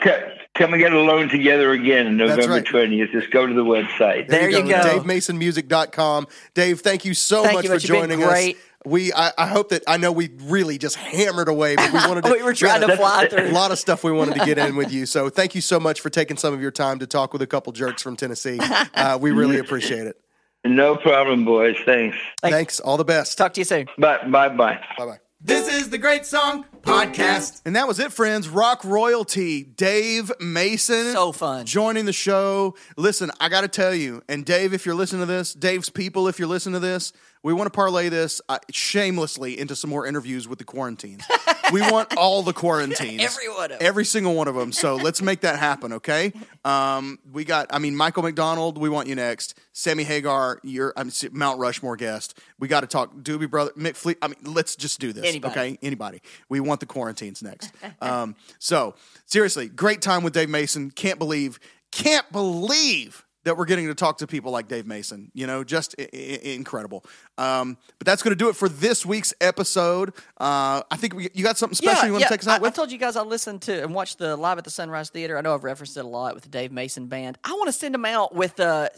just 0.53 0.57
co- 0.57 0.65
come 0.65 0.73
and 0.73 0.81
get 0.81 0.93
alone 0.93 1.29
together 1.29 1.71
again 1.71 2.07
on 2.07 2.17
November 2.17 2.47
right. 2.55 2.65
twentieth. 2.65 3.11
Just 3.11 3.31
go 3.31 3.45
to 3.45 3.53
the 3.53 3.63
website. 3.63 4.27
There 4.27 4.49
you 4.49 4.63
go. 4.63 4.81
DaveMasonMusic.com. 4.81 6.27
Dave, 6.53 6.81
thank 6.81 7.05
you 7.05 7.13
so 7.13 7.43
Thank 7.43 7.55
much 7.55 7.63
you 7.65 7.69
for 7.69 7.75
much. 7.75 7.87
Been 7.87 7.95
joining 7.95 8.19
great. 8.19 8.55
us. 8.55 8.61
We, 8.83 9.13
I, 9.13 9.31
I 9.37 9.45
hope 9.45 9.69
that 9.69 9.83
I 9.87 9.97
know 9.97 10.11
we 10.11 10.31
really 10.41 10.79
just 10.79 10.95
hammered 10.95 11.47
away, 11.47 11.75
but 11.75 11.93
we 11.93 11.99
wanted 12.07 12.23
to. 12.23 12.31
We 12.31 12.41
were 12.41 12.53
trying 12.55 12.81
had 12.81 12.87
to 12.87 12.93
a- 12.93 12.97
fly 12.97 13.27
A 13.31 13.51
lot 13.51 13.71
of 13.71 13.77
stuff 13.77 14.03
we 14.03 14.11
wanted 14.11 14.39
to 14.39 14.45
get 14.45 14.57
in 14.57 14.75
with 14.75 14.91
you. 14.91 15.05
So 15.05 15.29
thank 15.29 15.53
you 15.53 15.61
so 15.61 15.79
much 15.79 16.01
for 16.01 16.09
taking 16.09 16.35
some 16.35 16.51
of 16.53 16.61
your 16.61 16.71
time 16.71 16.97
to 16.99 17.05
talk 17.07 17.31
with 17.31 17.43
a 17.43 17.47
couple 17.47 17.71
jerks 17.73 18.01
from 18.01 18.15
Tennessee. 18.15 18.59
Uh, 18.93 19.17
we 19.19 19.31
really 19.31 19.57
appreciate 19.57 20.05
it. 20.07 20.19
No 20.65 20.95
problem, 20.95 21.45
boys. 21.45 21.75
Thanks. 21.85 22.17
Thanks. 22.41 22.55
Thanks. 22.55 22.79
All 22.79 22.97
the 22.97 23.05
best. 23.05 23.37
Talk 23.37 23.53
to 23.53 23.61
you 23.61 23.65
soon. 23.65 23.87
Bye. 23.97 24.19
Bye. 24.27 24.49
Bye. 24.49 24.79
Bye 24.97 25.05
bye. 25.05 25.30
This 25.43 25.67
is 25.67 25.89
the 25.89 25.97
Great 25.97 26.27
Song 26.27 26.65
Podcast. 26.83 27.63
And 27.65 27.75
that 27.75 27.87
was 27.87 27.99
it, 27.99 28.13
friends. 28.13 28.47
Rock 28.47 28.83
royalty, 28.83 29.63
Dave 29.63 30.31
Mason. 30.39 31.13
So 31.13 31.31
fun. 31.31 31.65
Joining 31.65 32.05
the 32.05 32.13
show. 32.13 32.75
Listen, 32.95 33.31
I 33.39 33.49
got 33.49 33.61
to 33.61 33.67
tell 33.67 33.95
you, 33.95 34.21
and 34.29 34.45
Dave, 34.45 34.71
if 34.71 34.85
you're 34.85 34.93
listening 34.93 35.21
to 35.21 35.25
this, 35.25 35.55
Dave's 35.55 35.89
people, 35.89 36.27
if 36.27 36.37
you're 36.37 36.47
listening 36.47 36.73
to 36.73 36.79
this, 36.79 37.11
we 37.41 37.53
want 37.53 37.65
to 37.65 37.75
parlay 37.75 38.07
this 38.09 38.39
uh, 38.49 38.59
shamelessly 38.69 39.59
into 39.59 39.75
some 39.75 39.89
more 39.89 40.05
interviews 40.05 40.47
with 40.47 40.59
the 40.59 40.65
quarantines. 40.65 41.23
we 41.71 41.81
want 41.81 42.15
all 42.17 42.43
the 42.43 42.53
quarantines. 42.53 43.21
Every 43.21 43.47
one 43.49 43.65
of 43.65 43.71
'em. 43.71 43.77
Every 43.81 44.05
single 44.05 44.35
one 44.35 44.47
of 44.47 44.55
them. 44.55 44.71
So 44.71 44.95
let's 44.95 45.21
make 45.21 45.41
that 45.41 45.57
happen, 45.59 45.93
okay? 45.93 46.33
Um, 46.65 47.19
we 47.31 47.43
got, 47.45 47.67
I 47.71 47.79
mean, 47.79 47.95
Michael 47.95 48.23
McDonald, 48.23 48.77
we 48.77 48.89
want 48.89 49.07
you 49.07 49.15
next. 49.15 49.57
Sammy 49.73 50.03
Hagar, 50.03 50.59
you're 50.63 50.93
I'm 50.95 51.11
Mount 51.31 51.59
Rushmore 51.59 51.95
guest. 51.95 52.37
We 52.59 52.67
got 52.67 52.81
to 52.81 52.87
talk 52.87 53.15
Doobie 53.15 53.49
Brother, 53.49 53.71
Mick 53.77 53.95
Fleet. 53.95 54.17
I 54.21 54.27
mean, 54.27 54.37
let's 54.43 54.75
just 54.75 54.99
do 54.99 55.13
this, 55.13 55.25
Anybody. 55.25 55.51
okay? 55.51 55.79
Anybody. 55.81 56.21
We 56.49 56.59
want 56.59 56.79
the 56.79 56.85
quarantines 56.85 57.41
next. 57.41 57.71
um, 58.01 58.35
so 58.59 58.95
seriously, 59.25 59.67
great 59.67 60.01
time 60.01 60.23
with 60.23 60.33
Dave 60.33 60.49
Mason. 60.49 60.91
Can't 60.91 61.19
believe, 61.19 61.59
can't 61.91 62.29
believe 62.31 63.25
that 63.43 63.57
we're 63.57 63.65
getting 63.65 63.87
to 63.87 63.95
talk 63.95 64.19
to 64.19 64.27
people 64.27 64.51
like 64.51 64.67
Dave 64.67 64.85
Mason. 64.85 65.31
You 65.33 65.47
know, 65.47 65.63
just 65.63 65.95
I- 65.99 66.09
I- 66.13 66.39
incredible. 66.43 67.03
Um, 67.37 67.77
but 67.97 68.05
that's 68.05 68.21
going 68.21 68.31
to 68.31 68.37
do 68.37 68.49
it 68.49 68.55
for 68.55 68.69
this 68.69 69.05
week's 69.05 69.33
episode. 69.41 70.13
Uh, 70.39 70.83
I 70.91 70.97
think 70.97 71.15
we, 71.15 71.29
you 71.33 71.43
got 71.43 71.57
something 71.57 71.75
special 71.75 72.07
you 72.07 72.13
want 72.13 72.23
to 72.23 72.29
take 72.29 72.41
us 72.41 72.47
I, 72.47 72.55
out 72.55 72.61
with? 72.61 72.73
I 72.73 72.75
told 72.75 72.91
you 72.91 72.97
guys 72.97 73.15
I 73.15 73.23
listened 73.23 73.63
to 73.63 73.83
and 73.83 73.93
watched 73.93 74.17
the 74.17 74.35
live 74.35 74.57
at 74.57 74.63
the 74.63 74.69
Sunrise 74.69 75.09
Theater. 75.09 75.37
I 75.37 75.41
know 75.41 75.53
I've 75.53 75.63
referenced 75.63 75.97
it 75.97 76.05
a 76.05 76.07
lot 76.07 76.33
with 76.35 76.43
the 76.43 76.49
Dave 76.49 76.71
Mason 76.71 77.07
band. 77.07 77.37
I 77.43 77.53
want 77.53 77.67
to 77.67 77.73
send 77.73 77.95
him 77.95 78.05
out 78.05 78.35
with 78.35 78.59
uh, 78.59 78.89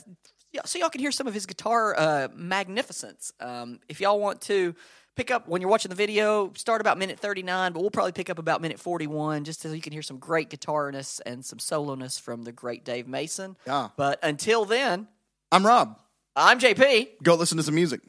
so 0.65 0.77
y'all 0.79 0.89
can 0.89 1.01
hear 1.01 1.11
some 1.11 1.27
of 1.27 1.33
his 1.33 1.45
guitar 1.45 1.95
uh, 1.97 2.27
magnificence. 2.35 3.31
Um, 3.39 3.79
if 3.89 3.99
y'all 3.99 4.19
want 4.19 4.41
to 4.41 4.75
pick 5.15 5.31
up 5.31 5.47
when 5.47 5.61
you're 5.61 5.69
watching 5.69 5.89
the 5.89 5.95
video, 5.95 6.51
start 6.55 6.81
about 6.81 6.97
minute 6.97 7.19
39, 7.19 7.73
but 7.73 7.81
we'll 7.81 7.91
probably 7.91 8.11
pick 8.11 8.29
up 8.29 8.39
about 8.39 8.61
minute 8.61 8.79
41 8.79 9.43
just 9.43 9.61
so 9.61 9.71
you 9.71 9.81
can 9.81 9.93
hear 9.93 10.01
some 10.01 10.17
great 10.17 10.49
guitarness 10.49 11.21
and 11.25 11.43
some 11.43 11.59
soloness 11.59 12.19
from 12.19 12.43
the 12.43 12.51
great 12.51 12.83
Dave 12.83 13.07
Mason. 13.07 13.55
Yeah. 13.65 13.89
But 13.95 14.19
until 14.23 14.65
then, 14.65 15.07
I'm 15.51 15.65
Rob. 15.65 15.99
I'm 16.35 16.59
JP. 16.59 17.09
Go 17.21 17.35
listen 17.35 17.57
to 17.57 17.63
some 17.63 17.75
music. 17.75 18.01